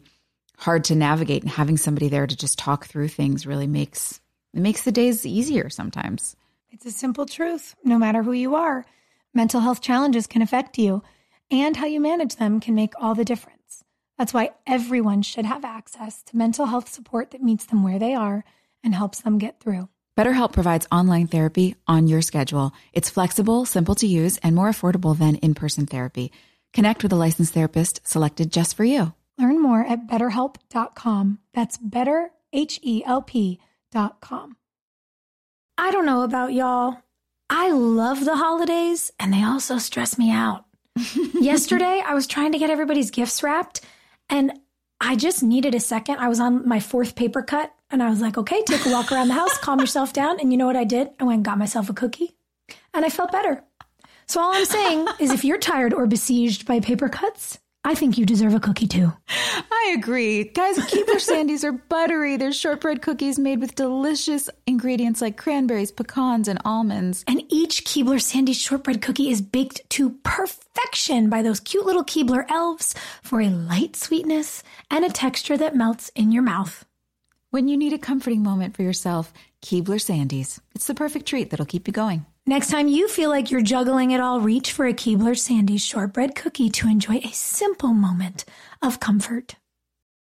hard 0.57 0.85
to 0.85 0.95
navigate. 0.95 1.43
And 1.43 1.51
having 1.51 1.77
somebody 1.77 2.07
there 2.07 2.25
to 2.25 2.35
just 2.35 2.57
talk 2.57 2.85
through 2.85 3.09
things 3.09 3.45
really 3.45 3.67
makes 3.67 4.19
it 4.53 4.61
makes 4.61 4.83
the 4.83 4.91
days 4.91 5.25
easier 5.25 5.69
sometimes. 5.69 6.35
It's 6.71 6.85
a 6.85 6.91
simple 6.91 7.25
truth. 7.25 7.75
No 7.83 7.97
matter 7.97 8.23
who 8.23 8.33
you 8.33 8.55
are, 8.55 8.85
mental 9.33 9.61
health 9.61 9.81
challenges 9.81 10.27
can 10.27 10.41
affect 10.41 10.77
you, 10.77 11.03
and 11.49 11.75
how 11.75 11.85
you 11.85 11.99
manage 11.99 12.35
them 12.35 12.59
can 12.59 12.75
make 12.75 12.93
all 12.99 13.15
the 13.15 13.25
difference. 13.25 13.83
That's 14.17 14.33
why 14.33 14.51
everyone 14.67 15.23
should 15.23 15.45
have 15.45 15.65
access 15.65 16.21
to 16.23 16.37
mental 16.37 16.67
health 16.67 16.87
support 16.87 17.31
that 17.31 17.41
meets 17.41 17.65
them 17.65 17.83
where 17.83 17.99
they 17.99 18.13
are 18.13 18.43
and 18.83 18.93
helps 18.93 19.21
them 19.21 19.37
get 19.37 19.59
through. 19.59 19.89
BetterHelp 20.17 20.53
provides 20.53 20.87
online 20.91 21.25
therapy 21.25 21.75
on 21.87 22.07
your 22.07 22.21
schedule. 22.21 22.73
It's 22.93 23.09
flexible, 23.09 23.65
simple 23.65 23.95
to 23.95 24.07
use, 24.07 24.37
and 24.37 24.55
more 24.55 24.69
affordable 24.69 25.17
than 25.17 25.37
in 25.37 25.55
person 25.55 25.87
therapy. 25.87 26.31
Connect 26.73 27.03
with 27.03 27.13
a 27.13 27.15
licensed 27.15 27.53
therapist 27.53 28.01
selected 28.05 28.51
just 28.51 28.75
for 28.75 28.83
you. 28.83 29.13
Learn 29.37 29.61
more 29.61 29.85
at 29.85 30.07
betterhelp.com. 30.07 31.39
That's 31.53 31.77
better, 31.77 32.31
H 32.51 32.79
E 32.83 33.03
L 33.05 33.21
P.com. 33.21 34.57
I 35.77 35.91
don't 35.91 36.05
know 36.05 36.23
about 36.23 36.53
y'all. 36.53 36.97
I 37.49 37.71
love 37.71 38.25
the 38.25 38.35
holidays 38.35 39.11
and 39.19 39.33
they 39.33 39.43
also 39.43 39.77
stress 39.77 40.17
me 40.17 40.31
out. 40.31 40.65
Yesterday, 41.33 42.01
I 42.05 42.13
was 42.13 42.27
trying 42.27 42.51
to 42.51 42.59
get 42.59 42.69
everybody's 42.69 43.11
gifts 43.11 43.43
wrapped 43.43 43.81
and 44.29 44.53
I 44.99 45.15
just 45.15 45.43
needed 45.43 45.75
a 45.75 45.79
second. 45.79 46.17
I 46.17 46.29
was 46.29 46.39
on 46.39 46.67
my 46.67 46.79
fourth 46.79 47.15
paper 47.15 47.41
cut 47.41 47.73
and 47.91 48.01
I 48.01 48.09
was 48.09 48.21
like, 48.21 48.37
okay, 48.37 48.63
take 48.63 48.85
a 48.85 48.91
walk 48.91 49.11
around 49.11 49.27
the 49.27 49.33
house, 49.33 49.57
calm 49.57 49.79
yourself 49.79 50.13
down. 50.13 50.39
And 50.39 50.51
you 50.51 50.57
know 50.57 50.65
what 50.65 50.75
I 50.75 50.83
did? 50.83 51.09
I 51.19 51.23
went 51.23 51.37
and 51.37 51.45
got 51.45 51.57
myself 51.57 51.89
a 51.89 51.93
cookie 51.93 52.35
and 52.93 53.03
I 53.03 53.09
felt 53.09 53.31
better. 53.31 53.63
So 54.27 54.41
all 54.41 54.53
I'm 54.53 54.65
saying 54.65 55.07
is 55.19 55.31
if 55.31 55.43
you're 55.43 55.57
tired 55.57 55.93
or 55.93 56.07
besieged 56.07 56.65
by 56.65 56.79
paper 56.79 57.09
cuts, 57.09 57.59
I 57.85 57.95
think 57.95 58.17
you 58.17 58.25
deserve 58.25 58.53
a 58.53 58.61
cookie 58.61 58.87
too. 58.87 59.11
I 59.27 59.95
agree. 59.97 60.45
Guys, 60.45 60.77
Keebler 60.77 61.15
Sandies 61.19 61.65
are 61.65 61.73
buttery. 61.73 62.37
They're 62.37 62.53
shortbread 62.53 63.01
cookies 63.01 63.37
made 63.37 63.59
with 63.59 63.75
delicious 63.75 64.49
ingredients 64.65 65.21
like 65.21 65.35
cranberries, 65.35 65.91
pecans, 65.91 66.47
and 66.47 66.59
almonds. 66.63 67.25
And 67.27 67.43
each 67.49 67.83
Keebler 67.83 68.21
Sandy 68.21 68.53
shortbread 68.53 69.01
cookie 69.01 69.29
is 69.29 69.41
baked 69.41 69.81
to 69.91 70.11
perfection 70.23 71.29
by 71.29 71.41
those 71.41 71.59
cute 71.59 71.85
little 71.85 72.05
Keebler 72.05 72.49
elves 72.49 72.95
for 73.21 73.41
a 73.41 73.49
light 73.49 73.97
sweetness 73.97 74.63
and 74.89 75.03
a 75.03 75.09
texture 75.09 75.57
that 75.57 75.75
melts 75.75 76.09
in 76.15 76.31
your 76.31 76.43
mouth. 76.43 76.85
When 77.49 77.67
you 77.67 77.75
need 77.75 77.91
a 77.91 77.99
comforting 77.99 78.43
moment 78.43 78.77
for 78.77 78.83
yourself, 78.83 79.33
Keebler 79.61 79.99
Sandies. 79.99 80.59
It's 80.73 80.87
the 80.87 80.95
perfect 80.95 81.25
treat 81.25 81.49
that'll 81.49 81.65
keep 81.65 81.87
you 81.87 81.93
going. 81.93 82.25
Next 82.45 82.71
time 82.71 82.89
you 82.89 83.07
feel 83.07 83.29
like 83.29 83.51
you're 83.51 83.61
juggling 83.61 84.11
it 84.11 84.19
all, 84.19 84.41
reach 84.41 84.73
for 84.73 84.85
a 84.85 84.93
Keebler 84.93 85.33
Sandies 85.33 85.79
shortbread 85.79 86.35
cookie 86.35 86.69
to 86.71 86.89
enjoy 86.89 87.21
a 87.23 87.31
simple 87.31 87.93
moment 87.93 88.43
of 88.81 88.99
comfort. 88.99 89.55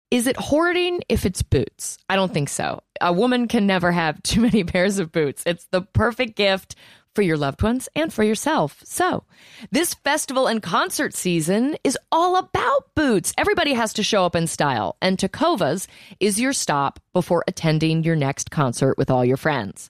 Is 0.09 0.27
it 0.27 0.35
hoarding 0.35 1.03
if 1.07 1.25
it's 1.25 1.41
boots? 1.41 1.97
I 2.09 2.17
don't 2.17 2.33
think 2.33 2.49
so. 2.49 2.81
A 2.99 3.13
woman 3.13 3.47
can 3.47 3.65
never 3.65 3.93
have 3.93 4.21
too 4.23 4.41
many 4.41 4.63
pairs 4.65 4.99
of 4.99 5.13
boots. 5.13 5.41
It's 5.45 5.67
the 5.71 5.83
perfect 5.83 6.35
gift 6.35 6.75
for 7.15 7.21
your 7.21 7.37
loved 7.37 7.63
ones 7.63 7.87
and 7.95 8.11
for 8.11 8.23
yourself. 8.25 8.81
So, 8.83 9.23
this 9.71 9.93
festival 9.93 10.47
and 10.47 10.61
concert 10.61 11.13
season 11.13 11.77
is 11.85 11.97
all 12.11 12.35
about 12.35 12.93
boots. 12.93 13.33
Everybody 13.37 13.71
has 13.73 13.93
to 13.93 14.03
show 14.03 14.25
up 14.25 14.35
in 14.35 14.47
style, 14.47 14.97
and 15.01 15.17
Tecovas 15.17 15.87
is 16.19 16.41
your 16.41 16.51
stop 16.51 16.99
before 17.13 17.45
attending 17.47 18.03
your 18.03 18.17
next 18.17 18.51
concert 18.51 18.97
with 18.97 19.09
all 19.09 19.23
your 19.23 19.37
friends. 19.37 19.89